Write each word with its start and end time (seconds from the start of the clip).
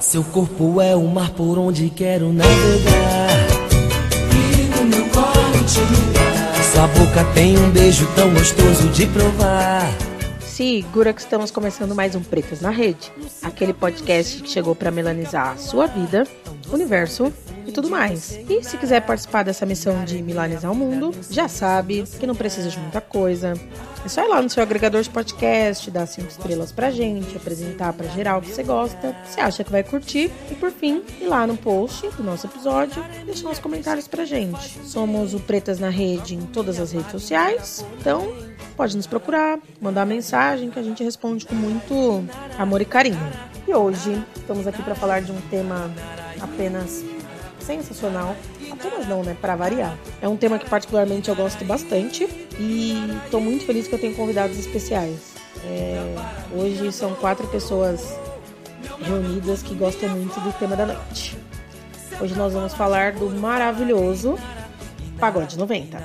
Seu 0.00 0.22
corpo 0.22 0.80
é 0.80 0.94
o 0.94 1.02
mar 1.08 1.30
por 1.30 1.58
onde 1.58 1.90
quero 1.90 2.32
navegar. 2.32 3.30
E 4.32 4.62
no 4.76 4.84
meu 4.84 5.08
colo 5.10 5.64
te 5.66 5.80
ligar. 5.80 6.64
Sua 6.72 6.86
boca 6.86 7.24
tem 7.34 7.58
um 7.58 7.70
beijo 7.70 8.06
tão 8.14 8.32
gostoso 8.32 8.88
de 8.90 9.06
provar. 9.06 9.92
Segura 10.40 11.12
que 11.12 11.20
estamos 11.20 11.50
começando 11.50 11.96
mais 11.96 12.14
um 12.14 12.22
Pretas 12.22 12.60
na 12.60 12.70
Rede, 12.70 13.12
aquele 13.42 13.72
podcast 13.72 14.40
que 14.42 14.48
chegou 14.48 14.74
para 14.74 14.90
melanizar 14.90 15.50
a 15.50 15.56
sua 15.56 15.86
vida, 15.86 16.26
universo 16.72 17.32
e 17.68 17.72
tudo 17.72 17.90
mais. 17.90 18.38
E 18.48 18.64
se 18.64 18.78
quiser 18.78 19.02
participar 19.02 19.42
dessa 19.42 19.66
missão 19.66 20.02
de 20.04 20.22
milanizar 20.22 20.72
o 20.72 20.74
mundo, 20.74 21.14
já 21.30 21.46
sabe 21.46 22.04
que 22.18 22.26
não 22.26 22.34
precisa 22.34 22.70
de 22.70 22.78
muita 22.78 23.00
coisa. 23.00 23.52
É 24.04 24.08
só 24.08 24.24
ir 24.24 24.28
lá 24.28 24.40
no 24.40 24.48
seu 24.48 24.62
agregador 24.62 25.02
de 25.02 25.10
podcast, 25.10 25.90
dar 25.90 26.06
cinco 26.06 26.28
estrelas 26.28 26.72
pra 26.72 26.90
gente, 26.90 27.36
apresentar 27.36 27.92
pra 27.92 28.08
geral 28.08 28.40
que 28.40 28.50
você 28.50 28.62
gosta, 28.62 29.14
que 29.22 29.30
você 29.30 29.40
acha 29.40 29.62
que 29.62 29.70
vai 29.70 29.84
curtir. 29.84 30.30
E 30.50 30.54
por 30.54 30.70
fim, 30.70 31.02
ir 31.20 31.26
lá 31.26 31.46
no 31.46 31.56
post 31.56 32.08
do 32.16 32.24
nosso 32.24 32.46
episódio 32.46 33.04
e 33.20 33.26
deixar 33.26 33.50
uns 33.50 33.58
comentários 33.58 34.08
pra 34.08 34.24
gente. 34.24 34.78
Somos 34.84 35.34
o 35.34 35.40
Pretas 35.40 35.78
na 35.78 35.90
Rede 35.90 36.34
em 36.34 36.42
todas 36.46 36.80
as 36.80 36.92
redes 36.92 37.10
sociais, 37.10 37.84
então 38.00 38.34
pode 38.76 38.96
nos 38.96 39.06
procurar, 39.06 39.58
mandar 39.80 40.06
mensagem 40.06 40.70
que 40.70 40.78
a 40.78 40.82
gente 40.82 41.04
responde 41.04 41.44
com 41.44 41.54
muito 41.54 42.24
amor 42.56 42.80
e 42.80 42.84
carinho. 42.86 43.18
E 43.66 43.74
hoje 43.74 44.24
estamos 44.34 44.66
aqui 44.66 44.82
para 44.82 44.94
falar 44.94 45.20
de 45.20 45.32
um 45.32 45.40
tema 45.50 45.90
apenas 46.40 47.04
sensacional. 47.68 48.34
Apenas 48.72 49.06
não, 49.06 49.22
né? 49.22 49.36
Para 49.38 49.54
variar. 49.54 49.96
É 50.22 50.28
um 50.28 50.36
tema 50.36 50.58
que 50.58 50.68
particularmente 50.68 51.28
eu 51.28 51.36
gosto 51.36 51.64
bastante 51.64 52.26
e 52.58 52.94
estou 53.24 53.40
muito 53.40 53.66
feliz 53.66 53.86
que 53.86 53.94
eu 53.94 53.98
tenho 53.98 54.14
convidados 54.14 54.58
especiais. 54.58 55.34
É, 55.64 56.14
hoje 56.56 56.90
são 56.92 57.14
quatro 57.14 57.46
pessoas 57.48 58.18
reunidas 59.02 59.62
que 59.62 59.74
gostam 59.74 60.08
muito 60.08 60.40
do 60.40 60.52
tema 60.58 60.74
da 60.74 60.86
noite. 60.86 61.36
Hoje 62.20 62.34
nós 62.34 62.54
vamos 62.54 62.72
falar 62.72 63.12
do 63.12 63.30
maravilhoso 63.30 64.36
Pagode 65.20 65.58
90. 65.58 65.98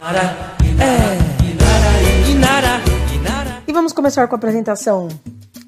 E 3.66 3.72
vamos 3.72 3.94
começar 3.94 4.28
com 4.28 4.36
a 4.36 4.38
apresentação 4.38 5.08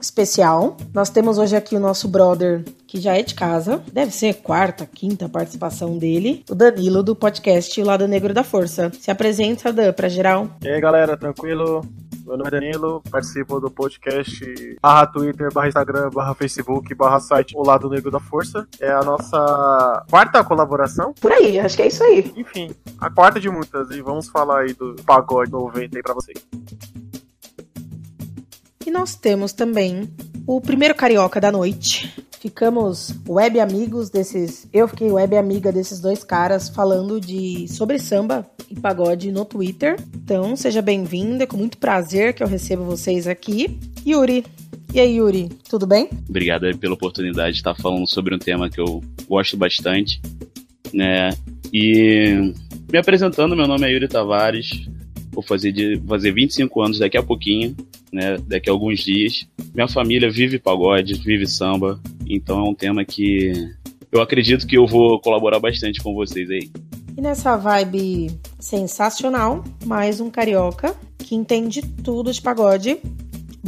especial. 0.02 0.78
Nós 0.94 1.10
temos 1.10 1.38
hoje 1.38 1.56
aqui 1.56 1.76
o 1.76 1.80
nosso 1.80 2.08
brother, 2.08 2.64
que 2.88 3.00
já 3.00 3.18
é 3.18 3.24
de 3.24 3.36
casa, 3.36 3.82
deve 3.92 4.12
ser 4.12 4.36
quarta, 4.36 4.86
quinta 4.86 5.28
participação 5.28 5.98
dele, 5.98 6.44
o 6.50 6.56
Danilo, 6.56 7.04
do 7.04 7.16
podcast 7.16 7.82
O 7.82 7.86
Lado 7.86 8.08
Negro 8.08 8.34
da 8.34 8.44
Força. 8.44 8.92
Se 9.00 9.12
apresenta, 9.12 9.72
Dan, 9.72 9.94
pra 9.94 10.08
geral. 10.08 10.50
E 10.62 10.68
aí, 10.68 10.80
galera, 10.80 11.18
tranquilo? 11.18 11.82
Meu 12.26 12.38
nome 12.38 12.48
é 12.48 12.52
Danilo, 12.52 13.04
participo 13.12 13.60
do 13.60 13.70
podcast 13.70 14.78
barra 14.82 15.06
Twitter, 15.06 15.54
barra 15.54 15.68
Instagram, 15.68 16.10
barra 16.10 16.34
Facebook, 16.34 16.96
barra 16.96 17.20
site 17.20 17.56
O 17.56 17.64
Lado 17.64 17.88
Negro 17.88 18.10
da 18.10 18.20
Força. 18.20 18.68
É 18.80 18.92
a 18.92 19.02
nossa 19.02 20.04
quarta 20.10 20.44
colaboração. 20.44 21.14
Por 21.22 21.32
aí, 21.32 21.60
acho 21.60 21.76
que 21.76 21.84
é 21.84 21.88
isso 21.88 22.04
aí. 22.04 22.34
Enfim, 22.36 22.72
a 23.00 23.12
quarta 23.12 23.40
de 23.40 23.48
muitas. 23.48 23.92
E 23.92 24.02
vamos 24.02 24.28
falar 24.28 24.62
aí 24.62 24.74
do 24.74 24.96
pagode 25.06 25.52
90 25.52 25.98
aí 25.98 26.02
pra 26.02 26.16
vocês. 26.16 26.44
E 28.86 28.92
nós 28.92 29.16
temos 29.16 29.52
também 29.52 30.08
o 30.46 30.62
primeiro 30.62 30.94
carioca 30.94 31.42
da 31.42 31.52
noite. 31.52 32.14
Ficamos 32.40 33.16
web 33.28 33.60
amigos 33.60 34.12
desses. 34.12 34.68
Eu 34.72 34.88
fiquei 34.88 35.12
web 35.12 35.36
amiga 35.36 35.72
desses 35.72 36.00
dois 36.00 36.24
caras 36.24 36.70
falando 36.70 37.20
de 37.20 37.68
sobre 37.68 37.98
samba 37.98 38.46
e 38.70 38.80
pagode 38.80 39.32
no 39.32 39.44
Twitter. 39.44 39.98
Então, 40.14 40.56
seja 40.56 40.84
bem-vindo, 40.84 41.42
é 41.42 41.48
com 41.48 41.58
muito 41.58 41.80
prazer 41.80 42.36
que 42.36 42.44
eu 42.44 42.48
recebo 42.48 42.84
vocês 42.84 43.28
aqui. 43.28 43.80
Yuri. 44.06 44.46
E 44.94 45.00
aí, 45.00 45.18
Yuri, 45.18 45.50
tudo 45.68 45.88
bem? 45.88 46.08
Obrigado 46.30 46.66
pela 46.78 46.94
oportunidade 46.94 47.54
de 47.54 47.58
estar 47.58 47.74
falando 47.74 48.08
sobre 48.08 48.36
um 48.36 48.40
tema 48.40 48.70
que 48.70 48.80
eu 48.80 49.04
gosto 49.28 49.58
bastante, 49.58 50.22
né? 50.94 51.32
E 51.74 52.54
me 52.92 53.00
apresentando, 53.00 53.56
meu 53.56 53.68
nome 53.68 53.88
é 53.88 53.92
Yuri 53.92 54.08
Tavares, 54.08 54.88
vou 55.32 55.44
fazer, 55.44 55.72
de, 55.72 56.00
fazer 56.08 56.32
25 56.32 56.82
anos 56.82 57.00
daqui 57.00 57.18
a 57.18 57.24
pouquinho, 57.24 57.76
né? 58.16 58.38
Daqui 58.48 58.70
a 58.70 58.74
alguns 58.74 59.02
dias. 59.02 59.46
Minha 59.74 59.88
família 59.88 60.32
vive 60.32 60.58
pagode, 60.58 61.14
vive 61.16 61.46
samba, 61.46 62.00
então 62.26 62.66
é 62.66 62.70
um 62.70 62.74
tema 62.74 63.04
que 63.04 63.52
eu 64.12 64.22
acredito 64.22 64.66
que 64.66 64.78
eu 64.78 64.88
vou 64.88 65.20
colaborar 65.20 65.60
bastante 65.60 66.02
com 66.02 66.16
vocês 66.16 66.50
aí. 66.50 66.72
E 67.18 67.22
nessa 67.22 67.56
vibe 67.56 68.32
sensacional, 68.60 69.64
mais 69.86 70.20
um 70.20 70.30
carioca 70.30 70.96
que 71.18 71.36
entende 71.36 71.82
tudo 71.82 72.32
de 72.32 72.42
pagode. 72.42 72.98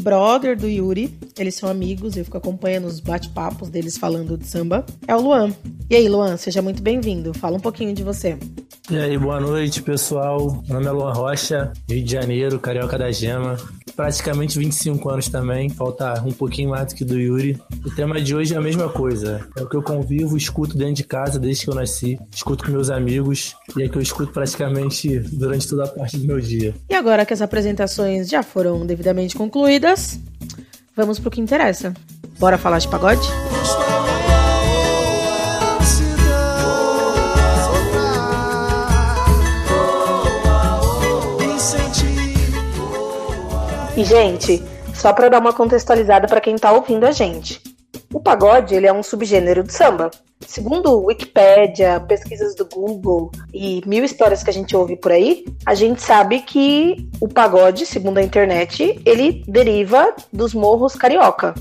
Brother 0.02 0.58
do 0.58 0.68
Yuri, 0.68 1.18
eles 1.38 1.56
são 1.56 1.70
amigos, 1.70 2.16
eu 2.16 2.24
fico 2.24 2.38
acompanhando 2.38 2.86
os 2.86 3.00
bate-papos 3.00 3.70
deles 3.70 3.98
falando 3.98 4.38
de 4.38 4.46
samba. 4.48 4.86
É 5.08 5.16
o 5.16 5.22
Luan. 5.22 5.54
E 5.90 5.96
aí, 5.96 6.08
Luan, 6.08 6.38
seja 6.38 6.62
muito 6.62 6.82
bem-vindo. 6.82 7.34
Fala 7.34 7.58
um 7.58 7.60
pouquinho 7.60 7.94
de 7.94 8.04
você. 8.04 8.38
E 8.90 8.98
aí, 8.98 9.18
boa 9.18 9.40
noite, 9.40 9.82
pessoal. 9.82 10.64
Meu 10.66 10.76
nome 10.76 10.86
é 10.86 10.92
Luan 10.92 11.12
Rocha, 11.12 11.74
Rio 11.90 12.04
de 12.04 12.12
Janeiro, 12.12 12.60
Carioca 12.60 12.98
da 12.98 13.12
Gema. 13.12 13.58
Praticamente 13.96 14.60
25 14.60 15.10
anos 15.10 15.28
também, 15.28 15.70
falta 15.70 16.22
um 16.24 16.32
pouquinho 16.32 16.70
mais 16.70 16.88
do 16.88 16.96
que 16.96 17.04
do 17.04 17.20
Yuri. 17.20 17.60
O 17.84 17.90
tema 17.96 18.22
de 18.22 18.36
hoje 18.36 18.54
é 18.54 18.58
a 18.58 18.62
mesma 18.62 18.88
coisa. 18.88 19.46
É 19.58 19.64
o 19.64 19.68
que 19.68 19.76
eu 19.76 19.82
convivo, 19.82 20.38
escuto 20.38 20.78
dentro 20.78 20.94
de 20.94 21.04
casa 21.04 21.40
desde 21.40 21.66
que 21.66 21.72
eu 21.72 21.76
nasci, 21.76 22.18
escuto 22.32 22.64
com 22.64 22.72
meus 22.72 22.92
amigos 22.92 23.56
e 23.76 23.84
é 23.84 23.90
que 23.90 23.98
eu 23.98 24.02
escuto 24.02 24.32
praticamente 24.32 25.20
durante 25.20 25.68
toda 25.68 25.86
a 25.86 25.88
parte 25.88 26.16
do 26.18 26.28
meu 26.28 26.40
dia. 26.40 26.76
E 26.90 26.94
agora 26.94 27.26
que 27.26 27.34
as 27.34 27.42
apresentações 27.42 28.30
já 28.30 28.44
foram 28.44 28.86
devidamente 28.86 29.36
concluídas, 29.36 29.87
vamos 30.96 31.20
pro 31.20 31.32
que 31.32 31.40
interessa. 31.40 31.94
Bora 32.40 32.58
falar 32.58 32.80
de 32.80 32.88
pagode? 32.88 33.28
E, 43.96 44.04
gente, 44.04 44.64
só 44.94 45.12
para 45.12 45.28
dar 45.28 45.40
uma 45.40 45.52
contextualizada 45.52 46.28
para 46.28 46.40
quem 46.40 46.56
tá 46.56 46.72
ouvindo 46.72 47.06
a 47.06 47.12
gente. 47.12 47.60
O 48.14 48.20
pagode, 48.20 48.74
ele 48.74 48.88
é 48.88 48.94
um 48.94 49.04
subgênero 49.04 49.64
do 49.64 49.72
samba. 49.72 50.10
Segundo 50.40 51.04
Wikipédia, 51.04 52.00
pesquisas 52.00 52.56
do 52.56 52.66
Google 52.66 53.32
e 53.54 53.82
mil 53.86 54.04
histórias 54.04 54.44
que 54.44 54.50
a 54.50 54.54
gente 54.54 54.76
ouve 54.76 54.96
por 54.96 55.12
aí, 55.12 55.44
a 55.66 55.74
gente 55.74 56.02
sabe 56.02 56.42
que 56.42 57.10
o 57.20 57.28
pagode, 57.28 57.86
segundo 57.86 58.20
a 58.20 58.24
internet, 58.24 59.02
ele 59.06 59.44
deriva 59.48 60.16
dos 60.32 60.54
morros 60.54 60.96
carioca, 60.96 61.56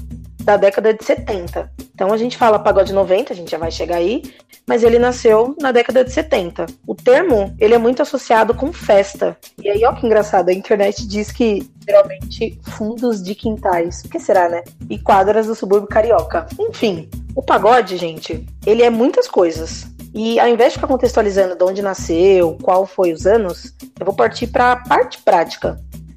da 0.46 0.56
década 0.56 0.94
de 0.94 1.04
70. 1.04 1.72
Então 1.92 2.12
a 2.12 2.16
gente 2.16 2.36
fala 2.36 2.56
pagode 2.60 2.92
90, 2.92 3.32
a 3.32 3.36
gente 3.36 3.50
já 3.50 3.58
vai 3.58 3.72
chegar 3.72 3.96
aí, 3.96 4.22
mas 4.64 4.84
ele 4.84 4.96
nasceu 4.96 5.56
na 5.60 5.72
década 5.72 6.04
de 6.04 6.12
70. 6.12 6.66
O 6.86 6.94
termo, 6.94 7.52
ele 7.58 7.74
é 7.74 7.78
muito 7.78 8.00
associado 8.00 8.54
com 8.54 8.72
festa. 8.72 9.36
E 9.60 9.68
aí, 9.68 9.84
ó 9.84 9.92
que 9.92 10.06
engraçado, 10.06 10.48
a 10.48 10.52
internet 10.52 11.04
diz 11.04 11.32
que 11.32 11.68
geralmente 11.84 12.60
fundos 12.62 13.20
de 13.20 13.34
quintais, 13.34 14.02
o 14.04 14.08
que 14.08 14.20
será, 14.20 14.48
né? 14.48 14.62
E 14.88 14.96
quadras 15.00 15.48
do 15.48 15.54
subúrbio 15.56 15.88
carioca. 15.88 16.46
Enfim, 16.60 17.10
o 17.34 17.42
pagode, 17.42 17.96
gente, 17.96 18.46
ele 18.64 18.84
é 18.84 18.90
muitas 18.90 19.26
coisas. 19.26 19.88
E 20.14 20.38
ao 20.38 20.48
invés 20.48 20.72
de 20.72 20.78
ficar 20.78 20.86
contextualizando 20.86 21.56
de 21.56 21.64
onde 21.64 21.82
nasceu, 21.82 22.56
qual 22.62 22.86
foi 22.86 23.12
os 23.12 23.26
anos, 23.26 23.74
eu 23.98 24.06
vou 24.06 24.14
partir 24.14 24.46
para 24.46 24.72
a 24.72 24.76
parte 24.76 25.20
prática. 25.22 25.76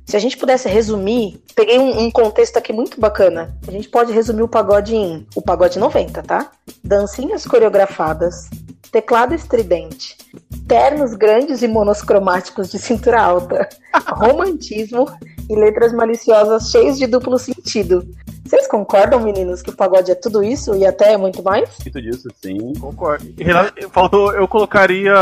Se 0.09 0.18
a 0.18 0.20
gente 0.20 0.38
pudesse 0.38 0.68
resumir, 0.68 1.40
peguei 1.56 1.78
um, 1.78 2.06
um, 2.06 2.09
contexto 2.09 2.58
aqui 2.58 2.74
muito 2.74 3.00
bacana. 3.00 3.56
A 3.68 3.70
gente 3.70 3.88
pode 3.88 4.12
resumir 4.12 4.42
o 4.42 4.47
pagode 4.47 4.96
em 4.96 5.28
o 5.36 5.42
pagode 5.42 5.78
90, 5.78 6.24
tá? 6.24 6.50
Dancinhas 6.84 7.46
coreografadas, 7.46 8.50
teclado 8.92 9.36
estridente, 9.36 10.18
ternos 10.68 11.14
grandes 11.14 11.62
e 11.62 11.68
monosscromáticos 11.68 12.72
de 12.72 12.80
cintura 12.80 13.22
alta, 13.22 13.70
romantismo 14.09 15.06
e 15.47 15.56
letras 15.56 15.94
maliciosas 15.94 16.72
cheias 16.72 16.97
de 16.97 17.06
duplo 17.06 17.38
sentido. 17.38 18.03
Vocês 18.44 18.66
concordam, 18.68 19.20
meninos, 19.20 19.62
que 19.62 19.70
o 19.70 19.76
pagode 19.76 20.09
é 20.09 20.16
tudo 20.16 20.44
isso 20.44 20.76
e 20.76 20.88
até 20.88 21.16
muito 21.18 21.44
mais? 21.44 21.70
Muito 21.86 22.02
disso, 22.02 22.28
sim. 22.41 22.74
Concordo. 22.79 23.28
Faltou, 23.91 24.34
eu 24.34 24.47
colocaria 24.47 25.14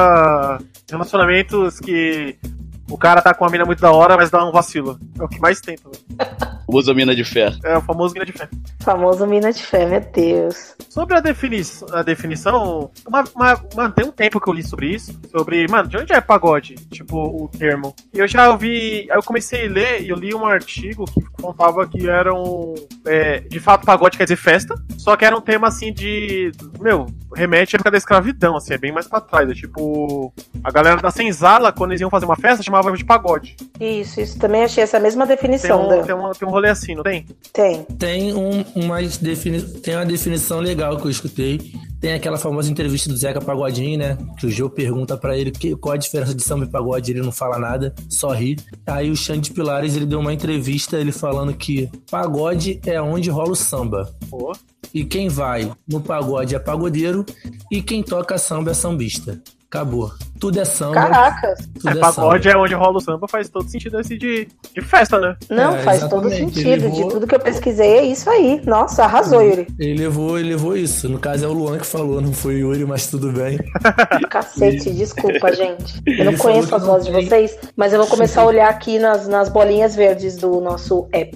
relacionamentos 0.89 1.77
que 1.77 2.39
o 2.89 2.97
cara 2.97 3.21
tá 3.21 3.33
com 3.33 3.43
uma 3.43 3.51
mina 3.51 3.65
muito 3.65 3.81
da 3.81 3.91
hora, 3.91 4.15
mas 4.15 4.29
dá 4.29 4.43
um 4.45 4.51
vacilo. 4.51 4.99
É 5.19 5.23
o 5.23 5.27
que 5.27 5.39
mais 5.39 5.59
tem 5.61 5.77
também. 5.77 5.99
Famoso 6.67 6.93
mina 6.93 7.15
de 7.15 7.23
fé. 7.23 7.53
É, 7.63 7.77
o 7.77 7.81
famoso 7.81 8.13
mina 8.13 8.25
de 8.25 8.33
fé. 8.33 8.49
Famoso 8.81 9.25
mina 9.25 9.53
de 9.53 9.63
fé, 9.63 9.85
meu 9.85 10.01
Deus. 10.01 10.75
Sobre 10.89 11.15
a, 11.15 11.21
defini 11.21 11.61
a 11.93 12.03
definição, 12.03 12.91
uma, 13.07 13.23
uma, 13.33 13.63
mano, 13.73 13.93
tem 13.93 14.05
um 14.05 14.11
tempo 14.11 14.39
que 14.41 14.49
eu 14.49 14.53
li 14.53 14.61
sobre 14.61 14.87
isso. 14.93 15.17
Sobre, 15.31 15.65
mano, 15.69 15.87
de 15.87 15.97
onde 15.97 16.11
é 16.11 16.19
pagode? 16.19 16.75
Tipo, 16.91 17.43
o 17.43 17.47
termo. 17.47 17.95
E 18.13 18.19
eu 18.19 18.27
já 18.27 18.49
ouvi. 18.49 19.07
Aí 19.09 19.17
eu 19.17 19.23
comecei 19.23 19.65
a 19.65 19.69
ler 19.69 20.01
e 20.01 20.09
eu 20.09 20.17
li 20.17 20.35
um 20.35 20.45
artigo 20.45 21.05
que 21.05 21.21
contava 21.41 21.87
que 21.87 22.09
era 22.09 22.33
um. 22.33 22.75
É, 23.05 23.39
de 23.39 23.61
fato, 23.61 23.85
pagode 23.85 24.17
quer 24.17 24.25
dizer 24.25 24.35
festa. 24.35 24.75
Só 24.97 25.15
que 25.15 25.23
era 25.23 25.37
um 25.37 25.41
tema 25.41 25.69
assim 25.69 25.93
de. 25.93 26.51
Meu, 26.81 27.05
remete 27.33 27.75
à 27.75 27.77
época 27.77 27.91
da 27.91 27.97
escravidão, 27.97 28.57
assim, 28.57 28.73
é 28.73 28.77
bem 28.77 28.91
mais 28.91 29.07
pra 29.07 29.21
trás. 29.21 29.49
É 29.49 29.53
tipo. 29.53 30.33
A 30.61 30.71
galera 30.71 31.01
da 31.01 31.11
senzala, 31.11 31.71
quando 31.71 31.91
eles 31.91 32.01
iam 32.01 32.09
fazer 32.09 32.25
uma 32.25 32.35
festa, 32.35 32.61
chamava 32.61 32.91
de 32.91 33.05
pagode. 33.05 33.55
Isso, 33.79 34.19
isso. 34.19 34.37
Também 34.37 34.63
achei 34.63 34.83
essa 34.83 34.99
mesma 34.99 35.25
definição. 35.25 35.87
Tem 35.87 35.97
um, 35.97 35.99
da... 35.99 36.03
tem 36.03 36.15
um, 36.15 36.31
tem 36.31 36.47
um 36.47 36.56
rolê 36.57 36.69
assim, 36.69 36.95
não 36.95 37.03
tem? 37.03 37.25
Tem. 37.53 37.83
Tem, 37.97 38.33
um, 38.33 38.63
uma, 38.75 39.01
defini 39.01 39.61
tem 39.61 39.95
uma 39.95 40.05
definição 40.05 40.59
legal 40.59 40.97
que 40.97 41.05
eu 41.05 41.11
escutei. 41.11 41.59
Tem 41.99 42.13
aquela 42.13 42.37
famosa 42.37 42.69
entrevista 42.69 43.09
do 43.09 43.17
Zeca 43.17 43.41
Pagodinho, 43.41 43.97
né? 43.97 44.17
Que 44.37 44.45
o 44.45 44.51
Gil 44.51 44.69
pergunta 44.69 45.17
para 45.17 45.35
ele 45.35 45.49
que, 45.49 45.75
qual 45.75 45.95
a 45.95 45.97
diferença 45.97 46.33
de 46.33 46.43
samba 46.43 46.65
e 46.65 46.69
pagode, 46.69 47.11
ele 47.11 47.21
não 47.21 47.31
fala 47.31 47.57
nada, 47.57 47.93
só 48.07 48.31
ri. 48.33 48.55
Aí 48.85 49.09
o 49.09 49.15
Xande 49.15 49.51
Pilares, 49.51 49.95
ele 49.95 50.05
deu 50.05 50.19
uma 50.19 50.33
entrevista, 50.33 50.97
ele 50.97 51.11
falando 51.11 51.53
que 51.53 51.89
pagode 52.09 52.79
é 52.85 53.01
onde 53.01 53.29
rola 53.29 53.51
o 53.51 53.55
samba. 53.55 54.13
Pô. 54.29 54.55
E 54.93 55.03
quem 55.03 55.27
vai 55.27 55.71
no 55.87 55.99
pagode 55.99 56.55
é 56.55 56.59
pagodeiro 56.59 57.25
e 57.71 57.81
quem 57.81 58.03
toca 58.03 58.37
samba 58.37 58.71
é 58.71 58.73
sambista. 58.73 59.41
Acabou. 59.69 60.11
Tudo 60.39 60.59
é 60.59 60.65
samba. 60.65 60.93
Caracas. 60.93 61.59
Tudo 61.75 61.89
É, 61.89 61.91
é, 61.91 61.99
pagode 61.99 62.43
samba. 62.43 62.55
é 62.55 62.61
onde 62.61 62.73
rola 62.73 62.97
o 62.97 63.01
samba, 63.01 63.27
faz 63.27 63.49
todo 63.49 63.67
sentido 63.69 63.99
esse 63.99 64.17
de, 64.17 64.47
de 64.73 64.81
festa, 64.81 65.19
né? 65.19 65.35
Não, 65.49 65.75
É, 65.75 65.83
faz 65.83 66.07
todo 66.07 66.29
sentido. 66.29 66.89
De 66.89 67.01
tudo 67.09 67.27
que 67.27 67.35
eu 67.35 67.39
pesquisei, 67.39 67.97
é 67.97 68.05
isso 68.05 68.29
aí. 68.29 68.61
Nossa, 68.65 69.03
arrasou, 69.03 69.41
Yuri. 69.41 69.67
Ele 69.77 69.99
levou, 69.99 70.39
ele 70.39 70.49
levou 70.49 70.77
isso. 70.77 71.09
No 71.09 71.19
caso 71.19 71.43
é 71.43 71.47
o 71.47 71.53
Luan 71.53 71.77
que 71.79 71.85
falou, 71.85 72.21
não 72.21 72.31
foi 72.31 72.55
o 72.63 72.71
Yuri, 72.71 72.85
mas 72.85 73.07
tudo 73.07 73.31
bem. 73.31 73.59
Cacete, 74.29 74.91
desculpa, 74.93 75.53
gente. 75.53 76.01
Eu 76.05 76.25
não 76.25 76.37
conheço 76.37 76.73
as 76.73 76.85
vozes 76.85 77.07
de 77.07 77.11
vocês, 77.11 77.57
mas 77.75 77.91
eu 77.91 77.99
vou 77.99 78.07
começar 78.07 78.41
a 78.43 78.45
olhar 78.45 78.69
aqui 78.69 78.99
nas, 78.99 79.27
nas 79.27 79.49
bolinhas 79.49 79.95
verdes 79.95 80.37
do 80.37 80.61
nosso 80.61 81.07
app. 81.11 81.35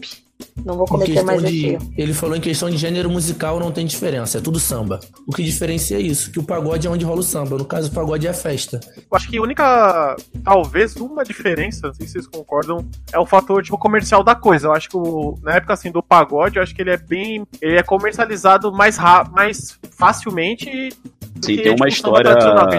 Não 0.65 0.75
vou 0.77 0.85
cometer 0.85 1.23
mais 1.23 1.43
de, 1.43 1.67
erro. 1.67 1.93
ele 1.97 2.13
falou 2.13 2.35
em 2.35 2.41
questão 2.41 2.69
de 2.69 2.77
gênero 2.77 3.09
musical 3.09 3.59
não 3.59 3.71
tem 3.71 3.85
diferença, 3.85 4.37
é 4.37 4.41
tudo 4.41 4.59
samba. 4.59 4.99
O 5.27 5.31
que 5.33 5.43
diferencia 5.43 5.97
é 5.97 6.01
isso, 6.01 6.31
que 6.31 6.39
o 6.39 6.43
pagode 6.43 6.85
é 6.87 6.89
onde 6.89 7.03
rola 7.05 7.19
o 7.19 7.23
samba. 7.23 7.57
No 7.57 7.65
caso, 7.65 7.89
o 7.89 7.93
pagode 7.93 8.27
é 8.27 8.29
a 8.29 8.33
festa. 8.33 8.79
Eu 8.97 9.03
acho 9.17 9.29
que 9.29 9.37
a 9.37 9.41
única, 9.41 10.15
talvez 10.43 10.95
uma 10.95 11.23
diferença, 11.23 11.87
não 11.87 11.93
sei 11.93 12.05
se 12.07 12.13
vocês 12.13 12.27
concordam, 12.27 12.85
é 13.11 13.19
o 13.19 13.25
fator 13.25 13.63
tipo 13.63 13.77
comercial 13.77 14.23
da 14.23 14.35
coisa. 14.35 14.67
Eu 14.67 14.73
acho 14.73 14.89
que 14.89 14.97
o- 14.97 15.37
na 15.41 15.55
época 15.55 15.73
assim 15.73 15.91
do 15.91 16.01
pagode, 16.03 16.57
eu 16.57 16.63
acho 16.63 16.75
que 16.75 16.81
ele 16.81 16.91
é 16.91 16.97
bem, 16.97 17.43
ele 17.61 17.77
é 17.77 17.83
comercializado 17.83 18.71
mais 18.71 18.97
ra- 18.97 19.29
mais 19.31 19.77
facilmente. 19.97 20.89
Sim, 21.41 21.55
tem 21.57 21.69
uma 21.69 21.75
tipo, 21.75 21.87
história, 21.87 22.35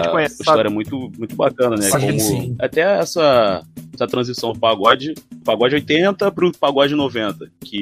conhece, 0.09 0.41
história 0.41 0.69
muito, 0.69 1.11
muito 1.17 1.35
bacana, 1.35 1.75
né? 1.75 1.81
Sim, 1.83 1.99
Como 2.07 2.19
sim. 2.19 2.55
até 2.59 2.81
essa, 2.99 3.61
essa 3.93 4.07
transição 4.07 4.53
do 4.53 4.59
pagode, 4.59 5.13
pagode 5.43 5.75
80 5.75 6.31
pro 6.31 6.49
pagode 6.57 6.95
90, 6.95 7.49
que 7.59 7.72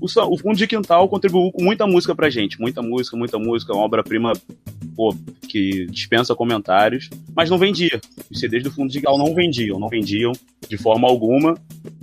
o, 0.00 0.08
sa- 0.08 0.24
o 0.26 0.36
Fundo 0.38 0.56
de 0.56 0.66
Quintal 0.66 1.08
contribuiu 1.08 1.50
com 1.52 1.62
muita 1.62 1.86
música 1.86 2.14
pra 2.14 2.30
gente, 2.30 2.60
muita 2.60 2.80
música, 2.82 3.16
muita 3.16 3.38
música, 3.38 3.72
uma 3.72 3.82
obra-prima 3.84 4.32
que 5.48 5.86
dispensa 5.86 6.34
comentários, 6.34 7.08
mas 7.34 7.48
não 7.48 7.56
vendia. 7.56 8.00
Os 8.30 8.40
CDs 8.40 8.64
do 8.64 8.70
Fundo 8.70 8.90
de 8.90 8.98
Quintal 8.98 9.16
não 9.16 9.32
vendiam, 9.34 9.78
não 9.78 9.88
vendiam 9.88 10.32
de 10.68 10.76
forma 10.76 11.08
alguma. 11.08 11.54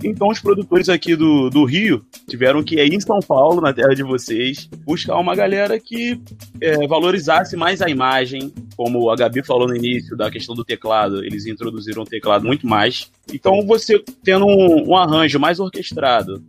Então 0.02 0.28
os 0.28 0.40
produtores 0.40 0.88
aqui 0.88 1.14
do, 1.14 1.50
do 1.50 1.64
Rio 1.64 2.04
tiveram 2.28 2.62
que 2.62 2.76
ir 2.76 2.92
em 2.94 3.00
São 3.00 3.20
Paulo, 3.20 3.60
na 3.60 3.72
terra 3.72 3.94
de 3.94 4.02
vocês, 4.02 4.68
buscar 4.84 5.18
uma 5.18 5.34
galera 5.36 5.78
que 5.78 6.18
é, 6.60 6.86
valorizasse 6.86 7.54
mais 7.56 7.82
a 7.82 7.88
imagem, 7.90 8.52
como 8.76 9.10
a 9.10 9.16
Gabi 9.16 9.44
falou 9.44 9.68
no 9.68 9.76
início 9.76 10.16
da 10.16 10.30
questão 10.30 10.54
do 10.54 10.64
teclado, 10.64 11.22
eles 11.24 11.44
introduziram 11.46 12.02
o 12.02 12.06
teclado 12.06 12.46
muito 12.46 12.66
mais. 12.66 13.10
Então 13.32 13.64
você 13.66 14.02
tendo 14.24 14.46
um, 14.46 14.88
um 14.90 14.96
arranjo 14.96 15.38
mais 15.38 15.60
orquestrado, 15.60 16.42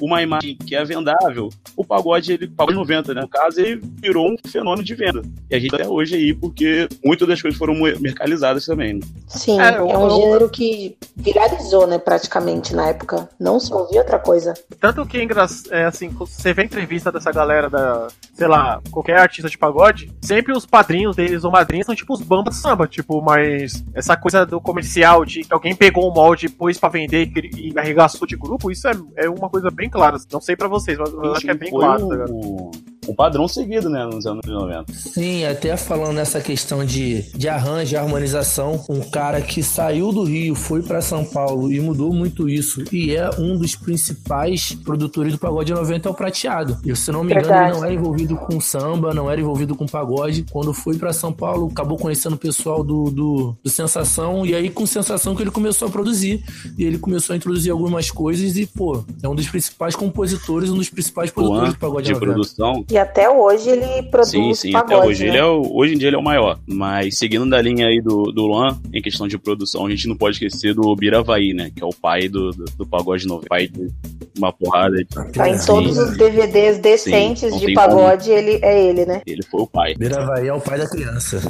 uma 0.00 0.22
imagem 0.22 0.56
que 0.56 0.74
é 0.74 0.84
vendável, 0.84 1.48
o 1.76 1.84
pagode, 1.84 2.32
ele 2.32 2.46
pagode 2.48 2.76
90, 2.76 3.14
né? 3.14 3.20
No 3.22 3.28
caso, 3.28 3.60
ele 3.60 3.80
virou 4.00 4.28
um 4.30 4.36
fenômeno 4.48 4.84
de 4.84 4.94
venda. 4.94 5.22
E 5.50 5.54
a 5.56 5.58
gente 5.58 5.74
até 5.74 5.86
hoje 5.88 6.14
aí, 6.16 6.34
porque 6.34 6.88
muitas 7.04 7.26
das 7.26 7.40
coisas 7.42 7.58
foram 7.58 7.74
mercalizadas 7.74 8.64
também. 8.64 8.94
Né? 8.94 9.00
Sim, 9.26 9.60
É, 9.60 9.74
é, 9.74 9.82
um 9.82 10.08
eu- 10.08 10.10
gênero 10.10 10.48
que 10.48 10.96
viralizou, 11.16 11.86
né, 11.86 11.98
praticamente 11.98 12.74
na 12.74 12.88
época. 12.88 13.28
Não 13.38 13.58
se 13.58 13.72
ouvia 13.72 14.00
outra 14.00 14.18
coisa. 14.18 14.54
Tanto 14.80 15.04
que 15.04 15.18
é, 15.18 15.26
é 15.70 15.84
assim, 15.84 16.08
você 16.08 16.52
vê 16.52 16.62
a 16.62 16.64
entrevista 16.64 17.10
dessa 17.10 17.32
galera 17.32 17.68
da, 17.68 18.08
sei 18.34 18.46
lá, 18.46 18.80
qualquer 18.90 19.18
artista 19.18 19.48
de 19.50 19.58
pagode, 19.58 20.12
sempre 20.22 20.56
os 20.56 20.64
padrinhos 20.64 21.16
deles 21.16 21.44
ou 21.44 21.50
madrinhas 21.50 21.86
são 21.86 21.94
tipo 21.94 22.14
os 22.14 22.20
bambas 22.22 22.54
de 22.54 22.60
samba, 22.60 22.86
tipo, 22.86 23.20
mas 23.20 23.84
essa 23.94 24.16
coisa 24.16 24.46
do 24.46 24.60
comercial 24.60 25.24
de 25.24 25.42
que 25.42 25.52
alguém 25.52 25.74
pegou 25.74 26.10
um 26.10 26.14
molde, 26.14 26.48
pôs 26.48 26.78
pra 26.78 26.88
vender 26.88 27.30
e 27.36 27.68
e 27.68 27.78
arregaçou 27.78 28.26
de 28.26 28.36
grupo, 28.36 28.70
isso 28.70 28.86
é, 28.88 28.92
é 29.16 29.28
uma 29.28 29.48
coisa 29.48 29.70
bem 29.70 29.87
clara. 29.88 30.16
Não 30.32 30.40
sei 30.40 30.56
pra 30.56 30.68
vocês, 30.68 30.98
mas 30.98 31.12
eu 31.12 31.32
acho 31.32 31.40
que 31.42 31.50
é 31.50 31.54
bem 31.54 31.70
claro. 31.70 32.08
tá 32.08 32.14
ligado? 32.14 32.70
Um, 33.08 33.12
um 33.12 33.14
padrão 33.14 33.48
seguido, 33.48 33.88
né, 33.88 34.04
nos 34.04 34.26
anos 34.26 34.44
90. 34.46 34.92
Sim, 34.92 35.44
até 35.44 35.76
falando 35.76 36.16
nessa 36.16 36.40
questão 36.40 36.84
de, 36.84 37.22
de 37.34 37.48
arranjo, 37.48 37.90
de 37.90 37.96
harmonização, 37.96 38.84
um 38.88 39.00
cara 39.00 39.40
que 39.40 39.62
saiu 39.62 40.12
do 40.12 40.24
Rio, 40.24 40.54
foi 40.54 40.82
pra 40.82 41.00
São 41.00 41.24
Paulo 41.24 41.72
e 41.72 41.80
mudou 41.80 42.12
muito 42.12 42.48
isso. 42.48 42.82
E 42.92 43.14
é 43.14 43.30
um 43.38 43.56
dos 43.56 43.74
principais 43.74 44.72
produtores 44.84 45.32
do 45.32 45.38
pagode 45.38 45.72
90 45.72 46.08
é 46.08 46.10
o 46.10 46.14
Prateado. 46.14 46.78
E 46.84 46.94
se 46.96 47.10
não 47.12 47.24
me 47.24 47.32
engano, 47.32 47.46
Verdade. 47.46 47.70
ele 47.70 47.78
não 47.78 47.84
era 47.84 47.94
envolvido 47.94 48.36
com 48.36 48.60
samba, 48.60 49.14
não 49.14 49.30
era 49.30 49.40
envolvido 49.40 49.74
com 49.74 49.86
pagode. 49.86 50.44
Quando 50.50 50.72
foi 50.72 50.96
pra 50.96 51.12
São 51.12 51.32
Paulo, 51.32 51.68
acabou 51.70 51.96
conhecendo 51.96 52.34
o 52.34 52.38
pessoal 52.38 52.82
do, 52.82 53.10
do, 53.10 53.56
do 53.62 53.70
Sensação. 53.70 54.44
E 54.44 54.54
aí, 54.54 54.68
com 54.68 54.86
Sensação, 54.86 55.34
que 55.34 55.42
ele 55.42 55.50
começou 55.50 55.88
a 55.88 55.90
produzir. 55.90 56.44
E 56.76 56.84
ele 56.84 56.98
começou 56.98 57.34
a 57.34 57.36
introduzir 57.36 57.70
algumas 57.70 58.10
coisas. 58.10 58.56
E, 58.56 58.66
pô, 58.66 59.04
é 59.22 59.28
um 59.28 59.34
dos 59.34 59.48
principais 59.48 59.94
compositores, 59.94 60.70
um 60.70 60.76
dos 60.76 60.90
principais 60.90 61.30
produtores 61.30 61.68
Luan, 61.68 61.72
do 61.72 61.78
pagode 61.78 62.06
de 62.06 62.12
90. 62.12 62.32
produção, 62.32 62.84
E 62.90 62.97
até 62.98 63.30
hoje 63.30 63.70
ele 63.70 64.02
produz 64.04 64.30
Sim, 64.30 64.54
sim, 64.54 64.72
pagode, 64.72 64.94
até 64.94 65.06
hoje. 65.06 65.24
né? 65.24 65.30
Ele 65.30 65.38
é 65.38 65.44
o, 65.44 65.70
hoje 65.74 65.94
em 65.94 65.98
dia 65.98 66.08
ele 66.08 66.16
é 66.16 66.18
o 66.18 66.22
maior. 66.22 66.58
Mas 66.66 67.18
seguindo 67.18 67.48
da 67.48 67.60
linha 67.60 67.86
aí 67.86 68.00
do, 68.00 68.32
do 68.32 68.46
Luan, 68.46 68.78
em 68.92 69.00
questão 69.02 69.26
de 69.28 69.38
produção, 69.38 69.86
a 69.86 69.90
gente 69.90 70.08
não 70.08 70.16
pode 70.16 70.36
esquecer 70.36 70.74
do 70.74 70.94
Biravaí, 70.94 71.52
né? 71.54 71.70
Que 71.74 71.82
é 71.82 71.86
o 71.86 71.90
pai 71.92 72.28
do, 72.28 72.50
do, 72.50 72.64
do 72.64 72.86
pagode 72.86 73.26
novo. 73.26 73.44
Pai 73.48 73.68
de 73.68 73.88
uma 74.38 74.52
porrada. 74.52 74.96
De... 74.96 75.04
Tá 75.32 75.48
em 75.48 75.58
Sim. 75.58 75.66
todos 75.66 75.98
os 75.98 76.16
DVDs 76.16 76.78
decentes 76.78 77.50
não 77.50 77.58
de 77.58 77.74
pagode, 77.74 78.30
ele 78.30 78.58
é 78.62 78.82
ele, 78.82 79.04
né? 79.04 79.22
Ele 79.26 79.42
foi 79.42 79.62
o 79.62 79.66
pai. 79.66 79.94
Biravaí 79.94 80.48
é 80.48 80.52
o 80.52 80.60
pai 80.60 80.78
da 80.78 80.88
criança. 80.88 81.40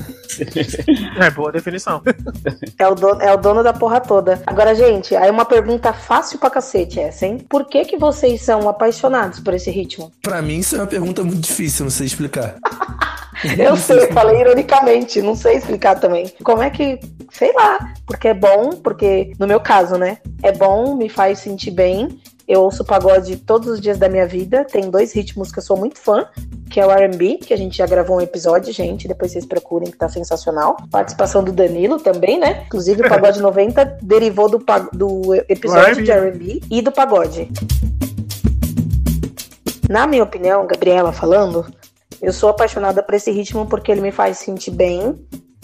É, 1.20 1.30
boa 1.30 1.50
definição. 1.50 2.02
É 2.78 2.86
o, 2.86 2.94
dono, 2.94 3.20
é 3.20 3.32
o 3.32 3.36
dono 3.36 3.62
da 3.62 3.72
porra 3.72 4.00
toda. 4.00 4.40
Agora, 4.46 4.74
gente, 4.74 5.14
aí 5.16 5.30
uma 5.30 5.44
pergunta 5.44 5.92
fácil 5.92 6.38
pra 6.38 6.50
cacete 6.50 7.00
essa, 7.00 7.26
hein? 7.26 7.38
Por 7.48 7.66
que 7.66 7.84
que 7.84 7.96
vocês 7.96 8.42
são 8.42 8.68
apaixonados 8.68 9.40
por 9.40 9.54
esse 9.54 9.70
ritmo? 9.70 10.12
Pra 10.22 10.40
mim, 10.40 10.58
isso 10.58 10.76
é 10.76 10.78
uma 10.78 10.86
pergunta 10.86 11.22
muito 11.22 11.40
difícil, 11.40 11.84
não 11.84 11.90
sei 11.90 12.06
explicar. 12.06 12.56
Eu 13.58 13.76
sei, 13.76 14.04
eu 14.04 14.12
falei 14.12 14.40
ironicamente, 14.40 15.22
não 15.22 15.34
sei 15.34 15.56
explicar 15.56 15.98
também. 16.00 16.32
Como 16.42 16.62
é 16.62 16.70
que, 16.70 16.98
sei 17.30 17.52
lá, 17.52 17.94
porque 18.06 18.28
é 18.28 18.34
bom, 18.34 18.70
porque 18.82 19.32
no 19.38 19.46
meu 19.46 19.60
caso, 19.60 19.96
né? 19.96 20.18
É 20.42 20.52
bom, 20.52 20.94
me 20.94 21.08
faz 21.08 21.38
sentir 21.38 21.70
bem. 21.70 22.20
Eu 22.46 22.62
ouço 22.62 22.82
pagode 22.84 23.36
todos 23.36 23.68
os 23.68 23.80
dias 23.80 23.98
da 23.98 24.08
minha 24.08 24.26
vida. 24.26 24.64
Tem 24.64 24.90
dois 24.90 25.12
ritmos 25.12 25.52
que 25.52 25.58
eu 25.58 25.62
sou 25.62 25.76
muito 25.76 25.98
fã, 25.98 26.26
que 26.70 26.80
é 26.80 26.86
o 26.86 26.90
R&B, 26.90 27.40
que 27.46 27.52
a 27.52 27.56
gente 27.58 27.76
já 27.76 27.86
gravou 27.86 28.16
um 28.16 28.20
episódio, 28.22 28.72
gente, 28.72 29.06
depois 29.06 29.32
vocês 29.32 29.44
procurem 29.44 29.90
que 29.90 29.98
tá 29.98 30.08
sensacional. 30.08 30.76
Participação 30.90 31.44
do 31.44 31.52
Danilo 31.52 31.98
também, 32.00 32.38
né? 32.40 32.64
Inclusive 32.66 33.02
o 33.02 33.08
pagode 33.10 33.40
90 33.40 33.98
derivou 34.02 34.48
do, 34.48 34.64
do 34.92 35.34
episódio 35.48 36.02
de 36.02 36.10
R&B 36.10 36.62
e 36.70 36.80
do 36.80 36.90
pagode. 36.90 37.50
Na 39.88 40.06
minha 40.06 40.22
opinião, 40.22 40.66
Gabriela 40.66 41.12
falando, 41.12 41.66
eu 42.20 42.32
sou 42.32 42.48
apaixonada 42.48 43.02
por 43.02 43.14
esse 43.14 43.30
ritmo 43.30 43.66
porque 43.66 43.92
ele 43.92 44.00
me 44.00 44.12
faz 44.12 44.38
sentir 44.38 44.72
bem. 44.72 45.18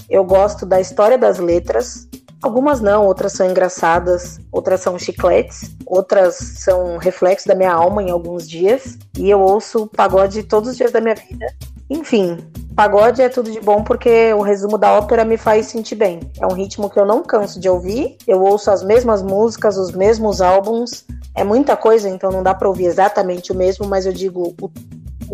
Eu 0.08 0.24
gosto 0.24 0.64
da 0.64 0.80
história 0.80 1.18
das 1.18 1.38
letras. 1.38 2.08
Algumas 2.42 2.80
não, 2.80 3.06
outras 3.06 3.32
são 3.32 3.50
engraçadas, 3.50 4.38
outras 4.52 4.80
são 4.80 4.98
chicletes, 4.98 5.74
outras 5.86 6.34
são 6.36 6.98
reflexo 6.98 7.48
da 7.48 7.54
minha 7.54 7.72
alma 7.72 8.02
em 8.02 8.10
alguns 8.10 8.48
dias. 8.48 8.98
E 9.18 9.30
eu 9.30 9.40
ouço 9.40 9.86
pagode 9.96 10.42
todos 10.42 10.70
os 10.70 10.76
dias 10.76 10.92
da 10.92 11.00
minha 11.00 11.14
vida. 11.14 11.46
Enfim, 11.88 12.38
pagode 12.76 13.22
é 13.22 13.28
tudo 13.28 13.50
de 13.50 13.60
bom 13.60 13.82
porque 13.82 14.32
o 14.34 14.42
resumo 14.42 14.76
da 14.76 14.92
ópera 14.92 15.24
me 15.24 15.36
faz 15.36 15.66
sentir 15.66 15.94
bem. 15.94 16.20
É 16.38 16.46
um 16.46 16.52
ritmo 16.52 16.90
que 16.90 17.00
eu 17.00 17.06
não 17.06 17.22
canso 17.22 17.58
de 17.58 17.68
ouvir. 17.68 18.16
Eu 18.26 18.42
ouço 18.42 18.70
as 18.70 18.82
mesmas 18.82 19.22
músicas, 19.22 19.78
os 19.78 19.92
mesmos 19.92 20.40
álbuns. 20.40 21.04
É 21.34 21.42
muita 21.42 21.76
coisa, 21.76 22.08
então 22.08 22.30
não 22.30 22.42
dá 22.42 22.54
pra 22.54 22.68
ouvir 22.68 22.84
exatamente 22.84 23.52
o 23.52 23.56
mesmo, 23.56 23.86
mas 23.86 24.06
eu 24.06 24.12
digo 24.12 24.54
o 24.60 24.70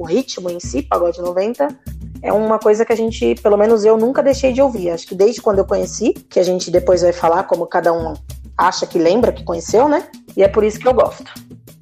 o 0.00 0.04
ritmo 0.04 0.48
em 0.48 0.58
si, 0.58 0.80
pagode 0.80 1.20
90, 1.20 1.68
é 2.22 2.32
uma 2.32 2.58
coisa 2.58 2.86
que 2.86 2.92
a 2.92 2.96
gente, 2.96 3.34
pelo 3.42 3.56
menos 3.58 3.84
eu, 3.84 3.98
nunca 3.98 4.22
deixei 4.22 4.50
de 4.50 4.62
ouvir. 4.62 4.88
Acho 4.88 5.06
que 5.06 5.14
desde 5.14 5.42
quando 5.42 5.58
eu 5.58 5.64
conheci, 5.66 6.14
que 6.14 6.40
a 6.40 6.42
gente 6.42 6.70
depois 6.70 7.02
vai 7.02 7.12
falar 7.12 7.42
como 7.42 7.66
cada 7.66 7.92
um 7.92 8.14
acha 8.56 8.86
que 8.86 8.98
lembra 8.98 9.30
que 9.30 9.44
conheceu, 9.44 9.88
né? 9.88 10.08
E 10.34 10.42
é 10.42 10.48
por 10.48 10.64
isso 10.64 10.78
que 10.78 10.88
eu 10.88 10.94
gosto. 10.94 11.30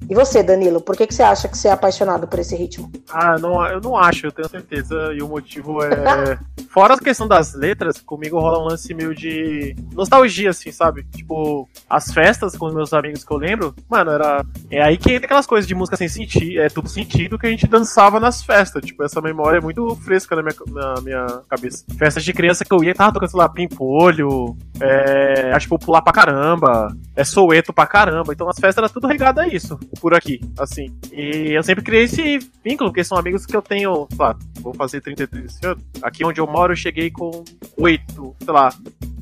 E 0.09 0.15
você, 0.15 0.41
Danilo, 0.41 0.81
por 0.81 0.97
que, 0.97 1.05
que 1.05 1.13
você 1.13 1.21
acha 1.21 1.47
que 1.47 1.55
você 1.55 1.67
é 1.67 1.71
apaixonado 1.71 2.27
por 2.27 2.39
esse 2.39 2.55
ritmo? 2.55 2.91
Ah, 3.11 3.37
não, 3.37 3.63
eu 3.67 3.79
não 3.79 3.95
acho, 3.95 4.25
eu 4.25 4.31
tenho 4.31 4.49
certeza. 4.49 5.13
E 5.13 5.21
o 5.21 5.27
motivo 5.27 5.83
é. 5.83 6.39
Fora 6.69 6.95
a 6.95 6.99
questão 6.99 7.27
das 7.27 7.53
letras, 7.53 7.99
comigo 7.99 8.39
rola 8.39 8.59
um 8.59 8.67
lance 8.69 8.91
meio 8.93 9.13
de 9.13 9.75
nostalgia, 9.93 10.49
assim, 10.49 10.71
sabe? 10.71 11.03
Tipo, 11.15 11.69
as 11.87 12.11
festas 12.11 12.55
com 12.57 12.65
os 12.65 12.73
meus 12.73 12.91
amigos 12.91 13.23
que 13.23 13.31
eu 13.31 13.37
lembro, 13.37 13.75
mano, 13.87 14.11
era. 14.11 14.43
É 14.71 14.81
aí 14.81 14.97
que 14.97 15.11
entra 15.13 15.25
aquelas 15.25 15.45
coisas 15.45 15.67
de 15.67 15.75
música 15.75 15.97
sem 15.97 16.07
sentido, 16.07 16.59
é 16.59 16.69
tudo 16.69 16.89
sentido 16.89 17.37
que 17.37 17.45
a 17.45 17.49
gente 17.49 17.67
dançava 17.67 18.19
nas 18.19 18.43
festas. 18.43 18.83
Tipo, 18.83 19.03
essa 19.03 19.21
memória 19.21 19.57
é 19.57 19.61
muito 19.61 19.95
fresca 19.97 20.35
na 20.35 20.41
minha, 20.41 20.55
na 20.67 21.01
minha 21.01 21.41
cabeça. 21.47 21.85
Festas 21.97 22.23
de 22.23 22.33
criança 22.33 22.65
que 22.65 22.73
eu 22.73 22.83
ia, 22.83 22.95
tava 22.95 23.13
tocando, 23.13 23.29
sei 23.29 23.39
lá, 23.39 23.49
pimpolho, 23.49 24.57
é. 24.81 25.51
Acho 25.53 25.69
que 25.69 25.85
pular 25.85 26.01
pra 26.01 26.13
caramba, 26.13 26.95
é 27.15 27.23
soueto 27.23 27.71
pra 27.71 27.85
caramba. 27.85 28.33
Então 28.33 28.49
as 28.49 28.57
festas 28.59 28.77
era 28.77 28.89
tudo 28.89 29.07
regado 29.07 29.39
a 29.39 29.47
isso. 29.47 29.77
Por 29.99 30.13
aqui, 30.13 30.39
assim. 30.57 30.95
E 31.11 31.53
eu 31.53 31.63
sempre 31.63 31.83
criei 31.83 32.03
esse 32.03 32.39
vínculo, 32.63 32.89
porque 32.89 33.03
são 33.03 33.17
amigos 33.17 33.45
que 33.45 33.55
eu 33.55 33.61
tenho, 33.61 34.07
sei 34.09 34.17
lá, 34.19 34.35
vou 34.61 34.73
fazer 34.73 35.01
33 35.01 35.45
esse 35.45 35.65
ano. 35.65 35.81
Aqui 36.01 36.25
onde 36.25 36.39
eu 36.39 36.47
moro, 36.47 36.73
eu 36.73 36.77
cheguei 36.77 37.11
com 37.11 37.43
8, 37.77 38.35
sei 38.39 38.53
lá, 38.53 38.73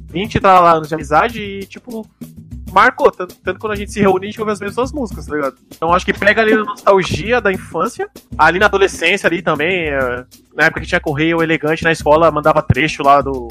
20 0.09 0.39
tá 0.39 0.59
lá 0.59 0.73
anos 0.73 0.87
de 0.87 0.95
amizade 0.95 1.41
e, 1.41 1.65
tipo, 1.65 2.07
marcou. 2.71 3.11
Tanto, 3.11 3.35
tanto 3.35 3.59
quando 3.59 3.73
a 3.73 3.75
gente 3.75 3.91
se 3.91 3.99
reúne, 3.99 4.27
a 4.27 4.29
gente 4.29 4.39
ouve 4.39 4.51
as 4.51 4.59
mesmas 4.59 4.91
músicas, 4.91 5.25
tá 5.25 5.35
ligado? 5.35 5.57
Então 5.75 5.93
acho 5.93 6.05
que 6.05 6.13
pega 6.13 6.41
ali 6.41 6.53
a 6.53 6.63
nostalgia 6.63 7.41
da 7.41 7.51
infância, 7.51 8.09
ali 8.37 8.59
na 8.59 8.67
adolescência 8.67 9.27
ali 9.27 9.41
também, 9.41 9.89
é, 9.89 10.25
na 10.55 10.65
época 10.65 10.81
que 10.81 10.87
tinha 10.87 10.99
correio 10.99 11.41
elegante 11.41 11.83
na 11.83 11.91
escola, 11.91 12.31
mandava 12.31 12.61
trecho 12.61 13.03
lá 13.03 13.21
do 13.21 13.47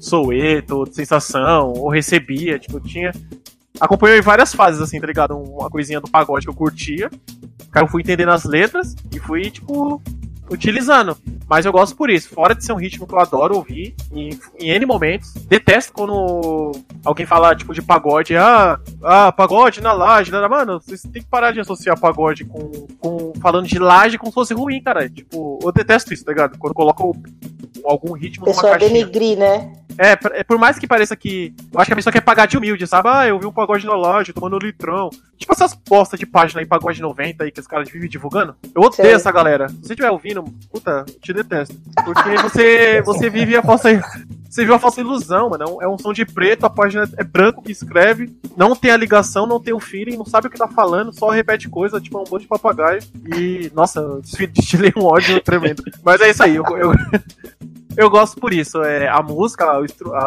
Soueto, 0.00 0.84
Sensação, 0.92 1.72
ou 1.72 1.88
recebia, 1.88 2.58
tipo, 2.58 2.80
tinha. 2.80 3.12
Acompanhou 3.80 4.16
em 4.16 4.22
várias 4.22 4.54
fases, 4.54 4.80
assim, 4.80 5.00
tá 5.00 5.06
ligado? 5.06 5.36
Uma 5.36 5.70
coisinha 5.70 6.00
do 6.00 6.10
pagode 6.10 6.46
que 6.46 6.50
eu 6.50 6.54
curtia. 6.54 7.10
Cara, 7.70 7.86
eu 7.86 7.90
fui 7.90 8.02
entendendo 8.02 8.30
as 8.30 8.44
letras 8.44 8.94
e 9.12 9.18
fui, 9.18 9.50
tipo, 9.50 10.02
utilizando. 10.50 11.16
Mas 11.48 11.64
eu 11.64 11.72
gosto 11.72 11.96
por 11.96 12.10
isso. 12.10 12.28
Fora 12.30 12.54
de 12.54 12.64
ser 12.64 12.72
um 12.72 12.76
ritmo 12.76 13.06
que 13.06 13.14
eu 13.14 13.20
adoro 13.20 13.56
ouvir 13.56 13.94
em, 14.10 14.38
em 14.58 14.70
N 14.70 14.86
momentos. 14.86 15.32
Detesto 15.34 15.92
quando 15.92 16.72
alguém 17.04 17.24
fala, 17.24 17.54
tipo, 17.54 17.72
de 17.72 17.82
pagode. 17.82 18.36
Ah, 18.36 18.80
ah 19.02 19.30
pagode 19.30 19.80
na 19.80 19.92
laje. 19.92 20.32
Né? 20.32 20.48
Mano, 20.48 20.80
vocês 20.80 21.02
tem 21.02 21.22
que 21.22 21.28
parar 21.28 21.52
de 21.52 21.60
associar 21.60 21.98
pagode 21.98 22.44
com, 22.44 22.86
com. 22.98 23.32
falando 23.40 23.68
de 23.68 23.78
laje 23.78 24.18
como 24.18 24.30
se 24.30 24.34
fosse 24.34 24.54
ruim, 24.54 24.82
cara. 24.82 25.08
Tipo, 25.08 25.60
eu 25.62 25.70
detesto 25.70 26.12
isso, 26.12 26.24
tá 26.24 26.32
ligado? 26.32 26.58
Quando 26.58 26.74
colocam 26.74 27.12
algum 27.84 28.12
ritmo 28.12 28.44
Pessoa 28.44 28.68
numa 28.70 28.78
caixinha. 28.78 29.00
denigrir, 29.00 29.38
né? 29.38 29.72
É, 29.98 30.40
é, 30.40 30.44
por 30.44 30.58
mais 30.58 30.78
que 30.78 30.86
pareça 30.86 31.16
que. 31.16 31.54
Eu 31.72 31.80
acho 31.80 31.86
que 31.88 31.92
a 31.92 31.96
pessoa 31.96 32.12
quer 32.12 32.20
pagar 32.20 32.46
de 32.46 32.56
humilde, 32.56 32.86
sabe? 32.86 33.08
Ah, 33.10 33.26
eu 33.26 33.38
vi 33.38 33.46
um 33.46 33.52
pagode 33.52 33.86
na 33.86 33.94
loja, 33.94 34.32
tomando 34.32 34.56
um 34.56 34.58
litrão. 34.58 35.08
Tipo 35.38 35.52
essas 35.52 35.74
postas 35.74 36.20
de 36.20 36.26
página 36.26 36.60
aí, 36.60 36.66
pagode 36.66 37.00
90 37.00 37.44
aí, 37.44 37.50
que 37.50 37.60
os 37.60 37.66
caras 37.66 37.88
vivem 37.90 38.08
divulgando. 38.08 38.54
Eu 38.74 38.82
odeio 38.82 39.08
Sim. 39.08 39.14
essa 39.14 39.32
galera. 39.32 39.68
Se 39.68 39.76
você 39.76 39.92
estiver 39.94 40.10
ouvindo, 40.10 40.44
puta, 40.70 41.04
eu 41.08 41.20
te 41.20 41.32
detesto. 41.32 41.74
Porque 42.04 42.36
você, 42.42 43.02
você 43.02 43.30
vive 43.30 43.56
a 43.56 43.62
falsa. 43.62 43.88
Você 44.48 44.64
viu 44.64 44.74
a 44.74 44.78
falsa 44.78 45.00
ilusão, 45.00 45.50
mano. 45.50 45.78
É 45.80 45.88
um 45.88 45.98
som 45.98 46.12
de 46.12 46.24
preto, 46.24 46.64
a 46.64 46.70
página 46.70 47.08
é 47.16 47.24
branco 47.24 47.62
que 47.62 47.72
escreve, 47.72 48.34
não 48.56 48.74
tem 48.74 48.90
a 48.90 48.96
ligação, 48.96 49.46
não 49.46 49.60
tem 49.60 49.74
o 49.74 49.80
feeling, 49.80 50.16
não 50.16 50.24
sabe 50.24 50.46
o 50.46 50.50
que 50.50 50.58
tá 50.58 50.68
falando, 50.68 51.12
só 51.12 51.30
repete 51.30 51.68
coisa, 51.68 52.00
tipo, 52.00 52.18
é 52.18 52.20
um 52.20 52.30
monte 52.30 52.42
de 52.42 52.48
papagaio. 52.48 53.00
E, 53.36 53.70
nossa, 53.74 54.20
destilei 54.52 54.92
um 54.96 55.04
ódio 55.04 55.40
tremendo. 55.40 55.82
Mas 56.04 56.20
é 56.20 56.30
isso 56.30 56.42
aí, 56.42 56.56
eu, 56.56 56.64
eu, 56.76 56.92
eu 57.96 58.10
gosto 58.10 58.40
por 58.40 58.52
isso. 58.52 58.82
É 58.82 59.08
a 59.08 59.22
música, 59.22 59.66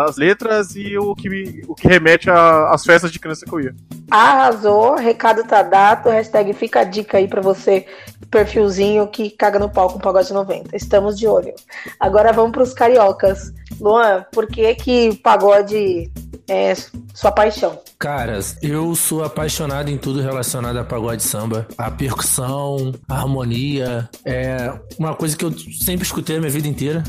as 0.05 0.17
letras 0.17 0.75
e 0.75 0.97
o 0.97 1.15
que, 1.15 1.63
o 1.67 1.75
que 1.75 1.87
remete 1.87 2.29
às 2.29 2.83
festas 2.85 3.11
de 3.11 3.19
criança 3.19 3.45
que 3.45 3.53
eu 3.53 3.59
ia. 3.59 3.75
Arrasou, 4.09 4.95
recado 4.95 5.43
tá 5.43 5.61
dado, 5.61 6.09
hashtag 6.09 6.53
fica 6.53 6.81
a 6.81 6.83
dica 6.83 7.17
aí 7.17 7.27
pra 7.27 7.41
você, 7.41 7.85
perfilzinho 8.31 9.07
que 9.07 9.29
caga 9.29 9.59
no 9.59 9.69
pau 9.69 9.89
com 9.89 9.99
pagode 9.99 10.33
90. 10.33 10.75
Estamos 10.75 11.17
de 11.17 11.27
olho. 11.27 11.53
Agora 11.99 12.33
vamos 12.33 12.51
pros 12.51 12.73
cariocas. 12.73 13.53
Luan, 13.79 14.25
por 14.31 14.47
que 14.47 14.73
que 14.75 15.15
pagode 15.17 16.11
é 16.49 16.73
sua 17.13 17.31
paixão? 17.31 17.79
Caras, 17.97 18.57
eu 18.61 18.95
sou 18.95 19.23
apaixonado 19.23 19.89
em 19.89 19.97
tudo 19.97 20.21
relacionado 20.21 20.77
a 20.77 20.83
pagode 20.83 21.21
samba. 21.21 21.67
A 21.77 21.91
percussão, 21.91 22.93
a 23.07 23.15
harmonia, 23.15 24.09
é 24.23 24.73
uma 24.97 25.13
coisa 25.13 25.35
que 25.35 25.43
eu 25.43 25.51
sempre 25.57 26.05
escutei 26.05 26.37
a 26.37 26.39
minha 26.39 26.51
vida 26.51 26.67
inteira. 26.67 27.03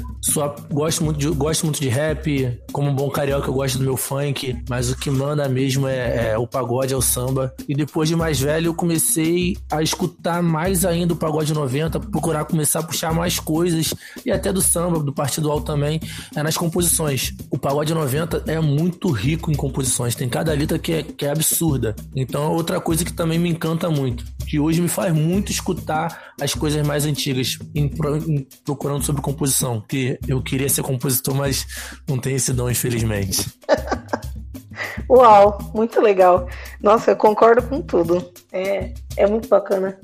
Gosto 0.70 1.04
muito 1.04 1.18
de, 1.18 1.28
gosto 1.28 1.64
muito 1.64 1.80
de 1.80 1.88
rap, 1.88 2.60
como 2.72 2.90
um 2.90 2.94
bom 2.94 3.08
carioca 3.08 3.48
eu 3.48 3.54
gosto 3.54 3.78
do 3.78 3.84
meu 3.84 3.96
funk, 3.96 4.62
mas 4.68 4.90
o 4.90 4.96
que 4.96 5.10
manda 5.10 5.48
mesmo 5.48 5.86
é, 5.88 6.32
é 6.32 6.38
o 6.38 6.46
pagode, 6.46 6.92
é 6.92 6.96
o 6.96 7.02
samba. 7.02 7.54
E 7.68 7.74
depois 7.74 8.08
de 8.08 8.16
mais 8.16 8.40
velho 8.40 8.66
eu 8.66 8.74
comecei 8.74 9.56
a 9.70 9.82
escutar 9.82 10.42
mais 10.42 10.84
ainda 10.84 11.14
o 11.14 11.16
pagode 11.16 11.54
90, 11.54 12.00
procurar 12.00 12.44
começar 12.44 12.80
a 12.80 12.82
puxar 12.82 13.14
mais 13.14 13.38
coisas 13.38 13.94
e 14.24 14.30
até 14.30 14.52
do 14.52 14.60
samba, 14.60 14.98
do 14.98 15.12
Partido 15.12 15.50
Alto 15.50 15.66
também, 15.66 16.00
é 16.34 16.42
nas 16.42 16.56
composições. 16.56 17.32
O 17.50 17.56
pagode 17.56 17.94
90 17.94 18.44
é 18.46 18.60
muito 18.60 19.10
rico 19.10 19.29
em 19.34 19.54
composições, 19.54 20.14
tem 20.14 20.28
cada 20.28 20.52
letra 20.52 20.78
que 20.78 20.92
é, 20.92 21.02
que 21.02 21.26
é 21.26 21.30
absurda. 21.30 21.94
Então 22.14 22.44
é 22.44 22.48
outra 22.48 22.80
coisa 22.80 23.04
que 23.04 23.12
também 23.12 23.38
me 23.38 23.48
encanta 23.48 23.90
muito, 23.90 24.24
que 24.46 24.58
hoje 24.58 24.80
me 24.80 24.88
faz 24.88 25.12
muito 25.12 25.50
escutar 25.50 26.32
as 26.40 26.54
coisas 26.54 26.86
mais 26.86 27.04
antigas, 27.04 27.58
em, 27.74 27.90
em, 28.28 28.46
procurando 28.64 29.04
sobre 29.04 29.22
composição, 29.22 29.80
que 29.80 30.18
eu 30.26 30.42
queria 30.42 30.68
ser 30.68 30.82
compositor, 30.82 31.34
mas 31.34 31.66
não 32.08 32.18
tenho 32.18 32.36
esse 32.36 32.52
dom, 32.52 32.70
infelizmente. 32.70 33.46
Uau, 35.08 35.58
muito 35.74 36.00
legal. 36.00 36.48
Nossa, 36.80 37.10
eu 37.10 37.16
concordo 37.16 37.62
com 37.62 37.82
tudo. 37.82 38.32
É, 38.52 38.92
é 39.16 39.26
muito 39.26 39.48
bacana. 39.48 39.98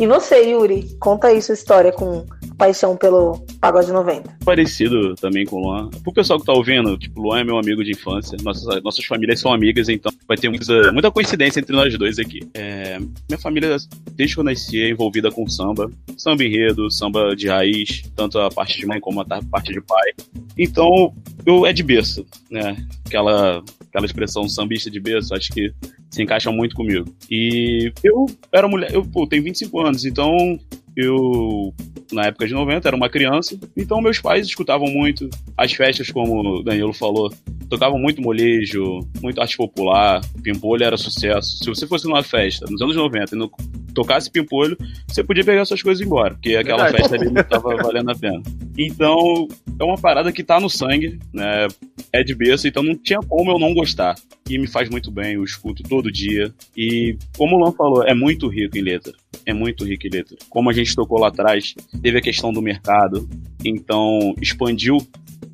E 0.00 0.06
você, 0.06 0.50
Yuri, 0.50 0.96
conta 0.98 1.26
aí 1.26 1.42
sua 1.42 1.52
história 1.52 1.92
com 1.92 2.24
paixão 2.56 2.96
pelo 2.96 3.38
pagode 3.60 3.92
90. 3.92 4.38
Parecido 4.46 5.14
também 5.14 5.44
com 5.44 5.56
o 5.56 5.60
Luan. 5.60 5.90
Pro 6.02 6.10
pessoal 6.10 6.40
que 6.40 6.46
tá 6.46 6.54
ouvindo, 6.54 6.96
tipo, 6.96 7.20
o 7.20 7.24
Luan 7.24 7.40
é 7.40 7.44
meu 7.44 7.58
amigo 7.58 7.84
de 7.84 7.90
infância, 7.90 8.38
nossas, 8.42 8.82
nossas 8.82 9.04
famílias 9.04 9.40
são 9.40 9.52
amigas, 9.52 9.90
então 9.90 10.10
vai 10.26 10.38
ter 10.38 10.48
muita, 10.48 10.90
muita 10.90 11.10
coincidência 11.10 11.60
entre 11.60 11.76
nós 11.76 11.98
dois 11.98 12.18
aqui. 12.18 12.40
É, 12.54 12.98
minha 12.98 13.38
família, 13.38 13.76
desde 14.12 14.34
que 14.34 14.40
eu 14.40 14.44
nasci, 14.44 14.80
é 14.80 14.88
envolvida 14.88 15.30
com 15.30 15.46
samba. 15.46 15.90
Samba 16.16 16.44
enredo, 16.44 16.90
samba 16.90 17.36
de 17.36 17.48
raiz, 17.48 18.02
tanto 18.16 18.38
a 18.38 18.50
parte 18.50 18.80
de 18.80 18.86
mãe 18.86 18.98
como 19.00 19.20
a 19.20 19.24
parte 19.50 19.70
de 19.70 19.82
pai. 19.82 20.12
Então, 20.56 21.12
eu 21.44 21.66
é 21.66 21.72
de 21.72 21.82
berço, 21.82 22.26
né? 22.50 22.76
Aquela, 23.06 23.62
aquela 23.88 24.06
expressão 24.06 24.48
sambista 24.48 24.90
de 24.90 25.00
berço, 25.00 25.34
acho 25.34 25.50
que 25.52 25.72
se 26.10 26.22
encaixa 26.22 26.50
muito 26.50 26.74
comigo. 26.74 27.04
E 27.30 27.92
eu 28.02 28.26
era 28.52 28.68
mulher, 28.68 28.92
eu 28.92 29.04
pô, 29.04 29.26
tenho 29.26 29.42
25 29.42 29.80
anos, 29.80 30.04
então 30.04 30.58
eu, 30.96 31.72
na 32.12 32.26
época 32.26 32.46
de 32.46 32.52
90, 32.52 32.88
era 32.88 32.96
uma 32.96 33.08
criança, 33.08 33.58
então 33.76 34.00
meus 34.00 34.18
pais 34.18 34.46
escutavam 34.46 34.88
muito 34.88 35.28
as 35.56 35.72
festas, 35.72 36.10
como 36.10 36.58
o 36.58 36.62
Danilo 36.62 36.92
falou, 36.92 37.32
tocavam 37.68 37.98
muito 37.98 38.20
molejo, 38.20 39.00
muito 39.22 39.40
arte 39.40 39.56
popular, 39.56 40.20
pimpolho 40.42 40.84
era 40.84 40.96
sucesso. 40.96 41.58
Se 41.58 41.66
você 41.66 41.86
fosse 41.86 42.06
numa 42.06 42.22
festa 42.22 42.66
nos 42.68 42.82
anos 42.82 42.96
90 42.96 43.34
e 43.34 43.38
não 43.38 43.50
tocasse 43.94 44.30
pimpolho, 44.30 44.76
você 45.06 45.22
podia 45.22 45.44
pegar 45.44 45.64
suas 45.64 45.82
coisas 45.82 46.00
e 46.00 46.04
ir 46.04 46.06
embora, 46.06 46.34
porque 46.34 46.56
aquela 46.56 46.84
Verdade. 46.84 47.02
festa 47.02 47.16
ali 47.16 47.32
não 47.32 47.40
estava 47.40 47.76
valendo 47.76 48.10
a 48.10 48.14
pena. 48.14 48.42
Então, 48.78 49.48
é 49.78 49.84
uma 49.84 49.98
parada 49.98 50.32
que 50.32 50.42
tá 50.42 50.58
no 50.58 50.70
sangue, 50.70 51.18
né? 51.32 51.68
É 52.12 52.22
de 52.22 52.34
berço, 52.34 52.66
então 52.66 52.82
não 52.82 52.96
tinha 52.96 53.20
como 53.20 53.50
eu 53.50 53.58
não 53.58 53.74
gostar. 53.74 54.14
E 54.48 54.58
me 54.58 54.66
faz 54.66 54.88
muito 54.88 55.10
bem, 55.10 55.34
eu 55.34 55.44
escuto 55.44 55.82
todo 55.82 56.10
dia. 56.10 56.52
E, 56.76 57.16
como 57.36 57.56
o 57.56 57.58
Lan 57.60 57.72
falou, 57.72 58.02
é 58.04 58.14
muito 58.14 58.48
rico 58.48 58.78
em 58.78 58.82
letra. 58.82 59.12
É 59.44 59.52
muito 59.52 59.84
rico 59.84 60.06
em 60.06 60.10
letra. 60.10 60.36
Como 60.48 60.70
a 60.70 60.72
gente 60.72 60.94
tocou 60.94 61.20
lá 61.20 61.28
atrás, 61.28 61.74
teve 62.02 62.18
a 62.18 62.22
questão 62.22 62.52
do 62.52 62.62
mercado, 62.62 63.28
então 63.64 64.34
expandiu 64.40 64.98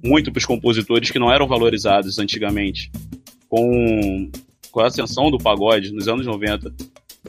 muito 0.03 0.31
para 0.31 0.39
os 0.39 0.47
compositores 0.47 1.11
que 1.11 1.19
não 1.19 1.33
eram 1.33 1.47
valorizados 1.47 2.19
antigamente. 2.19 2.91
Com, 3.49 4.31
com 4.71 4.81
a 4.81 4.87
ascensão 4.87 5.31
do 5.31 5.39
pagode 5.39 5.93
nos 5.93 6.09
anos 6.09 6.27
90, 6.27 6.73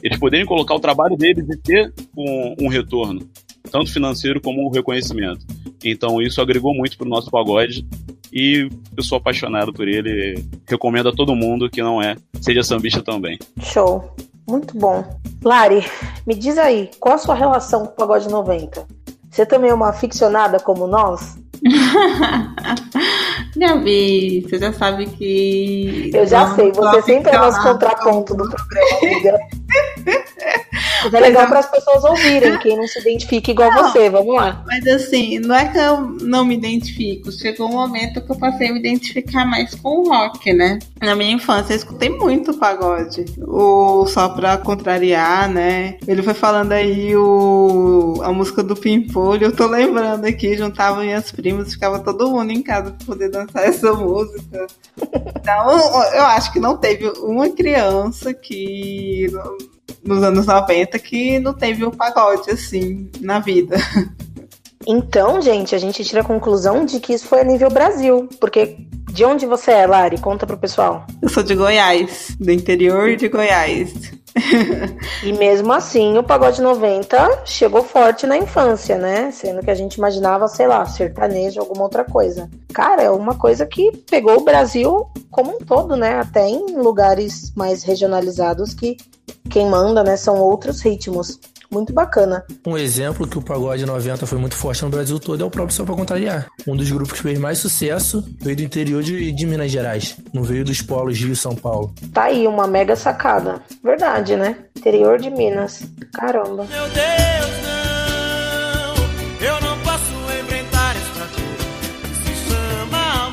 eles 0.02 0.18
poderem 0.18 0.46
colocar 0.46 0.74
o 0.74 0.80
trabalho 0.80 1.16
deles 1.16 1.48
e 1.48 1.56
ter 1.56 1.92
um, 2.16 2.54
um 2.62 2.68
retorno, 2.68 3.28
tanto 3.70 3.92
financeiro 3.92 4.40
como 4.40 4.66
um 4.66 4.70
reconhecimento. 4.70 5.44
Então 5.84 6.20
isso 6.20 6.40
agregou 6.40 6.74
muito 6.74 6.96
para 6.96 7.06
o 7.06 7.10
nosso 7.10 7.30
pagode 7.30 7.86
e 8.32 8.68
eu 8.96 9.02
sou 9.02 9.18
apaixonado 9.18 9.72
por 9.72 9.88
ele. 9.88 10.44
Recomendo 10.66 11.08
a 11.08 11.14
todo 11.14 11.34
mundo 11.34 11.70
que 11.70 11.82
não 11.82 12.02
é, 12.02 12.16
seja 12.40 12.62
sambista 12.62 13.02
também. 13.02 13.38
Show. 13.60 14.14
Muito 14.48 14.78
bom. 14.78 15.04
Lari, 15.44 15.84
me 16.26 16.34
diz 16.34 16.56
aí, 16.56 16.90
qual 16.98 17.16
a 17.16 17.18
sua 17.18 17.34
relação 17.34 17.84
com 17.84 17.92
o 17.92 17.96
Pagode 17.96 18.28
90? 18.28 18.86
Você 19.30 19.44
também 19.44 19.70
é 19.70 19.74
uma 19.74 19.90
aficionada 19.90 20.58
como 20.58 20.86
nós? 20.86 21.38
Gabi, 23.56 24.42
você 24.42 24.58
já 24.58 24.72
sabe 24.72 25.06
que. 25.06 26.10
Eu 26.14 26.26
já 26.26 26.54
sei, 26.54 26.70
você 26.72 27.02
sempre 27.02 27.34
é 27.34 27.38
nosso 27.38 27.62
contraponto 27.62 28.34
do 28.34 28.48
programa, 28.48 28.98
amiga. 29.02 29.38
Mas 31.04 31.14
é 31.14 31.20
legal 31.20 31.46
para 31.46 31.60
as 31.60 31.70
pessoas 31.70 32.04
ouvirem, 32.04 32.58
quem 32.58 32.76
não 32.76 32.86
se 32.86 32.98
identifica 33.00 33.50
igual 33.50 33.70
não, 33.70 33.90
você, 33.90 34.10
vamos 34.10 34.34
lá. 34.34 34.64
Mas 34.66 34.86
assim, 34.86 35.38
não 35.38 35.54
é 35.54 35.68
que 35.68 35.78
eu 35.78 36.00
não 36.22 36.44
me 36.44 36.56
identifico, 36.56 37.30
chegou 37.32 37.68
um 37.68 37.72
momento 37.72 38.20
que 38.20 38.30
eu 38.30 38.36
passei 38.36 38.68
a 38.68 38.72
me 38.72 38.78
identificar 38.78 39.44
mais 39.44 39.74
com 39.74 40.00
o 40.00 40.08
rock, 40.08 40.52
né? 40.52 40.78
Na 41.00 41.14
minha 41.14 41.32
infância 41.32 41.72
eu 41.72 41.76
escutei 41.76 42.10
muito 42.10 42.56
pagode. 42.58 43.24
O 43.38 44.06
Só 44.06 44.28
Pra 44.28 44.56
Contrariar, 44.58 45.48
né? 45.48 45.96
Ele 46.06 46.22
foi 46.22 46.34
falando 46.34 46.72
aí 46.72 47.16
o, 47.16 48.20
a 48.22 48.32
música 48.32 48.62
do 48.62 48.76
Pimpolho, 48.76 49.46
eu 49.46 49.56
tô 49.56 49.66
lembrando 49.66 50.24
aqui, 50.24 50.56
juntava 50.56 51.00
minhas 51.00 51.30
primas, 51.30 51.72
ficava 51.72 52.00
todo 52.00 52.30
mundo 52.30 52.50
em 52.50 52.62
casa 52.62 52.90
pra 52.90 53.06
poder 53.06 53.30
dançar 53.30 53.64
essa 53.64 53.92
música. 53.92 54.66
Então, 55.00 55.70
eu 56.14 56.24
acho 56.24 56.52
que 56.52 56.60
não 56.60 56.76
teve 56.76 57.08
uma 57.20 57.48
criança 57.50 58.34
que 58.34 59.28
nos 60.02 60.22
anos 60.22 60.46
90 60.46 60.98
que 60.98 61.38
não 61.38 61.52
teve 61.52 61.84
um 61.84 61.90
pagode 61.90 62.50
assim 62.50 63.10
na 63.20 63.38
vida. 63.38 63.76
Então, 64.86 65.40
gente, 65.42 65.74
a 65.74 65.78
gente 65.78 66.02
tira 66.02 66.22
a 66.22 66.24
conclusão 66.24 66.84
de 66.84 66.98
que 66.98 67.12
isso 67.12 67.26
foi 67.26 67.40
a 67.40 67.44
nível 67.44 67.68
Brasil, 67.68 68.28
porque 68.40 68.78
De 69.12 69.24
onde 69.24 69.46
você 69.46 69.72
é, 69.72 69.86
Lari? 69.86 70.18
Conta 70.18 70.46
pro 70.46 70.56
pessoal. 70.56 71.06
Eu 71.20 71.28
sou 71.28 71.42
de 71.42 71.54
Goiás, 71.54 72.36
do 72.38 72.52
interior 72.52 73.16
de 73.16 73.28
Goiás. 73.28 74.12
e 75.24 75.32
mesmo 75.32 75.72
assim, 75.72 76.16
o 76.16 76.22
pagode 76.22 76.62
90 76.62 77.42
chegou 77.44 77.82
forte 77.82 78.26
na 78.26 78.36
infância, 78.36 78.96
né? 78.96 79.30
Sendo 79.30 79.62
que 79.62 79.70
a 79.70 79.74
gente 79.74 79.94
imaginava, 79.94 80.46
sei 80.46 80.66
lá, 80.66 80.84
sertanejo, 80.86 81.58
alguma 81.58 81.82
outra 81.82 82.04
coisa. 82.04 82.48
Cara, 82.72 83.02
é 83.02 83.10
uma 83.10 83.34
coisa 83.34 83.66
que 83.66 83.90
pegou 84.10 84.36
o 84.38 84.44
Brasil 84.44 85.06
como 85.30 85.56
um 85.56 85.58
todo, 85.58 85.96
né? 85.96 86.20
Até 86.20 86.48
em 86.48 86.76
lugares 86.76 87.52
mais 87.56 87.82
regionalizados 87.82 88.74
que 88.74 88.96
quem 89.50 89.68
manda, 89.68 90.02
né, 90.02 90.16
são 90.16 90.36
outros 90.38 90.80
ritmos 90.80 91.38
muito 91.70 91.92
bacana. 91.92 92.44
Um 92.66 92.76
exemplo 92.76 93.26
que 93.26 93.38
o 93.38 93.42
pagode 93.42 93.84
90 93.84 94.26
foi 94.26 94.38
muito 94.38 94.54
forte 94.54 94.82
no 94.82 94.90
Brasil 94.90 95.18
todo 95.18 95.42
é 95.42 95.46
o 95.46 95.50
próprio 95.50 95.74
Só 95.74 95.84
Pra 95.84 95.94
Contrariar. 95.94 96.48
Um 96.66 96.74
dos 96.76 96.90
grupos 96.90 97.12
que 97.12 97.22
fez 97.22 97.38
mais 97.38 97.58
sucesso 97.58 98.24
veio 98.40 98.56
do 98.56 98.62
interior 98.62 99.02
de, 99.02 99.30
de 99.32 99.46
Minas 99.46 99.70
Gerais, 99.70 100.16
não 100.32 100.42
veio 100.42 100.64
dos 100.64 100.80
polos 100.82 101.18
Rio 101.18 101.32
e 101.32 101.36
São 101.36 101.54
Paulo. 101.54 101.92
Tá 102.12 102.24
aí, 102.24 102.46
uma 102.46 102.66
mega 102.66 102.96
sacada. 102.96 103.62
Verdade, 103.82 104.36
né? 104.36 104.56
Interior 104.76 105.18
de 105.18 105.30
Minas. 105.30 105.82
Caramba. 106.14 106.64
Meu 106.64 106.88
Deus, 106.88 107.50
não, 107.62 108.94
eu 109.46 109.60
não 109.60 109.78
posso 109.82 110.12
enfrentar 110.40 110.96
esta 110.96 111.26
dor. 111.26 111.58
Se 112.24 112.34
chama 112.48 113.26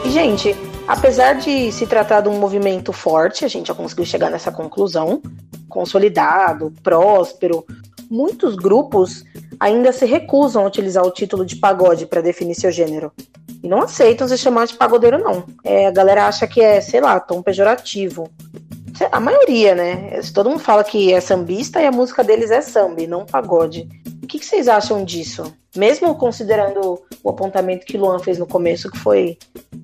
amor. 0.00 0.10
Gente, 0.10 0.56
Apesar 0.90 1.34
de 1.34 1.70
se 1.70 1.86
tratar 1.86 2.20
de 2.20 2.28
um 2.28 2.36
movimento 2.36 2.92
forte, 2.92 3.44
a 3.44 3.48
gente 3.48 3.68
já 3.68 3.74
conseguiu 3.74 4.04
chegar 4.04 4.28
nessa 4.28 4.50
conclusão, 4.50 5.22
consolidado, 5.68 6.74
próspero, 6.82 7.64
muitos 8.10 8.56
grupos 8.56 9.22
ainda 9.60 9.92
se 9.92 10.04
recusam 10.04 10.64
a 10.64 10.66
utilizar 10.66 11.06
o 11.06 11.12
título 11.12 11.46
de 11.46 11.54
pagode 11.54 12.06
para 12.06 12.20
definir 12.20 12.56
seu 12.56 12.72
gênero. 12.72 13.12
E 13.62 13.68
não 13.68 13.82
aceitam 13.82 14.26
se 14.26 14.36
chamar 14.36 14.66
de 14.66 14.74
pagodeiro, 14.74 15.16
não. 15.16 15.44
É, 15.62 15.86
a 15.86 15.92
galera 15.92 16.26
acha 16.26 16.44
que 16.44 16.60
é, 16.60 16.80
sei 16.80 17.00
lá, 17.00 17.20
tom 17.20 17.40
pejorativo. 17.40 18.28
A 19.10 19.20
maioria, 19.20 19.74
né? 19.74 20.20
Todo 20.34 20.50
mundo 20.50 20.60
fala 20.60 20.84
que 20.84 21.12
é 21.12 21.20
sambista 21.20 21.80
e 21.80 21.86
a 21.86 21.92
música 21.92 22.22
deles 22.22 22.50
é 22.50 22.60
samba, 22.60 23.06
não 23.06 23.24
pagode. 23.24 23.88
O 24.22 24.26
que, 24.26 24.38
que 24.38 24.44
vocês 24.44 24.68
acham 24.68 25.04
disso? 25.04 25.54
Mesmo 25.76 26.14
considerando 26.16 27.00
o 27.22 27.30
apontamento 27.30 27.86
que 27.86 27.96
Luan 27.96 28.18
fez 28.18 28.38
no 28.38 28.46
começo, 28.46 28.90
que 28.90 28.98
foi 28.98 29.38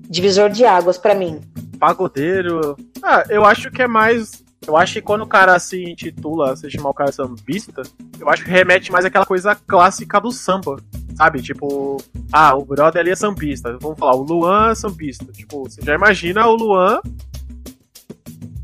divisor 0.09 0.49
de 0.49 0.65
águas 0.65 0.97
para 0.97 1.15
mim. 1.15 1.41
Pagodeiro. 1.79 2.75
Ah, 3.01 3.23
eu 3.29 3.45
acho 3.45 3.71
que 3.71 3.81
é 3.81 3.87
mais. 3.87 4.43
Eu 4.65 4.75
acho 4.75 4.93
que 4.93 5.01
quando 5.01 5.21
o 5.21 5.27
cara 5.27 5.57
se 5.59 5.81
intitula, 5.83 6.55
se 6.55 6.69
chamar 6.69 6.89
o 6.89 6.93
cara 6.93 7.11
sambista, 7.11 7.83
eu 8.19 8.29
acho 8.29 8.43
que 8.43 8.49
remete 8.49 8.91
mais 8.91 9.05
àquela 9.05 9.25
coisa 9.25 9.55
clássica 9.55 10.19
do 10.19 10.31
samba. 10.31 10.77
Sabe? 11.15 11.41
Tipo, 11.41 11.97
ah, 12.31 12.55
o 12.55 12.65
brother 12.65 13.01
ali 13.01 13.11
é 13.11 13.15
sambista. 13.15 13.77
Vamos 13.79 13.97
falar, 13.97 14.15
o 14.15 14.23
Luan 14.23 14.71
é 14.71 14.75
sambista. 14.75 15.25
Tipo, 15.31 15.63
você 15.63 15.81
já 15.81 15.95
imagina 15.95 16.45
o 16.47 16.55
Luan 16.55 16.99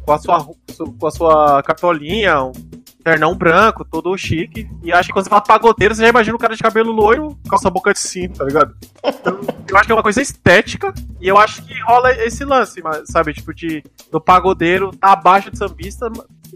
com 0.06 0.12
a 0.12 0.18
sua, 0.18 0.46
com 1.00 1.08
a 1.08 1.12
sua 1.12 1.64
cartolinha, 1.64 2.52
ternão 3.04 3.36
branco, 3.36 3.86
todo 3.86 4.18
chique. 4.18 4.70
E 4.82 4.92
acho 4.92 5.08
que 5.08 5.14
quando 5.14 5.26
você 5.26 5.30
fala 5.30 5.42
pagodeiro, 5.42 5.94
você 5.94 6.04
já 6.04 6.10
imagina 6.10 6.36
o 6.36 6.40
cara 6.40 6.56
de 6.56 6.64
cabelo 6.64 6.92
loiro, 6.92 7.38
calça 7.50 7.70
boca 7.70 7.94
de 7.94 8.00
cinto, 8.00 8.40
tá 8.40 8.46
ligado? 8.46 8.76
Então, 9.04 9.40
eu 9.70 9.78
acho 9.78 9.86
que 9.86 9.92
é 9.92 9.96
uma 9.96 10.04
coisa 10.04 10.22
estética. 10.22 10.94
E 11.20 11.28
eu 11.28 11.38
acho 11.38 11.64
que 11.64 11.80
rola 11.82 12.12
esse 12.12 12.44
lance, 12.46 12.82
sabe? 13.06 13.34
Tipo, 13.34 13.54
de 13.54 13.84
do 14.12 14.22
pagodeiro 14.22 14.92
tá 14.92 15.12
abaixo 15.12 15.52
de 15.52 15.58
sambista, 15.58 16.10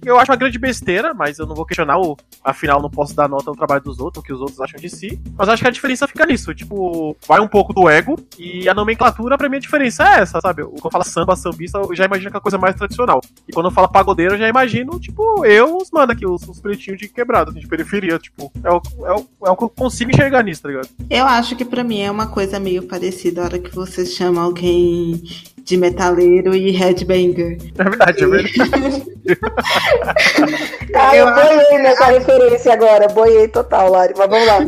eu 0.03 0.19
acho 0.19 0.31
uma 0.31 0.37
grande 0.37 0.59
besteira, 0.59 1.13
mas 1.13 1.39
eu 1.39 1.45
não 1.45 1.55
vou 1.55 1.65
questionar 1.65 1.97
o. 1.97 2.17
Afinal, 2.43 2.81
não 2.81 2.89
posso 2.89 3.15
dar 3.15 3.27
nota 3.27 3.49
ao 3.49 3.55
trabalho 3.55 3.81
dos 3.81 3.99
outros, 3.99 4.21
o 4.21 4.25
que 4.25 4.33
os 4.33 4.39
outros 4.39 4.59
acham 4.59 4.79
de 4.79 4.89
si. 4.89 5.19
Mas 5.37 5.49
acho 5.49 5.61
que 5.61 5.67
a 5.67 5.71
diferença 5.71 6.07
fica 6.07 6.25
nisso. 6.25 6.53
Tipo, 6.53 7.15
vai 7.27 7.39
um 7.39 7.47
pouco 7.47 7.73
do 7.73 7.89
ego 7.89 8.17
e 8.37 8.67
a 8.69 8.73
nomenclatura, 8.73 9.37
pra 9.37 9.49
mim, 9.49 9.57
a 9.57 9.61
diferença 9.61 10.03
é 10.03 10.21
essa, 10.21 10.39
sabe? 10.41 10.63
Quando 10.63 10.85
eu 10.85 10.91
falo 10.91 11.03
samba, 11.03 11.35
sambista, 11.35 11.79
eu 11.79 11.95
já 11.95 12.05
imagino 12.05 12.31
que 12.31 12.37
é 12.37 12.39
coisa 12.39 12.57
mais 12.57 12.75
tradicional. 12.75 13.21
E 13.47 13.51
quando 13.51 13.67
eu 13.67 13.71
falo 13.71 13.89
pagodeiro, 13.89 14.35
eu 14.35 14.39
já 14.39 14.47
imagino, 14.47 14.99
tipo, 14.99 15.45
eu, 15.45 15.77
os 15.77 15.91
mano 15.91 16.11
aqui, 16.11 16.25
os, 16.25 16.47
os 16.47 16.59
pretinhos 16.59 16.99
de 16.99 17.07
quebrado, 17.07 17.53
de 17.53 17.67
periferia. 17.67 18.19
Tipo, 18.19 18.51
é 18.63 18.71
o, 18.71 18.81
é, 19.05 19.13
o, 19.13 19.47
é 19.47 19.51
o 19.51 19.57
que 19.57 19.63
eu 19.63 19.69
consigo 19.69 20.11
enxergar 20.11 20.43
nisso, 20.43 20.61
tá 20.61 20.69
ligado? 20.69 20.89
Eu 21.09 21.25
acho 21.25 21.55
que 21.55 21.65
pra 21.65 21.83
mim 21.83 22.01
é 22.01 22.11
uma 22.11 22.27
coisa 22.27 22.59
meio 22.59 22.83
parecida 22.83 23.41
a 23.41 23.45
hora 23.45 23.59
que 23.59 23.73
você 23.73 24.05
chama 24.05 24.41
alguém 24.41 25.21
de 25.67 25.75
metaleiro 25.75 26.55
e 26.55 26.71
headbanger. 26.71 27.57
É 27.77 27.83
verdade, 27.83 28.23
é 28.23 28.27
verdade. 28.27 29.03
ah, 30.95 31.13
eu, 31.13 31.27
eu 31.27 31.35
boiei 31.35 31.79
nessa 31.79 32.05
referência 32.05 32.71
agora, 32.71 33.09
boiei 33.09 33.49
total, 33.49 33.91
Lari, 33.91 34.13
mas 34.17 34.29
vamos 34.29 34.47
lá. 34.47 34.59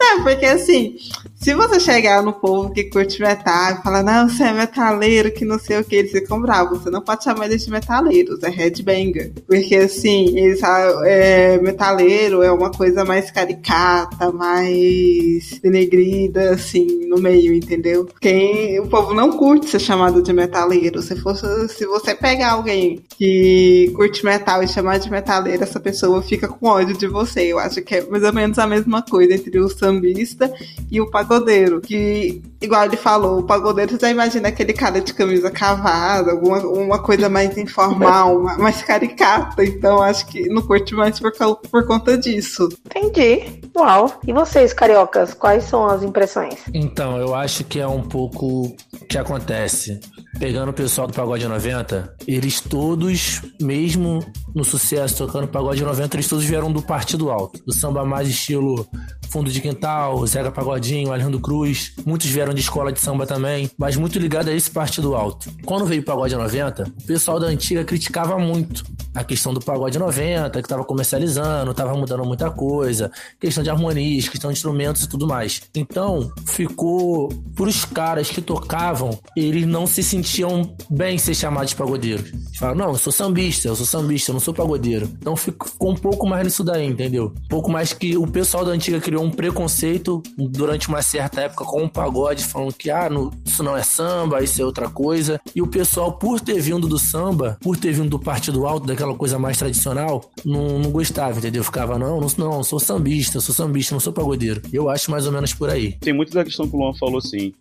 É, 0.00 0.22
porque 0.22 0.46
assim, 0.46 0.96
se 1.34 1.54
você 1.54 1.78
chegar 1.78 2.22
no 2.22 2.32
povo 2.32 2.72
que 2.72 2.84
curte 2.84 3.20
metal 3.20 3.72
e 3.72 3.82
falar, 3.82 4.02
não, 4.02 4.28
você 4.28 4.44
é 4.44 4.52
metaleiro, 4.52 5.30
que 5.30 5.44
não 5.44 5.58
sei 5.58 5.78
o 5.78 5.84
que, 5.84 5.96
eles 5.96 6.12
ficam 6.12 6.40
bravos. 6.40 6.82
Você 6.82 6.90
não 6.90 7.02
pode 7.02 7.24
chamar 7.24 7.46
eles 7.46 7.64
de 7.64 7.70
metaleiros, 7.70 8.42
é 8.42 8.48
headbanger. 8.48 9.32
Porque 9.46 9.76
assim, 9.76 10.36
eles, 10.36 10.60
é, 11.04 11.58
metaleiro 11.58 12.42
é 12.42 12.50
uma 12.50 12.70
coisa 12.70 13.04
mais 13.04 13.30
caricata, 13.30 14.32
mais 14.32 15.60
denegrida, 15.62 16.50
assim, 16.50 17.06
no 17.06 17.18
meio, 17.18 17.54
entendeu? 17.54 18.08
Quem, 18.20 18.80
o 18.80 18.88
povo 18.88 19.14
não 19.14 19.32
curte 19.32 19.68
ser 19.68 19.80
chamado 19.80 20.22
de 20.22 20.32
metaleiro. 20.32 21.02
Se, 21.02 21.16
fosse, 21.16 21.46
se 21.68 21.86
você 21.86 22.14
pegar 22.14 22.52
alguém 22.52 23.02
que 23.16 23.92
curte 23.94 24.24
metal 24.24 24.62
e 24.62 24.68
chamar 24.68 24.98
de 24.98 25.10
metaleiro, 25.10 25.62
essa 25.62 25.78
pessoa 25.78 26.22
fica 26.22 26.48
com 26.48 26.66
ódio 26.66 26.96
de 26.96 27.06
você. 27.06 27.42
Eu 27.52 27.58
acho 27.58 27.82
que 27.82 27.96
é 27.96 28.06
mais 28.06 28.22
ou 28.22 28.32
menos 28.32 28.58
a 28.58 28.66
mesma 28.66 29.02
coisa 29.02 29.34
entre 29.34 29.55
o 29.58 29.68
sambista 29.68 30.52
e 30.90 31.00
o 31.00 31.10
pagodeiro, 31.10 31.80
que, 31.80 32.42
igual 32.60 32.84
ele 32.84 32.96
falou, 32.96 33.40
o 33.40 33.42
pagodeiro 33.42 33.92
você 33.92 33.98
já 33.98 34.10
imagina 34.10 34.48
aquele 34.48 34.72
cara 34.72 35.00
de 35.00 35.12
camisa 35.14 35.50
cavada, 35.50 36.32
alguma 36.32 36.58
uma 36.60 36.98
coisa 36.98 37.28
mais 37.28 37.56
informal, 37.56 38.42
mais 38.58 38.82
caricata. 38.82 39.64
Então 39.64 40.02
acho 40.02 40.26
que 40.26 40.48
não 40.48 40.62
curte 40.62 40.94
mais 40.94 41.18
por, 41.18 41.32
por 41.70 41.86
conta 41.86 42.16
disso. 42.16 42.68
Entendi. 42.86 43.60
Uau. 43.76 44.20
E 44.26 44.32
vocês, 44.32 44.72
cariocas, 44.72 45.34
quais 45.34 45.64
são 45.64 45.86
as 45.86 46.02
impressões? 46.02 46.60
Então, 46.72 47.18
eu 47.18 47.34
acho 47.34 47.64
que 47.64 47.78
é 47.78 47.86
um 47.86 48.02
pouco 48.02 48.66
o 48.66 49.04
que 49.06 49.18
acontece. 49.18 50.00
Pegando 50.38 50.70
o 50.70 50.72
pessoal 50.72 51.06
do 51.06 51.14
Pagode 51.14 51.48
90, 51.48 52.14
eles 52.26 52.60
todos, 52.60 53.40
mesmo 53.60 54.24
no 54.54 54.64
sucesso 54.64 55.26
tocando 55.26 55.48
Pagode 55.48 55.82
90, 55.82 56.16
eles 56.16 56.28
todos 56.28 56.44
vieram 56.44 56.70
do 56.70 56.82
Partido 56.82 57.30
Alto. 57.30 57.62
Do 57.64 57.72
samba 57.72 58.04
mais 58.04 58.28
estilo 58.28 58.86
Fundo 59.30 59.50
de 59.50 59.60
Quintal, 59.60 60.26
Zega 60.26 60.50
Pagodinho, 60.50 61.12
Alejandro 61.12 61.40
Cruz. 61.40 61.92
Muitos 62.04 62.28
vieram 62.28 62.54
de 62.54 62.60
escola 62.60 62.92
de 62.92 63.00
samba 63.00 63.26
também, 63.26 63.70
mas 63.78 63.96
muito 63.96 64.18
ligado 64.18 64.48
a 64.48 64.52
esse 64.52 64.70
partido 64.70 65.14
alto. 65.14 65.50
Quando 65.64 65.86
veio 65.86 66.02
o 66.02 66.04
Pagode 66.04 66.34
90, 66.34 66.84
o 66.84 67.06
pessoal 67.06 67.40
da 67.40 67.46
antiga 67.46 67.84
criticava 67.84 68.38
muito 68.38 68.84
a 69.14 69.24
questão 69.24 69.52
do 69.52 69.60
Pagode 69.60 69.98
90, 69.98 70.50
que 70.50 70.58
estava 70.66 70.84
comercializando, 70.84 71.70
estava 71.70 71.94
mudando 71.94 72.24
muita 72.24 72.50
coisa, 72.50 73.10
questão 73.40 73.64
de 73.64 73.70
harmonias, 73.70 74.28
questão 74.28 74.50
de 74.50 74.58
instrumentos 74.58 75.02
e 75.02 75.08
tudo 75.08 75.26
mais. 75.26 75.62
Então, 75.74 76.30
ficou 76.46 77.28
para 77.54 77.68
os 77.68 77.84
caras 77.84 78.30
que 78.30 78.40
tocavam, 78.40 79.18
eles 79.36 79.66
não 79.66 79.86
se 79.86 80.02
sentiam 80.26 80.74
bem 80.90 81.16
ser 81.16 81.34
chamados 81.34 81.70
de 81.70 81.76
pagodeiros. 81.76 82.32
Eles 82.32 82.58
falaram, 82.58 82.78
não, 82.78 82.88
eu 82.88 82.98
sou 82.98 83.12
sambista, 83.12 83.68
eu 83.68 83.76
sou 83.76 83.86
sambista, 83.86 84.30
eu 84.30 84.34
não 84.34 84.40
sou 84.40 84.52
pagodeiro. 84.52 85.08
Então 85.18 85.36
ficou 85.36 85.90
um 85.90 85.94
pouco 85.94 86.26
mais 86.26 86.44
nisso 86.44 86.64
daí, 86.64 86.84
entendeu? 86.84 87.32
Um 87.44 87.48
pouco 87.48 87.70
mais 87.70 87.92
que 87.92 88.16
o 88.16 88.26
pessoal 88.26 88.64
da 88.64 88.72
antiga 88.72 89.00
criou 89.00 89.22
um 89.22 89.30
preconceito 89.30 90.22
durante 90.36 90.88
uma 90.88 91.00
certa 91.00 91.42
época 91.42 91.64
com 91.64 91.84
o 91.84 91.88
pagode, 91.88 92.44
falando 92.44 92.74
que 92.74 92.90
ah, 92.90 93.08
no, 93.08 93.32
isso 93.44 93.62
não 93.62 93.76
é 93.76 93.82
samba, 93.82 94.42
isso 94.42 94.60
é 94.60 94.64
outra 94.64 94.88
coisa. 94.88 95.40
E 95.54 95.62
o 95.62 95.66
pessoal, 95.66 96.12
por 96.12 96.40
ter 96.40 96.60
vindo 96.60 96.88
do 96.88 96.98
samba, 96.98 97.56
por 97.60 97.76
ter 97.76 97.92
vindo 97.92 98.10
do 98.10 98.18
partido 98.18 98.66
alto, 98.66 98.86
daquela 98.86 99.14
coisa 99.14 99.38
mais 99.38 99.56
tradicional, 99.56 100.30
não, 100.44 100.78
não 100.78 100.90
gostava, 100.90 101.38
entendeu? 101.38 101.62
Ficava, 101.62 101.98
não, 101.98 102.20
não, 102.20 102.28
não, 102.36 102.64
sou 102.64 102.80
sambista, 102.80 103.40
sou 103.40 103.54
sambista, 103.54 103.94
não 103.94 104.00
sou 104.00 104.12
pagodeiro. 104.12 104.60
Eu 104.72 104.88
acho 104.88 105.10
mais 105.10 105.26
ou 105.26 105.32
menos 105.32 105.54
por 105.54 105.70
aí. 105.70 105.92
Tem 106.00 106.12
muito 106.12 106.32
da 106.32 106.44
questão 106.44 106.68
que 106.68 106.74
o 106.74 106.78
Luan 106.78 106.94
falou 106.94 107.18
assim. 107.18 107.52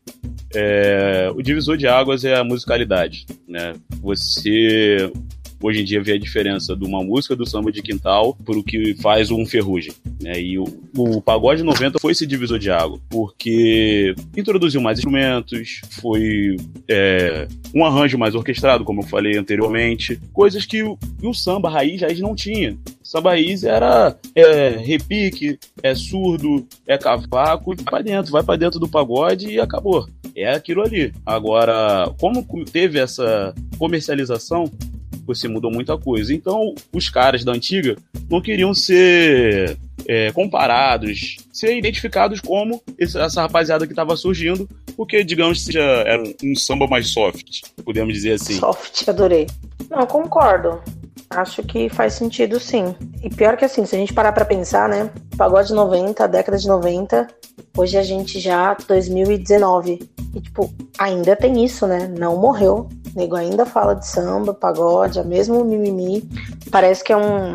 É, 0.55 1.29
o 1.35 1.41
divisor 1.41 1.75
de 1.77 1.87
águas 1.87 2.23
é 2.23 2.35
a 2.35 2.43
musicalidade, 2.43 3.25
né? 3.47 3.73
Você 4.01 5.11
hoje 5.65 5.81
em 5.81 5.83
dia 5.83 6.01
vê 6.01 6.13
a 6.13 6.19
diferença 6.19 6.75
de 6.75 6.85
uma 6.85 7.03
música 7.03 7.35
do 7.35 7.45
samba 7.45 7.71
de 7.71 7.81
quintal 7.81 8.37
para 8.45 8.57
o 8.57 8.63
que 8.63 8.93
faz 9.01 9.31
um 9.31 9.45
ferrugem. 9.45 9.93
Né? 10.21 10.39
E 10.39 10.59
o, 10.59 10.65
o 10.95 11.21
pagode 11.21 11.63
90 11.63 11.99
foi 11.99 12.11
esse 12.11 12.27
divisor 12.27 12.59
de 12.59 12.69
água, 12.69 12.99
porque 13.09 14.13
introduziu 14.37 14.79
mais 14.79 14.99
instrumentos, 14.99 15.81
foi 16.01 16.55
é, 16.87 17.47
um 17.73 17.83
arranjo 17.83 18.17
mais 18.17 18.35
orquestrado, 18.35 18.83
como 18.83 19.01
eu 19.01 19.07
falei 19.07 19.37
anteriormente, 19.37 20.19
coisas 20.31 20.65
que 20.65 20.83
o, 20.83 20.97
o 21.23 21.33
samba 21.33 21.69
raiz 21.69 21.99
já 21.99 22.07
não 22.19 22.35
tinha. 22.35 22.77
Samba 23.03 23.31
raiz 23.31 23.63
era 23.63 24.15
é, 24.35 24.69
repique, 24.69 25.57
é 25.81 25.95
surdo, 25.95 26.67
é 26.87 26.97
cavaco, 26.97 27.75
vai 27.75 27.85
pra 27.85 28.01
dentro, 28.01 28.31
vai 28.31 28.43
para 28.43 28.57
dentro 28.57 28.79
do 28.79 28.87
pagode 28.87 29.47
e 29.47 29.59
acabou. 29.59 30.07
É 30.35 30.51
aquilo 30.53 30.81
ali. 30.81 31.13
Agora, 31.25 32.13
como 32.19 32.45
teve 32.65 32.99
essa 32.99 33.53
comercialização, 33.77 34.69
você 35.25 35.47
mudou 35.47 35.71
muita 35.71 35.97
coisa. 35.97 36.33
Então, 36.33 36.73
os 36.93 37.09
caras 37.09 37.43
da 37.43 37.51
antiga 37.51 37.95
não 38.29 38.41
queriam 38.41 38.73
ser 38.73 39.77
é, 40.07 40.31
comparados, 40.31 41.37
ser 41.51 41.77
identificados 41.77 42.39
como 42.39 42.81
essa 42.99 43.41
rapaziada 43.41 43.85
que 43.85 43.93
estava 43.93 44.15
surgindo, 44.15 44.69
porque, 44.95 45.23
digamos, 45.23 45.63
seja 45.63 45.81
era 45.81 46.23
um 46.43 46.55
samba 46.55 46.87
mais 46.87 47.07
soft, 47.07 47.61
podemos 47.83 48.13
dizer 48.13 48.33
assim. 48.33 48.59
Soft, 48.59 49.07
adorei. 49.07 49.47
Não, 49.89 50.05
concordo. 50.05 50.81
Acho 51.29 51.63
que 51.63 51.89
faz 51.89 52.13
sentido 52.13 52.59
sim. 52.59 52.95
E 53.23 53.29
pior 53.29 53.57
que 53.57 53.65
assim, 53.65 53.85
se 53.85 53.95
a 53.95 53.99
gente 53.99 54.13
parar 54.13 54.31
pra 54.31 54.45
pensar, 54.45 54.87
né? 54.87 55.09
Pagode 55.35 55.73
90, 55.73 56.27
década 56.27 56.57
de 56.57 56.67
90, 56.67 57.27
hoje 57.77 57.97
a 57.97 58.03
gente 58.03 58.39
já 58.39 58.73
2019. 58.73 60.09
E 60.33 60.41
tipo, 60.41 60.73
ainda 60.97 61.35
tem 61.35 61.63
isso, 61.63 61.87
né? 61.87 62.07
Não 62.07 62.37
morreu. 62.37 62.89
O 63.13 63.19
nego 63.19 63.35
ainda 63.35 63.65
fala 63.65 63.93
de 63.93 64.07
samba, 64.07 64.53
pagode, 64.53 65.19
é 65.19 65.23
mesmo 65.23 65.63
mimimi. 65.63 66.27
Parece 66.69 67.03
que 67.03 67.13
é 67.13 67.17
um. 67.17 67.53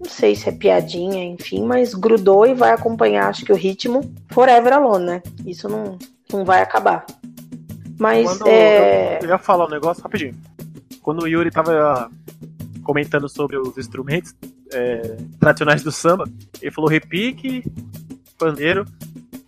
Não 0.00 0.10
sei 0.10 0.34
se 0.34 0.48
é 0.48 0.52
piadinha, 0.52 1.24
enfim, 1.24 1.64
mas 1.64 1.94
grudou 1.94 2.44
e 2.44 2.54
vai 2.54 2.72
acompanhar, 2.72 3.28
acho 3.28 3.44
que 3.44 3.52
o 3.52 3.56
ritmo 3.56 4.00
forever 4.32 4.72
alone, 4.72 5.06
né? 5.06 5.22
Isso 5.46 5.68
não, 5.68 5.96
não 6.32 6.44
vai 6.44 6.60
acabar. 6.60 7.06
Mas 7.98 8.26
Quando 8.26 8.48
é. 8.48 9.18
eu, 9.18 9.26
eu 9.26 9.28
ia 9.28 9.38
falar 9.38 9.66
um 9.66 9.70
negócio 9.70 10.02
rapidinho. 10.02 10.34
Quando 11.02 11.22
o 11.22 11.28
Yuri 11.28 11.52
tava 11.52 12.10
comentando 12.82 13.28
sobre 13.28 13.56
os 13.56 13.78
instrumentos 13.78 14.34
é, 14.72 15.16
tradicionais 15.38 15.82
do 15.82 15.92
samba, 15.92 16.24
ele 16.60 16.70
falou 16.70 16.90
repique, 16.90 17.62
pandeiro. 18.38 18.84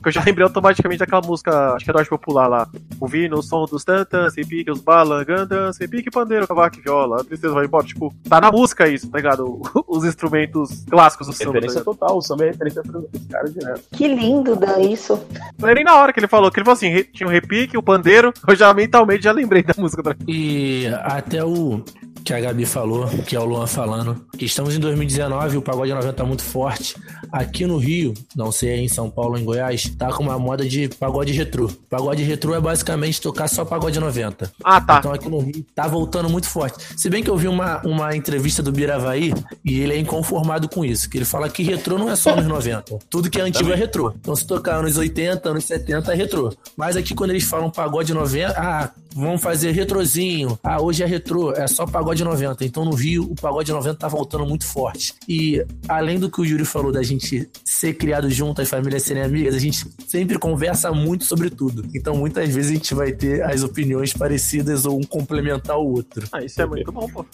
Que 0.05 0.09
eu 0.11 0.13
já 0.13 0.23
lembrei 0.23 0.45
automaticamente 0.45 0.99
daquela 0.99 1.23
música, 1.23 1.73
acho 1.73 1.83
que 1.83 1.91
é 1.91 1.95
do 1.95 1.99
Arte 1.99 2.11
Popular 2.11 2.47
lá. 2.47 2.69
Ouvindo 3.01 3.39
o 3.39 3.43
som 3.43 3.65
dos 3.65 3.83
tantas, 3.85 4.37
repique, 4.37 4.71
os 4.71 4.81
balangandas, 4.81 5.79
repique, 5.79 6.11
pandeiro, 6.11 6.47
cavaco 6.47 6.79
e 6.79 6.83
viola. 6.83 7.23
A 7.23 7.25
tristeza 7.25 7.55
vai 7.55 7.65
embora. 7.65 7.87
Tipo, 7.87 8.15
tá 8.29 8.39
na 8.39 8.53
música 8.53 8.87
isso, 8.87 9.09
tá 9.09 9.17
ligado? 9.17 9.63
Os 9.89 10.05
instrumentos 10.05 10.85
clássicos 10.91 11.27
do 11.27 11.33
samba. 11.33 11.45
Tá 11.45 11.55
Referência 11.55 11.79
ligado? 11.81 11.97
total, 11.97 12.19
o 12.19 12.21
samba 12.21 12.45
é 12.45 12.49
referência 12.49 12.83
para 12.83 13.01
esse 13.15 13.27
cara 13.29 13.51
direto. 13.51 13.83
Que 13.93 14.07
lindo, 14.09 14.55
Dan, 14.57 14.81
isso. 14.81 15.19
Não 15.59 15.69
é 15.69 15.75
nem 15.75 15.85
na 15.85 15.95
hora 15.97 16.13
que 16.13 16.21
ele 16.21 16.29
falou, 16.29 16.51
que 16.51 16.59
ele 16.59 16.65
falou 16.65 16.77
assim, 16.77 17.03
tinha 17.13 17.27
o 17.27 17.31
repique, 17.31 17.79
o 17.79 17.83
pandeiro, 17.83 18.33
eu 18.47 18.55
já 18.55 18.73
mentalmente 18.75 19.25
já 19.25 19.33
lembrei 19.33 19.63
da 19.63 19.75
música. 19.79 20.03
Tá? 20.03 20.15
E 20.29 20.87
até 21.03 21.43
o 21.43 21.83
que 22.25 22.33
a 22.33 22.41
Gabi 22.41 22.65
falou, 22.65 23.07
que 23.27 23.37
é 23.37 23.41
o 23.41 23.45
Luan 23.45 23.67
falando, 23.67 24.25
estamos 24.41 24.75
em 24.75 24.81
2019 24.81 25.55
e 25.55 25.59
o 25.59 25.63
pagode 25.63 25.93
90 25.93 26.13
tá 26.15 26.25
muito 26.25 26.43
forte. 26.43 26.97
Aqui 27.31 27.67
no 27.67 27.77
Rio, 27.77 28.15
não 28.35 28.51
sei 28.51 28.81
em 28.81 28.89
São 28.89 29.11
Paulo 29.11 29.33
ou 29.33 29.39
em 29.39 29.45
Goiás, 29.45 29.91
tá 29.99 30.11
com 30.11 30.23
uma 30.23 30.39
moda 30.39 30.67
de 30.67 30.89
pagode 30.89 31.33
retrô. 31.33 31.71
Pagode 31.91 32.23
retrô 32.23 32.55
é 32.55 32.61
basicamente 32.61 33.21
tocar 33.21 33.47
só 33.47 33.65
pagode 33.65 34.01
90. 34.01 34.51
Ah, 34.63 34.81
tá. 34.81 34.99
Então 34.99 35.13
aqui 35.13 35.29
no 35.29 35.39
Rio 35.41 35.67
tá 35.75 35.87
voltando 35.87 36.31
muito 36.31 36.49
forte. 36.49 36.83
Se 36.97 37.11
bem 37.11 37.23
que 37.23 37.29
eu 37.29 37.37
vi 37.37 37.47
uma, 37.47 37.83
uma 37.85 38.17
entrevista 38.17 38.63
do 38.63 38.73
Biravaí 38.73 39.35
e 39.63 39.81
ele 39.81 39.93
é 39.93 39.99
inconformado 39.99 40.67
com 40.67 40.83
isso. 40.83 41.11
Que 41.11 41.19
ele 41.19 41.25
fala 41.27 41.51
que 41.51 41.63
retrô 41.63 41.99
não 41.99 42.11
é 42.11 42.17
só 42.17 42.31
anos 42.31 42.47
90. 42.47 42.99
Tudo 43.11 43.29
que 43.29 43.39
é 43.39 43.43
antigo 43.43 43.71
é 43.71 43.75
retrô. 43.75 44.15
Então 44.19 44.35
se 44.35 44.47
tocar 44.47 44.77
anos 44.77 44.97
80, 44.97 45.47
anos 45.47 45.65
70 45.65 46.13
é 46.13 46.17
retrô. 46.17 46.55
Mas 46.75 46.97
aqui 46.97 47.15
quando 47.15 47.31
eles 47.31 47.45
falam 47.45 47.71
pagode 47.71 48.15
90, 48.15 48.55
ah, 48.57 48.91
vamos 49.15 49.43
fazer 49.43 49.71
retrozinho. 49.71 50.59
Ah, 50.63 50.83
hoje 50.83 51.03
é 51.03 51.07
retrô, 51.07 51.53
é 51.53 51.67
só 51.67 51.87
pagode 51.87 52.25
90. 52.25 52.65
Então 52.65 52.85
no 52.85 52.95
Rio 52.95 53.25
o 53.31 53.35
pagode 53.35 53.71
90 53.71 53.97
tá 53.97 54.09
voltando 54.09 54.45
muito 54.45 54.67
forte. 54.67 55.15
E 55.29 55.65
além 55.89 56.19
do 56.19 56.31
que 56.31 56.41
o 56.41 56.45
Júlio 56.45 56.67
falou 56.67 56.91
da 56.91 57.03
gente 57.03 57.49
ser 57.65 57.95
criado 57.95 58.29
junto, 58.31 58.61
as 58.61 58.69
famílias 58.69 59.03
serem 59.03 59.23
amigas, 59.23 59.55
a 59.55 59.59
gente 59.59 59.87
sempre 60.07 60.39
conversa 60.39 60.91
muito 60.93 61.25
sobre 61.25 61.49
tudo. 61.49 61.85
Então 61.95 62.17
muitas 62.17 62.49
vezes 62.53 62.73
a 62.73 62.75
gente 62.75 62.95
vai 62.95 63.13
ter 63.13 63.43
as 63.43 63.63
opiniões 63.63 64.13
parecidas 64.13 64.85
ou 64.85 64.99
um 64.99 65.03
complementar 65.03 65.79
o 65.79 65.93
outro. 65.93 66.27
Ah, 66.33 66.45
isso 66.45 66.61
é 66.61 66.67
muito 66.67 66.91
bom, 66.91 67.09
pô. 67.09 67.25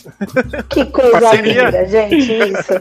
Que 0.69 0.85
coisa 0.87 1.21
Parceria. 1.21 1.64
linda, 1.66 1.87
gente, 1.87 2.33
isso. 2.33 2.73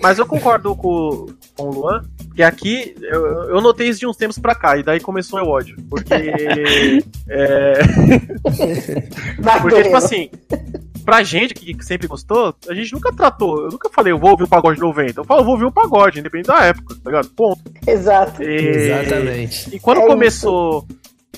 Mas 0.00 0.18
eu 0.18 0.26
concordo 0.26 0.76
com, 0.76 1.26
com 1.56 1.64
o 1.64 1.72
Luan, 1.72 2.04
que 2.34 2.42
aqui 2.42 2.94
eu, 3.02 3.24
eu 3.48 3.60
notei 3.60 3.88
isso 3.88 4.00
de 4.00 4.06
uns 4.06 4.16
tempos 4.16 4.38
pra 4.38 4.54
cá, 4.54 4.76
e 4.76 4.82
daí 4.82 5.00
começou 5.00 5.40
o 5.40 5.48
ódio. 5.48 5.76
Porque. 5.88 6.12
é, 7.28 7.78
porque, 9.62 9.82
tipo 9.84 9.96
assim, 9.96 10.30
pra 11.04 11.22
gente 11.22 11.54
que 11.54 11.76
sempre 11.84 12.06
gostou, 12.06 12.54
a 12.68 12.74
gente 12.74 12.92
nunca 12.92 13.12
tratou. 13.12 13.64
Eu 13.64 13.70
nunca 13.70 13.88
falei, 13.90 14.12
eu 14.12 14.18
vou 14.18 14.30
ouvir 14.30 14.44
o 14.44 14.48
pagode 14.48 14.80
90. 14.80 15.20
Eu 15.20 15.24
falo, 15.24 15.40
eu 15.40 15.44
vou 15.44 15.54
ouvir 15.54 15.64
o 15.66 15.72
pagode, 15.72 16.20
independente 16.20 16.48
da 16.48 16.64
época, 16.64 16.94
tá 17.02 17.10
ligado? 17.10 17.28
Ponto. 17.30 17.60
Exato. 17.86 18.42
E- 18.42 18.46
Exatamente. 18.56 19.74
E 19.74 19.78
quando 19.80 20.02
É 20.02 20.06
começou. 20.06 20.86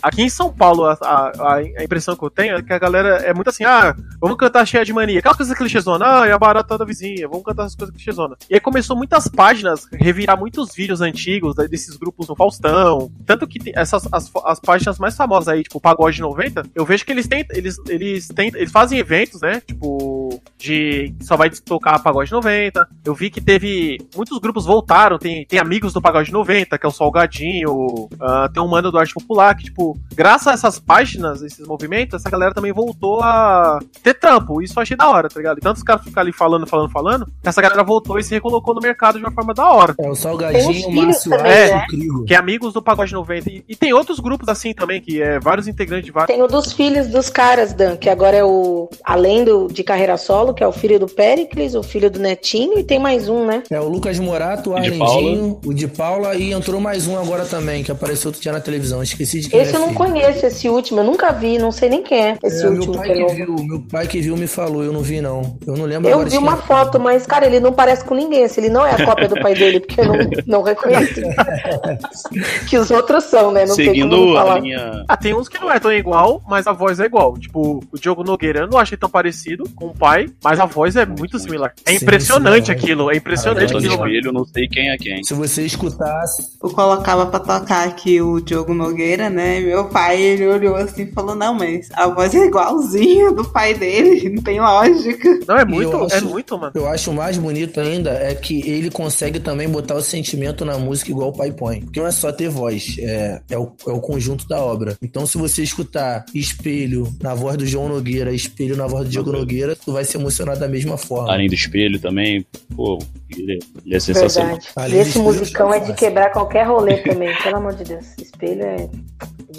Aqui 0.02 0.22
em 0.22 0.28
São 0.30 0.52
Paulo, 0.52 0.84
a, 0.86 0.92
a, 1.02 1.54
a 1.56 1.84
impressão 1.84 2.16
que 2.16 2.24
eu 2.24 2.30
tenho 2.30 2.56
é 2.56 2.62
que 2.62 2.72
a 2.72 2.78
galera 2.78 3.16
é 3.18 3.34
muito 3.34 3.50
assim, 3.50 3.64
ah, 3.64 3.94
vamos 4.20 4.36
cantar 4.36 4.66
cheia 4.66 4.84
de 4.84 4.92
mania. 4.92 5.18
Aquela 5.18 5.34
coisa 5.34 5.54
clichêzona, 5.54 6.04
ah, 6.22 6.26
é 6.26 6.32
a 6.32 6.38
barata 6.38 6.78
da 6.78 6.84
vizinha, 6.84 7.28
vamos 7.28 7.44
cantar 7.44 7.64
essas 7.64 7.74
coisas 7.76 7.94
clichêzona. 7.94 8.36
E 8.48 8.54
aí 8.54 8.60
começou 8.60 8.96
muitas 8.96 9.28
páginas 9.28 9.86
revirar 9.92 10.38
muitos 10.38 10.74
vídeos 10.74 11.00
antigos 11.00 11.54
da- 11.54 11.66
desses 11.66 11.96
grupos 11.96 12.28
no 12.28 12.34
Faustão. 12.36 13.10
Tanto 13.26 13.46
que 13.46 13.58
essas 13.74 14.08
as, 14.12 14.30
as 14.44 14.60
páginas 14.60 14.98
mais 14.98 15.16
famosas 15.16 15.48
aí, 15.48 15.62
tipo 15.62 15.80
Pagode 15.80 16.20
90, 16.20 16.62
eu 16.74 16.84
vejo 16.84 17.04
que 17.04 17.12
eles 17.12 17.26
tentam, 17.28 17.56
eles, 17.56 17.76
eles 17.88 18.28
tentam, 18.28 18.60
eles 18.60 18.72
fazem 18.72 18.98
eventos, 18.98 19.40
né? 19.40 19.60
Tipo, 19.60 20.40
de 20.58 21.14
só 21.22 21.36
vai 21.36 21.50
tocar 21.50 21.98
Pagode 22.02 22.32
90. 22.32 22.88
Eu 23.04 23.14
vi 23.14 23.30
que 23.30 23.40
teve. 23.40 23.98
Muitos 24.16 24.38
grupos 24.38 24.64
voltaram, 24.64 25.18
tem, 25.18 25.44
tem 25.46 25.58
amigos 25.58 25.92
do 25.92 26.00
Pagode 26.00 26.32
90, 26.32 26.78
que 26.78 26.86
é 26.86 26.88
o 26.88 26.92
Salgadinho, 26.92 28.08
ah, 28.20 28.48
tem 28.52 28.62
um 28.62 28.68
mano 28.68 28.90
do 28.90 28.98
Arte 28.98 29.14
Popular, 29.14 29.54
que, 29.56 29.64
tipo, 29.64 29.89
graças 30.14 30.46
a 30.46 30.52
essas 30.52 30.78
páginas, 30.78 31.42
esses 31.42 31.66
movimentos, 31.66 32.14
essa 32.14 32.30
galera 32.30 32.54
também 32.54 32.72
voltou 32.72 33.20
a 33.22 33.78
ter 34.02 34.14
trampo. 34.14 34.62
Isso 34.62 34.74
eu 34.76 34.82
achei 34.82 34.96
da 34.96 35.08
hora, 35.08 35.28
tá 35.28 35.38
ligado? 35.38 35.58
E 35.58 35.60
tantos 35.60 35.82
caras 35.82 36.04
ficar 36.04 36.22
ali 36.22 36.32
falando, 36.32 36.66
falando, 36.66 36.90
falando, 36.90 37.26
que 37.26 37.48
essa 37.48 37.62
galera 37.62 37.82
voltou 37.82 38.18
e 38.18 38.24
se 38.24 38.34
recolocou 38.34 38.74
no 38.74 38.80
mercado 38.80 39.18
de 39.18 39.24
uma 39.24 39.32
forma 39.32 39.54
da 39.54 39.68
hora. 39.70 39.94
É 39.98 40.08
o 40.08 40.14
Salgadinho, 40.14 40.88
o 40.88 40.92
Márcio 40.92 41.30
também, 41.30 41.52
né? 41.52 41.86
Crigo. 41.88 42.24
Que 42.24 42.34
é 42.34 42.36
amigos 42.36 42.72
do 42.72 42.82
Pagode 42.82 43.12
90. 43.12 43.50
E, 43.50 43.64
e 43.68 43.76
tem 43.76 43.92
outros 43.92 44.20
grupos 44.20 44.48
assim 44.48 44.72
também, 44.72 45.00
que 45.00 45.20
é 45.20 45.38
vários 45.38 45.66
integrantes 45.68 46.06
de 46.06 46.12
vários. 46.12 46.34
Tem 46.34 46.42
o 46.42 46.46
dos 46.46 46.72
filhos 46.72 47.08
dos 47.08 47.30
caras, 47.30 47.72
Dan, 47.72 47.96
que 47.96 48.08
agora 48.08 48.36
é 48.36 48.44
o. 48.44 48.88
Além 49.04 49.44
do, 49.44 49.68
de 49.68 49.82
carreira 49.82 50.16
solo, 50.16 50.54
que 50.54 50.62
é 50.62 50.66
o 50.66 50.72
filho 50.72 50.98
do 50.98 51.06
Pericles, 51.06 51.74
o 51.74 51.82
filho 51.82 52.10
do 52.10 52.18
Netinho, 52.18 52.78
e 52.78 52.84
tem 52.84 52.98
mais 52.98 53.28
um, 53.28 53.44
né? 53.44 53.62
É 53.70 53.80
o 53.80 53.88
Lucas 53.88 54.18
Morato, 54.18 54.70
o 54.70 54.74
O 54.74 54.80
de 54.80 54.88
Arlendinho, 54.88 55.60
o 55.64 55.74
de 55.74 55.88
Paula 55.88 56.34
e 56.34 56.52
entrou 56.52 56.80
mais 56.80 57.06
um 57.06 57.18
agora 57.18 57.44
também, 57.44 57.82
que 57.82 57.90
apareceu 57.90 58.28
outro 58.28 58.40
dia 58.40 58.52
na 58.52 58.60
televisão. 58.60 59.02
Esqueci 59.02 59.40
de 59.40 59.48
quem 59.48 59.60
Esse 59.60 59.74
é 59.74 59.78
não 59.80 59.94
conheço, 59.94 60.46
esse 60.46 60.68
último, 60.68 61.00
eu 61.00 61.04
nunca 61.04 61.32
vi, 61.32 61.58
não 61.58 61.72
sei 61.72 61.88
nem 61.88 62.02
quem 62.02 62.18
é 62.30 62.38
esse 62.42 62.64
É, 62.64 62.70
meu 62.70 62.78
último. 62.80 62.94
pai 62.96 63.08
que 63.12 63.34
viu, 63.34 63.54
meu 63.66 63.80
pai 63.90 64.06
que 64.06 64.20
viu 64.20 64.36
me 64.36 64.46
falou, 64.46 64.82
eu 64.84 64.92
não 64.92 65.00
vi 65.02 65.20
não. 65.20 65.58
Eu 65.66 65.76
não 65.76 65.84
lembro 65.84 66.08
Eu 66.08 66.14
agora 66.14 66.30
vi 66.30 66.38
uma 66.38 66.54
é. 66.54 66.56
foto, 66.56 66.98
mas, 67.00 67.26
cara, 67.26 67.46
ele 67.46 67.60
não 67.60 67.72
parece 67.72 68.04
com 68.04 68.14
ninguém. 68.14 68.46
Se 68.48 68.60
ele 68.60 68.68
não 68.68 68.86
é 68.86 68.92
a 68.92 69.04
cópia 69.04 69.28
do 69.28 69.40
pai 69.40 69.54
dele, 69.54 69.80
porque 69.80 70.00
eu 70.00 70.06
não, 70.06 70.18
não 70.46 70.62
reconheço. 70.62 71.20
que 72.68 72.78
os 72.78 72.90
outros 72.90 73.24
são, 73.24 73.50
né? 73.52 73.66
Não 73.66 73.76
tem 73.76 73.86
como 73.86 73.96
Seguindo 73.96 74.34
falar. 74.34 74.54
a 74.56 74.58
linha. 74.60 75.04
Ah, 75.08 75.16
tem 75.16 75.34
uns 75.34 75.48
que 75.48 75.58
não 75.58 75.70
é 75.70 75.78
tão 75.78 75.92
igual, 75.92 76.42
mas 76.48 76.66
a 76.66 76.72
voz 76.72 77.00
é 77.00 77.04
igual. 77.04 77.36
Tipo, 77.38 77.82
o 77.92 77.98
Diogo 77.98 78.22
Nogueira 78.24 78.60
eu 78.60 78.68
não 78.68 78.78
achei 78.78 78.96
tão 78.96 79.08
parecido 79.08 79.68
com 79.74 79.86
o 79.86 79.94
pai, 79.94 80.26
mas 80.42 80.58
a 80.60 80.66
voz 80.66 80.96
é 80.96 81.04
muito 81.06 81.38
similar. 81.38 81.72
É 81.86 81.90
Sim, 81.92 81.96
impressionante 81.96 82.66
sim, 82.66 82.72
aquilo, 82.72 83.10
é 83.10 83.16
impressionante 83.16 83.72
Eu 83.72 83.80
tô 83.80 83.86
no 83.86 83.92
aquilo. 83.94 84.06
espelho, 84.06 84.32
não 84.32 84.44
sei 84.44 84.68
quem 84.68 84.90
é 84.90 84.96
quem. 84.96 85.22
Se 85.24 85.34
você 85.34 85.62
escutasse, 85.62 86.50
Eu 86.62 86.70
colocava 86.70 87.26
pra 87.26 87.40
tocar 87.40 87.86
aqui 87.86 88.20
o 88.20 88.40
Diogo 88.40 88.74
Nogueira, 88.74 89.28
né? 89.30 89.60
Meu 89.70 89.84
pai, 89.84 90.20
ele 90.20 90.48
olhou 90.48 90.74
assim 90.74 91.02
e 91.02 91.12
falou: 91.12 91.36
Não, 91.36 91.54
mas 91.54 91.88
a 91.92 92.08
voz 92.08 92.34
é 92.34 92.44
igualzinha 92.44 93.30
do 93.30 93.48
pai 93.48 93.72
dele, 93.72 94.28
não 94.34 94.42
tem 94.42 94.60
lógica. 94.60 95.38
Não, 95.46 95.56
é 95.56 95.62
eu 95.62 95.66
muito, 95.68 95.96
é 95.96 96.16
acho- 96.16 96.26
muito, 96.26 96.58
mano. 96.58 96.72
eu 96.74 96.88
acho 96.88 97.12
mais 97.12 97.38
bonito 97.38 97.78
ainda 97.78 98.10
é 98.10 98.34
que 98.34 98.68
ele 98.68 98.90
consegue 98.90 99.38
também 99.38 99.68
botar 99.68 99.94
o 99.94 100.02
sentimento 100.02 100.64
na 100.64 100.76
música 100.76 101.12
igual 101.12 101.28
o 101.28 101.32
pai 101.32 101.52
põe. 101.52 101.82
Porque 101.82 102.00
não 102.00 102.08
é 102.08 102.10
só 102.10 102.32
ter 102.32 102.48
voz, 102.48 102.96
é, 102.98 103.40
é, 103.48 103.56
o, 103.56 103.70
é 103.86 103.92
o 103.92 104.00
conjunto 104.00 104.48
da 104.48 104.60
obra. 104.60 104.96
Então 105.00 105.24
se 105.24 105.38
você 105.38 105.62
escutar 105.62 106.24
espelho 106.34 107.06
na 107.22 107.32
voz 107.32 107.56
do 107.56 107.64
João 107.64 107.88
Nogueira, 107.88 108.32
espelho 108.32 108.76
na 108.76 108.88
voz 108.88 109.04
do 109.04 109.10
Diogo 109.10 109.30
Nogueira, 109.30 109.76
tu 109.76 109.92
vai 109.92 110.04
se 110.04 110.16
emocionar 110.16 110.58
da 110.58 110.66
mesma 110.66 110.96
forma. 110.96 111.32
Além 111.32 111.48
do 111.48 111.54
espelho 111.54 112.00
também, 112.00 112.44
pô, 112.74 112.98
ele, 113.30 113.60
ele 113.86 113.94
é 113.94 114.00
sensacional. 114.00 114.58
E 114.90 114.96
esse 114.96 115.20
musicão 115.20 115.72
é 115.72 115.78
de 115.78 115.92
quebrar 115.92 116.32
qualquer 116.32 116.66
rolê 116.66 116.96
também, 116.96 117.32
pelo 117.40 117.58
amor 117.58 117.74
de 117.76 117.84
Deus. 117.84 118.06
Espelho 118.18 118.64
é 118.64 118.88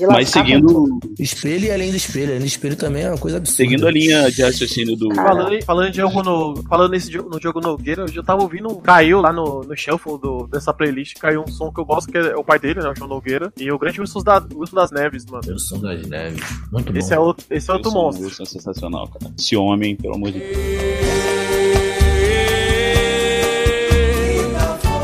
Mas 0.08 0.30
seguindo, 0.30 1.00
Espelho 1.20 1.66
e 1.66 1.72
além 1.72 1.92
do 1.92 1.98
espelho. 1.98 2.30
Além 2.30 2.40
do 2.40 2.46
espelho 2.46 2.76
também 2.76 3.04
é 3.04 3.10
uma 3.10 3.18
coisa 3.18 3.38
absurda. 3.38 3.56
seguindo 3.64 3.88
a 3.88 3.92
linha 3.92 4.32
de 4.32 4.42
raciocínio 4.42 4.96
do. 4.96 5.14
Falando, 5.14 5.64
falando, 5.66 5.88
em 5.88 5.92
Diogo 5.92 6.24
no, 6.24 6.64
falando 6.68 6.92
nesse, 6.92 7.10
Diogo- 7.10 7.30
no 7.30 7.40
Diogo 7.40 7.60
Nogueira, 7.62 8.06
eu 8.14 8.24
tava 8.24 8.42
ouvindo, 8.42 8.70
um- 8.72 8.82
caiu 8.82 9.22
lá 9.22 9.32
no, 9.34 9.62
no 9.62 9.76
shuffle 9.76 10.18
do, 10.20 10.48
dessa 10.48 10.74
playlist, 10.74 11.18
caiu 11.20 11.44
um 11.48 11.52
som 11.52 11.72
que 11.72 11.80
eu 11.80 11.86
gosto, 11.86 12.12
que 12.12 12.18
é 12.18 12.36
o 12.36 12.44
pai 12.44 12.58
dele, 12.60 12.80
né, 12.82 12.90
o 12.90 12.96
João 12.96 13.10
Nogueira, 13.10 13.52
e 13.58 13.72
o 13.72 13.78
grande 13.78 14.00
Wilson, 14.02 14.22
da, 14.24 14.44
Wilson 14.56 14.76
das 14.76 14.92
Neves, 14.92 15.26
mano. 15.26 15.60
Sou 15.60 15.78
das 15.80 16.06
neves. 16.08 16.42
Muito 16.72 16.96
Esse 16.98 17.10
bom. 17.10 17.16
é 17.16 17.20
outro, 17.20 17.46
esse 17.50 17.70
é 17.70 17.74
outro 17.74 17.90
Wilson- 17.90 18.04
monstro. 18.04 18.26
Wilson 18.26 18.44
é 18.44 18.46
sensacional, 18.46 19.08
cara. 19.08 19.34
Esse 19.38 19.56
homem, 19.56 19.96
pelo 19.96 20.16
amor 20.16 20.32
de 20.32 20.40
Deus. 20.40 20.58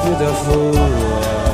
Vida 0.03 1.46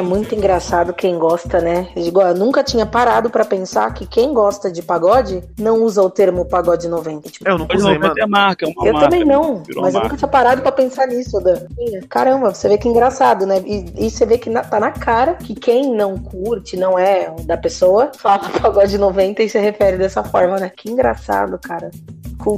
é 0.00 0.02
muito 0.02 0.34
engraçado 0.34 0.92
quem 0.92 1.18
gosta, 1.18 1.60
né? 1.60 1.88
Eu 1.94 2.02
digo, 2.02 2.20
eu 2.22 2.34
nunca 2.34 2.64
tinha 2.64 2.84
parado 2.86 3.30
pra 3.30 3.44
pensar 3.44 3.92
que 3.94 4.06
quem 4.06 4.32
gosta 4.34 4.70
de 4.70 4.82
pagode 4.82 5.42
não 5.58 5.82
usa 5.84 6.02
o 6.02 6.10
termo 6.10 6.44
pagode 6.46 6.88
90. 6.88 7.28
Tipo, 7.30 7.48
Eu 7.48 7.58
não 7.58 7.66
usei, 7.72 7.92
não, 7.98 8.08
mano. 8.08 8.14
é 8.18 8.26
marca, 8.26 8.66
é 8.66 8.68
uma 8.68 8.86
eu 8.86 8.92
marca. 8.94 9.08
também 9.10 9.24
não, 9.24 9.62
mas 9.76 9.94
eu 9.94 10.02
nunca 10.02 10.16
tinha 10.16 10.28
parado 10.28 10.62
pra 10.62 10.72
pensar 10.72 11.06
nisso, 11.06 11.40
Dan. 11.40 11.60
Caramba, 12.08 12.52
você 12.54 12.68
vê 12.68 12.78
que 12.78 12.88
engraçado, 12.88 13.46
né? 13.46 13.62
E, 13.64 14.06
e 14.06 14.10
você 14.10 14.24
vê 14.26 14.38
que 14.38 14.48
na- 14.50 14.64
tá 14.64 14.80
na 14.80 14.90
cara 14.90 15.34
que 15.34 15.54
quem 15.54 15.94
não 15.94 16.16
curte, 16.18 16.76
não 16.76 16.98
é 16.98 17.30
da 17.44 17.56
pessoa, 17.56 18.10
fala 18.16 18.40
pagode 18.60 18.96
90 18.98 19.42
e 19.42 19.48
se 19.48 19.58
refere 19.58 19.96
dessa 19.98 20.24
forma, 20.24 20.58
né? 20.58 20.70
Que 20.74 20.90
engraçado, 20.90 21.58
cara. 21.58 21.90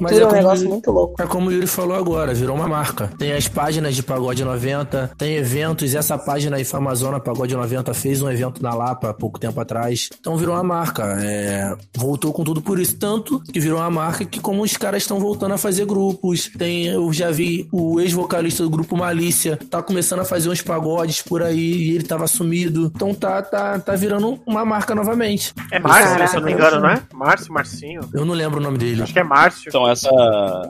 Mas 0.00 0.12
Cultura 0.12 0.14
é 0.14 0.20
é 0.20 0.24
um 0.24 0.28
como 0.28 0.42
negócio 0.42 0.68
muito 0.68 0.90
louco. 0.90 1.22
É 1.22 1.26
como 1.26 1.48
o 1.48 1.52
Yuri 1.52 1.66
falou 1.66 1.96
agora, 1.96 2.34
virou 2.34 2.56
uma 2.56 2.68
marca. 2.68 3.10
Tem 3.18 3.32
as 3.32 3.48
páginas 3.48 3.94
de 3.94 4.02
Pagode 4.02 4.44
90, 4.44 5.12
tem 5.18 5.34
eventos, 5.36 5.92
e 5.92 5.96
essa 5.96 6.16
página 6.18 6.56
aí, 6.56 6.64
Famazona 6.64 7.20
Pagode 7.20 7.54
90, 7.54 7.92
fez 7.94 8.22
um 8.22 8.30
evento 8.30 8.62
na 8.62 8.74
Lapa 8.74 9.10
há 9.10 9.14
pouco 9.14 9.38
tempo 9.38 9.60
atrás. 9.60 10.08
Então 10.18 10.36
virou 10.36 10.54
uma 10.54 10.62
marca. 10.62 11.02
é, 11.20 11.74
Voltou 11.96 12.32
com 12.32 12.44
tudo 12.44 12.60
por 12.62 12.78
isso. 12.78 12.96
Tanto 12.96 13.40
que 13.40 13.60
virou 13.60 13.78
uma 13.78 13.90
marca 13.90 14.24
que, 14.24 14.40
como 14.40 14.62
os 14.62 14.76
caras 14.76 15.02
estão 15.02 15.18
voltando 15.18 15.54
a 15.54 15.58
fazer 15.58 15.84
grupos, 15.86 16.50
tem, 16.56 16.86
eu 16.86 17.12
já 17.12 17.30
vi 17.30 17.68
o 17.72 18.00
ex-vocalista 18.00 18.62
do 18.62 18.70
grupo 18.70 18.96
Malícia, 18.96 19.58
tá 19.70 19.82
começando 19.82 20.20
a 20.20 20.24
fazer 20.24 20.48
uns 20.48 20.62
pagodes 20.62 21.22
por 21.22 21.42
aí, 21.42 21.90
e 21.90 21.94
ele 21.94 22.04
tava 22.04 22.26
sumido. 22.26 22.90
Então 22.94 23.14
tá, 23.14 23.42
tá, 23.42 23.78
tá 23.78 23.94
virando 23.94 24.40
uma 24.46 24.64
marca 24.64 24.94
novamente. 24.94 25.52
É 25.70 25.78
Márcio, 25.78 26.28
se 26.28 26.36
eu 26.36 26.40
não 26.40 26.46
me 26.46 26.52
engano, 26.52 26.80
não 26.80 26.88
é? 26.90 27.02
Márcio, 27.12 27.52
Marcinho. 27.52 28.00
Eu 28.12 28.24
não 28.24 28.34
lembro 28.34 28.60
o 28.60 28.62
nome 28.62 28.78
dele. 28.78 29.02
Acho 29.02 29.12
que 29.12 29.18
é 29.18 29.24
Márcio. 29.24 29.71
Então, 29.72 29.88
essa, 29.88 30.10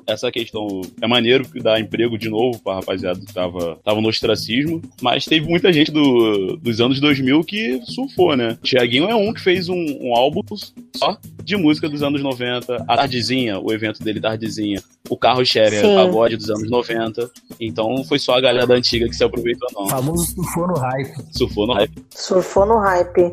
essa 0.07 0.31
questão 0.31 0.81
é 1.01 1.09
maneiro 1.09 1.45
que 1.45 1.59
dá 1.61 1.81
emprego 1.81 2.17
de 2.17 2.29
novo 2.31 2.61
pra 2.63 2.77
rapaziada 2.77 3.19
que 3.19 3.35
tava, 3.35 3.77
tava 3.85 4.01
no 4.01 4.09
ostracismo, 4.09 4.81
mas 5.01 5.25
teve 5.25 5.45
muita 5.49 5.73
gente 5.73 5.91
do, 5.91 6.57
dos 6.59 6.81
anos 6.81 7.01
2000 7.01 7.43
que 7.43 7.81
surfou, 7.85 8.37
né? 8.37 8.57
Tiaguinho 8.63 9.11
é 9.11 9.15
um 9.17 9.33
que 9.33 9.41
fez 9.41 9.69
um, 9.69 9.75
um 10.01 10.15
álbum 10.15 10.41
só 10.95 11.17
de 11.43 11.57
música 11.57 11.89
dos 11.89 12.05
anos 12.05 12.23
90, 12.23 12.77
a 12.87 12.97
Tardezinha, 12.97 13.59
o 13.59 13.73
evento 13.73 14.01
dele 14.05 14.21
Tardezinha, 14.21 14.81
o 15.11 15.17
Carro 15.17 15.45
Chefe, 15.45 15.81
Sim. 15.81 15.97
pagode 15.97 16.37
dos 16.37 16.49
anos 16.49 16.71
90, 16.71 17.29
então 17.59 18.05
foi 18.05 18.21
só 18.21 18.37
a 18.37 18.41
galera 18.41 18.69
da 18.69 18.75
antiga 18.77 19.09
que 19.09 19.17
se 19.17 19.25
aproveitou 19.25 19.69
O 19.75 19.81
não. 19.83 19.89
famoso 19.89 20.27
surfou 20.33 20.69
no 20.69 20.75
hype. 20.75 21.13
Surfou 21.33 21.67
no 21.67 21.73
hype. 21.73 21.93
Surfou 22.11 22.67
no 22.67 22.79
hype. 22.79 23.31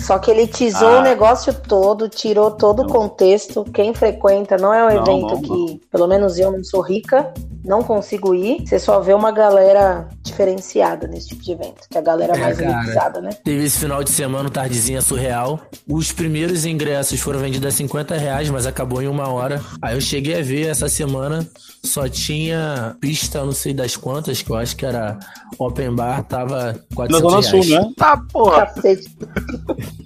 Só 0.00 0.18
que 0.18 0.30
ele 0.30 0.46
teasou 0.46 0.88
Ah. 0.96 1.00
o 1.00 1.02
negócio 1.02 1.52
todo, 1.68 2.08
tirou 2.08 2.50
todo 2.50 2.80
o 2.80 2.82
Não. 2.84 2.88
contexto. 2.90 3.64
Quem 3.74 3.92
frequenta 3.92 4.56
não 4.56 4.72
é 4.72 4.82
um 4.82 4.96
Não, 4.96 5.04
evento 5.18 5.48
não, 5.48 5.66
que, 5.66 5.80
pelo 5.90 6.06
menos 6.06 6.38
eu 6.38 6.52
não 6.52 6.62
sou 6.64 6.80
rica, 6.80 7.32
não 7.64 7.82
consigo 7.82 8.34
ir. 8.34 8.66
Você 8.66 8.78
só 8.78 9.00
vê 9.00 9.12
uma 9.14 9.30
galera 9.30 10.08
diferenciada 10.22 11.06
nesse 11.06 11.28
tipo 11.28 11.42
de 11.42 11.52
evento, 11.52 11.88
que 11.90 11.96
é 11.96 12.00
a 12.00 12.04
galera 12.04 12.34
É, 12.36 12.40
mais 12.40 12.58
cara. 12.58 12.70
elitizada, 12.70 13.20
né? 13.20 13.30
Teve 13.44 13.64
esse 13.64 13.78
final 13.78 14.02
de 14.04 14.10
semana 14.10 14.48
o 14.48 14.52
Tardezinha 14.52 15.00
Surreal. 15.02 15.60
Os 15.88 16.12
primeiros 16.12 16.64
ingressos 16.64 17.20
foram 17.20 17.40
vendidos 17.40 17.66
a 17.66 17.70
50 17.76 18.16
reais, 18.16 18.48
mas 18.50 18.66
acabou 18.66 19.02
em 19.02 19.08
uma 19.08 19.28
hora. 19.28 19.60
Aí 19.82 19.94
eu 19.96 20.00
cheguei 20.00 20.38
a 20.38 20.42
ver 20.42 20.68
essa 20.68 20.88
semana, 20.88 21.46
só 21.84 22.08
tinha 22.08 22.96
pista, 23.00 23.44
não 23.44 23.52
sei 23.52 23.74
das 23.74 23.96
quantas, 23.96 24.42
que 24.42 24.50
eu 24.50 24.56
acho 24.56 24.76
que 24.76 24.86
era 24.86 25.18
Open 25.58 25.94
Bar, 25.94 26.22
tava 26.24 26.72
Na 26.90 26.96
400 26.96 27.20
Zona 27.20 27.40
reais. 27.40 27.66
Sul, 27.66 27.78
né? 27.80 27.92
Tá, 27.96 28.22
porra. 28.32 28.66
Cacete. 28.66 29.10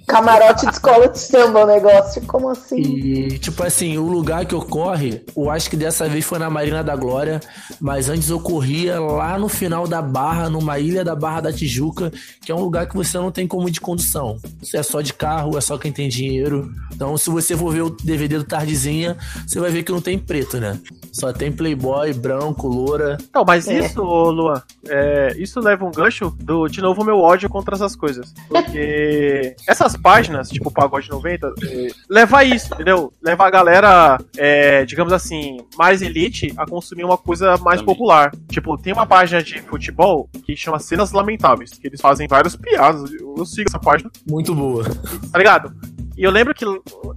Camarote 0.07 0.65
de 0.65 0.71
escola 0.73 1.07
de 1.07 1.19
samba 1.19 1.63
o 1.63 1.67
negócio. 1.67 2.21
Como 2.23 2.49
assim? 2.49 2.81
E, 2.81 3.39
tipo 3.39 3.63
assim, 3.63 3.97
o 3.97 4.03
lugar 4.07 4.45
que 4.45 4.55
ocorre, 4.95 5.21
eu 5.35 5.49
acho 5.49 5.69
que 5.69 5.75
dessa 5.75 6.07
vez 6.07 6.25
foi 6.25 6.39
na 6.39 6.49
Marina 6.49 6.83
da 6.83 6.95
Glória, 6.95 7.39
mas 7.79 8.09
antes 8.09 8.31
ocorria 8.31 8.99
lá 8.99 9.37
no 9.37 9.47
final 9.49 9.87
da 9.87 10.01
Barra, 10.01 10.49
numa 10.49 10.79
ilha 10.79 11.03
da 11.03 11.15
Barra 11.15 11.41
da 11.41 11.53
Tijuca, 11.53 12.11
que 12.43 12.51
é 12.51 12.55
um 12.55 12.61
lugar 12.61 12.87
que 12.87 12.95
você 12.95 13.17
não 13.17 13.31
tem 13.31 13.47
como 13.47 13.67
ir 13.67 13.71
de 13.71 13.81
condução. 13.81 14.37
Isso 14.61 14.77
é 14.77 14.83
só 14.83 15.01
de 15.01 15.13
carro, 15.13 15.57
é 15.57 15.61
só 15.61 15.77
quem 15.77 15.91
tem 15.91 16.07
dinheiro. 16.09 16.71
Então, 16.93 17.17
se 17.17 17.29
você 17.29 17.55
for 17.55 17.73
ver 17.73 17.81
o 17.81 17.89
DVD 17.89 18.37
do 18.37 18.43
Tardezinha, 18.43 19.17
você 19.45 19.59
vai 19.59 19.69
ver 19.69 19.83
que 19.83 19.91
não 19.91 20.01
tem 20.01 20.17
preto, 20.17 20.57
né? 20.59 20.79
Só 21.11 21.31
tem 21.31 21.51
playboy, 21.51 22.13
branco, 22.13 22.67
loura. 22.67 23.17
Não, 23.33 23.43
mas 23.45 23.67
É. 23.67 23.79
isso, 23.79 24.01
Luan, 24.01 24.61
é, 24.87 25.35
isso 25.37 25.59
leva 25.59 25.85
um 25.85 25.91
gancho 25.91 26.33
do, 26.39 26.67
de 26.67 26.81
novo, 26.81 27.03
meu 27.03 27.19
ódio 27.19 27.49
contra 27.49 27.75
essas 27.75 27.95
coisas. 27.95 28.33
Porque 28.47 29.55
essas 29.67 29.95
páginas, 29.97 30.49
tipo 30.49 30.71
Pagode 30.71 31.09
90, 31.09 31.53
é, 31.63 31.87
leva 32.09 32.43
isso, 32.43 32.73
entendeu? 32.73 33.13
Leva 33.21 33.45
a 33.45 33.49
galera, 33.49 34.19
é, 34.37 34.84
digamos 34.85 35.11
assim, 35.13 35.57
mais 35.77 36.01
elite 36.01 36.53
a 36.57 36.65
consumir 36.65 37.03
uma 37.03 37.17
coisa 37.17 37.57
mais 37.57 37.79
Também. 37.79 37.85
popular. 37.85 38.31
Tipo, 38.49 38.77
tem 38.77 38.93
uma 38.93 39.05
página 39.05 39.41
de 39.43 39.61
futebol 39.63 40.29
que 40.45 40.55
chama 40.55 40.79
Cenas 40.79 41.11
Lamentáveis, 41.11 41.71
que 41.71 41.87
eles 41.87 41.99
fazem 42.01 42.27
várias 42.27 42.55
piadas. 42.55 43.11
Eu, 43.13 43.35
eu 43.37 43.45
sigo 43.45 43.67
essa 43.69 43.79
página, 43.79 44.09
Muito 44.29 44.53
boa. 44.55 44.83
tá 45.31 45.37
ligado? 45.37 45.73
E 46.17 46.23
eu 46.23 46.31
lembro 46.31 46.53
que 46.53 46.65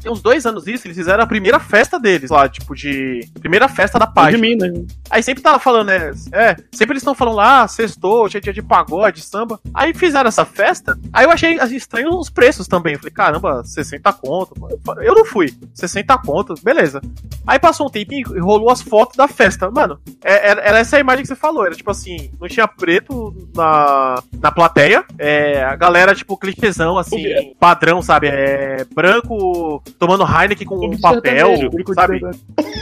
tem 0.03 0.11
uns 0.11 0.21
dois 0.21 0.45
anos 0.47 0.67
isso, 0.67 0.87
eles 0.87 0.97
fizeram 0.97 1.23
a 1.23 1.27
primeira 1.27 1.61
festa 1.61 1.99
deles 2.01 2.31
lá, 2.31 2.49
tipo, 2.49 2.75
de. 2.75 3.21
Primeira 3.41 3.69
festa 3.69 3.99
da 3.99 4.07
De 4.07 4.15
página. 4.15 4.39
mim, 4.41 4.57
né? 4.57 4.73
Aí 5.11 5.23
sempre 5.23 5.43
tava 5.43 5.59
falando, 5.59 5.87
né? 5.89 6.11
É, 6.33 6.57
sempre 6.73 6.93
eles 6.95 7.03
estão 7.03 7.15
falando 7.15 7.37
lá, 7.37 7.63
ah, 7.63 7.69
sextou, 7.69 8.25
hoje 8.25 8.39
é 8.39 8.41
dia 8.41 8.53
de 8.53 8.63
pagode, 8.63 9.21
samba. 9.23 9.61
Aí 9.73 9.95
fizeram 9.95 10.29
essa 10.29 10.45
festa, 10.45 10.99
aí 11.13 11.25
eu 11.25 11.31
achei 11.31 11.59
assim, 11.61 11.77
estranho 11.77 12.11
os 12.11 12.29
preços 12.31 12.67
também. 12.67 12.95
Eu 12.95 12.99
falei, 12.99 13.13
caramba, 13.13 13.63
60 13.65 14.13
conto. 14.15 14.55
mano. 14.59 15.03
Eu 15.03 15.15
não 15.15 15.25
fui. 15.25 15.53
60 15.75 16.19
conto, 16.19 16.55
beleza. 16.63 17.01
Aí 17.47 17.59
passou 17.59 17.87
um 17.87 17.91
tempinho 17.91 18.37
e 18.37 18.41
rolou 18.41 18.71
as 18.71 18.83
fotos 18.83 19.17
da 19.17 19.29
festa. 19.29 19.71
Mano, 19.71 19.99
é- 20.25 20.49
era, 20.51 20.61
era 20.61 20.79
essa 20.79 20.97
a 20.97 21.01
imagem 21.01 21.23
que 21.23 21.29
você 21.29 21.37
falou. 21.37 21.65
Era 21.65 21.75
tipo 21.75 21.91
assim, 21.91 22.31
não 22.41 22.49
tinha 22.49 22.67
preto 22.67 23.35
na, 23.55 24.23
na 24.41 24.51
plateia. 24.51 25.05
É, 25.19 25.63
a 25.63 25.77
galera, 25.77 26.15
tipo, 26.15 26.37
clichêzão, 26.37 26.99
assim, 26.99 27.17
quê? 27.23 27.55
padrão, 27.61 28.03
sabe? 28.03 28.29
É, 28.29 28.85
branco 28.95 29.83
tomando 29.99 30.25
Heineken 30.25 30.67
com 30.67 30.77
um 30.87 31.01
papel, 31.01 31.57
sertanejo, 31.57 31.95
sabe? 31.95 32.21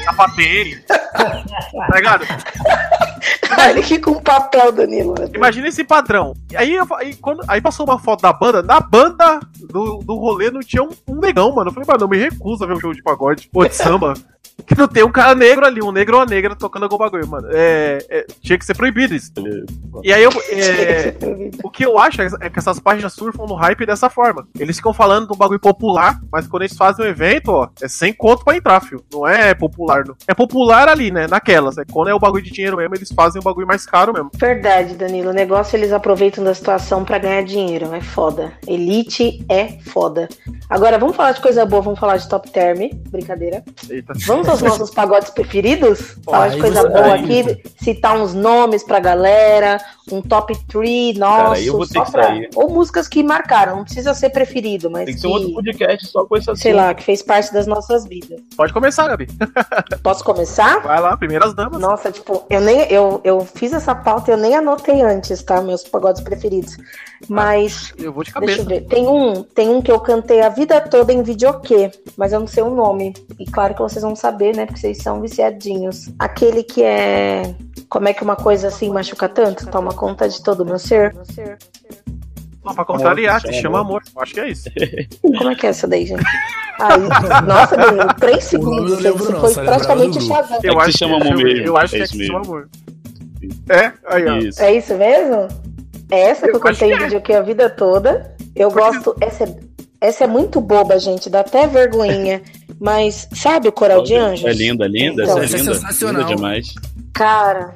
Sapatênis. 0.04 0.84
tá 0.86 1.94
ligado? 1.94 2.24
Aqui 3.78 3.98
com 3.98 4.20
papel, 4.20 4.72
Danilo. 4.72 5.14
Imagina 5.34 5.68
esse 5.68 5.84
padrão. 5.84 6.34
E 6.50 6.56
aí, 6.56 6.74
eu- 6.74 6.86
aí, 6.96 7.14
quando, 7.14 7.42
aí 7.48 7.60
passou 7.60 7.86
uma 7.86 7.98
foto 7.98 8.22
da 8.22 8.32
banda, 8.32 8.62
na 8.62 8.80
banda 8.80 9.40
do, 9.58 9.98
do 9.98 10.16
rolê 10.16 10.50
não 10.50 10.60
tinha 10.60 10.82
um, 10.82 10.90
um 11.08 11.16
negão, 11.16 11.54
mano. 11.54 11.70
Eu 11.70 11.74
falei, 11.74 11.86
mano, 11.88 12.04
eu 12.04 12.08
me 12.08 12.18
recuso 12.18 12.64
a 12.64 12.66
ver 12.66 12.74
um 12.74 12.80
show 12.80 12.92
de 12.92 13.02
pagode 13.02 13.48
ou 13.52 13.66
de 13.66 13.74
samba. 13.74 14.14
Que 14.66 14.74
não 14.74 14.88
tem 14.88 15.04
um 15.04 15.12
cara 15.12 15.34
negro 15.34 15.66
ali, 15.66 15.82
um 15.82 15.92
negro 15.92 16.16
ou 16.16 16.22
uma 16.22 16.26
negra 16.26 16.56
tocando 16.56 16.84
algum 16.84 16.96
bagulho, 16.96 17.28
mano. 17.28 17.46
É, 17.52 17.98
é, 18.08 18.26
tinha 18.40 18.58
que 18.58 18.64
ser 18.64 18.74
proibido 18.74 19.14
isso. 19.14 19.30
E 20.02 20.10
aí 20.10 20.22
eu. 20.22 20.30
é, 20.50 21.14
o 21.62 21.68
que 21.68 21.84
eu 21.84 21.98
acho 21.98 22.22
é 22.22 22.48
que 22.48 22.58
essas 22.58 22.80
páginas 22.80 23.12
surfam 23.12 23.44
no 23.46 23.54
hype 23.54 23.84
dessa 23.84 24.08
forma. 24.08 24.48
Eles 24.58 24.76
ficam 24.76 24.94
falando 24.94 25.26
de 25.26 25.34
um 25.34 25.36
bagulho 25.36 25.60
popular, 25.60 25.95
mas 26.30 26.46
quando 26.46 26.62
eles 26.62 26.76
fazem 26.76 27.04
um 27.04 27.08
evento, 27.08 27.48
ó, 27.50 27.68
é 27.80 27.88
sem 27.88 28.12
conto 28.12 28.44
pra 28.44 28.56
entrar, 28.56 28.80
fio. 28.80 29.02
Não 29.12 29.26
é 29.26 29.54
popular, 29.54 30.04
não. 30.06 30.14
É 30.26 30.34
popular 30.34 30.88
ali, 30.88 31.10
né? 31.10 31.26
Naquelas. 31.26 31.78
É 31.78 31.84
quando 31.90 32.08
é 32.08 32.14
o 32.14 32.18
bagulho 32.18 32.42
de 32.42 32.50
dinheiro 32.50 32.76
mesmo, 32.76 32.94
eles 32.94 33.10
fazem 33.12 33.40
um 33.40 33.44
bagulho 33.44 33.66
mais 33.66 33.84
caro 33.86 34.12
mesmo. 34.12 34.30
Verdade, 34.34 34.94
Danilo. 34.94 35.30
O 35.30 35.34
negócio 35.34 35.76
eles 35.76 35.92
aproveitam 35.92 36.42
da 36.44 36.54
situação 36.54 37.04
pra 37.04 37.18
ganhar 37.18 37.42
dinheiro. 37.42 37.94
É 37.94 38.00
foda. 38.00 38.52
Elite 38.66 39.44
é 39.48 39.78
foda. 39.90 40.28
Agora, 40.68 40.98
vamos 40.98 41.16
falar 41.16 41.32
de 41.32 41.40
coisa 41.40 41.64
boa, 41.66 41.82
vamos 41.82 41.98
falar 41.98 42.16
de 42.16 42.28
top 42.28 42.50
term. 42.50 42.90
Brincadeira. 43.10 43.64
Eita. 43.88 44.12
Vamos 44.26 44.48
aos 44.48 44.62
nossos 44.62 44.90
pagodes 44.90 45.30
preferidos? 45.30 46.16
Falar 46.24 46.48
de 46.48 46.60
coisa 46.60 46.82
você- 46.82 46.88
boa 46.88 47.12
aí- 47.14 47.22
aqui, 47.40 47.62
citar 47.82 48.16
uns 48.16 48.34
nomes 48.34 48.82
pra 48.82 48.98
galera, 49.00 49.78
um 50.10 50.20
top 50.20 50.56
3 50.68 51.18
Cara, 51.18 51.42
nosso, 51.48 51.52
aí 51.54 51.66
eu 51.66 51.76
vou 51.76 51.86
ter 51.86 52.02
pra... 52.10 52.34
Ou 52.54 52.68
músicas 52.70 53.08
que 53.08 53.22
marcaram, 53.22 53.76
não 53.76 53.84
precisa 53.84 54.14
ser 54.14 54.30
preferido, 54.30 54.90
mas 54.90 55.04
Tem 55.06 55.14
que 55.14 55.20
que, 55.20 55.20
ser 55.20 55.26
um 55.26 55.30
outro 55.30 55.52
podcast 55.54 55.85
só 56.00 56.24
com 56.24 56.36
sei 56.56 56.72
lá, 56.72 56.94
que 56.94 57.02
fez 57.02 57.22
parte 57.22 57.52
das 57.52 57.66
nossas 57.66 58.06
vidas. 58.06 58.40
Pode 58.56 58.72
começar, 58.72 59.08
Gabi. 59.08 59.26
Posso 60.02 60.24
começar? 60.24 60.80
Vai 60.80 61.00
lá, 61.00 61.16
primeiras 61.16 61.54
damas. 61.54 61.80
Nossa, 61.80 62.10
tipo, 62.10 62.44
eu 62.50 62.60
nem 62.60 62.82
eu, 62.90 63.20
eu 63.24 63.40
fiz 63.40 63.72
essa 63.72 63.94
pauta 63.94 64.30
e 64.30 64.34
eu 64.34 64.38
nem 64.38 64.54
anotei 64.54 65.02
antes, 65.02 65.42
tá? 65.42 65.60
Meus 65.60 65.82
pagodes 65.84 66.22
preferidos. 66.22 66.76
Mas 67.28 67.92
Eu 67.98 68.12
vou 68.12 68.22
de 68.22 68.32
Deixa 68.32 68.60
eu 68.60 68.64
cabeça. 68.64 68.68
ver. 68.68 68.86
Tem 68.86 69.06
um, 69.06 69.42
tem 69.42 69.68
um 69.68 69.80
que 69.80 69.90
eu 69.90 69.98
cantei 70.00 70.42
a 70.42 70.48
vida 70.48 70.80
toda 70.80 71.12
em 71.12 71.22
videokê, 71.22 71.90
mas 72.16 72.32
eu 72.32 72.40
não 72.40 72.46
sei 72.46 72.62
o 72.62 72.70
nome. 72.70 73.14
E 73.38 73.46
claro 73.46 73.74
que 73.74 73.80
vocês 73.82 74.02
vão 74.02 74.14
saber, 74.14 74.54
né? 74.54 74.66
Porque 74.66 74.80
vocês 74.80 74.98
são 74.98 75.20
viciadinhos. 75.20 76.10
Aquele 76.18 76.62
que 76.62 76.82
é. 76.82 77.54
Como 77.88 78.08
é 78.08 78.12
que 78.12 78.22
uma 78.22 78.36
coisa 78.36 78.68
assim 78.68 78.90
machuca 78.90 79.28
tanto? 79.28 79.66
Toma 79.70 79.92
conta 79.92 80.28
de 80.28 80.42
todo 80.42 80.60
o 80.60 80.66
meu 80.66 80.78
ser? 80.78 81.16
Não, 82.66 82.74
pra 82.74 82.84
contrariar, 82.84 83.36
Amor, 83.40 83.54
se 83.54 83.60
chama 83.62 83.80
amor. 83.80 84.02
Eu 84.14 84.22
Acho 84.22 84.34
que 84.34 84.40
é 84.40 84.48
isso. 84.50 84.68
Como 85.22 85.50
é 85.50 85.54
que 85.54 85.66
é 85.66 85.70
essa 85.70 85.86
daí, 85.86 86.04
gente? 86.06 86.22
Aí, 86.78 86.98
nossa, 87.46 87.76
Danilo, 87.76 88.14
três 88.18 88.36
eu 88.36 88.42
segundos. 88.42 88.90
não 88.92 88.98
lembro 89.00 89.18
Você 89.24 89.32
não, 89.32 89.40
foi 89.40 89.64
praticamente. 89.64 90.20
Shazam. 90.22 90.58
É 90.62 90.84
que 90.84 90.92
se 90.92 90.98
chama 90.98 91.16
amor 91.16 91.32
eu, 91.32 91.36
mesmo. 91.46 91.66
eu 91.66 91.76
acho 91.76 91.94
É 91.94 91.98
que 91.98 92.02
é 92.02 92.04
isso 92.04 92.12
que 92.12 92.18
se 92.18 92.26
chama 92.26 92.38
mesmo. 92.40 92.52
amor. 92.54 92.68
É? 93.68 93.92
Aí, 94.08 94.26
ó. 94.26 94.36
Isso. 94.38 94.62
É 94.62 94.74
isso 94.74 94.94
mesmo? 94.94 95.48
É 96.10 96.20
essa 96.20 96.46
que 96.48 96.56
eu 96.56 96.60
Eu 96.60 96.68
acho 96.68 96.78
que 96.78 96.84
é. 96.92 96.98
videokê 96.98 97.32
a 97.34 97.42
vida 97.42 97.70
toda. 97.70 98.34
Eu 98.54 98.70
gosto. 98.70 99.14
Essa 99.20 99.44
é, 99.44 99.56
essa 100.00 100.24
é 100.24 100.26
muito 100.26 100.60
boba, 100.60 100.98
gente. 100.98 101.30
Dá 101.30 101.40
até 101.40 101.66
vergonhinha. 101.66 102.42
Mas 102.78 103.26
sabe 103.34 103.68
o 103.68 103.72
coral 103.72 104.02
de 104.02 104.14
anjos? 104.14 104.44
É 104.44 104.52
linda, 104.52 104.86
linda, 104.86 105.22
Então, 105.22 105.38
essa 105.38 105.40
é 105.40 105.44
essa 105.44 105.56
é 105.56 105.60
linda. 105.60 105.74
sensacional. 105.74 106.22
Linda 106.22 106.34
demais. 106.36 106.74
Cara, 107.14 107.74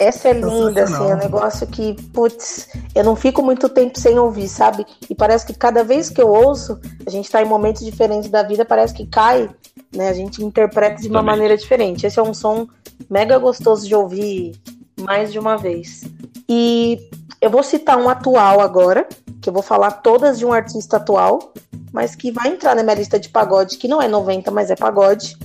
Essa 0.00 0.30
é 0.30 0.32
linda, 0.32 0.84
assim, 0.84 1.10
é 1.10 1.14
um 1.14 1.18
negócio 1.18 1.66
que, 1.66 1.92
putz, 2.10 2.68
eu 2.94 3.04
não 3.04 3.14
fico 3.14 3.42
muito 3.42 3.68
tempo 3.68 4.00
sem 4.00 4.18
ouvir, 4.18 4.48
sabe? 4.48 4.86
E 5.10 5.14
parece 5.14 5.44
que 5.44 5.52
cada 5.52 5.84
vez 5.84 6.08
que 6.08 6.22
eu 6.22 6.28
ouço, 6.28 6.80
a 7.06 7.10
gente 7.10 7.30
tá 7.30 7.42
em 7.42 7.44
momentos 7.44 7.84
diferentes 7.84 8.30
da 8.30 8.42
vida, 8.42 8.64
parece 8.64 8.94
que 8.94 9.06
cai, 9.06 9.50
né? 9.94 10.08
A 10.08 10.14
gente 10.14 10.42
interpreta 10.42 11.02
de 11.02 11.08
uma 11.08 11.22
maneira 11.22 11.54
diferente. 11.54 12.06
Esse 12.06 12.18
é 12.18 12.22
um 12.22 12.32
som 12.32 12.66
mega 13.10 13.36
gostoso 13.36 13.86
de 13.86 13.94
ouvir 13.94 14.58
mais 14.98 15.30
de 15.30 15.38
uma 15.38 15.58
vez. 15.58 16.02
E 16.48 16.98
eu 17.38 17.50
vou 17.50 17.62
citar 17.62 17.98
um 17.98 18.08
atual 18.08 18.60
agora, 18.60 19.06
que 19.42 19.50
eu 19.50 19.52
vou 19.52 19.62
falar 19.62 19.90
todas 19.90 20.38
de 20.38 20.46
um 20.46 20.52
artista 20.54 20.96
atual, 20.96 21.52
mas 21.92 22.14
que 22.14 22.32
vai 22.32 22.48
entrar 22.48 22.74
na 22.74 22.82
minha 22.82 22.94
lista 22.94 23.20
de 23.20 23.28
pagode, 23.28 23.76
que 23.76 23.86
não 23.86 24.00
é 24.00 24.08
90, 24.08 24.50
mas 24.50 24.70
é 24.70 24.76
pagode 24.76 25.36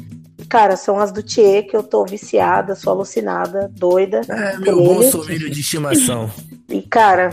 Cara, 0.56 0.78
são 0.78 0.98
as 0.98 1.12
do 1.12 1.22
Thier 1.22 1.68
que 1.68 1.76
eu 1.76 1.84
tô 1.84 2.06
viciada, 2.06 2.76
sou 2.76 2.94
alucinada, 2.94 3.70
doida. 3.74 4.22
É, 4.30 4.58
meu 4.58 4.82
bom 4.82 5.02
sommelier 5.02 5.50
de 5.50 5.60
estimação. 5.60 6.32
E, 6.70 6.82
cara, 6.82 7.30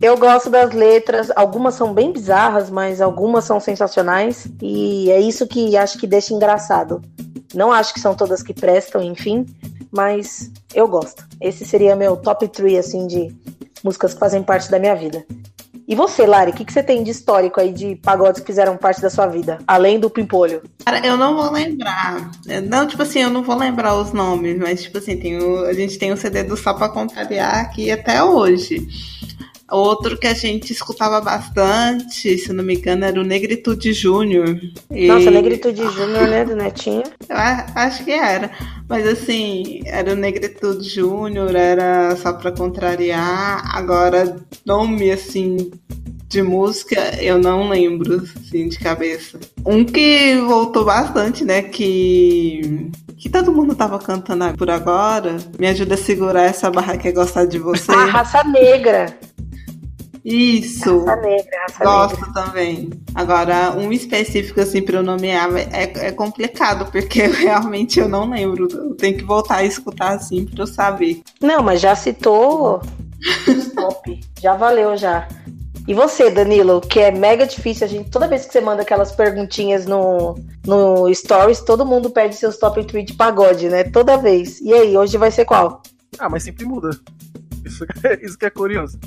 eu 0.00 0.16
gosto 0.16 0.50
das 0.50 0.72
letras, 0.72 1.30
algumas 1.36 1.74
são 1.74 1.94
bem 1.94 2.10
bizarras, 2.10 2.68
mas 2.70 3.00
algumas 3.00 3.44
são 3.44 3.60
sensacionais. 3.60 4.48
E 4.60 5.10
é 5.12 5.20
isso 5.20 5.46
que 5.46 5.76
acho 5.76 5.96
que 5.96 6.08
deixa 6.08 6.34
engraçado. 6.34 7.00
Não 7.54 7.70
acho 7.70 7.94
que 7.94 8.00
são 8.00 8.16
todas 8.16 8.42
que 8.42 8.52
prestam, 8.52 9.00
enfim, 9.00 9.46
mas 9.92 10.50
eu 10.74 10.88
gosto. 10.88 11.24
Esse 11.40 11.64
seria 11.64 11.94
meu 11.94 12.16
top 12.16 12.48
3, 12.48 12.78
assim, 12.78 13.06
de 13.06 13.32
músicas 13.84 14.14
que 14.14 14.20
fazem 14.20 14.42
parte 14.42 14.68
da 14.70 14.78
minha 14.78 14.96
vida. 14.96 15.24
E 15.86 15.94
você, 15.94 16.24
Lari, 16.24 16.50
o 16.50 16.54
que, 16.54 16.64
que 16.64 16.72
você 16.72 16.82
tem 16.82 17.02
de 17.02 17.10
histórico 17.10 17.60
aí 17.60 17.72
de 17.72 17.96
pagodes 17.96 18.40
que 18.40 18.46
fizeram 18.46 18.76
parte 18.76 19.02
da 19.02 19.10
sua 19.10 19.26
vida, 19.26 19.58
além 19.66 20.00
do 20.00 20.08
Pimpolho? 20.08 20.62
Cara, 20.84 21.06
eu 21.06 21.16
não 21.16 21.34
vou 21.36 21.50
lembrar. 21.52 22.30
Não, 22.68 22.86
tipo 22.86 23.02
assim, 23.02 23.20
eu 23.20 23.30
não 23.30 23.42
vou 23.42 23.56
lembrar 23.56 23.94
os 23.94 24.12
nomes, 24.12 24.58
mas, 24.58 24.82
tipo 24.82 24.98
assim, 24.98 25.16
tem 25.16 25.38
o, 25.38 25.64
a 25.64 25.74
gente 25.74 25.98
tem 25.98 26.10
o 26.10 26.16
CD 26.16 26.42
do 26.42 26.56
Só 26.56 26.72
Pra 26.72 26.88
Contrariar 26.88 27.60
aqui 27.60 27.90
até 27.90 28.22
hoje. 28.22 28.86
Outro 29.70 30.18
que 30.18 30.26
a 30.26 30.34
gente 30.34 30.72
escutava 30.72 31.20
bastante, 31.20 32.36
se 32.36 32.52
não 32.52 32.62
me 32.62 32.74
engano, 32.74 33.04
era 33.04 33.20
o 33.20 33.24
Negritude 33.24 33.92
Júnior. 33.92 34.60
E... 34.90 35.06
Nossa, 35.06 35.30
Negritude 35.30 35.82
Júnior, 35.82 36.28
né, 36.28 36.44
do 36.44 36.54
Netinho? 36.54 37.02
Eu 37.28 37.36
acho 37.36 38.04
que 38.04 38.12
era. 38.12 38.50
Mas 38.88 39.06
assim, 39.06 39.80
era 39.86 40.12
o 40.12 40.16
Negritude 40.16 40.88
Júnior, 40.88 41.54
era 41.54 42.14
só 42.16 42.32
pra 42.34 42.52
contrariar. 42.52 43.74
Agora, 43.74 44.36
nome 44.66 45.10
assim 45.10 45.70
de 46.28 46.42
música, 46.42 46.96
eu 47.22 47.38
não 47.38 47.68
lembro, 47.68 48.16
assim, 48.16 48.68
de 48.68 48.78
cabeça. 48.78 49.38
Um 49.64 49.84
que 49.84 50.36
voltou 50.46 50.84
bastante, 50.84 51.44
né, 51.44 51.62
que 51.62 52.90
que 53.16 53.30
todo 53.30 53.52
mundo 53.52 53.74
tava 53.74 53.98
cantando 53.98 54.52
por 54.58 54.68
agora. 54.68 55.36
Me 55.58 55.66
ajuda 55.66 55.94
a 55.94 55.98
segurar 55.98 56.42
essa 56.42 56.70
barra 56.70 56.98
que 56.98 57.08
é 57.08 57.12
gostar 57.12 57.46
de 57.46 57.58
você. 57.58 57.90
A 57.90 58.04
raça 58.04 58.44
negra. 58.44 59.18
Isso. 60.24 61.04
Raça 61.04 61.20
negra, 61.20 61.60
raça 61.68 61.84
Gosto 61.84 62.20
negra. 62.26 62.32
também. 62.32 62.90
Agora, 63.14 63.72
um 63.76 63.92
específico 63.92 64.60
assim 64.60 64.80
para 64.80 64.96
eu 64.96 65.02
nomear 65.02 65.54
é, 65.54 66.06
é 66.06 66.12
complicado, 66.12 66.90
porque 66.90 67.26
realmente 67.26 68.00
eu 68.00 68.08
não 68.08 68.30
lembro. 68.30 68.66
Eu 68.72 68.94
tenho 68.94 69.18
que 69.18 69.24
voltar 69.24 69.56
a 69.56 69.64
escutar 69.64 70.14
assim 70.14 70.46
para 70.46 70.62
eu 70.62 70.66
saber. 70.66 71.22
Não, 71.40 71.62
mas 71.62 71.80
já 71.80 71.94
citou. 71.94 72.80
Stop. 73.46 74.20
já 74.40 74.54
valeu 74.54 74.96
já. 74.96 75.28
E 75.86 75.92
você, 75.92 76.30
Danilo, 76.30 76.80
que 76.80 76.98
é 76.98 77.10
mega 77.10 77.46
difícil, 77.46 77.86
a 77.86 77.90
gente, 77.90 78.08
toda 78.08 78.26
vez 78.26 78.46
que 78.46 78.52
você 78.52 78.60
manda 78.62 78.80
aquelas 78.80 79.12
perguntinhas 79.12 79.84
no, 79.84 80.34
no 80.66 81.14
Stories, 81.14 81.60
todo 81.60 81.84
mundo 81.84 82.08
pede 82.08 82.34
seus 82.36 82.56
top 82.56 82.82
3 82.82 83.04
de 83.04 83.12
pagode, 83.12 83.68
né? 83.68 83.84
Toda 83.84 84.16
vez. 84.16 84.62
E 84.62 84.72
aí, 84.72 84.96
hoje 84.96 85.18
vai 85.18 85.30
ser 85.30 85.44
qual? 85.44 85.82
Ah, 86.18 86.30
mas 86.30 86.42
sempre 86.42 86.64
muda. 86.64 86.88
Isso, 87.66 87.84
isso 88.22 88.38
que 88.38 88.46
é 88.46 88.50
curioso. 88.50 88.98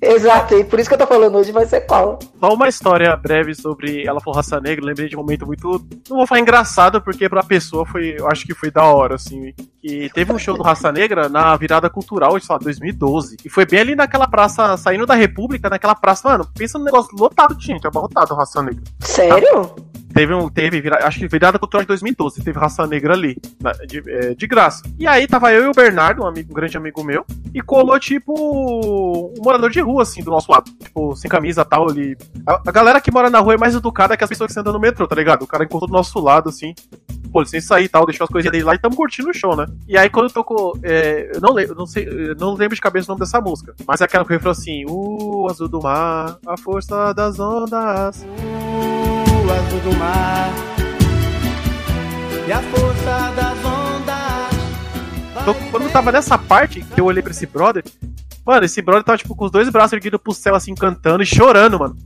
Exato, 0.00 0.54
e 0.54 0.64
por 0.64 0.78
isso 0.78 0.88
que 0.88 0.94
eu 0.94 0.98
tô 0.98 1.06
falando 1.06 1.36
hoje 1.38 1.50
vai 1.52 1.64
ser 1.66 1.80
qual. 1.82 2.18
Só 2.38 2.52
uma 2.52 2.68
história 2.68 3.14
breve 3.16 3.54
sobre 3.54 4.04
Ela 4.06 4.20
for 4.20 4.34
Raça 4.34 4.60
Negra, 4.60 4.84
lembrei 4.84 5.08
de 5.08 5.16
um 5.16 5.20
momento 5.20 5.46
muito. 5.46 5.68
Não 6.08 6.16
vou 6.18 6.26
falar 6.26 6.40
engraçado, 6.40 7.00
porque 7.00 7.28
pra 7.28 7.42
pessoa 7.42 7.86
foi. 7.86 8.14
Eu 8.18 8.28
acho 8.28 8.44
que 8.46 8.54
foi 8.54 8.70
da 8.70 8.84
hora, 8.84 9.14
assim. 9.14 9.52
Que 9.80 10.10
teve 10.12 10.32
um 10.32 10.38
show 10.38 10.56
do 10.56 10.62
Raça 10.62 10.90
Negra 10.92 11.28
na 11.28 11.56
virada 11.56 11.88
cultural, 11.88 12.38
sei 12.38 12.46
lá, 12.52 12.58
2012. 12.58 13.36
E 13.44 13.48
foi 13.48 13.64
bem 13.64 13.80
ali 13.80 13.94
naquela 13.94 14.26
praça, 14.28 14.76
saindo 14.76 15.06
da 15.06 15.14
República, 15.14 15.68
naquela 15.70 15.94
praça. 15.94 16.28
Mano, 16.28 16.46
pensa 16.56 16.78
num 16.78 16.84
negócio 16.84 17.10
lotado 17.18 17.54
de 17.56 17.66
gente, 17.66 17.86
abarrotado 17.86 18.34
Raça 18.34 18.62
Negra. 18.62 18.82
Sério? 19.00 19.74
Teve 20.14 20.32
um. 20.32 20.48
Teve, 20.48 20.80
vira- 20.80 21.04
acho 21.04 21.18
que 21.18 21.26
virada 21.26 21.58
cultural 21.58 21.82
de 21.82 21.88
2012, 21.88 22.40
teve 22.44 22.56
raça 22.56 22.86
negra 22.86 23.14
ali, 23.14 23.36
na- 23.60 23.72
de, 23.72 24.00
é, 24.08 24.32
de 24.32 24.46
graça. 24.46 24.80
E 24.96 25.08
aí 25.08 25.26
tava 25.26 25.52
eu 25.52 25.64
e 25.64 25.66
o 25.66 25.72
Bernardo, 25.72 26.22
um, 26.22 26.26
amigo, 26.28 26.52
um 26.52 26.54
grande 26.54 26.76
amigo 26.76 27.02
meu, 27.02 27.24
e 27.52 27.60
colou, 27.60 27.98
tipo, 27.98 28.32
um 29.36 29.42
morador 29.42 29.70
de 29.70 29.80
rua, 29.84 30.02
assim, 30.02 30.22
do 30.22 30.30
nosso 30.30 30.50
lado. 30.50 30.70
Tipo, 30.82 31.14
sem 31.14 31.30
camisa 31.30 31.62
e 31.62 31.64
tal. 31.64 31.90
Ele... 31.90 32.16
A, 32.46 32.60
a 32.66 32.72
galera 32.72 33.00
que 33.00 33.10
mora 33.12 33.30
na 33.30 33.40
rua 33.40 33.54
é 33.54 33.58
mais 33.58 33.74
educada 33.74 34.16
que 34.16 34.24
as 34.24 34.30
pessoas 34.30 34.52
que 34.52 34.58
andam 34.58 34.72
no 34.72 34.80
metrô, 34.80 35.06
tá 35.06 35.14
ligado? 35.14 35.42
O 35.42 35.46
cara 35.46 35.64
encontrou 35.64 35.88
do 35.88 35.92
nosso 35.92 36.18
lado, 36.20 36.48
assim. 36.48 36.74
Pô, 37.32 37.40
licença 37.42 37.76
aí 37.76 37.84
e 37.84 37.88
tal, 37.88 38.06
deixou 38.06 38.24
as 38.24 38.30
coisinhas 38.30 38.52
dele 38.52 38.64
lá 38.64 38.74
e 38.74 38.78
tamo 38.78 38.94
curtindo 38.94 39.28
o 39.28 39.34
show, 39.34 39.56
né? 39.56 39.66
E 39.88 39.98
aí 39.98 40.08
quando 40.08 40.32
tocou. 40.32 40.78
É, 40.82 41.32
eu 41.34 41.40
não 41.40 41.52
lembro, 41.52 41.74
não 41.74 41.84
sei, 41.84 42.06
não 42.38 42.54
lembro 42.54 42.76
de 42.76 42.80
cabeça 42.80 43.10
o 43.10 43.12
nome 43.12 43.20
dessa 43.20 43.40
música. 43.40 43.74
Mas 43.86 44.00
é 44.00 44.04
aquela 44.04 44.24
que 44.24 44.32
refrão 44.32 44.52
assim, 44.52 44.84
o 44.88 45.48
azul 45.50 45.68
do 45.68 45.82
mar, 45.82 46.38
a 46.46 46.56
força 46.56 47.12
das 47.12 47.40
ondas. 47.40 48.24
O 48.24 49.50
azul 49.50 49.80
do 49.80 49.98
mar 49.98 50.74
e 52.46 52.52
a 52.52 52.60
força 52.60 53.32
das 53.34 53.64
ondas. 53.64 54.54
Então, 55.42 55.54
quando 55.70 55.84
eu 55.84 55.90
tava 55.90 56.12
nessa 56.12 56.38
parte, 56.38 56.82
que 56.82 57.00
eu 57.00 57.06
olhei 57.06 57.22
pra 57.22 57.32
esse 57.32 57.46
brother, 57.46 57.82
mano, 58.44 58.64
esse 58.64 58.82
brother 58.82 59.04
tava, 59.04 59.18
tipo, 59.18 59.34
com 59.34 59.44
os 59.44 59.50
dois 59.50 59.68
braços 59.68 59.92
erguidos 59.92 60.20
pro 60.20 60.32
céu, 60.32 60.54
assim, 60.54 60.74
cantando 60.74 61.22
e 61.22 61.26
chorando, 61.26 61.78
mano. 61.78 61.96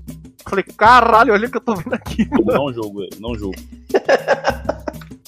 Falei, 0.47 0.65
caralho, 0.65 1.33
olha 1.33 1.47
o 1.47 1.51
que 1.51 1.57
eu 1.57 1.61
tô 1.61 1.75
vendo 1.75 1.93
aqui, 1.93 2.29
mano. 2.31 2.45
Não 2.47 2.73
julgo, 2.73 3.07
não 3.19 3.35
julgo. 3.37 3.59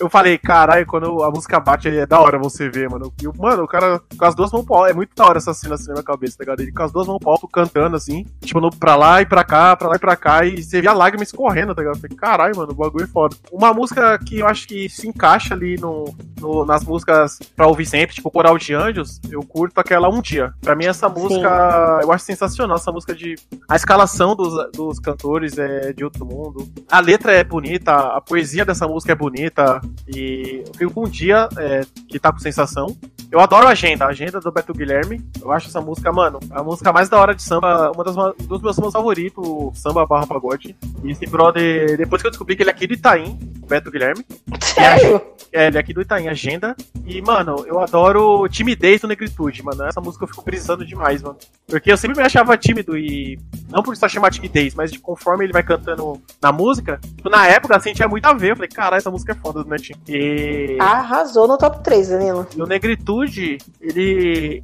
Eu 0.00 0.08
falei, 0.08 0.38
caralho, 0.38 0.86
quando 0.86 1.22
a 1.22 1.30
música 1.30 1.60
bate 1.60 1.86
é 1.88 2.06
da 2.06 2.18
hora 2.18 2.38
você 2.38 2.70
ver, 2.70 2.88
mano. 2.88 3.12
E, 3.22 3.28
mano, 3.38 3.64
o 3.64 3.68
cara 3.68 4.00
com 4.16 4.24
as 4.24 4.34
duas 4.34 4.50
mãos 4.50 4.64
pro 4.64 4.74
alto, 4.76 4.86
é 4.90 4.94
muito 4.94 5.14
da 5.14 5.26
hora 5.26 5.36
essa 5.36 5.52
cena 5.52 5.74
assim 5.74 5.88
na 5.88 5.92
minha 5.92 6.02
cabeça, 6.02 6.38
tá 6.38 6.44
ligado? 6.44 6.60
Ele 6.60 6.72
com 6.72 6.82
as 6.82 6.90
duas 6.90 7.06
mãos 7.06 7.18
pro 7.18 7.30
alto 7.30 7.46
cantando 7.46 7.96
assim, 7.96 8.24
tipo, 8.40 8.60
no, 8.60 8.70
pra 8.70 8.96
lá 8.96 9.20
e 9.20 9.26
pra 9.26 9.44
cá, 9.44 9.76
pra 9.76 9.88
lá 9.88 9.96
e 9.96 9.98
pra 9.98 10.16
cá, 10.16 10.44
e 10.46 10.62
você 10.62 10.80
via 10.80 10.94
lágrimas 10.94 11.28
escorrendo, 11.28 11.74
tá 11.74 11.82
ligado? 11.82 11.96
Eu 11.96 12.00
falei, 12.00 12.16
caralho, 12.16 12.56
mano, 12.56 12.72
o 12.72 12.74
bagulho 12.74 13.04
é 13.04 13.08
foda. 13.08 13.36
Uma 13.52 13.74
música 13.74 14.18
que 14.18 14.38
eu 14.38 14.46
acho 14.46 14.66
que 14.66 14.88
se 14.88 15.06
encaixa 15.06 15.52
ali 15.52 15.76
no, 15.78 16.14
no- 16.40 16.64
nas 16.64 16.82
músicas 16.82 17.38
pra 17.54 17.66
ouvir 17.66 17.84
sempre, 17.84 18.14
tipo 18.14 18.30
Coral 18.30 18.56
de 18.56 18.72
Anjos, 18.74 19.20
eu 19.30 19.42
curto 19.42 19.78
aquela 19.78 20.08
Um 20.08 20.22
Dia. 20.22 20.54
Pra 20.62 20.74
mim, 20.74 20.86
essa 20.86 21.08
música, 21.10 22.00
eu 22.02 22.10
acho 22.10 22.24
sensacional, 22.24 22.76
essa 22.76 22.90
música 22.90 23.14
de. 23.14 23.34
A 23.68 23.76
escalação 23.76 24.34
dos, 24.34 24.54
dos 24.72 24.98
cantores 24.98 25.58
é 25.58 25.92
de 25.92 26.04
outro 26.04 26.24
mundo. 26.24 26.66
A 26.90 27.00
letra 27.00 27.32
é 27.32 27.44
bonita, 27.44 27.92
a 27.92 28.20
poesia 28.20 28.64
dessa 28.64 28.86
música 28.88 29.12
é 29.12 29.14
bonita. 29.14 29.80
E 30.14 30.64
eu 30.66 30.74
fico 30.74 30.92
com 30.92 31.04
um 31.04 31.08
dia 31.08 31.48
é, 31.58 31.82
que 32.08 32.18
tá 32.18 32.32
com 32.32 32.38
sensação. 32.38 32.96
Eu 33.30 33.38
adoro 33.38 33.68
a 33.68 33.70
agenda, 33.70 34.04
a 34.06 34.08
agenda 34.08 34.40
do 34.40 34.50
Beto 34.50 34.72
Guilherme. 34.72 35.24
Eu 35.40 35.52
acho 35.52 35.68
essa 35.68 35.80
música, 35.80 36.10
mano, 36.12 36.40
a 36.50 36.62
música 36.64 36.92
mais 36.92 37.08
da 37.08 37.18
hora 37.18 37.34
de 37.34 37.42
samba, 37.42 37.92
uma 37.94 38.02
das 38.02 38.16
ma- 38.16 38.34
dos 38.40 38.60
meus 38.60 38.74
sambas 38.74 38.92
favoritos, 38.92 39.44
samba 39.78 40.04
barra 40.04 40.26
pagode. 40.26 40.74
E 41.04 41.12
esse 41.12 41.26
brother, 41.26 41.96
depois 41.96 42.20
que 42.20 42.26
eu 42.26 42.30
descobri 42.32 42.56
que 42.56 42.62
ele 42.64 42.70
é 42.70 42.72
aqui 42.72 42.88
do 42.88 42.94
Itaim, 42.94 43.38
Beto 43.68 43.90
Guilherme. 43.90 44.24
Sério? 44.60 45.20
É, 45.52 45.66
ele 45.68 45.76
é 45.76 45.80
aqui 45.80 45.92
do 45.94 46.00
Itaim, 46.02 46.26
Agenda. 46.28 46.76
E, 47.06 47.20
mano, 47.22 47.64
eu 47.66 47.78
adoro 47.80 48.48
timidez 48.48 49.00
do 49.00 49.08
Negritude, 49.08 49.62
mano. 49.62 49.84
Essa 49.84 50.00
música 50.00 50.24
eu 50.24 50.28
fico 50.28 50.42
brisando 50.44 50.84
demais, 50.84 51.22
mano. 51.22 51.36
Porque 51.68 51.90
eu 51.92 51.96
sempre 51.96 52.16
me 52.18 52.24
achava 52.24 52.56
tímido 52.56 52.96
e. 52.96 53.38
Não 53.68 53.82
por 53.82 53.96
só 53.96 54.08
chamar 54.08 54.30
timidez, 54.32 54.74
mas 54.74 54.90
de 54.90 54.98
conforme 54.98 55.44
ele 55.44 55.52
vai 55.52 55.62
cantando 55.62 56.20
na 56.42 56.50
música. 56.50 56.98
tipo, 57.16 57.30
Na 57.30 57.46
época, 57.46 57.76
assim, 57.76 57.92
tinha 57.92 58.08
muito 58.08 58.26
a 58.26 58.32
ver. 58.32 58.50
Eu 58.52 58.56
falei, 58.56 58.68
caralho, 58.68 58.98
essa 58.98 59.10
música 59.10 59.32
é 59.32 59.36
foda 59.36 59.62
do 59.62 59.68
E. 60.08 60.76
Arrasou 60.80 61.46
no 61.48 61.56
top 61.58 61.82
3, 61.82 62.08
Danilo. 62.08 62.46
E 62.56 62.60
o 62.62 62.66
Negritude, 62.66 63.58
ele. 63.80 64.62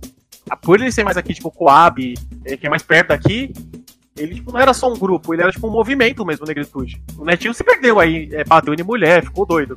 Por 0.63 0.81
ele 0.81 0.93
ser 0.93 1.05
mais 1.05 1.17
aqui, 1.17 1.35
tipo, 1.35 1.51
Coab, 1.51 2.15
eh, 2.45 2.57
que 2.57 2.67
é 2.67 2.71
mais 2.71 2.83
perto 2.83 3.09
daqui, 3.09 3.53
ele 4.17 4.37
tipo, 4.37 4.53
não 4.53 4.61
era 4.61 4.73
só 4.73 4.91
um 4.93 4.97
grupo, 4.97 5.35
ele 5.35 5.43
era 5.43 5.51
tipo 5.51 5.67
um 5.67 5.71
movimento 5.73 6.25
mesmo, 6.25 6.45
o 6.45 6.49
Negritude. 6.49 7.03
O 7.19 7.25
Netinho 7.25 7.53
se 7.53 7.65
perdeu 7.65 7.99
aí, 7.99 8.29
é, 8.33 8.45
bateu 8.45 8.73
em 8.73 8.83
mulher, 8.83 9.25
ficou 9.25 9.45
doido. 9.45 9.77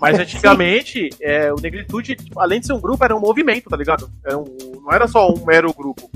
Mas 0.00 0.16
antigamente, 0.20 1.10
é, 1.20 1.52
o 1.52 1.56
Negritude, 1.56 2.14
tipo, 2.14 2.38
além 2.40 2.60
de 2.60 2.66
ser 2.66 2.72
um 2.72 2.80
grupo, 2.80 3.04
era 3.04 3.16
um 3.16 3.20
movimento, 3.20 3.68
tá 3.68 3.76
ligado? 3.76 4.08
Era 4.24 4.38
um- 4.38 4.44
não 4.82 4.92
era 4.92 5.08
só 5.08 5.28
um 5.28 5.44
mero 5.44 5.74
grupo. 5.74 6.08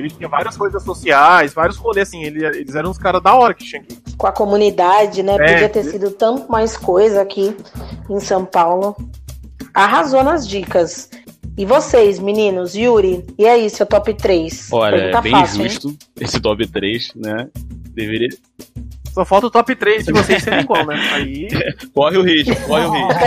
Ele 0.00 0.10
tinha 0.10 0.28
várias 0.28 0.56
coisas 0.56 0.82
sociais, 0.82 1.52
vários 1.54 1.76
rolês, 1.76 2.08
assim, 2.08 2.22
ele- 2.24 2.44
eles 2.44 2.74
eram 2.74 2.90
uns 2.90 2.98
caras 2.98 3.22
da 3.22 3.34
hora 3.34 3.54
que 3.54 3.64
tinha 3.64 3.80
aqui. 3.82 3.98
Com 4.16 4.26
a 4.26 4.32
comunidade, 4.32 5.22
né? 5.22 5.34
É, 5.34 5.52
Podia 5.52 5.68
ter 5.68 5.84
né? 5.84 5.90
sido 5.92 6.10
tanto 6.10 6.50
mais 6.50 6.76
coisa 6.76 7.22
aqui 7.22 7.56
em 8.08 8.20
São 8.20 8.44
Paulo. 8.44 8.96
Arrasou 9.74 10.22
nas 10.24 10.46
dicas. 10.48 11.08
E 11.56 11.64
vocês, 11.64 12.18
meninos? 12.18 12.74
Yuri, 12.74 13.24
e 13.38 13.46
aí, 13.46 13.68
seu 13.68 13.84
top 13.84 14.14
3? 14.14 14.68
Olha, 14.72 14.96
é 14.96 15.20
bem 15.20 15.32
fácil, 15.32 15.62
hein? 15.62 15.68
justo 15.68 15.96
esse 16.18 16.40
top 16.40 16.66
3, 16.66 17.12
né? 17.14 17.48
Deveria. 17.92 18.28
Só 19.12 19.24
falta 19.24 19.48
o 19.48 19.50
top 19.50 19.74
3 19.74 20.06
de 20.06 20.12
vocês 20.12 20.42
serem 20.42 20.60
igual, 20.60 20.86
né? 20.86 20.94
Aí. 21.12 21.48
Corre 21.92 22.16
o 22.16 22.22
risco, 22.22 22.54
corre 22.66 22.84
o 22.86 22.92
risco. 22.92 23.20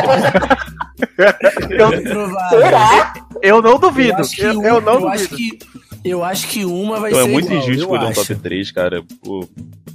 Eu-. 1.70 2.50
Será? 2.50 3.14
eu 3.42 3.62
não 3.62 3.78
duvido. 3.78 4.14
Eu 4.14 4.22
acho 4.22 4.36
que, 4.36 4.42
Eu, 4.44 4.60
um- 4.60 4.64
eu 4.66 4.82
não 4.82 4.94
eu 4.94 5.12
duvido. 5.28 5.66
Eu 6.04 6.24
acho 6.24 6.48
que 6.48 6.66
uma 6.66 7.00
vai 7.00 7.12
Pô, 7.12 7.18
ser 7.18 7.24
é 7.24 7.28
muito 7.28 7.46
igual, 7.46 7.60
injusto 7.60 7.82
escolher 7.82 8.06
um 8.06 8.14
top 8.14 8.36
3, 8.36 8.72
cara. 8.72 9.04
Pô, 9.24 9.48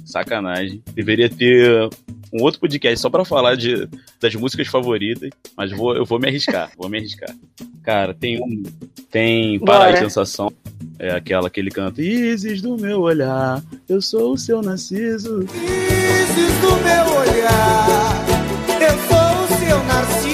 sacanagem. 0.05 0.81
Deveria 0.93 1.29
ter 1.29 1.89
um 2.33 2.43
outro 2.43 2.59
podcast 2.59 2.99
só 2.99 3.09
pra 3.09 3.25
falar 3.25 3.55
de, 3.55 3.87
das 4.19 4.35
músicas 4.35 4.67
favoritas, 4.67 5.29
mas 5.55 5.71
vou, 5.71 5.95
eu 5.95 6.05
vou 6.05 6.19
me 6.19 6.27
arriscar, 6.27 6.71
vou 6.77 6.89
me 6.89 6.97
arriscar. 6.97 7.35
Cara, 7.83 8.13
tem 8.13 8.41
um. 8.41 8.63
Tem 9.11 9.59
Para 9.59 9.93
a 9.93 9.97
Sensação. 9.97 10.51
É 10.97 11.11
aquela 11.11 11.49
que 11.49 11.59
ele 11.59 11.71
canta. 11.71 12.01
Isis 12.01 12.61
do 12.61 12.77
meu 12.77 13.01
olhar, 13.01 13.63
eu 13.87 14.01
sou 14.01 14.33
o 14.33 14.37
seu 14.37 14.61
narciso. 14.61 15.43
Isis 15.43 16.53
do 16.61 16.75
meu 16.83 17.17
olhar, 17.19 18.25
eu 18.81 18.97
sou 19.07 19.43
o 19.43 19.59
seu 19.59 19.83
narciso, 19.85 20.28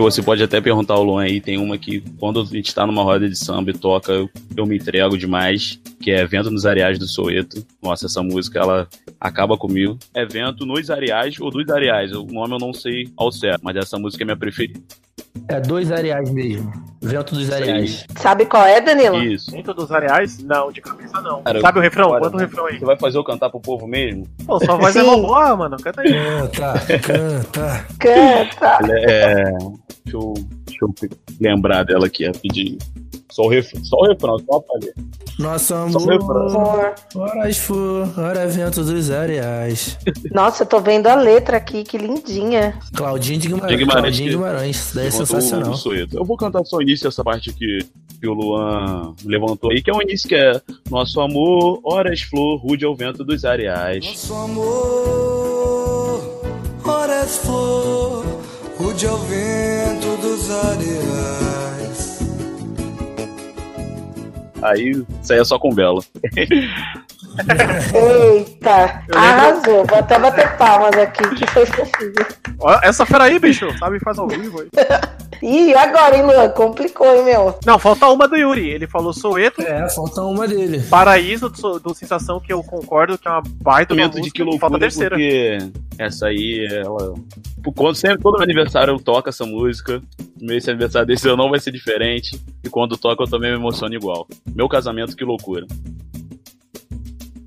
Então 0.00 0.10
você 0.10 0.22
pode 0.22 0.42
até 0.42 0.62
perguntar 0.62 0.94
ao 0.94 1.04
Luan 1.04 1.24
aí, 1.24 1.42
tem 1.42 1.58
uma 1.58 1.76
que 1.76 2.00
quando 2.18 2.40
a 2.40 2.44
gente 2.46 2.74
tá 2.74 2.86
numa 2.86 3.02
roda 3.02 3.28
de 3.28 3.36
samba 3.36 3.70
e 3.70 3.74
toca, 3.74 4.10
eu, 4.10 4.30
eu 4.56 4.64
me 4.64 4.78
entrego 4.78 5.18
demais, 5.18 5.78
que 6.00 6.10
é 6.10 6.24
Vento 6.24 6.50
nos 6.50 6.64
Areais 6.64 6.98
do 6.98 7.06
Soeto. 7.06 7.62
Nossa, 7.82 8.06
essa 8.06 8.22
música, 8.22 8.60
ela 8.60 8.88
acaba 9.20 9.58
comigo. 9.58 9.98
É 10.14 10.24
Vento 10.24 10.64
nos 10.64 10.88
Areais 10.88 11.38
ou 11.38 11.50
dos 11.50 11.68
Areais, 11.68 12.12
o 12.12 12.24
nome 12.24 12.54
eu 12.54 12.58
não 12.58 12.72
sei 12.72 13.10
ao 13.14 13.30
certo, 13.30 13.60
mas 13.62 13.76
essa 13.76 13.98
música 13.98 14.24
é 14.24 14.24
minha 14.24 14.38
preferida. 14.38 14.80
É 15.48 15.60
dois 15.60 15.92
areais 15.92 16.30
mesmo. 16.30 16.72
Vento 17.00 17.34
dos 17.34 17.52
areais. 17.52 18.06
Sabe 18.16 18.46
qual 18.46 18.64
é, 18.64 18.80
Danilo? 18.80 19.22
Isso. 19.22 19.50
Dentro 19.50 19.74
dos 19.74 19.92
areais? 19.92 20.38
Não, 20.42 20.72
de 20.72 20.80
cabeça 20.80 21.20
não. 21.20 21.42
Cara, 21.42 21.60
Sabe 21.60 21.78
o 21.78 21.82
refrão? 21.82 22.08
bora, 22.08 22.20
Bota 22.20 22.36
o 22.36 22.40
refrão 22.40 22.66
aí. 22.66 22.78
Você 22.78 22.84
vai 22.84 22.98
fazer 22.98 23.18
eu 23.18 23.24
cantar 23.24 23.48
pro 23.50 23.60
povo 23.60 23.86
mesmo? 23.86 24.26
Pô, 24.46 24.58
sua 24.58 24.76
voz 24.76 24.96
é 24.96 25.00
Sim. 25.00 25.06
mó 25.06 25.16
boa, 25.18 25.56
mano. 25.56 25.76
Canta 25.76 26.00
aí. 26.00 26.12
Canta, 26.12 26.74
canta. 27.00 27.86
Canta. 27.98 28.78
É. 28.90 29.52
Deixa 30.10 30.16
eu, 30.16 30.34
deixa 30.66 30.84
eu 30.84 30.94
lembrar 31.40 31.84
dela 31.84 32.06
aqui 32.06 32.26
rapidinho. 32.26 32.78
Só 33.30 33.42
o 33.42 33.48
refrão, 33.48 33.84
só 33.84 33.96
o 33.96 34.06
refrão, 34.08 34.36
só 34.40 34.56
a 34.56 34.62
palha. 34.62 34.94
Nosso 35.38 35.74
amor, 35.74 36.94
horas 37.14 37.56
for, 37.58 38.18
hora 38.18 38.46
vento 38.48 38.82
dos 38.84 39.10
areais. 39.10 39.96
Nossa, 40.32 40.64
eu 40.64 40.66
tô 40.66 40.80
vendo 40.80 41.06
a 41.06 41.14
letra 41.14 41.56
aqui, 41.56 41.84
que 41.84 41.96
lindinha. 41.96 42.78
Claudinho 42.94 43.38
de 43.38 43.48
Guimarães. 43.48 43.70
De 43.70 43.76
Guimarães, 43.84 44.02
Claudinho 44.02 44.28
que- 44.30 44.36
Guimarães. 44.36 44.76
Isso 44.76 44.94
daí 44.96 45.06
é 45.06 45.10
sensacional. 45.10 45.74
Eu 46.12 46.24
vou 46.24 46.36
cantar 46.36 46.64
só 46.64 46.78
o 46.78 46.82
início 46.82 47.08
dessa 47.08 47.22
parte 47.22 47.52
que, 47.52 47.78
que 48.20 48.28
o 48.28 48.34
Luan 48.34 49.14
levantou 49.24 49.70
aí, 49.70 49.80
que 49.80 49.90
é 49.90 49.94
o 49.94 50.02
início 50.02 50.28
que 50.28 50.34
é 50.34 50.60
Nosso 50.90 51.20
amor, 51.20 51.80
horas 51.84 52.22
flor, 52.22 52.58
rude 52.60 52.84
ao 52.84 52.96
vento 52.96 53.24
dos 53.24 53.44
areais. 53.44 54.04
Nosso 54.04 54.34
amor, 54.34 56.20
horas 56.84 57.36
flor, 57.38 58.24
rude 58.90 59.06
ao 59.06 59.18
vento 59.18 60.16
dos 60.16 60.50
areais. 60.50 62.18
Aí 64.62 65.06
aí 65.30 65.38
é 65.38 65.44
só 65.44 65.58
com 65.58 65.70
vela. 65.70 66.02
Eita, 67.94 69.02
arrasou. 69.14 69.86
Vou 69.86 69.98
até 69.98 70.18
bater 70.18 70.56
palmas 70.56 70.92
aqui, 70.98 71.22
que 71.36 71.46
foi. 71.46 71.64
Ó, 72.58 72.80
essa 72.82 73.06
fera 73.06 73.24
aí, 73.24 73.38
bicho. 73.38 73.66
Sabe, 73.78 74.00
faz 74.00 74.18
ao 74.18 74.28
vivo 74.28 74.60
aí. 74.60 74.68
Ih, 75.42 75.74
agora, 75.74 76.16
hein, 76.16 76.22
Luan? 76.24 76.48
Complicou, 76.50 77.06
hein, 77.14 77.24
meu? 77.24 77.58
Não, 77.64 77.78
falta 77.78 78.06
uma 78.08 78.28
do 78.28 78.36
Yuri. 78.36 78.68
Ele 78.68 78.86
falou 78.86 79.12
Soeto, 79.12 79.62
É, 79.62 79.88
falta 79.88 80.22
uma 80.22 80.46
dele. 80.46 80.80
Paraíso 80.90 81.48
do, 81.48 81.78
do 81.78 81.94
Sensação, 81.94 82.38
que 82.40 82.52
eu 82.52 82.62
concordo 82.62 83.16
que 83.16 83.26
é 83.26 83.30
uma 83.30 83.42
baita 83.62 83.94
uma 83.94 84.02
Momento 84.02 84.20
de 84.20 84.30
que 84.30 84.42
e 84.42 84.44
falta 84.44 84.66
a 84.66 84.68
loucura, 84.68 84.80
terceira. 84.80 85.10
porque 85.16 85.58
essa 85.98 86.26
aí, 86.26 86.66
ela. 86.70 87.14
Por 87.62 87.72
quando 87.74 87.94
sempre, 87.94 88.22
todo 88.22 88.34
meu 88.34 88.44
aniversário 88.44 88.92
eu 88.94 88.98
toco 88.98 89.28
essa 89.28 89.44
música. 89.44 90.02
Meu 90.40 90.56
esse 90.56 90.70
aniversário 90.70 91.06
desse 91.06 91.26
ano 91.28 91.36
não 91.42 91.50
vai 91.50 91.60
ser 91.60 91.72
diferente. 91.72 92.40
E 92.64 92.68
quando 92.68 92.96
toca 92.96 93.22
eu 93.22 93.28
também 93.28 93.50
me 93.50 93.58
emociono 93.58 93.94
igual. 93.94 94.26
Meu 94.54 94.68
casamento, 94.68 95.16
que 95.16 95.24
loucura. 95.24 95.66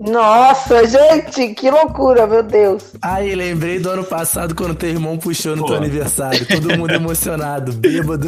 Nossa, 0.06 0.86
gente, 0.86 1.54
que 1.54 1.72
loucura, 1.72 2.28
meu 2.28 2.43
Deus. 2.43 2.93
Aí, 3.01 3.34
lembrei 3.36 3.80
do 3.80 3.89
ano 3.89 4.04
passado 4.04 4.54
quando 4.54 4.76
teu 4.76 4.89
irmão 4.89 5.18
puxou 5.18 5.56
no 5.56 5.62
Pô. 5.62 5.70
teu 5.70 5.78
aniversário. 5.78 6.45
Todo 6.45 6.78
mundo 6.78 6.93
emocionado, 6.93 7.72
bêbado. 7.80 8.28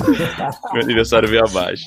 Meu 0.73 0.81
aniversário 0.83 1.27
veio 1.27 1.43
abaixo. 1.43 1.83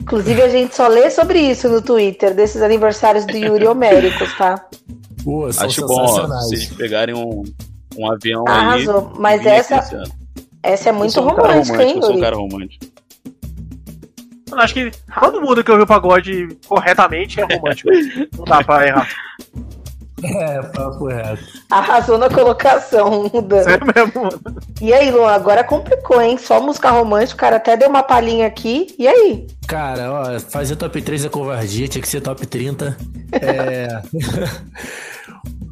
Inclusive, 0.00 0.42
a 0.42 0.48
gente 0.48 0.74
só 0.74 0.88
lê 0.88 1.10
sobre 1.10 1.40
isso 1.40 1.68
no 1.68 1.82
Twitter, 1.82 2.34
desses 2.34 2.62
aniversários 2.62 3.26
do 3.26 3.36
Yuri 3.36 3.66
homéricos, 3.66 4.34
tá? 4.36 4.64
Pô, 5.22 5.52
são 5.52 5.66
Acho 5.66 5.86
bom, 5.86 6.00
ó, 6.00 6.26
vocês 6.26 6.66
pegarem 6.66 7.14
um, 7.14 7.44
um 7.96 8.10
avião 8.10 8.44
aí. 8.48 8.54
Arrasou. 8.54 9.12
Mas 9.18 9.42
vir 9.42 9.50
aqui 9.50 9.74
essa, 9.74 10.02
essa 10.62 10.88
é 10.88 10.92
muito 10.92 11.20
um 11.20 11.24
romântica, 11.24 11.82
hein, 11.84 11.96
Eu 11.96 12.02
sou 12.02 12.10
um 12.10 12.14
Yuri? 12.14 12.20
cara 12.22 12.36
romântico. 12.36 12.91
Mano, 14.52 14.62
acho 14.62 14.74
que 14.74 14.92
todo 15.18 15.40
mundo 15.40 15.64
que 15.64 15.70
ouviu 15.70 15.86
pagode 15.86 16.46
corretamente 16.68 17.40
é 17.40 17.44
romântico. 17.44 17.88
Não 18.36 18.44
dá 18.44 18.62
pra 18.62 18.86
errar. 18.86 19.08
É, 20.22 20.62
papo 20.62 21.06
reto. 21.06 21.42
Arrasou 21.70 22.18
na 22.18 22.28
colocação. 22.28 23.30
Sério 23.64 23.86
mesmo, 23.94 24.22
mano. 24.22 24.60
E 24.80 24.92
aí, 24.92 25.10
Luan, 25.10 25.32
agora 25.32 25.64
complicou, 25.64 26.20
hein? 26.20 26.36
Só 26.36 26.60
música 26.60 26.90
romântica, 26.90 27.34
o 27.34 27.40
cara 27.40 27.56
até 27.56 27.76
deu 27.76 27.88
uma 27.88 28.02
palhinha 28.02 28.46
aqui. 28.46 28.94
E 28.98 29.08
aí? 29.08 29.46
Cara, 29.66 30.12
ó, 30.12 30.38
fazer 30.38 30.76
top 30.76 31.00
3 31.00 31.24
é 31.24 31.28
covardia, 31.30 31.88
tinha 31.88 32.02
que 32.02 32.08
ser 32.08 32.20
top 32.20 32.46
30. 32.46 32.96
É. 33.32 34.02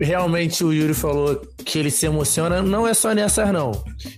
Realmente 0.01 0.65
o 0.65 0.73
Yuri 0.73 0.95
falou 0.95 1.41
que 1.65 1.79
ele 1.79 1.91
se 1.91 2.07
emociona, 2.07 2.63
não 2.63 2.87
é 2.87 2.95
só 2.95 3.15
nessas 3.15 3.53
não. 3.53 3.73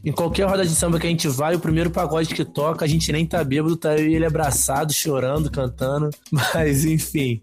Em 0.05 0.12
qualquer 0.12 0.46
roda 0.46 0.64
de 0.64 0.74
samba 0.74 0.98
que 0.98 1.07
a 1.07 1.11
gente 1.11 1.28
vai, 1.28 1.55
o 1.55 1.61
primeiro 1.61 1.90
pagode 1.90 2.34
que 2.34 2.44
toca, 2.44 2.84
a 2.84 2.88
gente 2.88 3.11
nem 3.11 3.26
tá 3.26 3.42
bêbado, 3.42 3.76
tá 3.76 3.96
eu 3.96 4.09
e 4.09 4.14
ele 4.14 4.24
abraçado, 4.24 4.92
chorando, 4.92 5.50
cantando. 5.50 6.11
Mas 6.30 6.84
enfim, 6.84 7.40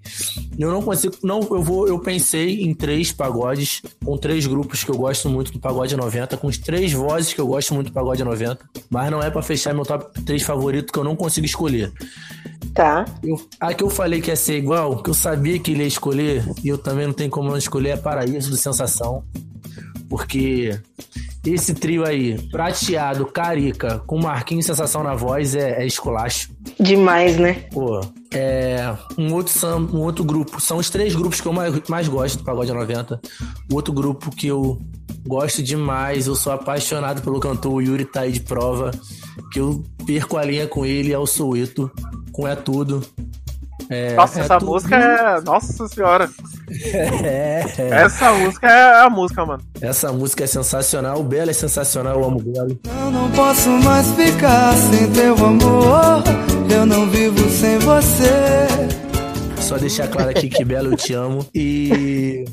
eu 0.57 0.71
não 0.71 0.81
consigo, 0.81 1.15
não, 1.21 1.41
eu 1.41 1.61
vou, 1.61 1.87
eu 1.87 1.99
pensei 1.99 2.61
em 2.63 2.73
três 2.73 3.11
pagodes 3.11 3.81
com 4.03 4.17
três 4.17 4.45
grupos 4.47 4.83
que 4.83 4.91
eu 4.91 4.97
gosto 4.97 5.29
muito 5.29 5.51
do 5.51 5.59
pagode 5.59 5.95
90, 5.95 6.37
com 6.37 6.49
três 6.49 6.93
vozes 6.93 7.33
que 7.33 7.41
eu 7.41 7.47
gosto 7.47 7.73
muito 7.73 7.87
do 7.87 7.93
pagode 7.93 8.23
90, 8.23 8.59
mas 8.89 9.11
não 9.11 9.21
é 9.21 9.29
pra 9.29 9.41
fechar 9.41 9.73
meu 9.73 9.85
top 9.85 10.21
3 10.23 10.41
favorito 10.43 10.91
que 10.93 10.99
eu 10.99 11.03
não 11.03 11.15
consigo 11.15 11.45
escolher. 11.45 11.91
Tá. 12.73 13.05
Eu, 13.23 13.41
a 13.59 13.73
que 13.73 13.83
eu 13.83 13.89
falei 13.89 14.21
que 14.21 14.29
ia 14.29 14.35
ser 14.35 14.57
igual, 14.57 15.01
que 15.01 15.09
eu 15.09 15.13
sabia 15.13 15.59
que 15.59 15.71
ele 15.71 15.81
ia 15.81 15.87
escolher, 15.87 16.43
e 16.63 16.67
eu 16.67 16.77
também 16.77 17.07
não 17.07 17.13
tenho 17.13 17.29
como 17.29 17.49
não 17.49 17.57
escolher, 17.57 17.89
é 17.89 17.97
Paraíso 17.99 18.49
do 18.49 18.57
Sensação. 18.57 19.23
Porque 20.09 20.79
esse 21.45 21.73
trio 21.73 22.05
aí, 22.05 22.37
prateado, 22.49 23.25
carica, 23.25 23.99
com 24.05 24.19
Marquinhos 24.19 24.65
Sensação 24.65 25.03
na 25.03 25.15
voz, 25.15 25.55
é, 25.55 25.83
é 25.83 25.85
esculacho. 25.85 26.51
Demais, 26.79 27.37
né? 27.37 27.65
Pô, 27.71 28.01
é. 28.33 28.95
Um 29.17 29.33
outro, 29.33 29.53
samba, 29.57 29.95
um 29.95 30.01
outro 30.01 30.23
grupo. 30.23 30.59
São 30.59 30.77
os 30.77 30.89
três 30.89 31.15
grupos 31.15 31.39
que 31.39 31.47
eu 31.47 31.53
mais, 31.53 31.73
mais 31.87 32.07
gosto 32.07 32.39
do 32.39 32.43
Pagode 32.43 32.71
90. 32.71 33.19
O 33.71 33.75
outro 33.75 33.93
grupo 33.93 34.31
que 34.31 34.47
eu 34.47 34.79
gosto 35.25 35.63
demais, 35.63 36.27
eu 36.27 36.35
sou 36.35 36.51
apaixonado 36.51 37.21
pelo 37.21 37.39
cantor, 37.39 37.73
o 37.73 37.81
Yuri 37.81 38.05
tá 38.05 38.21
aí 38.21 38.31
de 38.31 38.41
prova. 38.41 38.91
Que 39.51 39.59
eu 39.59 39.83
perco 40.05 40.37
a 40.37 40.43
linha 40.43 40.67
com 40.67 40.85
ele, 40.85 41.13
é 41.13 41.17
o 41.17 41.25
Soueto, 41.25 41.89
com 42.31 42.47
É 42.47 42.55
Tudo. 42.55 43.03
É, 43.89 44.13
Nossa, 44.15 44.39
é 44.39 44.43
essa 44.43 44.59
tudo. 44.59 44.71
música 44.71 44.95
é. 44.95 45.41
Nossa 45.41 45.87
senhora. 45.87 46.29
É. 46.93 47.63
Essa 47.77 48.31
música 48.33 48.67
é 48.67 49.01
a 49.01 49.09
música, 49.09 49.45
mano. 49.45 49.63
Essa 49.81 50.11
música 50.11 50.43
é 50.43 50.47
sensacional, 50.47 51.19
o 51.19 51.23
Belo 51.23 51.49
é 51.49 51.53
sensacional, 51.53 52.19
eu 52.19 52.25
amo 52.25 52.39
o 52.39 52.43
Belo. 52.43 52.79
Eu 52.85 53.11
não 53.11 53.31
posso 53.31 53.69
mais 53.69 54.11
ficar 54.11 54.75
sem 54.75 55.11
teu 55.11 55.33
amor. 55.33 56.23
Eu 56.69 56.85
não 56.85 57.09
vivo 57.09 57.49
sem 57.49 57.79
você. 57.79 58.67
Só 59.61 59.77
deixar 59.77 60.07
claro 60.07 60.29
aqui 60.29 60.49
que 60.49 60.63
Belo 60.63 60.93
eu 60.93 60.97
te 60.97 61.13
amo. 61.13 61.45
E. 61.53 62.45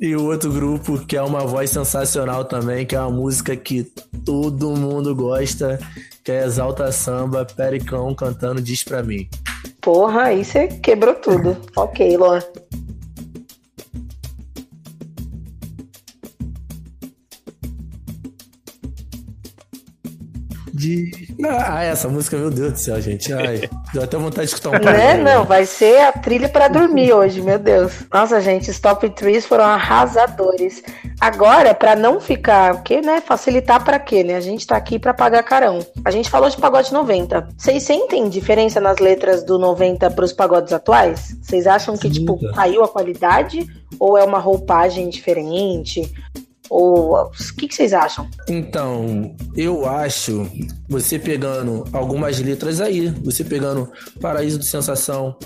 e 0.00 0.14
o 0.14 0.24
outro 0.24 0.52
grupo, 0.52 0.98
que 1.06 1.16
é 1.16 1.22
uma 1.22 1.40
voz 1.40 1.70
sensacional 1.70 2.44
também, 2.44 2.86
que 2.86 2.94
é 2.94 3.00
uma 3.00 3.10
música 3.10 3.56
que 3.56 3.84
todo 4.24 4.76
mundo 4.76 5.14
gosta, 5.14 5.78
que 6.26 6.32
é 6.32 6.44
Exalta 6.44 6.90
Samba, 6.90 7.44
Pericão 7.44 8.12
cantando 8.12 8.60
Diz 8.60 8.82
Pra 8.82 9.00
Mim. 9.00 9.28
Porra, 9.80 10.24
aí 10.24 10.44
você 10.44 10.66
quebrou 10.66 11.14
tudo. 11.14 11.56
ok, 11.76 12.16
Luan. 12.16 12.42
Ah, 21.44 21.82
essa 21.84 22.08
música, 22.08 22.36
meu 22.36 22.50
Deus 22.50 22.72
do 22.72 22.78
céu, 22.78 23.00
gente. 23.00 23.32
Ai, 23.32 23.68
deu 23.92 24.02
até 24.02 24.16
vontade 24.16 24.48
de 24.48 24.54
escutar 24.54 24.70
um 24.70 24.72
Né? 24.72 25.08
pouco. 25.16 25.22
Não, 25.24 25.44
vai 25.44 25.66
ser 25.66 26.00
a 26.00 26.12
trilha 26.12 26.48
pra 26.48 26.68
dormir 26.68 27.12
hoje, 27.12 27.42
meu 27.42 27.58
Deus. 27.58 27.92
Nossa, 28.12 28.40
gente, 28.40 28.70
os 28.70 28.80
top 28.80 29.08
3 29.10 29.44
foram 29.44 29.64
arrasadores. 29.64 30.82
Agora, 31.20 31.74
pra 31.74 31.94
não 31.94 32.20
ficar, 32.20 32.74
porque, 32.76 33.00
né, 33.00 33.20
facilitar 33.20 33.84
pra 33.84 33.98
quê, 33.98 34.22
né? 34.24 34.34
A 34.36 34.40
gente 34.40 34.66
tá 34.66 34.76
aqui 34.76 34.98
pra 34.98 35.12
pagar 35.12 35.42
carão. 35.42 35.78
A 36.04 36.10
gente 36.10 36.30
falou 36.30 36.48
de 36.48 36.56
pagode 36.56 36.92
90. 36.92 37.48
Vocês 37.56 37.82
sentem 37.82 38.28
diferença 38.28 38.80
nas 38.80 38.98
letras 38.98 39.42
do 39.44 39.58
90 39.58 40.10
pros 40.10 40.32
pagodes 40.32 40.72
atuais? 40.72 41.36
Vocês 41.42 41.66
acham 41.66 41.96
que, 41.96 42.08
tipo, 42.10 42.36
Muita. 42.40 42.52
caiu 42.56 42.82
a 42.82 42.88
qualidade 42.88 43.66
ou 44.00 44.16
é 44.16 44.24
uma 44.24 44.38
roupagem 44.38 45.08
diferente? 45.08 46.10
Ou 46.70 47.14
o 47.14 47.30
que, 47.56 47.68
que 47.68 47.74
vocês 47.74 47.92
acham? 47.92 48.28
Então, 48.48 49.34
eu 49.56 49.88
acho, 49.88 50.48
você 50.88 51.18
pegando 51.18 51.84
algumas 51.92 52.38
letras 52.38 52.80
aí, 52.80 53.08
você 53.22 53.44
pegando 53.44 53.90
Paraíso 54.20 54.58
de 54.58 54.66
Sensação, 54.66 55.36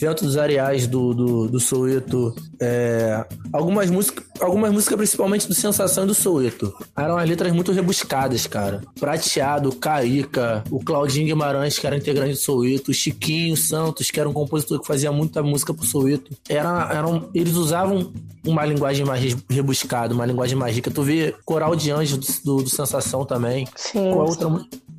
Vento 0.00 0.24
dos 0.24 0.38
Areais 0.38 0.86
do, 0.86 1.12
do, 1.12 1.48
do 1.48 1.60
Soueto, 1.60 2.34
é, 2.58 3.22
algumas 3.52 3.90
músicas, 3.90 4.24
algumas 4.40 4.72
músicas 4.72 4.96
principalmente 4.96 5.46
do 5.46 5.52
Sensação 5.52 6.04
e 6.04 6.06
do 6.06 6.14
Soueto. 6.14 6.74
Eram 6.96 7.18
as 7.18 7.28
letras 7.28 7.52
muito 7.52 7.70
rebuscadas, 7.70 8.46
cara. 8.46 8.80
Prateado, 8.98 9.70
Carica, 9.76 10.64
o 10.70 10.80
Claudinho 10.82 11.26
Guimarães, 11.26 11.78
que 11.78 11.86
era 11.86 11.98
integrante 11.98 12.32
do 12.32 12.38
Soueto, 12.38 12.90
o 12.90 12.94
Chiquinho 12.94 13.54
Santos, 13.58 14.10
que 14.10 14.18
era 14.18 14.26
um 14.26 14.32
compositor 14.32 14.80
que 14.80 14.86
fazia 14.86 15.12
muita 15.12 15.42
música 15.42 15.74
pro 15.74 15.84
Soueto. 15.84 16.34
Era, 16.48 16.90
eram, 16.94 17.28
eles 17.34 17.54
usavam 17.56 18.10
uma 18.46 18.64
linguagem 18.64 19.04
mais 19.04 19.36
rebuscada, 19.50 20.14
uma 20.14 20.24
linguagem 20.24 20.56
mais 20.56 20.74
rica. 20.74 20.90
Tu 20.90 21.02
vê 21.02 21.34
Coral 21.44 21.76
de 21.76 21.90
Anjos 21.90 22.40
do, 22.42 22.56
do, 22.56 22.62
do 22.64 22.70
Sensação 22.70 23.26
também. 23.26 23.68
Sim. 23.76 24.12
Qual 24.12 24.26
outra, 24.26 24.48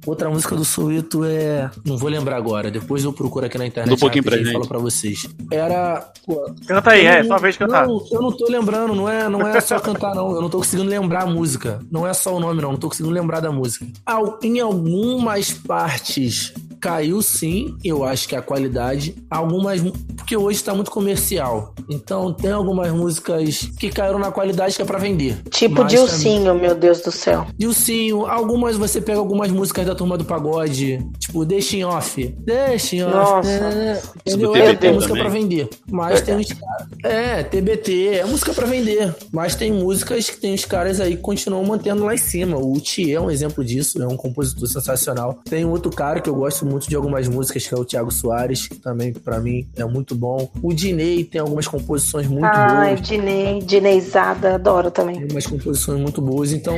outra 0.06 0.30
música 0.30 0.56
do 0.56 0.64
Soueto 0.66 1.24
é. 1.26 1.70
Não 1.86 1.98
vou 1.98 2.10
lembrar 2.10 2.38
agora, 2.38 2.70
depois 2.72 3.04
eu 3.04 3.14
procuro 3.14 3.46
aqui 3.46 3.58
na 3.58 3.66
internet. 3.68 3.94
Um 3.96 4.00
pouquinho 4.00 4.24
pra 4.24 4.36
e 4.38 4.44
gente. 4.44 4.54
falo 4.54 4.68
pra 4.68 4.80
vocês. 4.80 5.28
Era. 5.52 6.12
Pô, 6.26 6.52
Canta 6.68 6.92
aí, 6.92 7.06
eu 7.06 7.12
é, 7.12 7.22
não- 7.24 7.28
só 7.30 7.38
vez 7.38 7.58
cantar. 7.58 7.88
Não, 7.88 8.04
eu 8.12 8.22
não 8.22 8.32
tô 8.32 8.46
lembrando, 8.50 8.96
não 8.96 9.10
é, 9.10 9.28
não 9.30 9.48
é 9.48 9.60
só 9.62 9.80
cantar, 9.80 10.14
não. 10.16 10.32
Eu 10.36 10.42
não 10.42 10.50
tô 10.50 10.58
conseguindo 10.60 10.90
lembrar 10.90 11.24
a 11.24 11.26
música. 11.28 11.80
Não 11.92 12.08
é 12.08 12.14
só 12.14 12.36
o 12.36 12.40
nome, 12.40 12.62
não. 12.62 12.72
Não 12.72 12.80
tô 12.80 12.88
conseguindo 12.90 13.14
lembrar 13.14 13.40
da 13.40 13.52
música. 13.52 13.86
Al- 14.06 14.40
em 14.44 14.60
algumas 14.60 15.52
partes 15.52 16.54
caiu 16.82 17.22
sim, 17.22 17.78
eu 17.84 18.04
acho 18.04 18.28
que 18.28 18.36
a 18.36 18.42
qualidade. 18.42 19.16
Algumas. 19.30 19.82
Porque 20.18 20.36
hoje 20.36 20.64
tá 20.64 20.74
muito 20.74 20.90
comercial. 20.90 21.74
Então 21.90 22.34
tem 22.34 22.52
algumas 22.52 22.92
músicas 22.92 23.70
que 23.80 23.90
caíram 23.90 24.18
na 24.18 24.32
qualidade 24.32 24.76
que 24.76 24.82
é 24.82 24.86
pra 24.86 24.98
vender. 24.98 25.38
Tipo 25.52 25.84
Mas 25.84 25.92
Dilcinho, 25.92 26.56
meu 26.56 26.74
Deus 26.74 27.02
do 27.02 27.12
céu. 27.12 27.46
Dilcinho, 27.58 28.26
algumas 28.26 28.76
você 28.76 29.00
pega 29.00 29.20
algumas 29.20 29.52
músicas 29.52 29.86
da 29.86 29.94
turma 29.94 30.18
do 30.18 30.26
pagode, 30.26 31.00
tipo 31.20 31.46
Deixa 31.46 31.78
em 31.78 31.84
Off. 31.84 32.36
Deixa 32.40 32.96
em 32.96 33.04
Off. 33.04 33.16
Nossa. 33.16 33.50
É, 33.50 34.02
entendeu? 34.26 34.56
É, 34.56 34.74
tem 34.74 34.94
música 34.94 35.14
também. 35.14 35.24
pra 35.24 35.32
vender. 35.32 35.70
Mas 35.90 36.22
tem 36.22 36.36
uns 36.36 36.52
caras. 36.52 36.88
É, 37.04 37.44
TBT, 37.44 38.08
é 38.16 38.26
música 38.26 38.54
pra 38.54 38.66
vender. 38.66 39.14
Mas 39.32 39.56
tem 39.56 39.72
músicas 39.72 40.30
que 40.30 40.38
tem 40.38 40.54
os 40.54 40.66
caras 40.66 41.00
aí 41.00 41.16
que 41.16 41.22
continuam 41.22 41.64
mantendo 41.64 42.06
lá 42.06 42.16
em 42.16 42.18
cima. 42.18 42.58
O 42.58 42.80
Thier 42.80 43.18
é 43.18 43.22
um 43.22 43.30
exemplo 43.30 43.64
disso, 43.64 44.02
é 44.02 44.08
um 44.08 44.18
compositor 44.18 44.68
sensacional. 44.68 45.40
Tem 45.48 45.66
outro 45.66 45.92
cara 45.92 46.20
que 46.20 46.30
eu 46.30 46.36
gosto 46.36 46.66
muito 46.66 46.71
de 46.80 46.96
algumas 46.96 47.28
músicas, 47.28 47.68
que 47.68 47.74
é 47.74 47.78
o 47.78 47.86
Thiago 47.86 48.12
Soares, 48.12 48.68
que 48.68 48.76
também 48.76 49.14
pra 49.14 49.40
mim 49.40 49.68
é 49.76 49.84
muito 49.86 50.16
bom. 50.16 50.50
O 50.62 50.74
Dinei 50.74 51.24
tem 51.24 51.40
algumas 51.42 51.68
composições 51.68 52.28
muito 52.28 52.46
Ai, 52.46 52.96
boas. 52.96 53.02
Dinei, 53.08 53.60
Dineizada, 53.62 54.56
adoro 54.56 54.92
também. 54.92 55.16
Tem 55.20 55.28
umas 55.32 55.46
composições 55.48 56.00
muito 56.00 56.22
boas. 56.22 56.52
Então, 56.52 56.76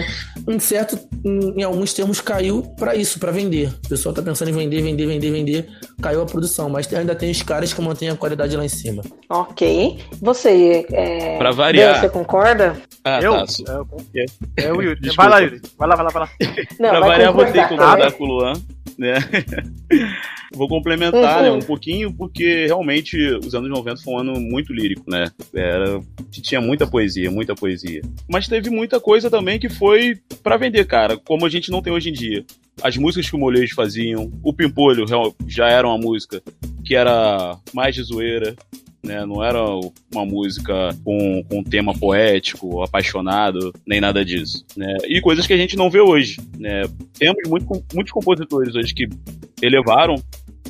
em 0.47 0.59
certo, 0.59 0.97
em, 1.23 1.59
em 1.59 1.63
alguns 1.63 1.93
termos, 1.93 2.21
caiu 2.21 2.63
pra 2.77 2.95
isso, 2.95 3.19
pra 3.19 3.31
vender. 3.31 3.69
O 3.85 3.89
pessoal 3.89 4.13
tá 4.13 4.21
pensando 4.21 4.49
em 4.49 4.53
vender, 4.53 4.81
vender, 4.81 5.05
vender, 5.05 5.31
vender. 5.31 5.67
Caiu 6.01 6.21
a 6.21 6.25
produção. 6.25 6.69
Mas 6.69 6.91
ainda 6.93 7.15
tem 7.15 7.31
os 7.31 7.41
caras 7.41 7.73
que 7.73 7.81
mantêm 7.81 8.09
a 8.09 8.15
qualidade 8.15 8.55
lá 8.55 8.65
em 8.65 8.69
cima. 8.69 9.03
Ok. 9.29 9.99
Você, 10.21 10.85
é... 10.91 11.37
Pra 11.37 11.51
variar. 11.51 11.99
Você 11.99 12.09
concorda? 12.09 12.75
Ah, 13.03 13.19
eu? 13.21 13.33
tá. 13.33 13.45
É, 13.67 13.73
eu- 13.75 13.85
é 14.57 14.73
o 14.73 14.81
Yuri. 14.81 14.99
Desculpa. 15.01 15.29
Vai 15.29 15.41
lá, 15.41 15.45
Yuri. 15.45 15.61
Vai 15.77 15.87
lá, 15.89 15.95
vai 15.95 16.05
lá, 16.05 16.11
vai 16.11 16.23
lá. 16.23 16.29
Não, 16.79 16.89
pra 16.89 16.99
vai 16.99 17.09
variar, 17.09 17.33
vou 17.33 17.45
ter 17.45 17.51
que 17.63 17.69
concordar, 17.69 18.11
com 18.13 18.23
o 18.23 18.27
Luan, 18.27 18.53
né? 18.97 19.13
vou 20.53 20.67
complementar, 20.67 21.37
Uhum. 21.37 21.43
né, 21.43 21.51
um 21.51 21.59
pouquinho, 21.59 22.13
porque 22.13 22.65
realmente 22.67 23.17
os 23.43 23.55
anos 23.55 23.69
90 23.69 24.01
foi 24.01 24.13
um 24.13 24.19
ano 24.19 24.39
muito 24.39 24.71
lírico, 24.73 25.03
né? 25.09 25.31
Era, 25.53 25.99
tinha 26.31 26.61
muita 26.61 26.85
poesia, 26.85 27.31
muita 27.31 27.55
poesia. 27.55 28.01
Mas 28.29 28.47
teve 28.47 28.69
muita 28.69 28.99
coisa 28.99 29.29
também 29.29 29.59
que 29.59 29.69
foi 29.69 30.19
pra 30.43 30.57
vender, 30.57 30.85
cara, 30.85 31.17
como 31.17 31.45
a 31.45 31.49
gente 31.49 31.71
não 31.71 31.81
tem 31.81 31.91
hoje 31.91 32.09
em 32.09 32.13
dia. 32.13 32.45
As 32.81 32.97
músicas 32.97 33.29
que 33.29 33.35
o 33.35 33.39
Molejo 33.39 33.75
faziam, 33.75 34.31
o 34.43 34.53
Pimpolho 34.53 35.05
já 35.47 35.67
era 35.69 35.87
uma 35.87 35.97
música 35.97 36.41
que 36.83 36.95
era 36.95 37.57
mais 37.73 37.95
de 37.95 38.03
zoeira, 38.03 38.55
né? 39.05 39.25
Não 39.25 39.43
era 39.43 39.59
uma 40.13 40.25
música 40.25 40.89
com, 41.03 41.43
com 41.43 41.59
um 41.59 41.63
tema 41.63 41.93
poético, 41.93 42.81
apaixonado, 42.81 43.73
nem 43.85 43.99
nada 43.99 44.23
disso, 44.23 44.65
né? 44.75 44.97
E 45.07 45.19
coisas 45.21 45.45
que 45.45 45.53
a 45.53 45.57
gente 45.57 45.75
não 45.75 45.89
vê 45.89 45.99
hoje, 45.99 46.39
né? 46.57 46.83
Temos 47.17 47.47
muito, 47.47 47.67
muitos 47.93 48.13
compositores 48.13 48.75
hoje 48.75 48.93
que 48.93 49.07
elevaram 49.61 50.15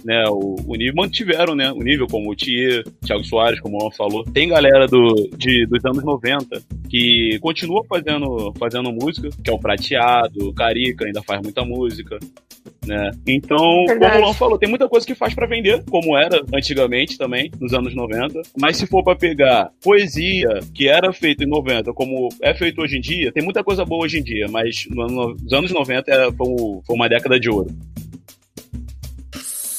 né, 0.04 0.24
o, 0.28 0.56
o 0.66 0.76
nível, 0.76 0.95
mantiveram, 0.95 1.56
né, 1.56 1.72
o 1.72 1.80
nível 1.80 2.08
como 2.08 2.32
o 2.32 2.36
Thier, 2.36 2.84
Thiago 3.06 3.24
Soares, 3.24 3.60
como 3.60 3.78
o 3.78 3.80
Luan 3.82 3.91
falou. 3.91 4.24
Tem 4.24 4.49
galera 4.49 4.88
do, 4.88 5.30
de, 5.38 5.66
dos 5.68 5.84
anos 5.86 6.04
90 6.04 6.62
que 6.89 7.39
continua 7.41 7.84
fazendo, 7.86 8.54
fazendo 8.60 8.91
música, 8.91 9.30
que 9.43 9.49
é 9.49 9.54
o 9.54 9.60
Prateado, 9.60 10.49
o 10.49 10.54
Carica 10.54 11.06
ainda 11.06 11.22
faz 11.24 11.41
muita 11.41 11.64
música, 11.66 12.20
né? 12.86 13.12
Então, 13.28 13.86
Verdade. 13.88 14.12
como 14.12 14.24
o 14.24 14.26
Luan 14.26 14.34
falou, 14.34 14.58
tem 14.58 14.70
muita 14.70 14.88
coisa 14.88 15.06
que 15.06 15.16
faz 15.16 15.34
pra 15.34 15.47
vender, 15.47 15.84
como 15.89 16.18
era 16.18 16.43
antigamente 16.54 17.18
também, 17.18 17.51
nos 17.60 17.74
anos 17.74 17.95
90. 17.95 18.41
Mas 18.60 18.78
se 18.78 18.88
for 18.88 19.04
pra 19.04 19.16
pegar 19.16 19.72
poesia 19.82 20.60
que 20.74 20.88
era 20.88 21.12
feita 21.14 21.43
em 21.43 21.47
90, 21.47 21.93
como 21.93 22.30
é 22.41 22.54
feito 22.54 22.82
hoje 22.82 22.97
em 22.97 23.01
dia, 23.01 23.32
tem 23.32 23.43
muita 23.43 23.64
coisa 23.64 23.86
boa 23.86 24.04
hoje 24.04 24.20
em 24.20 24.24
dia, 24.24 24.47
mas 24.49 24.86
nos 24.89 25.54
anos 25.54 25.72
90 25.72 26.12
era, 26.12 26.32
foi, 26.32 26.47
foi 26.86 26.95
uma 26.95 27.10
década 27.10 27.39
de 27.39 27.49
ouro. 27.49 27.70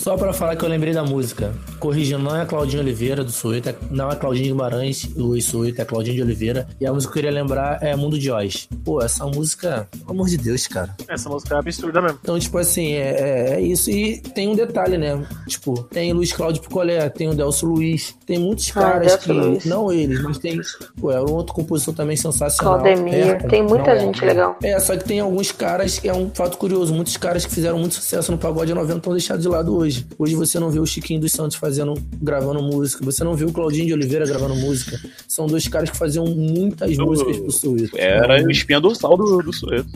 Só 0.05 0.19
pra 0.19 0.35
falar 0.35 0.55
que 0.55 0.63
eu 0.63 0.69
lembrei 0.69 0.93
da 0.93 1.03
música. 1.03 1.51
Corrigindo, 1.85 2.19
não 2.23 2.35
é 2.35 2.47
Claudinho 2.47 2.81
Oliveira 2.83 3.23
do 3.23 3.31
Suíta, 3.31 3.69
é- 3.71 3.77
não 3.91 4.11
é 4.11 4.17
Claudinho 4.17 4.47
Guimarães, 4.55 5.07
Luiz 5.15 5.45
Suíta, 5.45 5.83
é 5.83 5.85
Claudinho 5.85 6.17
de 6.17 6.23
Oliveira. 6.23 6.67
E 6.81 6.87
a 6.87 6.93
música 6.95 7.13
que 7.13 7.19
eu 7.19 7.23
queria 7.25 7.43
lembrar 7.43 7.79
é 7.83 7.95
Mundo 7.95 8.19
de 8.19 8.31
Oz. 8.31 8.67
Pô, 8.83 9.03
essa 9.03 9.27
música, 9.27 9.87
pelo 9.93 10.11
amor 10.13 10.27
de 10.29 10.39
Deus, 10.39 10.67
cara. 10.67 10.97
Essa 11.07 11.29
música 11.29 11.57
é 11.57 11.59
absurda 11.59 12.01
mesmo. 12.01 12.19
Então, 12.23 12.39
tipo 12.39 12.57
assim, 12.57 12.93
é, 12.95 13.01
é- 13.11 13.55
é 13.57 13.61
isso. 13.61 13.91
E 13.91 14.19
tem 14.19 14.49
um 14.49 14.55
detalhe, 14.57 14.97
né? 14.97 15.27
Tipo, 15.47 15.83
tem 15.85 16.11
Luiz 16.15 16.33
Cláudio 16.33 16.63
Picolé, 16.63 17.07
tem 17.11 17.29
o 17.29 17.35
Delcio 17.35 17.69
Luiz, 17.69 18.15
tem 18.25 18.39
muitos 18.39 18.71
Ah, 18.71 18.81
caras 18.81 19.07
Delcio 19.09 19.21
que. 19.21 19.33
Luiz. 19.33 19.65
Não 19.67 19.93
eles, 19.93 20.23
mas 20.23 20.39
tem. 20.39 20.59
Pô, 20.99 21.11
é 21.13 21.21
um 21.21 21.33
outro 21.35 21.53
compositor 21.55 21.93
também 21.95 22.17
sensacional. 22.17 22.81
Claudemir, 22.81 23.13
Hércules, 23.13 23.51
tem 23.51 23.63
muita 23.63 23.93
não, 23.95 24.01
gente 24.01 24.25
é, 24.25 24.29
legal. 24.29 24.57
É, 24.63 24.81
só 24.81 24.97
que 24.97 25.05
tem 25.05 25.21
alguns 25.21 25.53
caras, 25.53 25.99
que 25.99 26.09
é 26.09 26.15
um 26.15 26.31
fato 26.33 26.57
curioso, 26.57 26.95
muitos 26.95 27.19
caras 27.19 27.45
que 27.45 27.53
fizeram 27.55 27.79
muito 27.79 27.95
sucesso 27.97 28.33
no 28.33 28.39
pagode 28.39 28.73
90 28.73 28.97
estão 28.97 29.13
deixados 29.13 29.43
de 29.43 29.49
lado 29.51 29.77
hoje. 29.77 30.07
Hoje 30.19 30.35
você 30.35 30.59
não 30.59 30.71
vê 30.71 30.81
o 30.81 30.87
Chiquinho 30.87 31.21
dos 31.21 31.31
Santos 31.33 31.59
fazendo, 31.59 31.74
gravando 32.23 32.63
música, 32.63 33.05
você 33.05 33.25
não 33.25 33.35
vê 33.35 33.45
o 33.45 33.53
Claudinho 33.53 33.87
de 33.87 33.93
Oliveira 33.95 34.27
gravando 34.27 34.55
música. 34.55 35.01
São 35.27 35.47
dois 35.47 35.67
caras 35.67 35.91
que 35.91 35.97
faziam 35.97 36.25
muitas 36.27 36.97
Eu- 36.97 37.07
músicas 37.07 37.37
pro 37.39 37.51
Suíto. 37.51 37.99
Era 37.99 38.35
a 38.35 38.51
espinha 38.51 38.81
dorsal 38.81 39.17
do, 39.17 39.39
do 39.43 39.53
Sueto. 39.53 39.89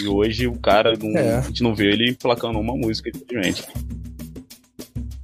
E 0.00 0.06
hoje 0.06 0.46
o 0.46 0.54
cara, 0.58 0.94
não, 1.00 1.10
É. 1.18 1.36
a 1.36 1.40
gente 1.42 1.62
não 1.62 1.74
vê 1.74 1.90
ele 1.92 2.10
emplacando 2.10 2.58
uma 2.58 2.76
música, 2.76 3.10
infelizmente. 3.10 3.64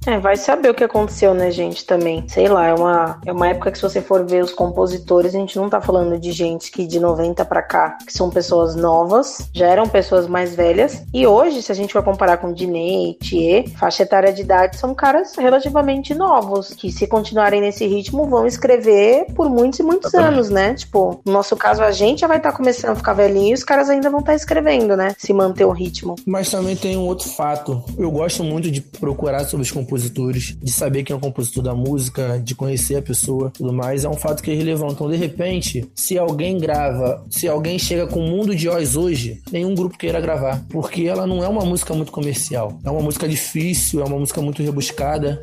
É, 0.05 0.19
vai 0.19 0.37
saber 0.37 0.69
o 0.69 0.73
que 0.73 0.83
aconteceu, 0.83 1.33
né, 1.33 1.49
gente, 1.49 1.85
também. 1.85 2.23
Sei 2.27 2.47
lá, 2.47 2.67
é 2.67 2.73
uma, 2.73 3.19
é 3.25 3.31
uma 3.31 3.47
época 3.47 3.71
que 3.71 3.77
se 3.77 3.83
você 3.83 4.01
for 4.01 4.25
ver 4.25 4.43
os 4.43 4.53
compositores, 4.53 5.33
a 5.33 5.39
gente 5.39 5.57
não 5.57 5.69
tá 5.69 5.81
falando 5.81 6.19
de 6.19 6.31
gente 6.31 6.71
que 6.71 6.85
de 6.85 6.99
90 6.99 7.43
pra 7.45 7.61
cá, 7.61 7.97
que 8.05 8.13
são 8.13 8.29
pessoas 8.29 8.75
novas, 8.75 9.49
já 9.53 9.67
eram 9.67 9.87
pessoas 9.87 10.27
mais 10.27 10.55
velhas. 10.55 11.03
E 11.13 11.25
hoje, 11.25 11.61
se 11.61 11.71
a 11.71 11.75
gente 11.75 11.93
for 11.93 12.03
comparar 12.03 12.37
com 12.37 12.53
Diney, 12.53 13.17
Thier, 13.19 13.69
faixa 13.71 14.03
etária 14.03 14.31
de 14.31 14.41
idade, 14.41 14.77
são 14.77 14.93
caras 14.93 15.35
relativamente 15.35 16.13
novos, 16.13 16.69
que 16.69 16.91
se 16.91 17.07
continuarem 17.07 17.61
nesse 17.61 17.87
ritmo, 17.87 18.25
vão 18.25 18.45
escrever 18.45 19.25
por 19.35 19.49
muitos 19.49 19.79
e 19.79 19.83
muitos 19.83 20.13
anos, 20.13 20.49
né? 20.49 20.75
Tipo, 20.75 21.19
no 21.25 21.33
nosso 21.33 21.55
caso, 21.55 21.81
a 21.81 21.91
gente 21.91 22.21
já 22.21 22.27
vai 22.27 22.37
estar 22.37 22.51
começando 22.51 22.91
a 22.91 22.95
ficar 22.95 23.13
velhinho 23.13 23.51
e 23.51 23.53
os 23.53 23.63
caras 23.63 23.89
ainda 23.89 24.09
vão 24.09 24.19
estar 24.19 24.35
escrevendo, 24.35 24.95
né? 24.95 25.15
Se 25.17 25.33
manter 25.33 25.65
o 25.65 25.71
ritmo. 25.71 26.15
Mas 26.25 26.49
também 26.49 26.75
tem 26.75 26.95
um 26.95 27.07
outro 27.07 27.27
fato. 27.29 27.83
Eu 27.97 28.11
gosto 28.11 28.43
muito 28.43 28.69
de 28.69 28.81
procurar 28.81 29.45
sobre 29.45 29.63
os 29.63 29.71
compositores, 29.71 29.94
de 30.61 30.71
saber 30.71 31.03
quem 31.03 31.13
é 31.13 31.17
o 31.17 31.19
compositor 31.19 31.63
da 31.63 31.73
música, 31.73 32.41
de 32.43 32.55
conhecer 32.55 32.95
a 32.95 33.01
pessoa, 33.01 33.51
tudo 33.51 33.73
mais. 33.73 34.03
É 34.03 34.09
um 34.09 34.15
fato 34.15 34.41
que 34.41 34.51
é 34.51 34.53
relevante. 34.53 34.93
Então, 34.93 35.09
de 35.09 35.17
repente, 35.17 35.87
se 35.95 36.17
alguém 36.17 36.57
grava, 36.57 37.23
se 37.29 37.47
alguém 37.47 37.77
chega 37.77 38.07
com 38.07 38.19
o 38.19 38.27
Mundo 38.27 38.55
de 38.55 38.69
Oz 38.69 38.95
hoje, 38.95 39.41
nenhum 39.51 39.75
grupo 39.75 39.97
queira 39.97 40.19
gravar, 40.19 40.63
porque 40.69 41.03
ela 41.03 41.25
não 41.27 41.43
é 41.43 41.47
uma 41.47 41.65
música 41.65 41.93
muito 41.93 42.11
comercial. 42.11 42.79
É 42.83 42.89
uma 42.89 43.01
música 43.01 43.27
difícil, 43.27 44.01
é 44.01 44.05
uma 44.05 44.19
música 44.19 44.41
muito 44.41 44.61
rebuscada. 44.61 45.39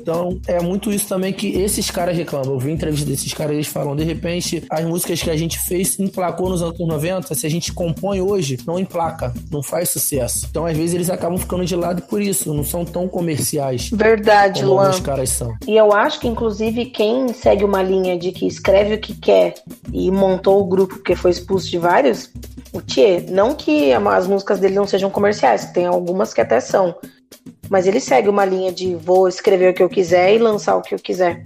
Então, 0.00 0.38
é 0.46 0.60
muito 0.60 0.92
isso 0.92 1.08
também 1.08 1.32
que 1.32 1.48
esses 1.48 1.90
caras 1.90 2.16
reclamam. 2.16 2.52
Eu 2.52 2.58
vi 2.58 2.70
entrevista 2.70 3.06
desses 3.06 3.32
caras, 3.32 3.54
eles 3.54 3.66
falam, 3.66 3.96
de 3.96 4.04
repente, 4.04 4.62
as 4.70 4.84
músicas 4.84 5.22
que 5.22 5.30
a 5.30 5.36
gente 5.36 5.58
fez 5.58 5.98
emplacou 5.98 6.48
nos 6.48 6.62
anos 6.62 6.78
90, 6.78 7.34
se 7.34 7.46
a 7.46 7.50
gente 7.50 7.72
compõe 7.72 8.20
hoje, 8.20 8.58
não 8.66 8.78
emplaca, 8.78 9.32
não 9.50 9.62
faz 9.62 9.90
sucesso. 9.90 10.46
Então, 10.50 10.66
às 10.66 10.76
vezes, 10.76 10.94
eles 10.94 11.10
acabam 11.10 11.38
ficando 11.38 11.64
de 11.64 11.74
lado 11.74 12.02
por 12.02 12.20
isso, 12.20 12.52
não 12.52 12.64
são 12.64 12.84
tão 12.84 13.08
comerciais 13.08 13.90
Verdade, 13.96 14.60
como 14.60 14.74
Luan. 14.74 14.86
alguns 14.86 15.00
caras 15.00 15.30
são. 15.30 15.56
E 15.66 15.76
eu 15.76 15.92
acho 15.92 16.20
que, 16.20 16.28
inclusive, 16.28 16.86
quem 16.86 17.32
segue 17.32 17.64
uma 17.64 17.82
linha 17.82 18.18
de 18.18 18.30
que 18.30 18.46
escreve 18.46 18.94
o 18.94 19.00
que 19.00 19.14
quer 19.14 19.54
e 19.92 20.10
montou 20.10 20.60
o 20.60 20.64
grupo 20.64 20.96
porque 20.96 21.16
foi 21.16 21.30
expulso 21.30 21.70
de 21.70 21.78
vários, 21.78 22.30
o 22.72 22.80
Thier, 22.80 23.24
não 23.30 23.54
que 23.54 23.92
as 23.92 24.26
músicas 24.26 24.60
dele 24.60 24.74
não 24.74 24.86
sejam 24.86 25.10
comerciais, 25.10 25.64
que 25.64 25.74
tem 25.74 25.86
algumas 25.86 26.34
que 26.34 26.40
até 26.40 26.60
são, 26.60 26.94
mas 27.70 27.86
ele 27.86 28.00
segue 28.00 28.28
uma 28.28 28.44
linha 28.44 28.70
de 28.70 28.94
vou 28.94 29.26
escrever 29.28 29.70
o 29.70 29.74
que 29.74 29.82
eu 29.82 29.88
quiser 29.88 30.34
e 30.34 30.38
lançar 30.38 30.76
o 30.76 30.82
que 30.82 30.94
eu 30.94 30.98
quiser. 30.98 31.42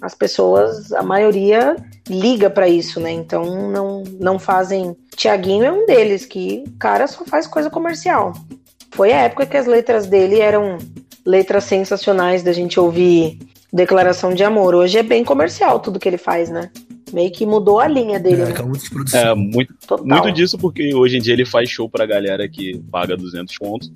As 0.00 0.14
pessoas, 0.14 0.92
a 0.92 1.02
maioria, 1.02 1.74
liga 2.08 2.48
pra 2.48 2.68
isso, 2.68 3.00
né? 3.00 3.10
Então 3.10 3.68
não, 3.70 4.04
não 4.20 4.38
fazem. 4.38 4.96
Tiaguinho 5.16 5.64
é 5.64 5.72
um 5.72 5.84
deles, 5.84 6.24
que 6.24 6.62
o 6.66 6.78
cara 6.78 7.06
só 7.08 7.24
faz 7.24 7.48
coisa 7.48 7.68
comercial. 7.68 8.32
Foi 8.92 9.12
a 9.12 9.22
época 9.22 9.46
que 9.46 9.56
as 9.56 9.66
letras 9.66 10.06
dele 10.06 10.40
eram 10.40 10.78
letras 11.24 11.64
sensacionais 11.64 12.42
da 12.42 12.52
gente 12.52 12.78
ouvir 12.78 13.38
declaração 13.72 14.32
de 14.32 14.42
amor. 14.42 14.74
Hoje 14.74 14.98
é 14.98 15.02
bem 15.02 15.24
comercial 15.24 15.80
tudo 15.80 15.98
que 15.98 16.08
ele 16.08 16.18
faz, 16.18 16.50
né? 16.50 16.70
Meio 17.12 17.30
que 17.30 17.46
mudou 17.46 17.80
a 17.80 17.88
linha 17.88 18.18
dele. 18.18 18.42
É, 18.42 18.44
né? 18.46 18.54
é 18.58 18.62
muito 18.62 18.84
de 18.84 18.90
produção. 18.90 19.20
É, 19.20 19.34
muito, 19.34 19.74
Total. 19.86 20.06
muito 20.06 20.32
disso 20.32 20.58
porque 20.58 20.94
hoje 20.94 21.16
em 21.16 21.20
dia 21.20 21.32
ele 21.32 21.44
faz 21.44 21.70
show 21.70 21.88
pra 21.88 22.06
galera 22.06 22.48
que 22.48 22.78
paga 22.90 23.16
200 23.16 23.56
pontos, 23.56 23.92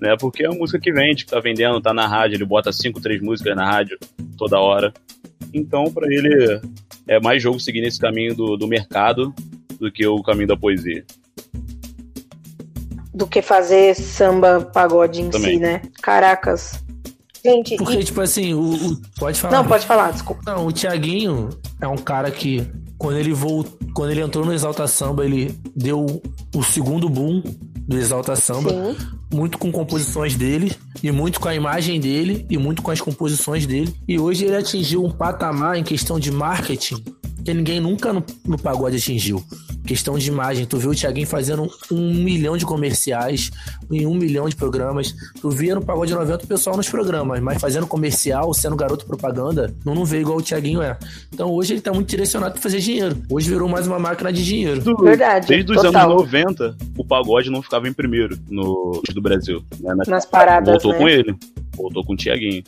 né? 0.00 0.16
Porque 0.18 0.44
é 0.44 0.48
a 0.48 0.52
música 0.52 0.78
que 0.78 0.92
vende, 0.92 1.24
que 1.24 1.30
tá 1.30 1.40
vendendo, 1.40 1.80
tá 1.80 1.92
na 1.92 2.06
rádio, 2.06 2.36
ele 2.36 2.44
bota 2.44 2.72
5, 2.72 3.00
3 3.00 3.20
músicas 3.20 3.54
na 3.56 3.64
rádio 3.64 3.98
toda 4.36 4.60
hora. 4.60 4.92
Então, 5.52 5.84
pra 5.84 6.06
ele, 6.10 6.60
é 7.06 7.20
mais 7.20 7.42
jogo 7.42 7.60
seguir 7.60 7.80
nesse 7.80 7.98
caminho 7.98 8.34
do, 8.34 8.56
do 8.56 8.66
mercado 8.66 9.34
do 9.78 9.90
que 9.90 10.06
o 10.06 10.22
caminho 10.22 10.48
da 10.48 10.56
poesia. 10.56 11.04
Do 13.16 13.26
que 13.26 13.40
fazer 13.40 13.94
samba 13.94 14.60
pagode 14.60 15.22
em 15.22 15.30
Também. 15.30 15.54
si, 15.54 15.60
né? 15.60 15.80
Caracas. 16.02 16.84
Gente, 17.42 17.76
Porque, 17.76 17.98
e- 17.98 18.04
tipo 18.04 18.20
assim, 18.20 18.52
o, 18.54 18.74
o- 18.74 18.96
pode 19.18 19.40
falar. 19.40 19.56
não, 19.56 19.64
pode 19.66 19.86
falar, 19.86 20.10
desculpa. 20.12 20.42
Não, 20.44 20.66
o 20.66 20.72
Thiaguinho 20.72 21.48
é 21.80 21.88
um 21.88 21.96
cara 21.96 22.30
que, 22.30 22.66
quando 22.98 23.16
ele 23.18 23.32
voltou, 23.32 23.78
quando 23.94 24.10
ele 24.10 24.20
entrou 24.20 24.44
no 24.44 24.52
Exalta 24.52 24.86
Samba, 24.86 25.24
ele 25.24 25.58
deu 25.74 26.20
o 26.54 26.62
segundo 26.62 27.08
boom 27.08 27.42
do 27.88 27.96
Exalta 27.96 28.36
Samba, 28.36 28.70
Sim. 28.70 28.96
muito 29.32 29.56
com 29.58 29.70
composições 29.72 30.34
dele, 30.34 30.74
e 31.02 31.10
muito 31.12 31.40
com 31.40 31.48
a 31.48 31.54
imagem 31.54 31.98
dele, 32.00 32.44
e 32.50 32.58
muito 32.58 32.82
com 32.82 32.90
as 32.90 33.00
composições 33.00 33.64
dele. 33.64 33.94
E 34.08 34.18
hoje 34.18 34.44
ele 34.44 34.56
atingiu 34.56 35.02
um 35.04 35.10
patamar 35.10 35.76
em 35.78 35.84
questão 35.84 36.18
de 36.20 36.30
marketing 36.32 37.02
que 37.46 37.54
ninguém 37.54 37.78
nunca 37.78 38.12
no, 38.12 38.24
no 38.44 38.58
pagode 38.58 38.96
atingiu. 38.96 39.42
Questão 39.86 40.18
de 40.18 40.28
imagem, 40.28 40.66
tu 40.66 40.78
viu 40.78 40.90
o 40.90 40.94
Thiaguinho 40.94 41.28
fazendo 41.28 41.70
um 41.92 42.12
milhão 42.12 42.56
de 42.56 42.66
comerciais, 42.66 43.52
em 43.90 44.06
um 44.06 44.14
milhão 44.14 44.48
de 44.48 44.56
programas. 44.56 45.14
Tu 45.40 45.50
via 45.50 45.74
no 45.74 45.84
Pagode 45.84 46.14
90 46.14 46.44
o 46.44 46.48
pessoal 46.48 46.76
nos 46.76 46.88
programas, 46.88 47.40
mas 47.40 47.60
fazendo 47.60 47.86
comercial, 47.86 48.52
sendo 48.54 48.76
garoto 48.76 49.06
propaganda, 49.06 49.74
não, 49.84 49.94
não 49.94 50.04
vê 50.04 50.20
igual 50.20 50.38
o 50.38 50.42
Thiaguinho 50.42 50.82
é. 50.82 50.96
Então 51.32 51.50
hoje 51.50 51.74
ele 51.74 51.80
tá 51.80 51.92
muito 51.92 52.08
direcionado 52.08 52.52
pra 52.54 52.62
fazer 52.62 52.80
dinheiro. 52.80 53.16
Hoje 53.30 53.48
virou 53.50 53.68
mais 53.68 53.86
uma 53.86 53.98
máquina 53.98 54.32
de 54.32 54.44
dinheiro. 54.44 54.82
Verdade. 55.02 55.46
Desde 55.48 55.72
os 55.72 55.78
anos 55.84 55.92
90, 55.94 56.76
o 56.98 57.04
pagode 57.04 57.50
não 57.50 57.62
ficava 57.62 57.88
em 57.88 57.92
primeiro 57.92 58.38
no 58.48 59.00
do 59.14 59.20
Brasil. 59.22 59.62
né? 59.80 59.94
Na- 59.94 60.04
Nas 60.06 60.26
paradas, 60.26 60.68
Voltou 60.68 60.92
né? 60.92 60.98
com 60.98 61.08
ele. 61.08 61.34
Voltou 61.76 62.04
com 62.04 62.12
o 62.14 62.16
Tiaguinho. 62.16 62.62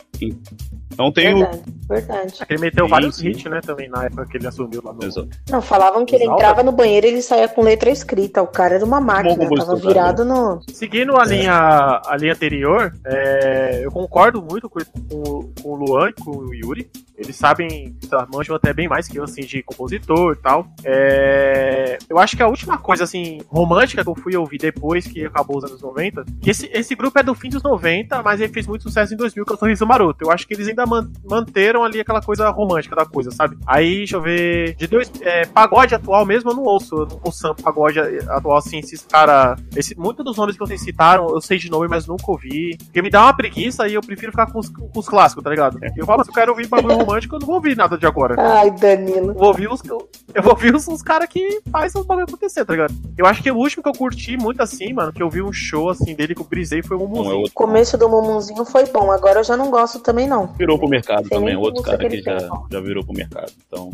Então 0.91 1.11
tem 1.11 1.33
o. 1.33 1.37
Verdade, 1.39 1.61
verdade. 1.89 2.33
Ele 2.49 2.59
meteu 2.59 2.85
Sim, 2.85 2.91
vários 2.91 3.15
sim. 3.15 3.29
hits, 3.29 3.43
né, 3.45 3.61
também, 3.61 3.87
na 3.89 4.05
época 4.05 4.25
que 4.27 4.37
ele 4.37 4.47
assumiu 4.47 4.81
lá 4.83 4.91
no... 4.93 5.03
Exato. 5.03 5.29
Não, 5.49 5.61
falavam 5.61 6.05
que 6.05 6.13
ele 6.15 6.25
Exalta. 6.25 6.41
entrava 6.43 6.63
no 6.63 6.71
banheiro 6.71 7.07
e 7.07 7.09
ele 7.11 7.21
saía 7.21 7.47
com 7.47 7.61
letra 7.61 7.89
escrita. 7.89 8.41
O 8.41 8.47
cara 8.47 8.75
era 8.75 8.85
uma 8.85 8.99
máquina, 8.99 9.47
tava 9.55 9.75
virado 9.77 10.25
no. 10.25 10.59
Seguindo 10.73 11.08
a 11.17 11.25
linha, 11.25 12.01
a 12.05 12.17
linha 12.17 12.33
anterior, 12.33 12.93
é, 13.05 13.81
eu 13.83 13.91
concordo 13.91 14.41
muito 14.41 14.69
com, 14.69 14.79
com- 15.09 15.53
com 15.61 15.69
o 15.69 15.75
Luan 15.75 16.09
e 16.09 16.13
com 16.13 16.31
o 16.31 16.53
Yuri. 16.53 16.89
Eles 17.19 17.35
sabem, 17.35 17.95
manjam 18.33 18.55
até 18.55 18.73
bem 18.73 18.87
mais 18.87 19.07
que 19.07 19.17
eu, 19.19 19.23
assim, 19.23 19.41
de 19.41 19.61
compositor 19.61 20.33
e 20.33 20.41
tal. 20.41 20.67
É, 20.85 21.97
eu 22.09 22.17
acho 22.17 22.35
que 22.37 22.43
a 22.43 22.47
última 22.47 22.77
coisa, 22.77 23.03
assim, 23.03 23.39
romântica 23.47 24.03
que 24.03 24.09
eu 24.09 24.15
fui 24.15 24.35
ouvir 24.35 24.57
depois 24.57 25.05
que 25.05 25.25
acabou 25.25 25.57
os 25.57 25.63
anos 25.63 25.81
90, 25.81 26.23
que 26.41 26.49
esse, 26.49 26.69
esse 26.73 26.95
grupo 26.95 27.17
é 27.19 27.23
do 27.23 27.33
fim 27.35 27.49
dos 27.49 27.61
90, 27.63 28.21
mas 28.23 28.39
ele 28.39 28.51
fez 28.53 28.65
muito 28.67 28.83
sucesso 28.83 29.13
em 29.13 29.17
2000, 29.17 29.45
que 29.45 29.51
é 29.51 29.55
o 29.55 29.59
Sorriso 29.59 29.85
Maroto. 29.85 30.23
Eu 30.25 30.31
acho 30.31 30.47
que 30.47 30.53
eles 30.53 30.67
ainda 30.67 30.85
man- 30.85 31.11
manteram 31.29 31.83
ali 31.83 31.99
aquela 31.99 32.21
coisa 32.21 32.49
romântica 32.49 32.95
da 32.95 33.05
coisa, 33.05 33.31
sabe? 33.31 33.57
Aí, 33.67 33.97
deixa 33.97 34.15
eu 34.15 34.21
ver, 34.21 34.75
de 34.75 34.87
dois, 34.87 35.11
é, 35.21 35.45
pagode 35.45 35.93
atual 35.95 36.25
mesmo, 36.25 36.51
eu 36.51 36.55
não 36.55 36.63
ouço, 36.63 36.95
eu 36.95 37.05
não 37.05 37.19
ouço 37.23 37.53
pagode 37.55 37.99
atual, 37.99 38.57
assim, 38.57 38.79
esses 38.79 39.05
cara, 39.05 39.55
esse, 39.75 39.97
muitos 39.97 40.23
dos 40.23 40.37
nomes 40.37 40.55
que 40.55 40.59
vocês 40.59 40.81
citaram, 40.81 41.27
eu 41.29 41.41
sei 41.41 41.57
de 41.57 41.69
nome, 41.69 41.87
mas 41.89 42.07
nunca 42.07 42.31
ouvi, 42.31 42.77
porque 42.85 43.01
me 43.01 43.09
dá 43.09 43.23
uma 43.23 43.35
preguiça 43.35 43.87
e 43.87 43.93
eu 43.93 44.01
prefiro 44.01 44.31
ficar 44.31 44.51
com 44.51 44.59
os, 44.59 44.69
com 44.69 44.89
os 44.95 45.07
clássicos, 45.09 45.43
tá 45.43 45.49
ligado? 45.49 45.79
Eu 45.97 46.05
falo, 46.05 46.23
eu 46.25 46.33
quero 46.33 46.51
ouvir 46.51 46.67
bagulho 46.67 46.97
romântico, 47.09 47.35
eu 47.35 47.39
não 47.39 47.47
vou 47.47 47.55
ouvir 47.55 47.75
nada 47.75 47.97
de 47.97 48.05
agora. 48.05 48.35
Ai, 48.37 48.71
Danilo. 48.71 49.29
Eu 49.29 49.33
vou 49.33 49.47
ouvir 49.47 49.69
os, 49.69 49.81
eu 49.85 50.43
vou 50.43 50.51
ouvir 50.51 50.75
os, 50.75 50.87
os 50.87 51.01
caras 51.01 51.27
que 51.27 51.61
fazem 51.71 51.99
os 51.99 52.07
bagulho 52.07 52.25
acontecer, 52.27 52.63
tá 52.63 52.73
ligado? 52.73 52.93
Eu 53.17 53.25
acho 53.25 53.41
que 53.41 53.51
o 53.51 53.57
último 53.57 53.83
que 53.83 53.89
eu 53.89 53.93
curti 53.93 54.37
muito 54.37 54.61
assim, 54.61 54.93
mano, 54.93 55.11
que 55.11 55.21
eu 55.21 55.29
vi 55.29 55.41
um 55.41 55.51
show 55.51 55.89
assim 55.89 56.15
dele 56.15 56.35
que 56.35 56.41
eu 56.41 56.45
brisei 56.45 56.81
foi 56.83 56.97
o 56.97 57.01
é 57.01 57.03
outro. 57.03 57.51
O 57.51 57.53
começo 57.53 57.97
do 57.97 58.07
Mumunzinho 58.07 58.63
foi 58.65 58.85
bom, 58.85 59.11
agora 59.11 59.39
eu 59.39 59.43
já 59.43 59.57
não 59.57 59.69
gosto 59.71 59.99
também, 59.99 60.27
não. 60.27 60.47
Virou 60.57 60.77
pro 60.77 60.87
mercado 60.87 61.27
Sei 61.27 61.37
também. 61.37 61.55
Outro 61.55 61.83
cara 61.83 61.97
que 61.97 62.09
que 62.09 62.21
já, 62.21 62.37
tem. 62.37 62.49
já 62.71 62.79
virou 62.79 63.03
pro 63.03 63.13
mercado. 63.13 63.51
Então. 63.67 63.91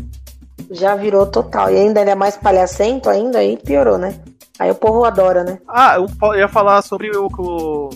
Já 0.71 0.95
virou 0.95 1.25
total. 1.25 1.71
E 1.71 1.77
ainda 1.77 2.01
ele 2.01 2.09
é 2.09 2.15
mais 2.15 2.37
palhacento 2.37 3.09
ainda, 3.09 3.39
aí 3.39 3.57
piorou, 3.57 3.97
né? 3.97 4.19
Aí 4.57 4.71
o 4.71 4.75
povo 4.75 5.03
adora, 5.03 5.43
né? 5.43 5.59
Ah, 5.67 5.97
eu 5.97 6.35
ia 6.35 6.47
falar 6.47 6.81
sobre 6.81 7.09
o 7.15 7.27
que 7.27 7.41
o 7.41 7.89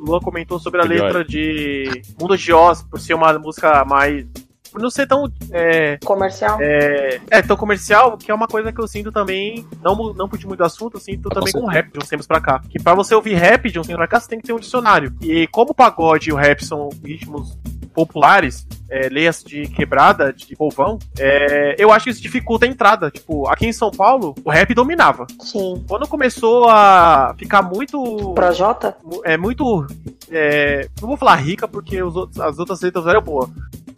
Luan 0.00 0.20
comentou 0.20 0.58
sobre 0.58 0.80
a 0.80 0.84
letra 0.84 1.24
de 1.24 2.02
Mundo 2.18 2.36
de 2.36 2.52
Oz, 2.52 2.82
por 2.82 2.98
ser 2.98 3.14
uma 3.14 3.38
música 3.38 3.84
mais. 3.84 4.26
Por 4.70 4.80
não 4.80 4.90
ser 4.90 5.06
tão. 5.06 5.30
É, 5.52 5.98
Comercial. 6.04 6.58
é, 6.60 7.20
é, 7.30 7.42
tão 7.42 7.56
comercial, 7.56 8.16
que 8.16 8.30
é 8.30 8.34
uma 8.34 8.46
coisa 8.46 8.72
que 8.72 8.80
eu 8.80 8.86
sinto 8.86 9.10
também. 9.10 9.66
Não, 9.82 9.94
não 10.14 10.28
pude 10.28 10.46
muito 10.46 10.58
do 10.60 10.64
assunto, 10.64 10.96
eu 10.96 11.00
sinto 11.00 11.28
Ah, 11.30 11.34
também 11.34 11.52
com 11.52 11.66
rap 11.66 11.90
de 11.92 11.98
uns 11.98 12.08
tempos 12.08 12.26
pra 12.26 12.40
cá. 12.40 12.60
Que 12.68 12.80
pra 12.82 12.94
você 12.94 13.14
ouvir 13.14 13.34
rap 13.34 13.70
de 13.70 13.78
uns 13.78 13.86
tempos 13.86 13.98
pra 13.98 14.06
cá, 14.08 14.20
você 14.20 14.28
tem 14.28 14.40
que 14.40 14.46
ter 14.46 14.52
um 14.52 14.58
dicionário. 14.60 15.12
E 15.22 15.46
como 15.48 15.70
o 15.70 15.74
pagode 15.74 16.30
e 16.30 16.32
o 16.32 16.36
rap 16.36 16.64
são 16.64 16.88
ritmos 17.04 17.58
populares, 17.92 18.66
é, 18.88 19.08
leias 19.08 19.42
de 19.42 19.62
quebrada, 19.68 20.32
de 20.32 20.54
povão, 20.54 20.98
é, 21.18 21.74
eu 21.76 21.90
acho 21.92 22.04
que 22.04 22.10
isso 22.10 22.22
dificulta 22.22 22.64
a 22.64 22.68
entrada. 22.68 23.10
Tipo, 23.10 23.48
aqui 23.48 23.66
em 23.66 23.72
São 23.72 23.90
Paulo, 23.90 24.34
o 24.44 24.50
rap 24.50 24.72
dominava. 24.74 25.26
Sim. 25.40 25.84
Quando 25.88 26.06
começou 26.06 26.68
a 26.68 27.34
ficar 27.36 27.62
muito. 27.62 28.32
Projota? 28.34 28.96
É 29.24 29.36
muito. 29.36 29.86
é, 30.30 30.88
não 31.00 31.08
vou 31.08 31.16
falar 31.16 31.34
rica 31.36 31.66
porque 31.66 32.00
os 32.00 32.14
outros- 32.14 32.40
as 32.40 32.58
outras 32.58 32.80
letras 32.80 33.04
eram 33.06 33.20
boas. 33.20 33.50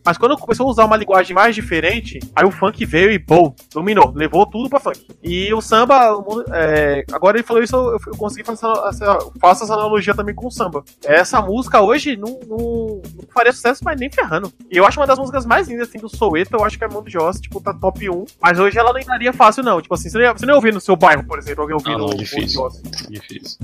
Mas 0.04 0.18
quando 0.18 0.36
começou 0.36 0.66
a 0.66 0.70
usar 0.70 0.84
uma 0.84 0.96
linguagem 0.96 1.34
mais 1.34 1.54
diferente, 1.54 2.18
aí 2.34 2.44
o 2.44 2.50
funk 2.50 2.84
veio 2.84 3.10
e 3.10 3.18
bom, 3.18 3.54
dominou, 3.72 4.12
levou 4.14 4.44
tudo 4.46 4.68
pra 4.68 4.80
funk. 4.80 5.06
E 5.22 5.52
o 5.54 5.60
samba, 5.60 6.12
é, 6.52 7.04
agora 7.12 7.36
ele 7.36 7.46
falou 7.46 7.62
isso, 7.62 7.76
eu, 7.76 7.98
eu 8.06 8.16
consegui 8.16 8.44
fazer 8.44 8.66
essa, 8.66 8.88
essa- 8.88 9.18
faço 9.40 9.64
essa 9.64 9.74
analogia 9.74 10.14
também 10.14 10.34
com 10.34 10.46
o 10.46 10.50
samba. 10.50 10.82
Essa 11.04 11.40
música 11.40 11.80
hoje 11.80 12.16
não, 12.16 12.38
não- 12.48 13.02
não 13.16 13.24
faria 13.32 13.52
sucesso, 13.52 13.82
mas 13.84 13.98
nem 13.98 14.10
ferrando. 14.10 14.52
E 14.70 14.76
eu 14.76 14.84
acho 14.86 14.98
uma 15.00 15.06
das 15.06 15.18
músicas 15.18 15.46
mais 15.46 15.68
lindas 15.68 15.88
assim, 15.88 15.98
do 15.98 16.08
Soweto, 16.08 16.56
eu 16.56 16.64
acho 16.64 16.76
que 16.78 16.84
é 16.84 16.88
Mundo 16.88 17.08
de 17.08 17.18
Oz, 17.18 17.40
tipo, 17.40 17.60
tá 17.60 17.72
top 17.72 18.08
1. 18.10 18.24
Mas 18.40 18.58
hoje 18.58 18.78
ela 18.78 18.92
não 18.92 18.98
entraria 19.00 19.32
fácil, 19.32 19.62
não. 19.62 19.80
Tipo 19.80 19.94
assim, 19.94 20.08
você 20.10 20.18
não 20.18 20.24
ia, 20.24 20.32
você 20.32 20.46
não 20.46 20.52
ia 20.54 20.56
ouvir 20.56 20.72
no 20.74 20.80
seu 20.80 20.96
bairro, 20.96 21.24
por 21.24 21.38
exemplo, 21.38 21.62
alguém 21.62 21.74
ouvindo 21.76 21.94
Ah, 21.94 21.98
não, 21.98 22.04
o 22.06 22.08
Mundo 22.10 22.16
de 22.18 22.24
difícil. 22.24 22.62
Oz. 22.62 22.82
Difícil. 23.08 23.58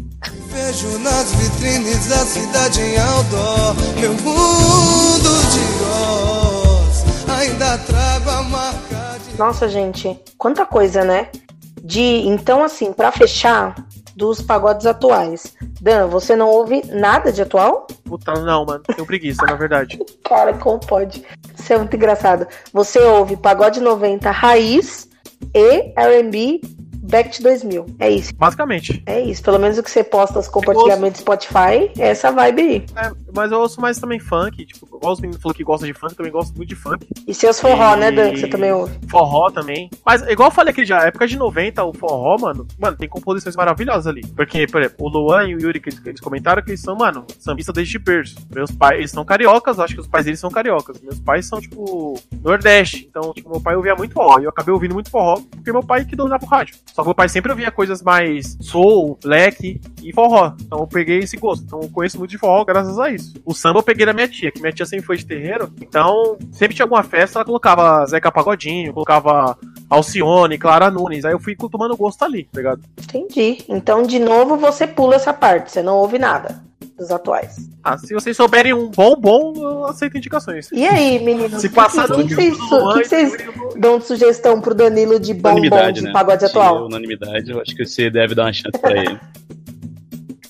Vejo 0.53 0.99
nas 1.01 1.33
vitrines 1.35 2.07
da 2.09 2.17
cidade 2.19 2.81
em 2.81 2.99
outdoor 2.99 3.75
Meu 4.01 4.13
mundo 4.15 5.29
de 5.51 6.28
Oz 6.29 7.29
Ainda 7.29 7.79
trago 7.79 8.31
a 8.31 8.43
marca 8.43 9.19
de 9.19 9.39
Nossa, 9.39 9.69
gente, 9.69 10.19
quanta 10.37 10.67
coisa, 10.67 11.05
né? 11.05 11.29
De 11.83 12.03
então 12.27 12.63
assim, 12.63 12.93
pra 12.93 13.11
fechar 13.11 13.75
dos 14.19 14.43
pagodes 14.43 14.85
atuais. 14.85 15.55
Dan, 15.81 16.09
você 16.09 16.35
não 16.35 16.49
ouve 16.49 16.83
nada 16.89 17.31
de 17.31 17.41
atual? 17.41 17.87
Puta, 18.05 18.35
não, 18.35 18.67
mano. 18.67 18.83
Tenho 18.83 19.07
preguiça, 19.07 19.47
na 19.47 19.55
verdade. 19.55 19.97
Cara, 20.29 20.53
como 20.55 20.81
pode? 20.81 21.25
Isso 21.57 21.73
é 21.73 21.79
muito 21.79 21.95
engraçado. 21.95 22.47
Você 22.73 22.99
ouve 22.99 23.37
pagode 23.37 23.81
90 23.81 24.29
raiz 24.31 25.09
e 25.55 25.93
R&B 25.97 26.61
back 27.09 27.37
to 27.37 27.43
2000. 27.43 27.87
É 27.99 28.11
isso. 28.11 28.35
Basicamente. 28.37 29.03
É 29.07 29.21
isso. 29.21 29.43
Pelo 29.43 29.59
menos 29.59 29.79
o 29.79 29.83
que 29.83 29.91
você 29.91 30.05
posta 30.05 30.39
os 30.39 30.49
compartilhamentos 30.49 31.21
Spotify, 31.21 31.91
é 31.99 32.09
essa 32.09 32.31
vibe 32.31 32.63
aí. 32.63 32.85
É, 32.97 33.11
mas 33.35 33.51
eu 33.53 33.59
ouço 33.61 33.81
mais 33.81 33.99
também 33.99 34.19
funk. 34.19 34.65
Tipo, 34.67 34.87
igual 34.97 35.13
os 35.13 35.21
meninos 35.21 35.41
falaram 35.43 35.57
que 35.57 35.65
gostam 35.65 35.87
de 35.87 35.95
funk, 35.95 36.13
eu 36.13 36.17
também 36.17 36.33
gosto 36.33 36.55
muito 36.57 36.69
de 36.69 36.75
funk. 36.77 37.07
E 37.27 37.35
seus 37.35 37.61
forró, 37.61 37.95
E- 37.95 37.97
né, 38.01 38.11
Dan, 38.11 38.31
que 38.33 38.41
você 38.41 38.49
também 38.49 38.73
ouve. 38.73 38.99
Forró 39.09 39.51
também. 39.51 39.91
Mas, 40.05 40.23
igual 40.29 40.49
eu 40.49 40.55
falei 40.55 40.73
aqui 40.73 40.85
já, 40.85 41.07
época 41.07 41.27
de 41.27 41.37
90, 41.37 41.85
o 41.85 41.93
forró, 41.93 42.37
mano, 42.39 42.67
mano, 42.79 42.97
tem 42.97 43.09
composições 43.09 43.57
maravilhosas 43.57 44.07
ali. 44.07 44.23
Porque, 44.37 44.67
por 44.67 44.81
exemplo, 44.83 45.07
o 45.07 45.09
Luan 45.09 45.45
e 45.49 45.55
o 45.55 45.61
Yuri, 45.61 45.81
que 45.81 45.91
eles, 46.05 46.21
comentaram 46.21 46.63
que 46.63 46.71
eles 46.71 46.81
são, 46.81 46.97
mano, 46.97 47.25
sambistas 47.39 47.75
desde 47.75 47.99
berço. 47.99 48.37
Meus 48.55 48.71
pais, 48.71 48.99
eles 48.99 49.11
são 49.11 49.25
cariocas, 49.25 49.79
acho 49.81 49.95
que 49.95 50.01
os 50.01 50.07
pais 50.07 50.25
deles 50.25 50.41
são 50.41 50.51
cariocas. 50.51 51.01
Meus 51.01 51.19
pais 51.21 51.47
são, 51.47 51.61
tipo, 51.61 52.19
Nordeste. 52.43 53.07
Então, 53.09 53.33
tipo, 53.33 53.51
meu 53.51 53.61
pai 53.61 53.77
ouvia 53.77 53.95
muito 53.95 54.15
forró. 54.15 54.39
E 54.41 54.45
eu 54.45 54.51
acabei 54.51 54.73
ouvindo 54.73 54.95
muito 54.95 55.11
forró, 55.11 55.41
porque 55.51 55.73
meu 55.73 55.83
pai 55.83 56.05
que 56.05 56.17
dominava 56.17 56.45
o 56.45 56.49
rádio. 56.49 56.77
Só 56.99 57.03
que 57.03 57.09
meu 57.11 57.15
pai 57.15 57.29
sempre 57.29 57.53
ouvia 57.53 57.71
coisas 57.71 58.03
mais 58.03 58.59
soul, 58.61 59.17
black 59.23 59.81
e 60.03 60.13
forró. 60.13 60.53
Então 60.61 60.81
eu 60.81 60.87
peguei 60.89 61.21
esse 61.21 61.37
gosto. 61.37 61.63
Então 61.65 61.81
eu 61.81 61.89
conheço 61.89 62.19
muito 62.19 62.33
de 62.33 62.39
forró 62.39 62.65
graças 62.65 62.99
a 62.99 63.09
isso. 63.09 63.35
O 63.47 63.55
samba 63.55 63.79
eu 63.79 63.85
peguei 63.85 64.05
da 64.05 64.13
minha 64.13 64.27
tia, 64.27 64.51
que 64.51 64.61
minha 64.61 64.73
tia 64.73 64.85
sempre 64.85 65.07
foi 65.07 65.17
de 65.17 65.25
terreiro. 65.25 65.73
Então, 65.81 66.37
sempre 66.51 66.75
tinha 66.75 66.85
alguma 66.85 67.05
festa, 67.05 67.39
ela 67.39 67.45
colocava 67.45 68.05
Zeca 68.05 68.33
Pagodinho, 68.33 68.93
colocava 68.93 69.57
Alcione, 69.89 70.59
Clara 70.59 70.91
Nunes. 70.91 71.25
Aí 71.25 71.33
eu 71.33 71.39
fui 71.39 71.55
tomando 71.55 71.97
gosto 71.97 72.25
ali, 72.25 72.49
tá 72.51 72.59
ligado? 72.59 72.83
Entendi. 73.01 73.65
Então, 73.69 74.03
de 74.03 74.19
novo, 74.19 74.57
você 74.57 74.85
pula 74.85 75.15
essa 75.15 75.33
parte. 75.33 75.71
Você 75.71 75.81
não 75.85 75.99
ouve 75.99 76.19
nada. 76.19 76.67
Dos 76.99 77.11
atuais. 77.11 77.71
Ah, 77.83 77.97
se 77.97 78.13
vocês 78.13 78.37
souberem 78.37 78.75
um 78.75 78.89
bom, 78.91 79.15
bom, 79.17 79.55
eu 79.57 79.87
aceito 79.87 80.19
indicações. 80.19 80.69
E 80.73 80.85
aí, 80.87 81.19
meninos? 81.25 81.61
Se 81.61 81.69
que- 81.69 81.75
passar 81.75 82.07
que, 82.09 82.17
do 82.17 82.27
que, 82.29 82.35
que 82.35 82.51
vocês 82.51 83.33
dão 83.77 83.99
de 83.99 84.05
sugestão 84.05 84.61
pro 84.61 84.75
Danilo 84.75 85.19
de 85.21 85.33
bom 85.33 85.55
bom 85.69 85.93
de 85.93 86.03
né? 86.03 86.13
pagode 86.13 86.45
atual? 86.45 86.87
Unanimidade, 86.87 87.51
eu 87.51 87.61
acho 87.61 87.75
que 87.75 87.87
você 87.87 88.11
deve 88.11 88.35
dar 88.35 88.45
uma 88.47 88.53
chance 88.53 88.79
pra 88.79 88.97
ele. 88.97 89.19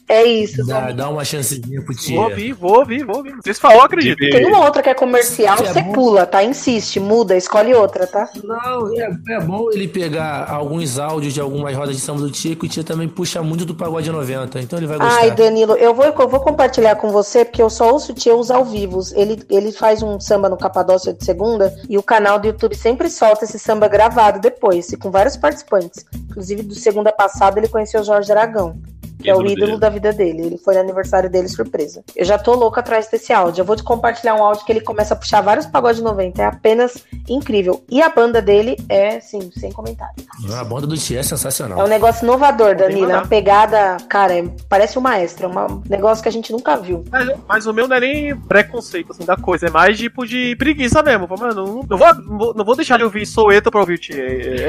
É 0.09 0.25
isso. 0.25 0.65
Dá, 0.65 0.91
dá 0.91 1.11
uma 1.11 1.23
chancezinha 1.23 1.83
pro 1.83 1.95
Vou 1.95 2.03
Tia. 2.03 2.21
ouvir, 2.21 2.53
vou 2.55 2.79
ouvir, 2.79 3.05
vou 3.05 3.17
ouvir. 3.17 3.35
Vocês 3.37 3.59
falam, 3.59 3.83
acredito. 3.83 4.17
Tem 4.17 4.47
uma 4.47 4.65
outra 4.65 4.83
que 4.83 4.89
é 4.89 4.95
comercial, 4.95 5.59
é 5.59 5.67
você 5.67 5.83
bom. 5.83 5.93
pula, 5.93 6.25
tá? 6.25 6.43
Insiste, 6.43 6.99
muda, 6.99 7.37
escolhe 7.37 7.75
outra, 7.75 8.07
tá? 8.07 8.29
Não, 8.43 8.99
é, 8.99 9.11
é 9.29 9.41
bom 9.41 9.71
ele 9.71 9.87
pegar 9.87 10.49
alguns 10.51 10.99
áudios 10.99 11.35
de 11.35 11.41
algumas 11.41 11.77
rodas 11.77 11.95
de 11.95 12.01
samba 12.01 12.23
do 12.23 12.31
Tia, 12.31 12.57
que 12.57 12.65
o 12.65 12.69
Tia 12.69 12.83
também 12.83 13.07
puxa 13.07 13.43
muito 13.43 13.67
do 13.67 13.75
pagode 13.75 14.11
90, 14.11 14.59
então 14.61 14.79
ele 14.79 14.87
vai 14.87 14.99
gostar. 14.99 15.21
Ai, 15.21 15.31
Danilo, 15.31 15.75
eu 15.75 15.93
vou, 15.95 16.07
eu 16.07 16.29
vou 16.29 16.41
compartilhar 16.41 16.97
com 16.97 17.11
você, 17.11 17.45
porque 17.45 17.63
eu 17.63 17.69
só 17.69 17.93
ouço 17.93 18.13
o 18.13 18.15
Tia 18.15 18.35
os 18.35 18.51
ao 18.51 18.65
vivos. 18.65 19.13
Ele, 19.13 19.43
ele 19.51 19.73
faz 19.73 20.03
um 20.03 20.19
samba 20.19 20.49
no 20.49 20.57
Capadócia 20.57 21.13
de 21.13 21.23
segunda 21.23 21.75
e 21.89 21.99
o 21.99 22.03
canal 22.03 22.39
do 22.39 22.47
YouTube 22.47 22.75
sempre 22.75 23.11
solta 23.11 23.45
esse 23.45 23.59
samba 23.59 23.89
gravado 23.89 24.41
depois, 24.41 24.91
e 24.91 24.97
com 24.97 25.11
vários 25.11 25.37
participantes. 25.37 26.07
Inclusive, 26.31 26.63
do 26.63 26.75
segunda 26.75 27.13
passada, 27.13 27.59
ele 27.61 27.69
conheceu 27.69 28.01
o 28.01 28.05
Jorge 28.05 28.33
Aragão. 28.33 28.81
Que 29.23 29.29
é 29.31 29.35
o 29.35 29.41
Ídolo 29.45 29.67
dele. 29.67 29.79
da 29.79 29.89
vida 29.89 30.13
dele. 30.13 30.43
Ele 30.47 30.59
foi 30.59 30.75
no 30.75 30.81
aniversário 30.81 31.29
dele 31.31 31.49
surpresa. 31.49 32.03
Eu 32.15 32.25
já 32.25 32.39
tô 32.39 32.55
louca 32.55 32.81
atrás 32.81 33.09
desse 33.11 33.33
áudio. 33.33 33.63
Eu 33.63 33.65
vou 33.67 33.75
te 33.77 33.83
compartilhar 33.83 34.35
um 34.35 34.43
áudio 34.45 34.65
que 34.65 34.73
ele 34.73 34.81
começa 34.81 35.15
a 35.15 35.17
puxar 35.17 35.41
vários 35.41 35.67
pagodes 35.67 36.01
90. 36.01 36.41
É 36.41 36.45
apenas 36.47 37.05
incrível. 37.29 37.83
E 37.91 38.01
a 38.01 38.09
banda 38.09 38.41
dele 38.41 38.77
é, 38.89 39.21
sim, 39.21 39.51
sem 39.59 39.73
comentário. 39.73 40.15
A 40.57 40.65
banda 40.65 40.87
do 40.87 40.97
Tia 40.97 41.19
é 41.19 41.21
É 41.21 41.23
sensacional. 41.23 41.85
um 41.85 41.89
negócio 41.89 42.25
inovador, 42.25 42.77
Danilo. 42.77 43.11
É 43.11 43.17
uma 43.17 43.27
pegada, 43.27 43.97
cara, 44.09 44.39
é- 44.39 44.45
parece 44.69 44.99
um 44.99 45.03
maestro. 45.03 45.47
É 45.47 45.49
um 45.49 45.83
negócio 45.89 46.23
que 46.23 46.29
a 46.29 46.33
gente 46.33 46.53
nunca 46.53 46.77
viu. 46.77 47.05
Mas, 47.11 47.29
mas 47.49 47.67
o 47.67 47.73
meu 47.73 47.89
não 47.89 47.97
é 47.97 48.01
nem 48.01 48.37
preconceito 48.37 49.13
assim, 49.13 49.25
da 49.25 49.37
coisa, 49.37 49.67
é 49.67 49.71
mais 49.71 49.99
tipo 49.99 50.27
de 50.27 50.55
preguiça 50.57 51.03
mesmo. 51.03 51.27
Mano, 51.29 51.55
não, 51.55 51.83
não 51.89 51.99
vou, 51.99 52.15
não, 52.15 52.39
vou, 52.39 52.55
não 52.55 52.65
vou 52.65 52.77
deixar 52.77 52.97
de 52.99 53.05
ouvir 53.05 53.27
Soueto 53.27 53.71
pra 53.71 53.81
ouvir 53.81 53.95
o 53.95 53.99
Tia. 53.99 54.17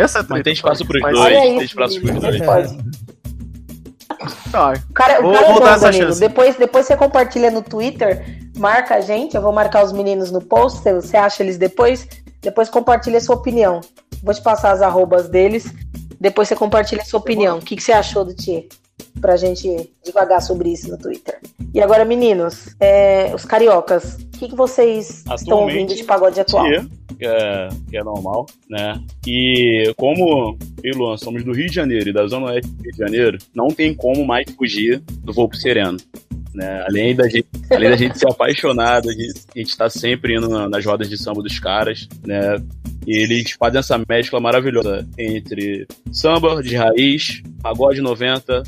Essa 0.01 0.19
é 0.19 0.21
a 0.21 0.23
Mas 0.23 0.27
treta, 0.27 0.43
tem 0.43 0.53
espaço 0.53 0.85
pros 0.85 1.01
Mas- 1.01 1.13
dois. 1.13 1.25
Olha 1.25 1.41
tem 1.41 1.61
espaço 1.61 1.99
pros 2.01 2.11
menino, 2.11 2.21
dois. 2.31 2.41
pode. 2.41 2.77
Tá, 4.51 4.73
O 4.89 4.93
cara, 4.93 5.19
o 5.19 5.23
Vou- 5.23 5.33
cara 5.33 5.45
é 5.47 5.51
vou 5.53 5.61
dar 5.61 5.75
essa 5.75 5.91
chance. 5.91 6.19
Depois, 6.19 6.55
depois 6.55 6.85
você 6.85 6.95
compartilha 6.97 7.51
no 7.51 7.61
Twitter, 7.61 8.25
marca 8.57 8.95
a 8.95 9.01
gente. 9.01 9.35
Eu 9.35 9.41
vou 9.41 9.51
marcar 9.51 9.83
os 9.83 9.91
meninos 9.91 10.31
no 10.31 10.41
post. 10.41 10.81
Você 10.91 11.17
acha 11.17 11.43
eles 11.43 11.57
depois? 11.57 12.07
Depois 12.41 12.69
compartilha 12.69 13.17
a 13.17 13.21
sua 13.21 13.35
opinião. 13.35 13.81
Vou 14.23 14.33
te 14.33 14.41
passar 14.41 14.71
as 14.71 14.81
arrobas 14.81 15.29
deles. 15.29 15.71
Depois 16.19 16.47
você 16.47 16.55
compartilha 16.55 17.01
a 17.01 17.05
sua 17.05 17.19
opinião. 17.19 17.59
O 17.59 17.61
que, 17.61 17.75
que 17.75 17.83
você 17.83 17.91
achou 17.91 18.25
do 18.25 18.33
Tia? 18.33 18.65
Pra 19.21 19.37
gente 19.37 19.89
devagar 20.03 20.41
sobre 20.41 20.69
isso 20.69 20.89
no 20.89 20.97
Twitter. 20.97 21.39
E 21.73 21.81
agora, 21.81 22.03
meninos, 22.03 22.75
é, 22.79 23.31
os 23.33 23.45
cariocas, 23.45 24.15
o 24.15 24.27
que, 24.39 24.49
que 24.49 24.55
vocês 24.55 25.23
estão 25.35 25.59
ouvindo 25.59 25.95
de 25.95 26.03
pagode 26.03 26.39
atual? 26.39 26.65
Tia, 26.65 26.85
que 27.19 27.25
é, 27.27 27.69
que 27.89 27.97
é 27.97 28.03
normal, 28.03 28.45
né? 28.69 28.99
E 29.27 29.93
como 29.97 30.57
eu 30.83 30.91
e 30.91 30.95
Luan 30.95 31.17
somos 31.17 31.43
do 31.43 31.51
Rio 31.51 31.67
de 31.67 31.75
Janeiro 31.75 32.09
e 32.09 32.13
da 32.13 32.25
Zona 32.27 32.47
Oeste 32.47 32.71
do 32.71 32.81
Rio 32.83 32.91
de 32.93 32.97
Janeiro, 32.97 33.37
não 33.53 33.67
tem 33.67 33.93
como 33.93 34.25
mais 34.25 34.45
fugir 34.57 35.01
do 35.23 35.33
Volpo 35.33 35.55
Sereno. 35.57 35.97
Né? 36.53 36.83
Além, 36.87 37.15
da 37.15 37.27
gente, 37.29 37.47
além 37.69 37.89
da 37.91 37.95
gente 37.95 38.17
ser 38.17 38.27
apaixonado, 38.27 39.09
a 39.09 39.13
gente, 39.13 39.41
a 39.55 39.59
gente 39.59 39.77
tá 39.77 39.89
sempre 39.89 40.35
indo 40.35 40.49
na- 40.49 40.67
nas 40.67 40.83
rodas 40.83 41.07
de 41.07 41.15
samba 41.17 41.43
dos 41.43 41.59
caras, 41.59 42.07
né? 42.25 42.55
E 43.05 43.21
eles 43.23 43.51
fazem 43.51 43.79
essa 43.79 44.01
mescla 44.09 44.39
maravilhosa 44.39 45.07
entre 45.17 45.87
samba 46.11 46.61
de 46.63 46.75
raiz, 46.75 47.41
pagode 47.61 48.01
90, 48.01 48.63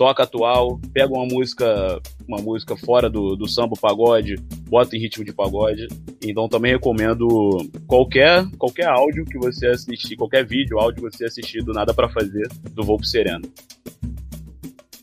toca 0.00 0.22
atual, 0.22 0.80
pega 0.94 1.12
uma 1.12 1.26
música, 1.26 2.00
uma 2.26 2.40
música 2.40 2.74
fora 2.74 3.10
do, 3.10 3.36
do 3.36 3.46
samba 3.46 3.74
pagode, 3.78 4.36
bota 4.66 4.96
em 4.96 4.98
ritmo 4.98 5.22
de 5.22 5.30
pagode. 5.30 5.88
Então 6.24 6.48
também 6.48 6.72
recomendo 6.72 7.28
qualquer 7.86 8.46
qualquer 8.56 8.88
áudio 8.88 9.26
que 9.26 9.36
você 9.36 9.66
assistir, 9.66 10.16
qualquer 10.16 10.46
vídeo, 10.46 10.78
áudio 10.78 11.02
que 11.02 11.14
você 11.14 11.26
assistir 11.26 11.62
do 11.62 11.74
Nada 11.74 11.92
Pra 11.92 12.08
Fazer, 12.08 12.48
do 12.70 12.82
Volpo 12.82 13.04
Sereno. 13.04 13.42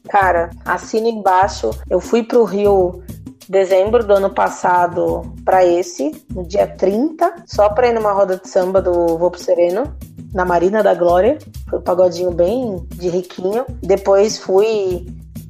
Cara, 0.09 0.49
assina 0.65 1.07
embaixo. 1.07 1.69
Eu 1.87 1.99
fui 1.99 2.23
pro 2.23 2.43
Rio 2.43 3.03
dezembro 3.47 4.03
do 4.03 4.13
ano 4.13 4.31
passado 4.31 5.31
para 5.45 5.63
esse, 5.63 6.11
no 6.33 6.43
dia 6.43 6.65
30, 6.65 7.43
só 7.45 7.69
pra 7.69 7.87
ir 7.87 7.93
numa 7.93 8.13
roda 8.13 8.37
de 8.37 8.49
samba 8.49 8.81
do 8.81 9.15
Vou 9.15 9.29
pro 9.29 9.39
Sereno, 9.39 9.95
na 10.33 10.45
Marina 10.45 10.83
da 10.83 10.93
Glória. 10.93 11.37
Foi 11.69 11.79
um 11.79 11.81
pagodinho 11.81 12.31
bem 12.31 12.85
de 12.95 13.09
riquinho. 13.09 13.65
Depois 13.81 14.37
fui 14.37 15.05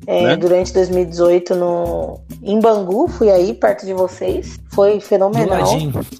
é, 0.07 0.23
Né? 0.23 0.37
durante 0.37 0.73
2018 0.73 1.53
no 1.53 2.19
em 2.41 2.59
Bangu, 2.61 3.09
fui 3.09 3.29
aí 3.29 3.53
perto 3.53 3.85
de 3.85 3.93
vocês. 3.93 4.57
Foi 4.71 5.01
fenomenal. 5.01 5.67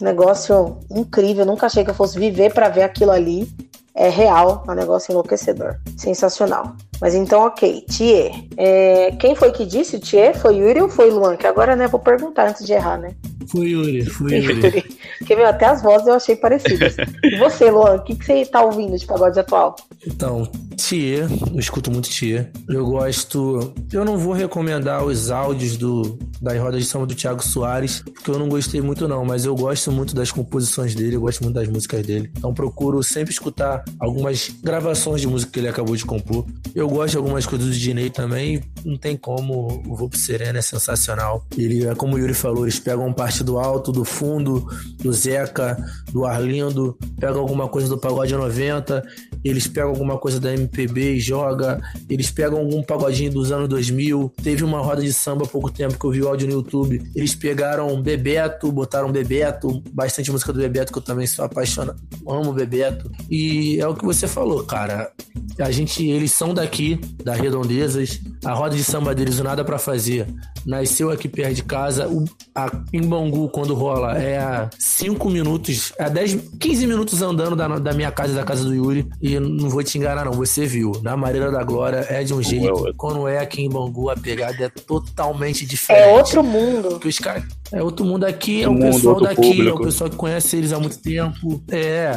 Negócio 0.01 0.77
incrível, 0.91 1.45
nunca 1.45 1.67
achei 1.67 1.85
que 1.85 1.89
eu 1.91 1.95
fosse 1.95 2.19
viver 2.19 2.53
pra 2.53 2.67
ver 2.67 2.83
aquilo 2.83 3.11
ali. 3.11 3.49
É 3.95 4.09
real, 4.09 4.63
é 4.67 4.71
um 4.71 4.75
negócio 4.75 5.11
enlouquecedor. 5.11 5.77
Sensacional. 5.95 6.75
Mas 6.99 7.13
então, 7.13 7.41
ok, 7.41 7.81
Thier. 7.81 8.31
É, 8.57 9.11
quem 9.19 9.35
foi 9.35 9.51
que 9.51 9.65
disse 9.65 9.97
o 9.97 9.99
Thier? 9.99 10.37
Foi 10.37 10.55
Yuri 10.55 10.81
ou 10.81 10.89
foi 10.89 11.09
Luan? 11.09 11.35
Que 11.35 11.47
agora, 11.47 11.75
né, 11.75 11.87
vou 11.87 11.99
perguntar 11.99 12.49
antes 12.49 12.65
de 12.65 12.73
errar, 12.73 12.97
né? 12.97 13.15
Foi 13.51 13.67
Yuri, 13.67 14.05
foi 14.05 14.33
Yuri. 14.33 14.65
Yuri. 14.65 14.97
Porque, 15.19 15.35
meu, 15.35 15.47
até 15.47 15.65
as 15.65 15.81
vozes 15.81 16.07
eu 16.07 16.13
achei 16.13 16.35
parecidas. 16.35 16.95
E 17.23 17.37
você, 17.37 17.71
Luan, 17.71 17.95
o 17.95 18.03
que, 18.03 18.15
que 18.15 18.25
você 18.25 18.45
tá 18.45 18.61
ouvindo 18.61 18.97
de 18.97 19.05
pagode 19.05 19.39
atual? 19.39 19.75
Então, 20.05 20.49
Thier, 20.75 21.27
eu 21.53 21.59
escuto 21.59 21.91
muito 21.91 22.09
Thier. 22.09 22.51
Eu 22.67 22.85
gosto. 22.85 23.73
Eu 23.91 24.03
não 24.03 24.17
vou 24.17 24.33
recomendar 24.33 25.03
os 25.03 25.31
áudios 25.31 25.77
do, 25.77 26.17
das 26.41 26.59
rodas 26.59 26.83
de 26.83 26.85
samba 26.87 27.05
do 27.05 27.15
Thiago 27.15 27.43
Soares, 27.43 28.01
porque 28.01 28.29
eu 28.29 28.37
não 28.37 28.47
gostei 28.47 28.81
muito, 28.81 29.07
não, 29.07 29.25
mas 29.25 29.45
eu 29.45 29.55
gosto 29.55 29.91
muito 29.91 30.15
das 30.15 30.31
composições 30.31 30.93
dele, 30.93 31.15
eu 31.15 31.21
gosto 31.21 31.43
muito 31.43 31.55
das 31.55 31.67
músicas 31.67 32.05
dele. 32.05 32.31
Então 32.37 32.53
procuro 32.53 33.01
sempre 33.03 33.33
escutar 33.33 33.83
algumas 33.99 34.49
gravações 34.63 35.21
de 35.21 35.27
música 35.27 35.51
que 35.51 35.59
ele 35.59 35.67
acabou 35.67 35.95
de 35.95 36.05
compor. 36.05 36.45
Eu 36.75 36.86
gosto 36.89 37.11
de 37.11 37.17
algumas 37.17 37.45
coisas 37.45 37.67
do 37.67 37.73
Dinei 37.73 38.09
também, 38.09 38.61
não 38.85 38.97
tem 38.97 39.17
como. 39.17 39.83
O 39.87 39.95
Vou 39.95 40.09
pro 40.09 40.17
Sereno 40.17 40.57
é 40.57 40.61
sensacional. 40.61 41.45
Ele, 41.57 41.85
é 41.85 41.95
como 41.95 42.15
o 42.15 42.19
Yuri 42.19 42.33
falou, 42.33 42.65
eles 42.65 42.79
pegam 42.79 43.11
parte 43.13 43.43
do 43.43 43.57
alto, 43.57 43.91
do 43.91 44.05
fundo, 44.05 44.67
do 45.01 45.11
Zeca, 45.11 45.77
do 46.11 46.25
Arlindo, 46.25 46.97
pegam 47.19 47.39
alguma 47.39 47.67
coisa 47.67 47.87
do 47.87 47.97
Pagode 47.97 48.33
90, 48.35 49.03
eles 49.43 49.67
pegam 49.67 49.89
alguma 49.89 50.17
coisa 50.17 50.39
da 50.39 50.53
MPB 50.53 51.13
e 51.13 51.19
joga, 51.19 51.79
eles 52.09 52.31
pegam 52.31 52.59
algum 52.59 52.83
pagodinho 52.83 53.31
dos 53.31 53.51
anos 53.51 53.67
2000. 53.69 54.33
Teve 54.43 54.63
uma 54.63 54.79
roda 54.79 55.01
de 55.01 55.13
samba 55.13 55.45
há 55.45 55.47
pouco 55.47 55.71
tempo 55.71 55.97
que 55.97 56.05
eu 56.05 56.11
vi 56.11 56.21
o 56.21 56.27
áudio 56.27 56.47
no 56.47 56.53
YouTube. 56.53 57.01
Eles 57.15 57.35
pegaram 57.35 58.01
Bebeto, 58.01 58.71
botaram 58.71 59.11
Bebeto, 59.11 59.81
bastante 59.91 60.31
música 60.31 60.53
do 60.53 60.59
Bebeto 60.59 60.91
que 60.91 60.99
eu 60.99 61.03
também 61.03 61.27
sou 61.27 61.45
apaixonado, 61.45 61.99
amo 62.27 62.53
Bebeto. 62.53 63.11
E 63.29 63.79
é 63.79 63.87
o 63.87 63.95
que 63.95 64.05
você 64.05 64.27
falou, 64.27 64.63
cara. 64.63 65.11
A 65.59 65.71
gente, 65.71 66.05
eles 66.05 66.31
são 66.31 66.53
daqui, 66.53 66.99
da 67.23 67.33
Redondezas. 67.33 68.21
A 68.45 68.53
roda 68.53 68.75
de 68.75 68.83
samba 68.83 69.15
deles, 69.15 69.39
o 69.39 69.43
Nada 69.43 69.65
Pra 69.65 69.79
Fazer, 69.79 70.27
nasceu 70.65 71.09
aqui 71.09 71.27
perto 71.27 71.55
de 71.55 71.63
casa. 71.63 72.07
O, 72.07 72.25
a, 72.53 72.69
em 72.93 73.01
Bangu, 73.01 73.49
quando 73.49 73.73
rola, 73.73 74.17
é 74.17 74.37
a 74.37 74.69
5 74.77 75.29
minutos, 75.29 75.93
a 75.99 76.09
10, 76.09 76.37
15 76.59 76.87
minutos 76.87 77.21
andando 77.21 77.55
da, 77.55 77.67
da 77.79 77.93
minha 77.93 78.11
casa 78.11 78.33
e 78.33 78.35
da 78.35 78.43
casa 78.43 78.63
do 78.63 78.75
Yuri. 78.75 79.07
E 79.27 79.39
não 79.39 79.69
vou 79.69 79.83
te 79.83 79.97
enganar, 79.97 80.23
não. 80.23 80.31
Você 80.31 80.65
viu. 80.65 80.93
Na 81.03 81.17
Mareira 81.17 81.51
da 81.51 81.61
Glória 81.63 82.05
é 82.09 82.23
de 82.23 82.33
um 82.33 82.41
jeito. 82.41 82.71
outro. 82.71 82.93
Quando 82.95 83.27
é 83.27 83.39
aqui 83.39 83.61
em 83.61 83.69
Bangu, 83.69 84.09
a 84.09 84.15
pegada 84.15 84.63
é 84.63 84.69
totalmente 84.69 85.65
diferente. 85.65 86.07
É 86.07 86.13
outro 86.13 86.41
mundo. 86.41 86.89
Porque 86.89 87.09
os 87.09 87.19
caras. 87.19 87.43
É 87.71 87.83
outro 87.83 88.05
mundo 88.05 88.23
aqui, 88.23 88.63
é 88.63 88.69
o 88.69 88.71
mundo, 88.71 88.85
pessoal 88.85 89.19
daqui, 89.19 89.41
é 89.41 89.51
o 89.51 89.55
público. 89.55 89.83
pessoal 89.83 90.09
que 90.09 90.15
conhece 90.15 90.55
eles 90.55 90.71
há 90.71 90.79
muito 90.79 90.99
tempo. 90.99 91.61
É. 91.69 92.13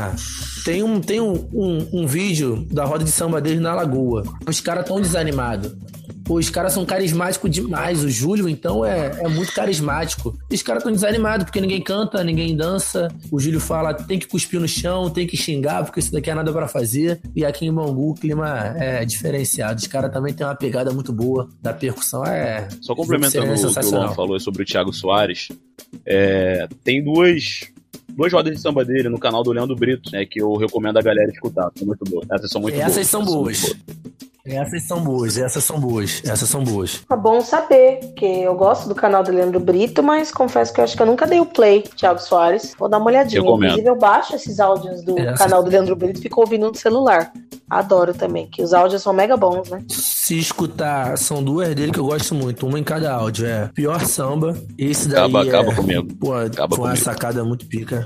Tem 0.65 0.83
um, 0.85 1.01
tem 1.01 1.21
um, 1.21 1.49
um, 1.53 1.89
um 1.93 2.07
vídeo 2.07 2.65
da 2.71 2.85
roda 2.85 3.03
de 3.03 3.11
samba 3.11 3.41
deles 3.41 3.61
na 3.61 3.75
Lagoa. 3.75 4.23
Os 4.47 4.61
caras 4.61 4.87
tão 4.87 5.01
desanimados. 5.01 5.73
Pô, 6.31 6.37
os 6.39 6.49
caras 6.49 6.73
são 6.73 6.87
carismáticos 6.87 7.51
demais. 7.51 8.05
O 8.05 8.09
Júlio, 8.09 8.49
então, 8.49 8.85
é, 8.85 9.11
é 9.19 9.29
muito 9.29 9.53
carismático. 9.53 10.39
E 10.49 10.55
os 10.55 10.63
caras 10.63 10.85
tão 10.85 10.93
desanimados 10.93 11.45
porque 11.45 11.61
ninguém 11.61 11.83
canta, 11.83 12.23
ninguém 12.23 12.55
dança. 12.55 13.09
O 13.33 13.41
Júlio 13.41 13.59
fala: 13.59 13.93
tem 13.93 14.17
que 14.17 14.29
cuspir 14.29 14.61
no 14.61 14.69
chão, 14.69 15.11
tem 15.11 15.27
que 15.27 15.37
xingar, 15.37 15.83
porque 15.85 15.99
isso 15.99 16.13
daqui 16.13 16.31
é 16.31 16.35
nada 16.37 16.53
pra 16.53 16.69
fazer. 16.69 17.21
E 17.35 17.45
aqui 17.45 17.67
em 17.67 17.73
Bangu 17.73 18.13
o 18.13 18.15
clima 18.15 18.77
é 18.79 19.05
diferenciado. 19.05 19.81
Os 19.81 19.89
caras 19.89 20.13
também 20.13 20.33
têm 20.33 20.47
uma 20.47 20.55
pegada 20.55 20.93
muito 20.93 21.13
boa 21.13 21.49
da 21.61 21.73
percussão. 21.73 22.25
É. 22.25 22.69
Só 22.81 22.95
complementando 22.95 23.53
o 23.53 23.75
que 23.75 23.87
o 23.87 23.91
Luan 23.91 24.15
falou 24.15 24.39
sobre 24.39 24.63
o 24.63 24.65
Thiago 24.65 24.93
Soares, 24.93 25.49
é, 26.07 26.69
tem 26.85 27.03
duas, 27.03 27.73
duas 28.09 28.33
rodas 28.33 28.55
de 28.55 28.61
samba 28.61 28.85
dele 28.85 29.09
no 29.09 29.19
canal 29.19 29.43
do 29.43 29.51
Leandro 29.51 29.75
Brito, 29.75 30.09
né, 30.13 30.25
que 30.25 30.41
eu 30.41 30.55
recomendo 30.55 30.97
a 30.97 31.03
galera 31.03 31.29
escutar. 31.29 31.73
São 31.77 31.89
muito 31.89 32.05
boas. 32.09 32.25
Essas 32.31 32.51
são 32.53 32.61
muito 32.61 32.75
boas. 32.77 32.87
Essas 32.87 33.09
são 33.09 33.23
Essas 33.23 33.35
boas. 33.35 33.77
Essas 34.51 34.83
são 34.85 35.01
boas, 35.01 35.37
essas 35.39 35.63
são 35.65 35.79
boas, 35.81 36.23
essas 36.25 36.49
são 36.49 36.63
boas. 36.65 37.03
É 37.11 37.17
bom 37.17 37.41
saber, 37.41 38.01
que 38.17 38.27
eu 38.43 38.55
gosto 38.55 38.89
do 38.89 38.95
canal 38.95 39.23
do 39.23 39.31
Leandro 39.33 39.61
Brito, 39.61 40.03
mas 40.03 40.31
confesso 40.33 40.73
que 40.73 40.81
eu 40.81 40.85
acho 40.85 40.97
que 40.97 41.03
eu 41.03 41.07
nunca 41.07 41.27
dei 41.27 41.41
o 41.41 41.47
play, 41.47 41.83
Thiago 41.97 42.21
Soares. 42.21 42.75
Vou 42.79 42.89
dar 42.89 42.99
uma 42.99 43.07
olhadinha. 43.07 43.41
Inclusive, 43.41 43.87
eu 43.89 43.97
baixo 43.97 44.35
esses 44.35 44.59
áudios 44.61 45.03
do 45.03 45.19
Essa- 45.19 45.45
canal 45.45 45.63
do 45.63 45.71
Leandro 45.71 45.95
Brito 45.97 46.19
e 46.21 46.23
fico 46.23 46.41
ouvindo 46.41 46.69
no 46.69 46.75
celular. 46.75 47.33
Adoro 47.69 48.13
também, 48.13 48.49
que 48.49 48.63
os 48.63 48.75
áudios 48.75 49.01
são 49.01 49.13
mega 49.13 49.37
bons, 49.37 49.71
né? 49.71 49.81
Se 49.89 50.37
escutar, 50.37 51.17
são 51.17 51.41
duas 51.43 51.73
dele 51.73 51.93
que 51.93 52.01
eu 52.01 52.05
gosto 52.07 52.35
muito, 52.35 52.67
uma 52.67 52.79
em 52.81 52.83
cada 52.83 53.13
áudio. 53.13 53.47
É 53.47 53.71
Pior 53.73 54.05
Samba, 54.05 54.57
esse 54.77 55.09
daí 55.09 55.21
Acaba, 55.21 55.45
é, 55.45 55.49
acaba 55.49 55.75
comigo. 55.77 56.09
Pô, 56.17 56.33
Acaba 56.35 56.75
foi 56.75 56.85
uma 56.85 56.91
comigo. 56.91 57.05
sacada 57.05 57.45
muito 57.45 57.67
pica. 57.67 58.05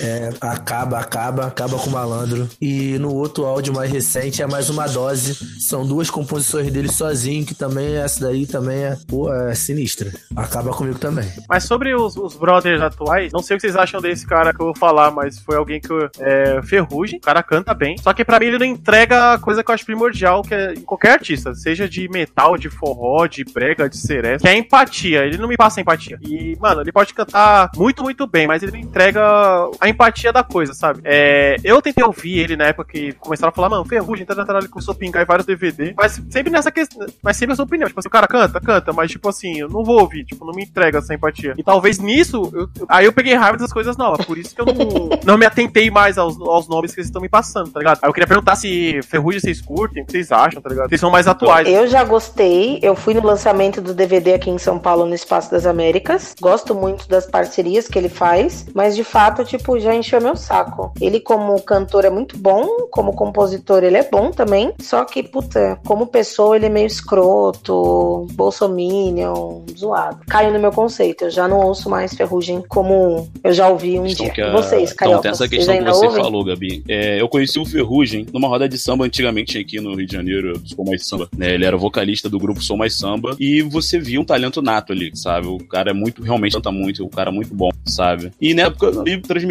É, 0.00 0.30
acaba, 0.40 0.98
acaba, 0.98 1.46
acaba 1.46 1.78
com 1.78 1.88
o 1.88 1.92
malandro. 1.92 2.48
E 2.60 2.98
no 2.98 3.14
outro 3.14 3.44
áudio 3.44 3.74
mais 3.74 3.90
recente 3.90 4.42
é 4.42 4.46
mais 4.46 4.68
uma 4.68 4.86
dose. 4.86 5.34
São 5.60 5.86
duas 5.86 6.10
composições 6.10 6.70
dele 6.70 6.90
sozinho, 6.90 7.44
que 7.44 7.54
também 7.54 7.96
essa 7.96 8.26
daí 8.26 8.46
também 8.46 8.84
é, 8.84 8.96
pô, 9.06 9.32
é 9.32 9.54
sinistra. 9.54 10.12
Acaba 10.34 10.70
comigo 10.72 10.98
também. 10.98 11.30
Mas 11.48 11.64
sobre 11.64 11.94
os, 11.94 12.16
os 12.16 12.36
brothers 12.36 12.80
atuais, 12.80 13.32
não 13.32 13.42
sei 13.42 13.56
o 13.56 13.58
que 13.58 13.62
vocês 13.62 13.76
acham 13.76 14.00
desse 14.00 14.26
cara 14.26 14.52
que 14.52 14.60
eu 14.60 14.66
vou 14.66 14.76
falar, 14.76 15.10
mas 15.10 15.38
foi 15.38 15.56
alguém 15.56 15.80
que 15.80 15.88
é 16.20 16.60
Ferrugem, 16.62 17.18
o 17.18 17.22
cara 17.22 17.42
canta 17.42 17.74
bem. 17.74 17.96
Só 17.98 18.12
que 18.12 18.24
pra 18.24 18.38
mim 18.38 18.46
ele 18.46 18.58
não 18.58 18.66
entrega 18.66 19.34
a 19.34 19.38
coisa 19.38 19.62
que 19.62 19.70
eu 19.70 19.74
acho 19.74 19.84
primordial, 19.84 20.42
que 20.42 20.54
é 20.54 20.74
em 20.74 20.82
qualquer 20.82 21.12
artista, 21.12 21.54
seja 21.54 21.88
de 21.88 22.08
metal, 22.08 22.56
de 22.56 22.68
forró, 22.68 23.26
de 23.26 23.44
brega, 23.44 23.88
de 23.88 23.96
seresta, 23.96 24.46
que 24.46 24.54
é 24.54 24.58
empatia. 24.58 25.24
Ele 25.24 25.38
não 25.38 25.48
me 25.48 25.56
passa 25.56 25.80
empatia. 25.80 26.18
E, 26.22 26.56
mano, 26.60 26.80
ele 26.80 26.92
pode 26.92 27.14
cantar 27.14 27.70
muito, 27.76 28.02
muito 28.02 28.26
bem, 28.26 28.46
mas 28.46 28.62
ele 28.62 28.72
não 28.72 28.78
entrega 28.78 29.65
a 29.80 29.88
empatia 29.88 30.32
da 30.32 30.42
coisa, 30.42 30.72
sabe? 30.74 31.00
É, 31.04 31.56
eu 31.64 31.80
tentei 31.82 32.04
ouvir 32.04 32.38
ele 32.38 32.56
na 32.56 32.66
época 32.66 32.90
que 32.92 33.12
começaram 33.14 33.50
a 33.50 33.52
falar, 33.54 33.68
mano, 33.68 33.84
Ferrugem, 33.84 34.24
tá 34.26 34.34
tentando 34.34 34.58
ele 34.58 34.68
começou 34.68 34.92
a 34.92 34.96
pingar 34.96 35.22
em 35.22 35.26
vários 35.26 35.46
DVD, 35.46 35.94
mas 35.96 36.20
sempre 36.30 36.50
nessa 36.50 36.70
questão, 36.70 37.06
mas 37.22 37.36
sempre 37.36 37.52
a 37.52 37.56
sua 37.56 37.64
opinião. 37.64 37.88
Tipo 37.88 38.00
assim, 38.00 38.08
o 38.08 38.12
cara 38.12 38.26
canta, 38.26 38.60
canta, 38.60 38.92
mas 38.92 39.10
tipo 39.10 39.28
assim, 39.28 39.58
eu 39.60 39.68
não 39.68 39.84
vou 39.84 40.00
ouvir, 40.00 40.24
tipo, 40.24 40.44
não 40.44 40.52
me 40.52 40.62
entrega 40.64 40.98
essa 40.98 41.14
empatia. 41.14 41.54
E 41.56 41.62
talvez 41.62 41.98
nisso, 41.98 42.50
eu- 42.54 42.68
eu- 42.78 42.86
aí 42.88 43.04
eu 43.06 43.12
peguei 43.12 43.34
raiva 43.34 43.56
das 43.58 43.72
coisas 43.72 43.96
novas, 43.96 44.24
por 44.26 44.38
isso 44.38 44.54
que 44.54 44.60
eu 44.60 44.66
não, 44.66 44.74
não 45.24 45.38
me 45.38 45.46
atentei 45.46 45.90
mais 45.90 46.18
aos, 46.18 46.40
aos 46.40 46.68
nomes 46.68 46.94
que 46.94 47.00
eles 47.00 47.08
estão 47.08 47.20
me 47.22 47.28
passando, 47.28 47.70
tá 47.70 47.78
ligado? 47.78 47.98
Aí 48.02 48.08
eu 48.08 48.12
queria 48.12 48.26
perguntar 48.26 48.56
se 48.56 49.00
Ferrugem 49.02 49.40
vocês 49.40 49.60
curtem, 49.60 50.02
o 50.02 50.06
que 50.06 50.12
vocês 50.12 50.32
acham, 50.32 50.60
tá 50.62 50.68
ligado? 50.68 50.88
Vocês 50.88 51.00
são 51.00 51.10
mais 51.10 51.26
atuais. 51.26 51.68
Eu 51.68 51.86
já 51.86 52.02
gostei, 52.04 52.78
eu 52.82 52.94
fui 52.96 53.14
no 53.14 53.22
lançamento 53.22 53.80
do 53.80 53.94
DVD 53.94 54.34
aqui 54.34 54.50
em 54.50 54.58
São 54.58 54.78
Paulo, 54.78 55.06
no 55.06 55.14
Espaço 55.14 55.50
das 55.50 55.66
Américas. 55.66 56.34
Gosto 56.40 56.74
muito 56.74 57.08
das 57.08 57.26
parcerias 57.26 57.88
que 57.88 57.98
ele 57.98 58.08
faz, 58.08 58.66
mas 58.74 58.94
de 58.96 59.04
fato, 59.04 59.44
tipo, 59.58 59.78
já 59.78 59.94
encheu 59.94 60.20
meu 60.20 60.36
saco. 60.36 60.92
Ele, 61.00 61.20
como 61.20 61.60
cantor, 61.62 62.04
é 62.04 62.10
muito 62.10 62.36
bom, 62.38 62.86
como 62.90 63.12
compositor, 63.14 63.82
ele 63.84 63.96
é 63.96 64.08
bom 64.08 64.30
também. 64.30 64.72
Só 64.80 65.04
que, 65.04 65.22
puta, 65.22 65.78
como 65.86 66.06
pessoa, 66.06 66.56
ele 66.56 66.66
é 66.66 66.68
meio 66.70 66.86
escroto, 66.86 68.26
bolsominion, 68.34 69.62
zoado. 69.76 70.18
Caiu 70.28 70.52
no 70.52 70.58
meu 70.58 70.72
conceito, 70.72 71.24
eu 71.24 71.30
já 71.30 71.46
não 71.48 71.60
ouço 71.60 71.88
mais 71.88 72.14
Ferrugem 72.14 72.62
como 72.68 73.28
eu 73.42 73.52
já 73.52 73.68
ouvi 73.68 73.98
um 73.98 74.04
dia. 74.04 74.32
a- 74.46 74.52
vocês, 74.52 74.84
então, 74.92 74.96
Carioca, 74.96 75.22
tem 75.22 75.30
essa 75.30 75.48
questão 75.48 75.76
que 75.76 75.84
você 75.84 76.06
ouvem? 76.06 76.22
falou, 76.22 76.44
Gabi. 76.44 76.82
É, 76.88 77.20
eu 77.20 77.28
conheci 77.28 77.58
o 77.58 77.64
Ferrugem 77.64 78.26
numa 78.32 78.48
roda 78.48 78.68
de 78.68 78.78
samba 78.78 79.04
antigamente 79.04 79.58
aqui 79.58 79.80
no 79.80 79.94
Rio 79.94 80.06
de 80.06 80.12
Janeiro, 80.12 80.60
Sou 80.64 80.84
Mais 80.84 81.06
Samba. 81.06 81.28
né? 81.36 81.54
Ele 81.54 81.64
era 81.64 81.76
vocalista 81.76 82.28
do 82.28 82.38
grupo 82.38 82.62
Sou 82.62 82.76
Mais 82.76 82.96
Samba 82.96 83.36
e 83.38 83.62
você 83.62 83.98
via 83.98 84.20
um 84.20 84.24
talento 84.24 84.60
nato 84.62 84.92
ali, 84.92 85.10
sabe? 85.14 85.46
O 85.46 85.58
cara 85.58 85.90
é 85.90 85.94
muito, 85.94 86.22
realmente 86.22 86.52
canta 86.54 86.70
muito, 86.70 87.04
o 87.04 87.08
cara 87.08 87.30
é 87.30 87.32
muito 87.32 87.54
bom, 87.54 87.70
sabe? 87.84 88.32
E 88.40 88.54
na 88.54 88.62
época 88.62 88.86
ele 89.04 89.20
transmitia, 89.20 89.45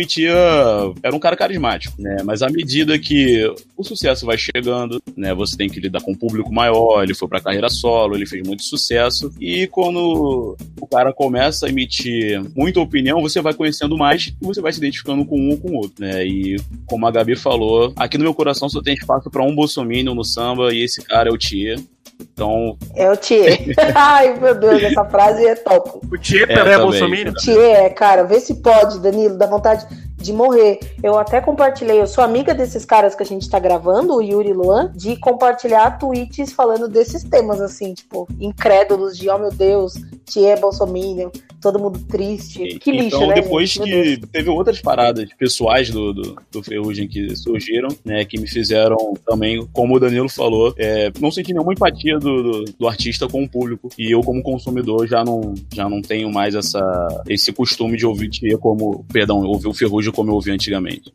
era 1.01 1.15
um 1.15 1.19
cara 1.19 1.35
carismático, 1.35 2.01
né? 2.01 2.17
Mas 2.23 2.41
à 2.41 2.49
medida 2.49 2.97
que 2.99 3.45
o 3.77 3.83
sucesso 3.83 4.25
vai 4.25 4.37
chegando, 4.37 5.01
né? 5.15 5.33
Você 5.33 5.55
tem 5.55 5.69
que 5.69 5.79
lidar 5.79 6.01
com 6.01 6.11
um 6.11 6.17
público 6.17 6.53
maior, 6.53 7.03
ele 7.03 7.13
foi 7.13 7.27
pra 7.27 7.41
carreira 7.41 7.69
solo, 7.69 8.15
ele 8.15 8.25
fez 8.25 8.45
muito 8.45 8.63
sucesso 8.63 9.31
e 9.39 9.67
quando 9.67 10.55
o 10.79 10.87
cara 10.87 11.13
começa 11.13 11.65
a 11.65 11.69
emitir 11.69 12.41
muita 12.55 12.79
opinião, 12.79 13.21
você 13.21 13.41
vai 13.41 13.53
conhecendo 13.53 13.97
mais 13.97 14.33
e 14.41 14.45
você 14.45 14.61
vai 14.61 14.71
se 14.71 14.79
identificando 14.79 15.25
com 15.25 15.39
um 15.39 15.51
ou 15.51 15.57
com 15.57 15.69
o 15.69 15.75
outro, 15.75 15.95
né? 15.99 16.25
E 16.25 16.57
como 16.85 17.05
a 17.05 17.11
Gabi 17.11 17.35
falou, 17.35 17.93
aqui 17.95 18.17
no 18.17 18.23
meu 18.23 18.33
coração 18.33 18.69
só 18.69 18.81
tem 18.81 18.93
espaço 18.93 19.29
pra 19.29 19.43
um 19.43 19.55
bolsominion 19.55 20.13
no 20.13 20.23
samba 20.23 20.73
e 20.73 20.83
esse 20.83 21.01
cara 21.03 21.29
é 21.29 21.31
o 21.31 21.37
Tia. 21.37 21.75
Então, 22.19 22.77
É 22.95 23.09
o 23.11 23.17
Thier. 23.17 23.59
Ai, 23.95 24.39
meu 24.39 24.55
Deus, 24.55 24.81
essa 24.83 25.05
frase 25.05 25.45
é 25.45 25.55
top. 25.55 25.99
O 26.11 26.17
Tietê 26.17 26.53
É, 26.53 26.55
é, 26.55 26.63
também. 26.63 26.79
Bolsonaro. 26.79 27.33
Thier, 27.33 27.93
cara, 27.93 28.23
vê 28.23 28.39
se 28.39 28.55
pode, 28.61 28.99
Danilo, 28.99 29.37
dá 29.37 29.47
vontade 29.47 29.85
de 30.25 30.33
morrer. 30.33 30.79
Eu 31.03 31.17
até 31.17 31.39
compartilhei, 31.39 32.01
eu 32.01 32.07
sou 32.07 32.23
amiga 32.23 32.53
desses 32.53 32.83
caras 32.83 33.13
que 33.13 33.21
a 33.21 33.25
gente 33.25 33.49
tá 33.49 33.59
gravando, 33.59 34.15
o 34.15 34.21
Yuri 34.21 34.53
Luan, 34.53 34.91
de 34.95 35.15
compartilhar 35.17 35.99
tweets 35.99 36.51
falando 36.51 36.87
desses 36.87 37.23
temas, 37.23 37.61
assim, 37.61 37.93
tipo, 37.93 38.27
incrédulos, 38.39 39.17
de, 39.17 39.29
oh 39.29 39.37
meu 39.37 39.51
Deus, 39.51 39.93
Thier 40.25 40.59
Bolsominion, 40.59 41.29
todo 41.61 41.79
mundo 41.79 41.99
triste. 42.07 42.79
Que 42.79 42.91
lixo, 42.91 43.07
então 43.07 43.27
né? 43.27 43.35
depois 43.35 43.69
gente? 43.69 43.89
Que 43.89 44.27
teve 44.27 44.49
outras 44.49 44.81
paradas 44.81 45.29
pessoais 45.37 45.89
do, 45.89 46.13
do, 46.13 46.35
do 46.51 46.63
Ferrugem 46.63 47.07
que 47.07 47.35
surgiram, 47.35 47.89
né, 48.03 48.25
que 48.25 48.39
me 48.39 48.47
fizeram 48.47 49.13
também, 49.25 49.65
como 49.71 49.95
o 49.95 49.99
Danilo 49.99 50.29
falou, 50.29 50.73
é, 50.77 51.11
não 51.19 51.31
senti 51.31 51.53
nenhuma 51.53 51.73
empatia 51.73 52.17
do, 52.17 52.43
do, 52.43 52.65
do 52.79 52.87
artista 52.87 53.27
com 53.27 53.43
o 53.43 53.49
público. 53.49 53.89
E 53.97 54.11
eu, 54.11 54.21
como 54.21 54.41
consumidor, 54.41 55.07
já 55.07 55.23
não, 55.23 55.53
já 55.73 55.87
não 55.87 56.01
tenho 56.01 56.31
mais 56.31 56.55
essa, 56.55 57.23
esse 57.27 57.51
costume 57.53 57.97
de 57.97 58.05
ouvir 58.05 58.29
Tia 58.29 58.57
como, 58.57 59.05
perdão, 59.11 59.43
ouvir 59.43 59.67
o 59.67 59.73
Ferrugem 59.73 60.11
como 60.15 60.31
eu 60.31 60.35
ouvia 60.35 60.53
antigamente. 60.53 61.13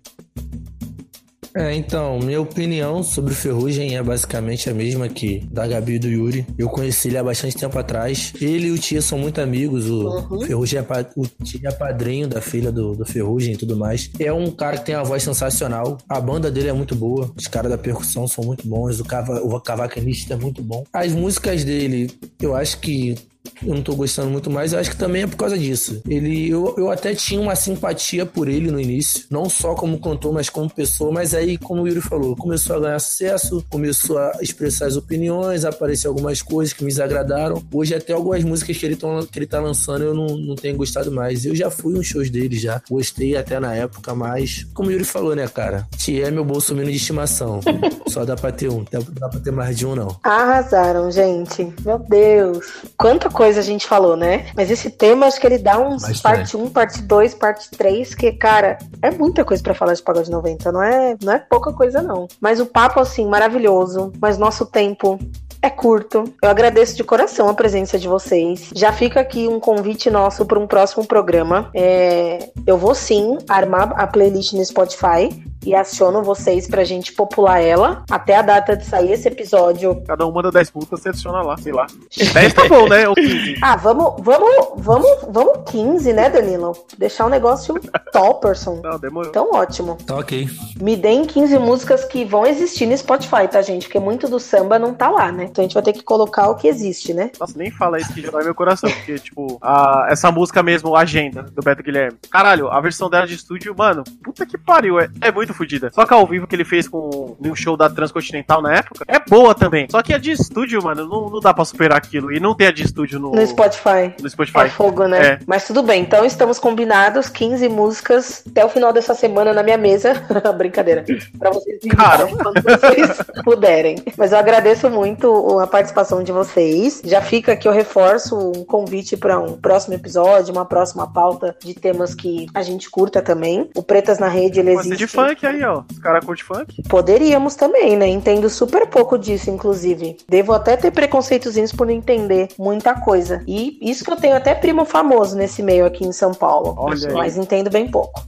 É, 1.53 1.75
então, 1.75 2.21
minha 2.21 2.41
opinião 2.41 3.03
sobre 3.03 3.33
o 3.33 3.35
Ferrugem 3.35 3.97
é 3.97 4.03
basicamente 4.05 4.71
a 4.71 4.75
mesma 4.75 5.09
que 5.09 5.41
da 5.51 5.67
Gabi 5.67 5.95
e 5.95 5.99
do 5.99 6.07
Yuri. 6.07 6.47
Eu 6.57 6.69
conheci 6.69 7.09
ele 7.09 7.19
há 7.19 7.25
bastante 7.25 7.57
tempo 7.57 7.77
atrás. 7.77 8.33
Ele 8.41 8.69
e 8.69 8.71
o 8.71 8.79
Tia 8.79 9.03
são 9.03 9.19
muito 9.19 9.41
amigos. 9.41 9.91
O 9.91 10.11
Uhum. 10.31 10.41
Ferrugem 10.47 10.79
é, 10.79 10.83
pa- 10.83 11.05
o 11.17 11.27
Tia 11.43 11.61
é 11.69 11.73
padrinho 11.73 12.29
da 12.29 12.41
filha 12.41 12.71
do, 12.71 12.95
do 12.95 13.05
Ferrugem 13.05 13.55
e 13.55 13.57
tudo 13.57 13.77
mais. 13.77 14.09
É 14.21 14.33
um 14.33 14.49
cara 14.53 14.79
que 14.79 14.87
tem 14.87 14.95
uma 14.95 15.03
voz 15.03 15.25
sensacional. 15.25 15.99
A 16.09 16.21
banda 16.21 16.53
dele 16.53 16.69
é 16.69 16.73
muito 16.73 16.95
boa. 16.95 17.33
Os 17.37 17.49
caras 17.49 17.69
da 17.69 17.77
percussão 17.77 18.29
são 18.29 18.45
muito 18.45 18.69
bons. 18.69 19.01
O, 19.01 19.05
cava, 19.05 19.41
o 19.43 19.61
cavaquinista 19.61 20.35
é 20.35 20.37
muito 20.37 20.63
bom. 20.63 20.85
As 20.93 21.13
músicas 21.13 21.65
dele, 21.65 22.13
eu 22.41 22.55
acho 22.55 22.79
que 22.79 23.17
eu 23.63 23.75
não 23.75 23.83
tô 23.83 23.95
gostando 23.95 24.31
muito 24.31 24.51
mais, 24.51 24.73
eu 24.73 24.79
acho 24.79 24.91
que 24.91 24.97
também 24.97 25.23
é 25.23 25.27
por 25.27 25.37
causa 25.37 25.59
disso. 25.59 26.03
Ele, 26.09 26.49
eu, 26.49 26.75
eu 26.79 26.91
até 26.91 27.15
tinha 27.15 27.41
uma 27.41 27.55
simpatia 27.55 28.25
por 28.25 28.49
ele 28.49 28.71
no 28.71 28.81
início, 28.81 29.25
não 29.31 29.49
só 29.49 29.75
como 29.75 30.01
cantor, 30.01 30.33
mas 30.33 30.49
como 30.49 30.69
pessoa, 30.69 31.13
mas 31.13 31.35
aí, 31.35 31.59
como 31.59 31.83
o 31.83 31.89
Yuri 31.89 32.01
falou, 32.01 32.37
começou 32.37 32.77
a 32.77 32.81
ganhar 32.81 32.99
sucesso, 32.99 33.65
começou 33.69 34.19
a 34.19 34.33
expressar 34.41 34.87
as 34.87 34.97
opiniões, 34.97 35.65
aparecer 35.65 36.09
algumas 36.09 36.43
coisas 36.43 36.73
que 36.73 36.85
me 36.85 36.91
desagradaram. 36.91 37.63
Hoje 37.73 37.95
até 37.95 38.13
algumas 38.13 38.43
músicas 38.45 38.77
que 38.77 38.87
ele, 38.87 38.97
tão, 38.97 39.25
que 39.27 39.39
ele 39.39 39.47
tá 39.47 39.61
lançando 39.61 40.05
eu 40.05 40.15
não, 40.15 40.37
não 40.37 40.55
tenho 40.55 40.77
gostado 40.77 41.11
mais. 41.11 41.45
Eu 41.45 41.55
já 41.55 41.71
fui 41.71 41.99
uns 41.99 42.07
shows 42.07 42.31
dele 42.31 42.59
já, 42.59 42.83
gostei 42.89 43.37
até 43.37 43.61
na 43.61 43.75
época, 43.75 44.15
mas 44.15 44.67
como 44.75 44.89
o 44.89 44.93
Yuri 44.93 45.05
falou, 45.05 45.35
né, 45.35 45.47
cara? 45.49 45.87
Tia 45.97 46.29
é 46.29 46.31
meu 46.31 46.45
bolsominion 46.45 46.91
de 46.91 46.97
estimação. 46.97 47.61
só 48.09 48.25
dá 48.25 48.37
pra 48.37 48.53
ter 48.53 48.69
um, 48.71 48.85
não 48.93 49.05
dá 49.13 49.29
pra 49.29 49.41
ter 49.41 49.51
mais 49.51 49.77
de 49.77 49.87
um, 49.87 49.95
não. 49.95 50.17
Arrasaram, 50.23 51.11
gente. 51.11 51.73
Meu 51.85 51.99
Deus. 51.99 52.67
Quanta 52.97 53.30
coisa 53.31 53.61
a 53.61 53.63
gente 53.63 53.87
falou, 53.87 54.17
né? 54.17 54.47
Mas 54.55 54.71
esse 54.71 54.91
tema, 54.91 55.27
acho 55.27 55.41
que 55.41 55.47
ele 55.47 55.59
dá 55.59 55.79
uns 55.79 56.03
Bastante. 56.03 56.23
parte 56.23 56.57
1, 56.57 56.71
parte 56.71 57.03
2, 57.03 57.35
parte 57.35 57.71
3, 57.71 58.15
que, 58.15 58.33
cara, 58.33 58.79
é 59.03 59.11
muita 59.11 59.45
coisa 59.45 59.63
pra 59.63 59.75
falar 59.75 59.95
de 59.95 60.03
Pagode 60.03 60.31
90. 60.31 60.73
Não 60.73 60.83
é, 60.83 61.17
não 61.23 61.33
é 61.33 61.39
pouca 61.39 61.73
coisa, 61.73 62.03
não. 62.03 62.29
Mas 62.41 62.61
o 62.61 62.67
papo, 62.67 63.01
assim, 63.01 63.27
maravilhoso. 63.27 64.13
Mas 64.21 64.39
nosso 64.39 64.67
tempo 64.67 65.19
é 65.63 65.69
curto. 65.69 66.25
Eu 66.43 66.49
agradeço 66.49 66.97
de 66.97 67.05
coração 67.05 67.49
a 67.49 67.55
presença 67.55 67.99
de 67.99 68.09
vocês. 68.09 68.71
Já 68.75 68.93
fica 68.93 69.21
aqui 69.21 69.47
um 69.47 69.61
convite 69.61 70.11
nosso 70.11 70.47
para 70.47 70.59
um 70.59 70.67
próximo 70.67 71.07
programa. 71.07 71.71
É, 71.75 72.51
eu 72.67 72.79
vou 72.79 72.95
sim 72.95 73.39
armar 73.49 73.93
a 73.97 74.07
playlist 74.07 74.53
no 74.55 74.65
Spotify 74.65 75.29
e 75.65 75.75
aciono 75.75 76.23
vocês 76.23 76.67
pra 76.67 76.85
gente 76.85 77.13
popular 77.13 77.61
ela 77.61 78.03
até 78.11 78.37
a 78.37 78.43
data 78.43 78.77
de 78.77 78.85
sair 78.85 79.13
esse 79.13 79.29
episódio. 79.29 80.03
Cada 80.07 80.27
um 80.27 80.33
manda 80.33 80.51
10 80.51 80.71
putas, 80.71 81.01
você 81.01 81.11
adiciona 81.11 81.43
lá, 81.43 81.57
sei 81.59 81.73
lá. 81.73 81.87
10 82.33 82.55
tá 82.55 82.69
bom, 82.69 82.89
né? 82.89 83.09
Ou 83.09 83.15
15. 83.15 83.57
Ah, 83.61 83.77
vamos, 83.77 84.15
vamos, 84.21 84.69
vamos, 84.77 85.27
vamos 85.29 85.71
15, 85.71 86.13
né, 86.13 86.31
Danilo? 86.31 86.73
Deixar 86.97 87.27
um 87.27 87.29
negócio 87.29 87.75
topperson. 88.13 88.81
Não, 88.83 88.99
demorou. 88.99 89.31
Então, 89.31 89.51
ótimo. 89.53 89.99
Tá 90.07 90.17
ok. 90.17 90.49
Me 90.81 90.97
deem 90.97 91.25
15 91.25 91.59
músicas 91.59 92.05
que 92.05 92.25
vão 92.25 92.47
existir 92.47 92.87
no 92.87 92.97
Spotify, 92.97 93.47
tá, 93.51 93.61
gente? 93.61 93.87
Porque 93.87 94.01
muito 94.01 94.29
do 94.29 94.41
samba 94.41 94.79
não 94.79 94.95
tá 94.95 95.11
lá, 95.11 95.31
né? 95.31 95.50
Então 95.51 95.63
a 95.63 95.67
gente 95.67 95.75
vai 95.75 95.83
ter 95.83 95.93
que 95.93 96.03
colocar 96.03 96.49
o 96.49 96.55
que 96.55 96.69
existe, 96.69 97.13
né? 97.13 97.31
Nossa, 97.39 97.57
nem 97.59 97.71
fala 97.71 97.99
isso 97.99 98.13
que 98.13 98.21
já 98.23 98.31
dói 98.31 98.45
meu 98.45 98.55
coração. 98.55 98.91
Porque, 98.91 99.19
tipo, 99.19 99.59
a- 99.61 100.07
essa 100.11 100.31
música 100.31 100.63
mesmo, 100.63 100.95
Agenda, 100.97 101.43
do 101.43 101.63
Beto 101.63 101.83
Guilherme. 101.83 102.17
Caralho, 102.31 102.69
a 102.69 102.81
versão 102.81 103.11
dela 103.11 103.27
de 103.27 103.35
estúdio, 103.35 103.75
mano, 103.77 104.03
puta 104.23 104.47
que 104.47 104.57
pariu. 104.59 104.99
É, 105.01 105.09
é 105.21 105.33
muito 105.33 105.53
fodida. 105.55 105.91
Só 105.93 106.07
que 106.07 106.15
ao 106.15 106.27
vivo 106.27 106.47
que 106.47 106.55
ele 106.57 106.65
fez 106.65 106.89
com 106.89 107.37
no 107.41 107.55
show 107.57 107.77
da 107.77 107.89
Transcontinental 107.91 108.63
na 108.63 108.75
época, 108.77 109.05
é 109.09 109.19
boa 109.19 109.55
também. 109.55 109.87
Só 109.91 110.03
que 110.03 110.15
a 110.15 110.19
de 110.19 110.31
estúdio, 110.33 110.83
mano, 110.83 111.07
não, 111.07 111.29
não 111.29 111.41
dá 111.41 111.53
pra 111.53 111.65
superar 111.65 111.99
aquilo. 111.99 112.33
E 112.33 112.39
não 112.41 112.55
tem 112.55 112.69
a 112.69 112.73
de 112.73 112.83
estúdio 112.85 113.19
no, 113.19 113.33
No 113.33 113.47
Spotify. 113.47 114.15
no 114.21 114.27
É 114.27 114.31
Spotify. 114.31 114.69
fogo, 114.71 115.07
né? 115.07 115.27
É. 115.27 115.39
Mas 115.47 115.67
tudo 115.67 115.83
bem, 115.83 116.03
então 116.03 116.25
estamos 116.25 116.59
combinados, 116.59 117.29
15 117.29 117.69
músicas 117.69 118.43
até 118.49 118.65
o 118.65 118.69
final 118.69 118.93
dessa 118.93 119.15
semana 119.15 119.53
na 119.53 119.63
minha 119.63 119.79
mesa. 119.79 120.15
Brincadeira. 120.57 121.05
Pra 121.39 121.51
vocês 121.51 121.79
Cara. 121.97 122.27
quando 122.27 122.63
vocês 122.63 123.19
puderem. 123.45 123.97
Mas 124.17 124.33
eu 124.33 124.39
agradeço 124.39 124.89
muito 124.91 125.31
a 125.61 125.67
participação 125.67 126.23
de 126.23 126.33
vocês. 126.33 127.01
Já 127.05 127.21
fica 127.21 127.53
aqui, 127.53 127.67
eu 127.67 127.73
reforço 127.73 128.37
um 128.37 128.65
convite 128.65 129.17
para 129.17 129.39
um 129.39 129.57
próximo 129.57 129.95
episódio, 129.95 130.53
uma 130.53 130.65
próxima 130.65 131.07
pauta 131.07 131.57
de 131.63 131.75
temas 131.75 132.15
que 132.15 132.47
a 132.55 132.63
gente 132.63 132.91
curta 132.91 133.23
também. 133.23 133.71
O 133.75 133.83
Pretas 133.83 134.19
na 134.19 134.29
Rede, 134.29 134.61
ele 134.61 134.73
ser 134.75 134.81
existe. 134.81 134.99
de 134.99 135.07
funk. 135.07 135.47
aí, 135.47 135.63
ó. 135.65 135.83
Os 135.91 135.99
caras 135.99 136.25
curtem 136.25 136.45
funk. 136.45 136.83
Poderíamos 136.89 137.55
também, 137.55 137.97
né? 137.97 138.07
Entendo 138.07 138.49
super 138.49 138.87
pouco 138.87 139.19
disso, 139.19 139.51
inclusive. 139.51 140.17
Devo 140.29 140.53
até 140.53 140.77
ter 140.77 140.91
preconceitozinhos 140.91 141.73
por 141.73 141.87
não 141.87 141.95
entender 141.95 142.49
muita 142.59 142.95
coisa. 142.95 143.43
E 143.47 143.79
isso 143.81 144.05
que 144.05 144.11
eu 144.11 144.17
tenho 144.17 144.37
até 144.37 144.55
primo 144.55 144.85
famoso 144.85 145.37
nesse 145.37 145.63
meio 145.63 145.85
aqui 145.85 146.05
em 146.05 146.13
São 146.13 146.33
Paulo. 146.33 146.75
Olha 146.79 147.09
aí. 147.09 147.15
Mas 147.15 147.37
entendo 147.37 147.71
bem 147.71 147.91
pouco. 147.91 148.23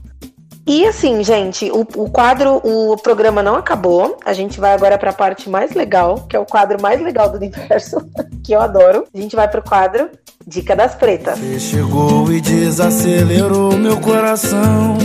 E 0.65 0.85
assim, 0.87 1.21
gente, 1.23 1.69
o, 1.71 1.81
o 1.81 2.09
quadro, 2.09 2.61
o 2.63 2.95
programa 2.95 3.43
não 3.43 3.55
acabou. 3.55 4.17
A 4.23 4.31
gente 4.31 4.61
vai 4.61 4.73
agora 4.73 4.97
para 4.97 5.09
a 5.09 5.13
parte 5.13 5.49
mais 5.49 5.73
legal, 5.73 6.25
que 6.29 6.37
é 6.37 6.39
o 6.39 6.45
quadro 6.45 6.81
mais 6.81 7.01
legal 7.01 7.29
do 7.29 7.35
universo, 7.35 7.97
que 8.43 8.53
eu 8.53 8.61
adoro. 8.61 9.05
A 9.13 9.17
gente 9.17 9.35
vai 9.35 9.47
pro 9.47 9.61
quadro 9.61 10.09
Dica 10.47 10.73
das 10.75 10.95
Pretas. 10.95 11.37
Você 11.37 11.59
chegou 11.59 12.31
e 12.31 12.39
desacelerou 12.39 13.77
meu 13.77 13.99
coração. 13.99 14.97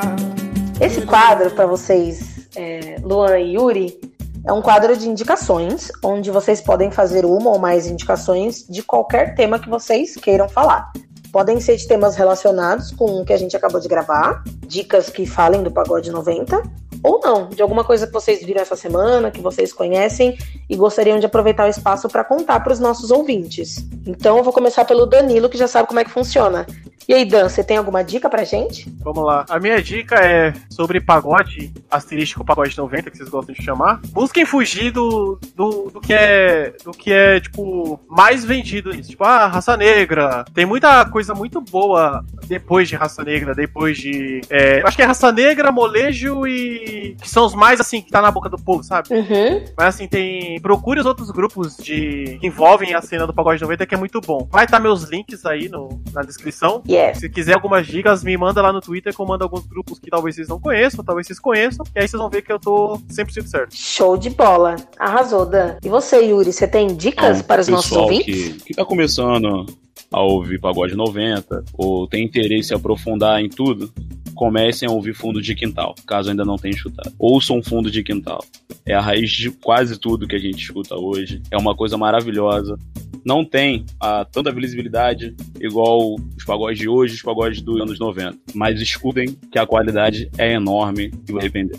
Esse 0.80 1.02
quadro, 1.02 1.50
para 1.50 1.66
vocês, 1.66 2.48
é, 2.54 2.96
Luan 3.02 3.38
e 3.38 3.54
Yuri, 3.54 3.98
é 4.44 4.52
um 4.52 4.60
quadro 4.60 4.96
de 4.96 5.08
indicações, 5.08 5.90
onde 6.02 6.30
vocês 6.30 6.60
podem 6.60 6.90
fazer 6.90 7.24
uma 7.24 7.50
ou 7.50 7.58
mais 7.58 7.86
indicações 7.86 8.66
de 8.68 8.82
qualquer 8.82 9.34
tema 9.34 9.58
que 9.58 9.68
vocês 9.68 10.16
queiram 10.16 10.48
falar. 10.48 10.92
Podem 11.32 11.60
ser 11.60 11.76
de 11.76 11.86
temas 11.86 12.16
relacionados 12.16 12.90
com 12.90 13.20
o 13.20 13.24
que 13.24 13.32
a 13.32 13.36
gente 13.36 13.56
acabou 13.56 13.80
de 13.80 13.88
gravar, 13.88 14.42
dicas 14.66 15.08
que 15.08 15.24
falem 15.24 15.62
do 15.62 15.70
Pagode 15.70 16.10
90, 16.10 16.62
ou 17.02 17.20
não, 17.20 17.48
de 17.48 17.60
alguma 17.60 17.84
coisa 17.84 18.06
que 18.06 18.12
vocês 18.12 18.44
viram 18.44 18.62
essa 18.62 18.76
semana, 18.76 19.30
que 19.30 19.40
vocês 19.40 19.72
conhecem 19.72 20.38
e 20.68 20.76
gostariam 20.76 21.18
de 21.18 21.26
aproveitar 21.26 21.66
o 21.66 21.70
espaço 21.70 22.08
para 22.08 22.24
contar 22.24 22.60
para 22.60 22.72
os 22.72 22.80
nossos 22.80 23.10
ouvintes. 23.10 23.84
Então 24.06 24.38
eu 24.38 24.44
vou 24.44 24.52
começar 24.52 24.84
pelo 24.84 25.06
Danilo, 25.06 25.48
que 25.48 25.58
já 25.58 25.66
sabe 25.66 25.88
como 25.88 26.00
é 26.00 26.04
que 26.04 26.10
funciona. 26.10 26.66
E 27.08 27.14
aí, 27.14 27.24
Dan, 27.24 27.48
você 27.48 27.64
tem 27.64 27.76
alguma 27.76 28.02
dica 28.04 28.30
pra 28.30 28.44
gente? 28.44 28.88
Vamos 29.00 29.24
lá. 29.24 29.44
A 29.48 29.58
minha 29.58 29.82
dica 29.82 30.14
é 30.16 30.54
sobre 30.70 31.00
pagode, 31.00 31.72
asterístico 31.90 32.44
pagode 32.44 32.78
90, 32.78 33.10
que 33.10 33.16
vocês 33.16 33.28
gostam 33.28 33.54
de 33.54 33.62
chamar. 33.62 34.00
Busquem 34.08 34.46
fugir 34.46 34.92
do, 34.92 35.38
do, 35.54 35.90
do 35.90 36.00
que 36.00 36.14
é, 36.14 36.72
do 36.84 36.92
que 36.92 37.12
é, 37.12 37.40
tipo, 37.40 37.98
mais 38.08 38.44
vendido 38.44 38.90
nisso. 38.92 39.10
Tipo, 39.10 39.24
ah, 39.24 39.46
raça 39.46 39.76
negra. 39.76 40.44
Tem 40.54 40.64
muita 40.64 41.04
coisa 41.06 41.34
muito 41.34 41.60
boa 41.60 42.24
depois 42.46 42.88
de 42.88 42.94
raça 42.94 43.24
negra, 43.24 43.54
depois 43.54 43.98
de. 43.98 44.40
é, 44.48 44.82
acho 44.84 44.96
que 44.96 45.02
é 45.02 45.06
raça 45.06 45.32
negra, 45.32 45.72
molejo 45.72 46.46
e. 46.46 46.91
que 47.20 47.28
são 47.28 47.46
os 47.46 47.54
mais, 47.54 47.80
assim, 47.80 48.00
que 48.00 48.10
tá 48.10 48.20
na 48.20 48.30
boca 48.30 48.48
do 48.48 48.56
povo, 48.56 48.82
sabe? 48.82 49.08
Uhum. 49.14 49.64
Mas 49.76 49.94
assim, 49.94 50.06
tem. 50.06 50.60
Procure 50.60 51.00
os 51.00 51.06
outros 51.06 51.30
grupos 51.30 51.76
de. 51.76 52.38
que 52.40 52.46
envolvem 52.46 52.94
a 52.94 53.02
cena 53.02 53.26
do 53.26 53.32
Pagode 53.34 53.62
90, 53.62 53.86
que 53.86 53.94
é 53.94 53.98
muito 53.98 54.20
bom. 54.20 54.46
Vai 54.50 54.64
estar 54.64 54.80
meus 54.80 55.04
links 55.04 55.44
aí 55.46 55.68
no, 55.68 56.00
na 56.12 56.22
descrição. 56.22 56.82
Yes. 56.88 57.18
Se 57.18 57.28
quiser 57.28 57.54
algumas 57.54 57.86
dicas, 57.86 58.22
me 58.22 58.36
manda 58.36 58.60
lá 58.60 58.72
no 58.72 58.80
Twitter 58.80 59.14
que 59.14 59.20
eu 59.20 59.26
mando 59.26 59.44
alguns 59.44 59.66
grupos 59.66 59.98
que 59.98 60.10
talvez 60.10 60.34
vocês 60.36 60.48
não 60.48 60.60
conheçam, 60.60 61.04
talvez 61.04 61.26
vocês 61.26 61.38
conheçam. 61.38 61.84
E 61.94 62.00
aí 62.00 62.08
vocês 62.08 62.20
vão 62.20 62.30
ver 62.30 62.42
que 62.42 62.52
eu 62.52 62.58
tô 62.58 62.98
100% 63.10 63.46
certo. 63.46 63.74
Show 63.74 64.16
de 64.16 64.30
bola. 64.30 64.76
Arrasou, 64.98 65.46
Dan. 65.46 65.76
E 65.82 65.88
você, 65.88 66.24
Yuri, 66.24 66.52
você 66.52 66.66
tem 66.66 66.88
dicas 66.88 67.38
Então, 67.38 67.46
para 67.46 67.60
os 67.60 67.68
nossos 67.68 67.92
ouvintes? 67.92 68.24
que, 68.24 68.64
que 68.64 68.74
tá 68.74 68.84
começando 68.84 69.66
a 70.10 70.22
ouvir 70.22 70.60
pagode 70.60 70.94
90 70.94 71.64
ou 71.74 72.06
tem 72.06 72.24
interesse 72.24 72.72
em 72.72 72.76
aprofundar 72.76 73.40
em 73.40 73.48
tudo, 73.48 73.92
comecem 74.34 74.88
a 74.88 74.92
ouvir 74.92 75.14
fundo 75.14 75.40
de 75.40 75.54
quintal, 75.54 75.94
caso 76.06 76.30
ainda 76.30 76.44
não 76.44 76.56
tenham 76.56 76.74
escutado. 76.74 77.12
Ouçam 77.18 77.62
fundo 77.62 77.90
de 77.90 78.02
quintal. 78.02 78.44
É 78.84 78.94
a 78.94 79.00
raiz 79.00 79.30
de 79.30 79.50
quase 79.50 79.98
tudo 79.98 80.26
que 80.26 80.34
a 80.34 80.38
gente 80.38 80.60
escuta 80.60 80.96
hoje. 80.96 81.40
É 81.50 81.56
uma 81.56 81.76
coisa 81.76 81.96
maravilhosa. 81.96 82.76
Não 83.24 83.44
tem 83.44 83.86
a, 84.00 84.24
tanta 84.24 84.50
visibilidade 84.50 85.36
igual 85.60 86.16
os 86.36 86.44
pagodes 86.44 86.78
de 86.78 86.88
hoje, 86.88 87.14
os 87.14 87.22
pagodes 87.22 87.62
dos 87.62 87.80
anos 87.80 87.98
90. 87.98 88.36
Mas 88.54 88.80
escutem 88.80 89.38
que 89.50 89.58
a 89.58 89.66
qualidade 89.66 90.28
é 90.36 90.54
enorme 90.54 91.12
e 91.28 91.32
vai 91.32 91.42
arrepender. 91.42 91.78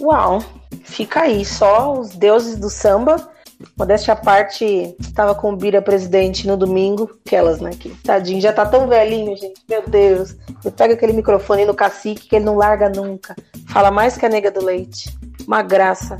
Uau, 0.00 0.42
fica 0.82 1.22
aí, 1.22 1.44
só 1.44 2.00
os 2.00 2.10
deuses 2.10 2.58
do 2.58 2.68
samba. 2.68 3.30
Modéstia 3.78 4.12
à 4.14 4.16
parte, 4.16 4.96
tava 5.14 5.34
com 5.34 5.52
o 5.52 5.56
Bira 5.56 5.80
presidente 5.80 6.46
no 6.46 6.56
domingo, 6.56 7.08
aquelas, 7.24 7.60
né? 7.60 7.70
Que 7.70 7.90
tadinho, 8.02 8.40
já 8.40 8.52
tá 8.52 8.66
tão 8.66 8.88
velhinho, 8.88 9.36
gente, 9.36 9.60
meu 9.68 9.88
Deus. 9.88 10.34
Eu 10.64 10.72
pego 10.72 10.94
aquele 10.94 11.12
microfone 11.12 11.64
no 11.64 11.74
cacique 11.74 12.28
que 12.28 12.36
ele 12.36 12.44
não 12.44 12.56
larga 12.56 12.88
nunca. 12.88 13.36
Fala 13.68 13.90
mais 13.90 14.16
que 14.18 14.26
a 14.26 14.28
nega 14.28 14.50
do 14.50 14.64
leite. 14.64 15.16
Uma 15.46 15.62
graça. 15.62 16.18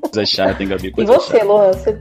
Coisa 0.00 0.24
chata, 0.24 0.62
hein, 0.62 0.68
Gabi? 0.70 0.88
E 0.88 0.92
Coisa 0.92 1.12
você, 1.12 1.32
chata. 1.32 1.44
Luan, 1.44 1.72
você- 1.72 2.00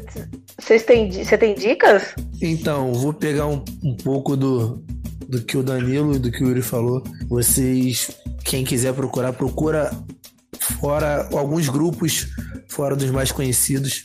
você 0.58 1.38
tem 1.38 1.54
dicas? 1.56 2.16
Então, 2.42 2.94
vou 2.94 3.12
pegar 3.14 3.48
um, 3.48 3.62
um 3.84 3.98
pouco 3.98 4.38
do, 4.38 4.82
do 5.28 5.42
que 5.42 5.58
o 5.58 5.64
Danilo 5.64 6.16
e 6.16 6.20
do 6.20 6.32
que 6.32 6.42
o 6.44 6.48
Yuri 6.48 6.62
falou. 6.62 7.04
Vocês, 7.28 8.10
quem 8.46 8.64
quiser 8.64 8.94
procurar, 8.94 9.34
procura 9.34 9.92
fora 10.80 11.28
alguns 11.34 11.68
grupos 11.68 12.28
fora 12.70 12.96
dos 12.96 13.12
mais 13.12 13.32
conhecidos. 13.34 14.04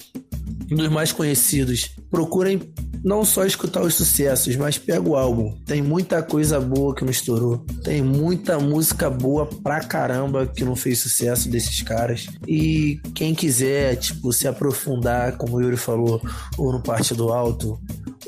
Um 0.71 0.77
dos 0.77 0.89
mais 0.89 1.13
conhecidos. 1.13 1.91
Procurem 2.11 2.61
não 3.05 3.25
só 3.25 3.45
escutar 3.45 3.83
os 3.83 3.95
sucessos, 3.95 4.57
mas 4.57 4.79
pega 4.79 5.09
o 5.09 5.17
álbum. 5.17 5.57
Tem 5.65 5.83
muita 5.83 6.23
coisa 6.23 6.61
boa 6.61 6.95
que 6.95 7.05
não 7.05 7.11
estourou. 7.11 7.65
Tem 7.83 8.03
muita 8.03 8.59
música 8.59 9.09
boa 9.09 9.47
pra 9.47 9.81
caramba 9.81 10.47
que 10.47 10.65
não 10.65 10.77
fez 10.77 10.99
sucesso 10.99 11.49
desses 11.49 11.83
caras. 11.83 12.27
E 12.47 13.01
quem 13.15 13.35
quiser, 13.35 13.97
tipo, 13.97 14.33
se 14.33 14.49
aprofundar, 14.49 15.37
como 15.37 15.57
o 15.57 15.63
Yuri 15.63 15.77
falou, 15.77 16.21
ou 16.57 16.73
no 16.73 16.83
Parte 16.83 17.15
do 17.15 17.29
Alto, 17.33 17.79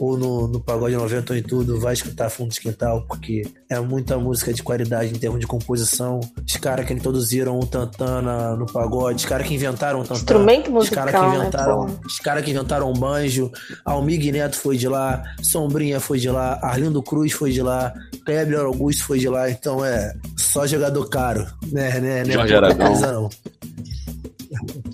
ou 0.01 0.16
no, 0.16 0.48
no 0.48 0.59
Pagode 0.59 0.96
90 0.96 1.34
ou 1.34 1.38
em 1.38 1.42
tudo, 1.42 1.78
vai 1.78 1.92
escutar 1.92 2.30
Fundo 2.30 2.51
de 2.51 2.59
Quintal, 2.59 3.05
porque 3.07 3.42
é 3.68 3.78
muita 3.78 4.16
música 4.16 4.51
de 4.51 4.62
qualidade 4.62 5.14
em 5.14 5.18
termos 5.18 5.38
de 5.38 5.46
composição. 5.46 6.20
Os 6.44 6.57
caras 6.57 6.86
que 6.86 6.94
introduziram 6.94 7.59
o 7.59 7.66
Tantana 7.66 8.57
no 8.57 8.64
pagode, 8.64 9.16
os 9.16 9.24
caras 9.26 9.46
que 9.46 9.55
inventaram 9.55 9.98
o 10.01 10.03
Tantana. 10.03 10.20
Instrumento 10.20 10.74
Os 10.74 10.88
caras 10.88 11.12
musical, 11.12 11.30
que 11.30 11.36
né? 11.36 11.42
inventaram, 11.42 11.86
pô? 11.86 12.07
os 12.07 12.18
caras 12.18 12.44
que 12.44 12.51
inventaram 12.51 12.90
o 12.90 12.94
banjo, 12.94 13.53
Almig 13.84 14.32
Neto 14.32 14.57
foi 14.57 14.78
de 14.78 14.88
lá, 14.88 15.22
Sombrinha 15.42 16.01
foi 16.01 16.18
de 16.18 16.30
lá, 16.30 16.59
Arlindo 16.62 17.03
Cruz 17.03 17.32
foi 17.32 17.53
de 17.53 17.61
lá, 17.61 17.92
Kleber 18.24 18.61
Augusto 18.61 19.05
foi 19.05 19.18
de 19.18 19.28
lá, 19.28 19.51
então 19.51 19.84
é 19.84 20.14
só 20.34 20.66
jogador 20.66 21.07
caro, 21.11 21.46
né, 21.70 22.01
né, 22.01 22.24
né 22.24 22.32
Jorge 22.32 22.55
Aragão. 22.55 22.86
coisa, 22.86 23.12
não. 23.12 23.28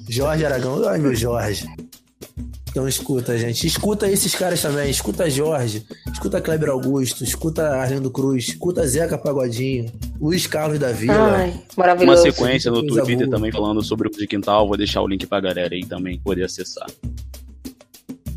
Jorge 0.08 0.44
Aragão, 0.44 0.88
ai 0.88 0.98
meu 0.98 1.14
Jorge. 1.14 1.64
Então 2.76 2.86
escuta, 2.86 3.38
gente. 3.38 3.66
Escuta 3.66 4.06
esses 4.06 4.34
caras 4.34 4.60
também. 4.60 4.90
Escuta 4.90 5.30
Jorge. 5.30 5.86
Escuta 6.12 6.42
Kleber 6.42 6.68
Augusto. 6.68 7.24
Escuta 7.24 7.70
Arlindo 7.70 8.10
Cruz. 8.10 8.48
Escuta 8.48 8.86
Zeca 8.86 9.16
Pagodinho. 9.16 9.90
Luiz 10.20 10.46
Carlos 10.46 10.78
da 10.78 10.92
Vila. 10.92 11.36
Ai, 11.38 11.52
Uma 11.52 11.62
maravilhoso. 11.78 12.24
sequência 12.24 12.70
no 12.70 12.86
Twitter 12.86 13.30
também 13.30 13.50
falando 13.50 13.82
sobre 13.82 14.08
o 14.08 14.10
de 14.10 14.26
quintal. 14.26 14.68
Vou 14.68 14.76
deixar 14.76 15.00
o 15.00 15.08
link 15.08 15.26
pra 15.26 15.40
galera 15.40 15.74
aí 15.74 15.86
também 15.86 16.20
poder 16.20 16.44
acessar. 16.44 16.86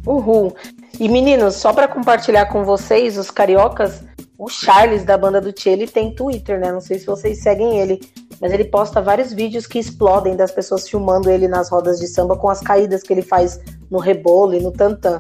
Uhul. 0.08 0.56
E 0.98 1.10
meninos, 1.10 1.56
só 1.56 1.74
pra 1.74 1.90
compartilhar 1.90 2.46
com 2.46 2.64
vocês, 2.64 3.18
os 3.18 3.30
cariocas, 3.30 4.06
o 4.38 4.48
Charles 4.48 5.04
da 5.04 5.18
banda 5.18 5.42
do 5.42 5.52
Tchê, 5.52 5.72
ele 5.72 5.86
tem 5.86 6.16
Twitter, 6.16 6.62
né? 6.62 6.72
Não 6.72 6.80
sei 6.80 6.98
se 6.98 7.06
vocês 7.06 7.44
seguem 7.44 7.78
ele, 7.78 8.00
mas 8.40 8.54
ele 8.54 8.64
posta 8.64 9.02
vários 9.02 9.34
vídeos 9.34 9.68
que 9.68 9.78
explodem 9.78 10.38
das 10.38 10.50
pessoas 10.50 10.88
filmando 10.88 11.30
ele 11.30 11.50
nas 11.50 11.70
rodas 11.70 12.00
de 12.00 12.08
samba 12.08 12.38
com 12.38 12.50
as 12.50 12.62
caídas 12.62 13.04
que 13.04 13.12
ele 13.12 13.22
faz 13.22 13.60
no 13.90 14.00
rebolo 14.00 14.54
e 14.54 14.60
no 14.60 14.72
tantã. 14.72 15.20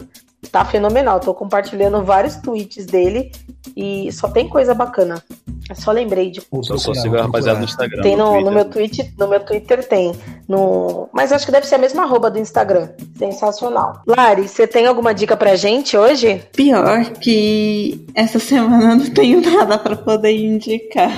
Tá 0.51 0.63
fenomenal. 0.63 1.19
Tô 1.19 1.33
compartilhando 1.33 2.03
vários 2.03 2.37
tweets 2.37 2.85
dele 2.85 3.31
e 3.75 4.11
só 4.11 4.29
tem 4.29 4.47
coisa 4.47 4.73
bacana. 4.73 5.21
Eu 5.69 5.75
só 5.75 5.91
lembrei 5.91 6.31
de 6.31 6.41
Só, 6.63 6.93
siga 6.95 7.19
a 7.19 7.23
rapaziada 7.23 7.59
no. 7.59 7.65
Instagram. 7.65 8.01
tem 8.01 8.15
no, 8.15 8.25
no 8.25 8.31
Twitter. 8.33 8.53
meu 8.53 8.65
tweet, 8.65 9.13
no 9.19 9.27
meu 9.27 9.39
Twitter 9.41 9.87
tem. 9.87 10.15
No, 10.47 11.09
mas 11.13 11.31
acho 11.31 11.45
que 11.45 11.51
deve 11.51 11.67
ser 11.67 11.75
a 11.75 11.79
mesma 11.79 12.03
arroba 12.03 12.31
do 12.31 12.39
Instagram. 12.39 12.89
Sensacional. 13.17 14.01
Lari, 14.07 14.47
você 14.47 14.65
tem 14.65 14.87
alguma 14.87 15.13
dica 15.13 15.37
pra 15.37 15.55
gente 15.55 15.95
hoje? 15.95 16.41
Pior 16.55 17.05
que 17.19 18.07
essa 18.15 18.39
semana 18.39 18.93
eu 18.93 18.95
não 18.95 19.09
tenho 19.11 19.41
nada 19.45 19.77
pra 19.77 19.95
poder 19.95 20.31
indicar. 20.31 21.11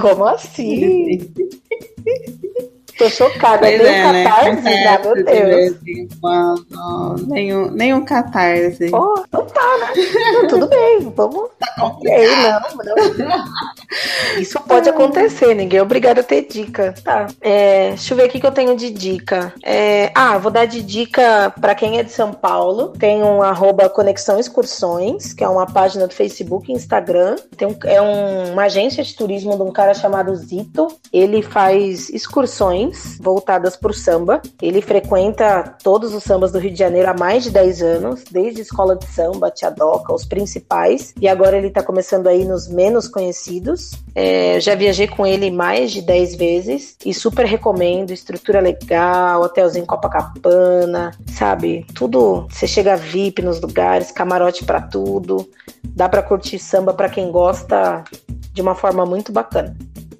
Como 0.00 0.24
assim? 0.24 1.18
Tô 2.98 3.08
chocada. 3.08 3.58
Pois 3.58 3.80
Nem 3.80 3.86
é, 4.00 4.06
um 4.06 4.12
né? 4.12 4.24
catarse, 4.24 4.48
Acontece 4.50 5.06
meu 5.06 5.14
de 5.14 5.22
Deus. 5.24 5.46
vez 5.48 5.76
em 5.86 6.08
quando. 6.20 6.66
Nenhum, 7.28 7.70
nenhum 7.70 8.04
catarse. 8.04 8.90
Pô, 8.90 9.14
então 9.26 9.46
tá, 9.46 9.78
né? 9.78 10.32
Não, 10.32 10.48
tudo 10.48 10.66
bem, 10.68 11.12
vamos. 11.14 11.48
Ok, 11.80 12.26
não, 12.26 12.60
não. 12.84 13.44
Isso 14.40 14.58
pode 14.60 14.88
acontecer, 14.88 15.54
ninguém 15.54 15.78
é 15.78 15.82
obrigado 15.82 16.18
a 16.18 16.22
ter 16.22 16.46
dica. 16.48 16.94
Tá. 17.04 17.26
É, 17.40 17.90
deixa 17.90 18.12
eu 18.12 18.16
ver 18.18 18.26
o 18.26 18.28
que 18.28 18.44
eu 18.44 18.50
tenho 18.50 18.76
de 18.76 18.90
dica. 18.90 19.52
É, 19.62 20.10
ah, 20.14 20.36
vou 20.38 20.50
dar 20.50 20.66
de 20.66 20.82
dica 20.82 21.52
pra 21.60 21.74
quem 21.74 21.98
é 21.98 22.02
de 22.02 22.10
São 22.12 22.32
Paulo. 22.32 22.88
Tem 22.98 23.22
um 23.22 23.42
arroba 23.42 23.88
Conexão 23.88 24.38
Excursões, 24.40 25.32
que 25.32 25.44
é 25.44 25.48
uma 25.48 25.66
página 25.66 26.06
do 26.08 26.14
Facebook 26.14 26.70
e 26.70 26.74
Instagram. 26.74 27.36
Tem 27.56 27.68
um- 27.68 27.76
é 27.84 28.02
um- 28.02 28.52
uma 28.52 28.64
agência 28.64 29.02
de 29.04 29.14
turismo 29.14 29.54
de 29.56 29.62
um 29.62 29.70
cara 29.72 29.94
chamado 29.94 30.34
Zito. 30.34 30.88
Ele 31.12 31.42
faz 31.42 32.08
excursões 32.10 32.87
Voltadas 33.20 33.76
para 33.76 33.90
o 33.90 33.94
samba. 33.94 34.40
Ele 34.60 34.80
frequenta 34.80 35.76
todos 35.82 36.14
os 36.14 36.22
sambas 36.22 36.52
do 36.52 36.58
Rio 36.58 36.72
de 36.72 36.78
Janeiro 36.78 37.10
há 37.10 37.14
mais 37.14 37.44
de 37.44 37.50
10 37.50 37.82
anos, 37.82 38.24
desde 38.30 38.62
escola 38.62 38.96
de 38.96 39.06
samba, 39.06 39.50
Tiadoca, 39.50 40.12
os 40.12 40.24
principais. 40.24 41.14
E 41.20 41.28
agora 41.28 41.56
ele 41.56 41.68
está 41.68 41.82
começando 41.82 42.26
aí 42.26 42.44
nos 42.44 42.68
menos 42.68 43.08
conhecidos. 43.08 43.92
É, 44.14 44.60
já 44.60 44.74
viajei 44.74 45.06
com 45.06 45.26
ele 45.26 45.50
mais 45.50 45.92
de 45.92 46.02
10 46.02 46.34
vezes 46.34 46.96
e 47.04 47.12
super 47.14 47.46
recomendo. 47.46 48.10
Estrutura 48.10 48.60
legal, 48.60 49.42
hotelzinho 49.42 49.86
Copacabana, 49.86 51.12
sabe? 51.26 51.86
Tudo. 51.94 52.46
Você 52.50 52.66
chega 52.66 52.96
VIP 52.96 53.42
nos 53.42 53.60
lugares, 53.60 54.10
camarote 54.10 54.64
para 54.64 54.80
tudo. 54.80 55.48
Dá 55.84 56.08
para 56.08 56.22
curtir 56.22 56.58
samba 56.58 56.92
para 56.92 57.08
quem 57.08 57.30
gosta 57.30 58.04
de 58.52 58.62
uma 58.62 58.74
forma 58.74 59.06
muito 59.06 59.32
bacana. 59.32 59.76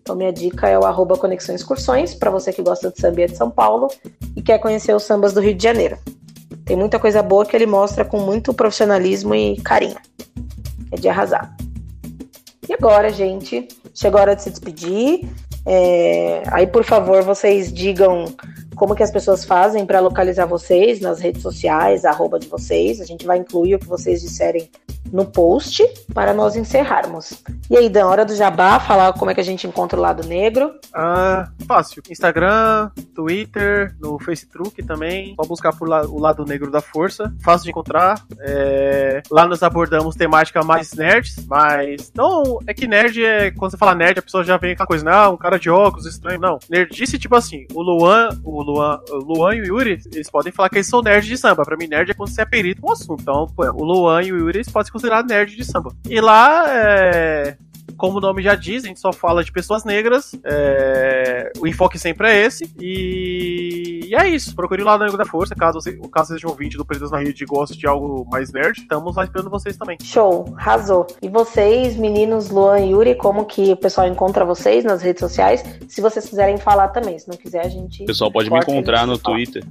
Então, 0.09 0.17
minha 0.17 0.33
dica 0.33 0.67
é 0.67 0.79
o 0.79 0.87
arroba 0.87 1.19
Conexão 1.19 1.55
Excursões, 1.55 2.15
para 2.15 2.31
você 2.31 2.51
que 2.51 2.63
gosta 2.63 2.91
de 2.91 2.99
samba 2.99 3.27
de 3.27 3.37
São 3.37 3.51
Paulo 3.51 3.89
e 4.35 4.41
quer 4.41 4.59
conhecer 4.59 4.97
os 4.97 5.03
sambas 5.03 5.35
do 5.35 5.41
Rio 5.43 5.55
de 5.55 5.63
Janeiro. 5.63 5.99
Tem 6.65 6.75
muita 6.75 6.99
coisa 6.99 7.23
boa 7.23 7.45
que 7.45 7.55
ele 7.55 7.67
mostra 7.67 8.07
com 8.07 8.19
muito 8.19 8.55
profissionalismo 8.55 9.35
e 9.35 9.59
carinho. 9.61 9.99
É 10.91 10.97
de 10.97 11.11
arrasar. 11.11 11.55
E 12.67 12.73
agora, 12.73 13.11
gente, 13.11 13.69
chegou 13.93 14.19
a 14.19 14.23
hora 14.23 14.35
de 14.35 14.45
se 14.45 14.49
despedir. 14.49 15.29
É... 15.67 16.43
Aí, 16.47 16.67
por 16.67 16.85
favor, 16.85 17.23
vocês 17.23 17.71
digam 17.71 18.35
como 18.79 18.95
que 18.95 19.03
as 19.03 19.11
pessoas 19.11 19.45
fazem 19.45 19.85
para 19.85 20.01
localizar 20.01 20.47
vocês 20.47 21.01
nas 21.01 21.21
redes 21.21 21.43
sociais, 21.43 22.05
arroba 22.05 22.39
de 22.39 22.47
vocês. 22.49 23.01
A 23.01 23.05
gente 23.05 23.27
vai 23.27 23.39
incluir 23.39 23.75
o 23.75 23.79
que 23.79 23.89
vocês 23.89 24.23
disserem 24.23 24.71
no 25.13 25.25
post 25.25 25.87
para 26.13 26.33
nós 26.33 26.57
encerrarmos. 26.57 27.43
E 27.71 27.77
aí, 27.77 27.89
Dan, 27.89 28.07
hora 28.07 28.25
do 28.25 28.35
jabá, 28.35 28.79
falar 28.79 29.13
como 29.15 29.31
é 29.31 29.35
que 29.35 29.41
a 29.41 29.45
gente 29.45 29.67
encontra 29.67 29.99
o 29.99 30.03
lado 30.03 30.27
negro. 30.27 30.73
Ah, 30.95 31.49
fácil. 31.67 32.03
Instagram, 32.09 32.91
Twitter, 33.15 33.95
no 34.01 34.19
Facebook 34.19 34.83
também. 34.83 35.35
Só 35.35 35.47
buscar 35.47 35.75
por 35.75 35.89
lá, 35.89 36.03
o 36.03 36.19
lado 36.19 36.45
negro 36.45 36.71
da 36.71 36.81
força. 36.81 37.33
Fácil 37.43 37.65
de 37.65 37.71
encontrar. 37.71 38.23
É... 38.41 39.23
Lá 39.31 39.47
nós 39.47 39.63
abordamos 39.63 40.15
temática 40.15 40.63
mais 40.63 40.93
nerds, 40.93 41.45
mas 41.47 42.13
não 42.15 42.59
é 42.67 42.75
que 42.75 42.87
nerd 42.87 43.25
é 43.25 43.51
quando 43.51 43.73
você 43.73 43.77
fala 43.77 43.95
nerd 43.95 44.19
a 44.19 44.23
pessoa 44.23 44.45
já 44.45 44.57
vem 44.57 44.77
com 44.77 44.83
a 44.83 44.87
coisa, 44.87 45.05
não, 45.05 45.35
um 45.35 45.37
cara 45.37 45.59
de 45.59 45.71
óculos 45.71 46.07
estranho, 46.07 46.41
não. 46.41 46.59
Nerdice 46.69 47.19
tipo 47.19 47.35
assim, 47.35 47.67
o 47.75 47.83
Luan, 47.83 48.29
o 48.45 48.63
Luan, 48.69 49.01
o 49.11 49.17
Luan 49.17 49.55
e 49.55 49.61
o 49.63 49.67
Yuri, 49.67 49.99
eles 50.13 50.31
podem 50.31 50.53
falar 50.53 50.69
que 50.69 50.77
eles 50.77 50.87
são 50.87 51.03
nerds 51.03 51.29
de 51.29 51.37
samba. 51.37 51.63
Pra 51.65 51.77
mim 51.77 51.87
nerd 51.87 52.11
é 52.11 52.15
quando 52.15 52.31
você 52.31 52.43
é 52.43 52.45
perito 52.45 52.83
no 52.83 52.93
assunto. 52.93 53.23
Então, 53.23 53.47
pô, 53.47 53.65
o 53.73 53.85
Luan 53.85 54.23
e 54.23 54.33
o 54.33 54.39
Yuri 54.39 54.59
eles 54.59 54.69
podem 54.69 54.87
se 54.87 54.93
considerar 54.93 55.25
nerd 55.25 55.57
de 55.57 55.65
samba. 55.65 55.91
E 56.09 56.21
lá 56.21 56.65
é 56.69 57.57
como 57.99 58.19
o 58.19 58.21
nome 58.21 58.43
já 58.43 58.55
diz, 58.55 58.85
a 58.85 58.87
gente 58.87 59.01
só 59.01 59.13
fala 59.13 59.43
de 59.43 59.51
pessoas 59.51 59.85
negras. 59.85 60.33
É... 60.45 61.51
O 61.59 61.67
enfoque 61.67 61.99
sempre 61.99 62.29
é 62.29 62.45
esse. 62.45 62.73
E, 62.81 64.01
e 64.07 64.15
é 64.15 64.29
isso. 64.29 64.55
Procure 64.55 64.83
lá 64.85 64.97
no 64.97 65.05
Nego 65.05 65.17
da 65.17 65.25
Força, 65.25 65.55
caso 65.55 65.81
você, 65.81 65.99
caso 66.13 66.33
seja 66.33 66.47
um 66.47 66.51
ouvinte 66.51 66.77
do 66.77 66.85
Perdidos 66.85 67.11
na 67.11 67.19
Rede 67.19 67.43
e 67.43 67.47
goste 67.47 67.77
de 67.77 67.87
algo 67.87 68.25
mais 68.31 68.53
nerd. 68.53 68.81
Estamos 68.81 69.17
lá 69.17 69.25
esperando 69.25 69.51
vocês 69.51 69.77
também. 69.77 69.99
Show, 70.03 70.55
arrasou. 70.57 71.07
E 71.21 71.29
vocês, 71.29 71.97
meninos 71.97 72.51
Luan 72.51 72.79
e 72.81 72.93
Yuri, 72.93 73.17
como 73.17 73.45
que 73.45 73.73
o 73.73 73.77
pessoal 73.77 74.07
encontra 74.07 74.45
vocês 74.45 74.85
nas 74.85 75.03
redes 75.03 75.21
sociais? 75.21 75.65
Se 75.89 76.01
vocês 76.01 76.27
quiserem 76.29 76.57
falar 76.57 76.89
também, 76.89 77.19
se 77.19 77.29
não 77.29 77.37
quiser, 77.37 77.67
a 77.67 77.69
gente. 77.69 78.05
O 78.05 78.07
pessoal 78.07 78.31
pode 78.31 78.49
me 78.59 78.73
encontrar 78.73 79.07
no 79.07 79.19
Twitter. 79.19 79.65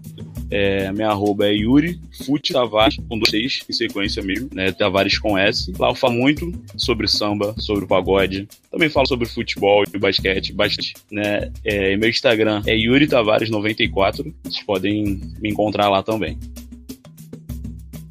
É, 0.50 0.92
minha 0.94 1.10
arroba 1.10 1.46
é 1.46 1.52
Yuri 1.52 2.00
Fute 2.26 2.54
Tavares, 2.54 2.98
com 3.10 3.18
dois 3.18 3.30
seis, 3.30 3.64
em 3.70 3.74
sequência 3.74 4.24
mesmo, 4.24 4.50
né? 4.54 4.72
Tavares 4.72 5.20
com 5.20 5.38
S. 5.38 5.74
Lá 5.78 5.90
eu 5.90 5.96
falo 5.96 6.14
muito 6.14 6.52
sobre 6.78 7.08
samba, 7.08 7.54
sobre 7.58 7.84
o 7.84 7.88
pagode. 7.88 8.48
Também 8.72 8.90
falo 8.90 9.08
sobre 9.08 9.28
futebol 9.28 9.84
e 9.94 9.98
basquete, 9.98 10.54
bastante, 10.54 10.94
né? 11.12 11.52
É, 11.66 11.98
meu 11.98 12.10
Instagram 12.10 12.62
é 12.66 12.76
Yuri 12.76 13.08
Tavares94. 13.08 14.34
Vocês 14.44 14.64
podem 14.66 15.20
me 15.40 15.50
encontrar 15.50 15.90
lá 15.90 16.02
também. 16.02 16.38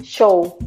Show. 0.05 0.59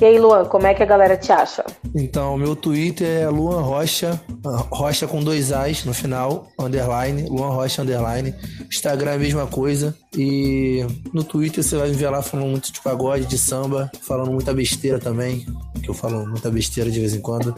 E 0.00 0.04
aí, 0.04 0.18
Luan, 0.18 0.44
como 0.46 0.66
é 0.66 0.74
que 0.74 0.82
a 0.82 0.86
galera 0.86 1.16
te 1.16 1.30
acha? 1.30 1.64
Então, 1.94 2.36
meu 2.36 2.56
Twitter 2.56 3.22
é 3.22 3.28
Luan 3.28 3.60
Rocha, 3.60 4.20
Rocha 4.44 5.06
com 5.06 5.22
dois 5.22 5.52
As 5.52 5.84
no 5.84 5.94
final, 5.94 6.48
underline, 6.58 7.28
Luan 7.28 7.50
Rocha, 7.50 7.82
underline. 7.82 8.34
Instagram 8.68 9.12
é 9.12 9.14
a 9.14 9.18
mesma 9.18 9.46
coisa. 9.46 9.96
E 10.16 10.84
no 11.12 11.22
Twitter 11.22 11.62
você 11.62 11.76
vai 11.76 11.88
me 11.88 11.94
ver 11.94 12.10
lá 12.10 12.22
falando 12.22 12.48
muito 12.48 12.72
de 12.72 12.80
pagode, 12.80 13.26
de 13.26 13.38
samba, 13.38 13.88
falando 14.02 14.32
muita 14.32 14.52
besteira 14.52 14.98
também, 14.98 15.46
que 15.80 15.88
eu 15.88 15.94
falo 15.94 16.26
muita 16.26 16.50
besteira 16.50 16.90
de 16.90 16.98
vez 16.98 17.14
em 17.14 17.20
quando. 17.20 17.54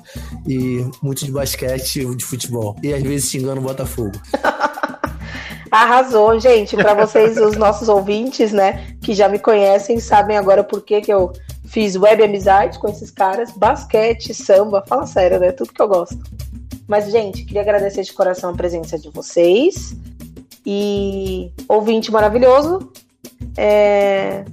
E 0.47 0.85
muito 1.03 1.25
de 1.25 1.33
basquete 1.33 2.05
de 2.05 2.25
futebol. 2.25 2.77
E 2.83 2.93
às 2.93 3.03
vezes 3.03 3.31
xingando 3.31 3.63
o 3.63 3.65
Botafogo. 3.65 4.13
Arrasou, 5.71 6.39
gente. 6.39 6.77
Para 6.77 6.95
vocês, 6.95 7.37
os 7.39 7.57
nossos 7.57 7.89
ouvintes, 7.89 8.53
né, 8.53 8.97
que 9.03 9.15
já 9.15 9.29
me 9.29 9.39
conhecem, 9.39 9.99
sabem 9.99 10.37
agora 10.37 10.63
por 10.63 10.83
que, 10.83 11.01
que 11.01 11.13
eu 11.13 11.33
fiz 11.77 11.95
web 11.95 12.23
amizade 12.23 12.79
com 12.79 12.89
esses 12.89 13.11
caras, 13.11 13.51
basquete, 13.51 14.33
samba, 14.33 14.83
fala 14.89 15.07
sério, 15.07 15.39
né? 15.39 15.53
Tudo 15.53 15.75
que 15.75 15.83
eu 15.83 15.87
gosto. 15.87 16.19
Mas, 16.89 17.13
gente, 17.13 17.45
queria 17.45 17.61
agradecer 17.61 18.03
de 18.03 18.15
coração 18.15 18.49
a 18.49 18.55
presença 18.55 18.99
de 18.99 19.11
vocês. 19.11 19.95
E 20.65 21.53
ouvinte 21.69 22.11
maravilhoso. 22.11 22.91
É... 23.59 24.47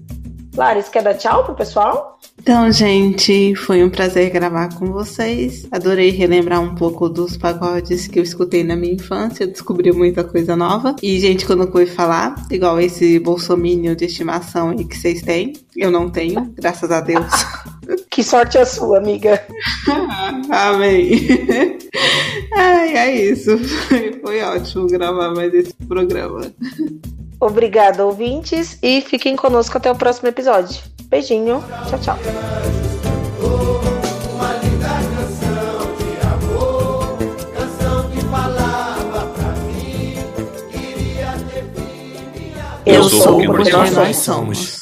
Laris, 0.54 0.90
quer 0.90 1.02
dar 1.02 1.14
tchau 1.14 1.46
pro 1.46 1.56
pessoal? 1.56 2.20
Então, 2.44 2.70
gente, 2.74 3.56
foi 3.56 3.82
um 3.86 3.90
prazer 3.90 4.30
gravar 4.30 4.68
com 4.76 4.88
vocês. 4.88 5.66
Adorei 5.72 6.10
relembrar 6.10 6.62
um 6.62 6.76
pouco 6.76 7.08
dos 7.08 7.38
pagodes 7.38 8.06
que 8.06 8.20
eu 8.20 8.24
escutei 8.24 8.66
na 8.66 8.76
minha 8.76 8.96
infância. 8.96 9.48
Descobri 9.48 9.94
muita 9.94 10.26
coisa 10.26 10.54
nova. 10.54 10.94
E, 11.02 11.18
gente, 11.22 11.46
quando 11.46 11.64
eu 11.64 11.72
fui 11.72 11.86
falar, 11.86 12.36
igual 12.52 12.82
esse 12.82 13.18
bolsomínio 13.18 13.96
de 13.96 14.04
estimação 14.04 14.72
aí 14.72 14.84
que 14.84 14.98
vocês 14.98 15.22
têm, 15.22 15.54
eu 15.74 15.90
não 15.90 16.10
tenho, 16.10 16.54
graças 16.54 16.92
a 16.92 17.00
Deus. 17.00 17.26
que 18.12 18.22
sorte 18.22 18.58
a 18.58 18.66
sua, 18.66 18.98
amiga. 18.98 19.42
Amém. 20.52 21.26
Ai, 22.54 22.98
é 22.98 23.22
isso. 23.32 23.58
Foi 24.22 24.42
ótimo 24.42 24.88
gravar 24.88 25.34
mais 25.34 25.54
esse 25.54 25.74
programa. 25.88 26.54
Obrigada, 27.46 28.06
ouvintes, 28.06 28.78
e 28.82 29.02
fiquem 29.02 29.36
conosco 29.36 29.78
até 29.78 29.92
o 29.92 29.96
próximo 29.96 30.30
episódio. 30.30 30.82
Beijinho, 31.10 31.62
tchau, 31.90 32.00
tchau. 32.00 32.18
Eu, 42.86 43.04
sou 43.10 43.40
o 43.40 43.64
que 43.64 43.72
nós 43.94 44.16
somos. 44.16 44.82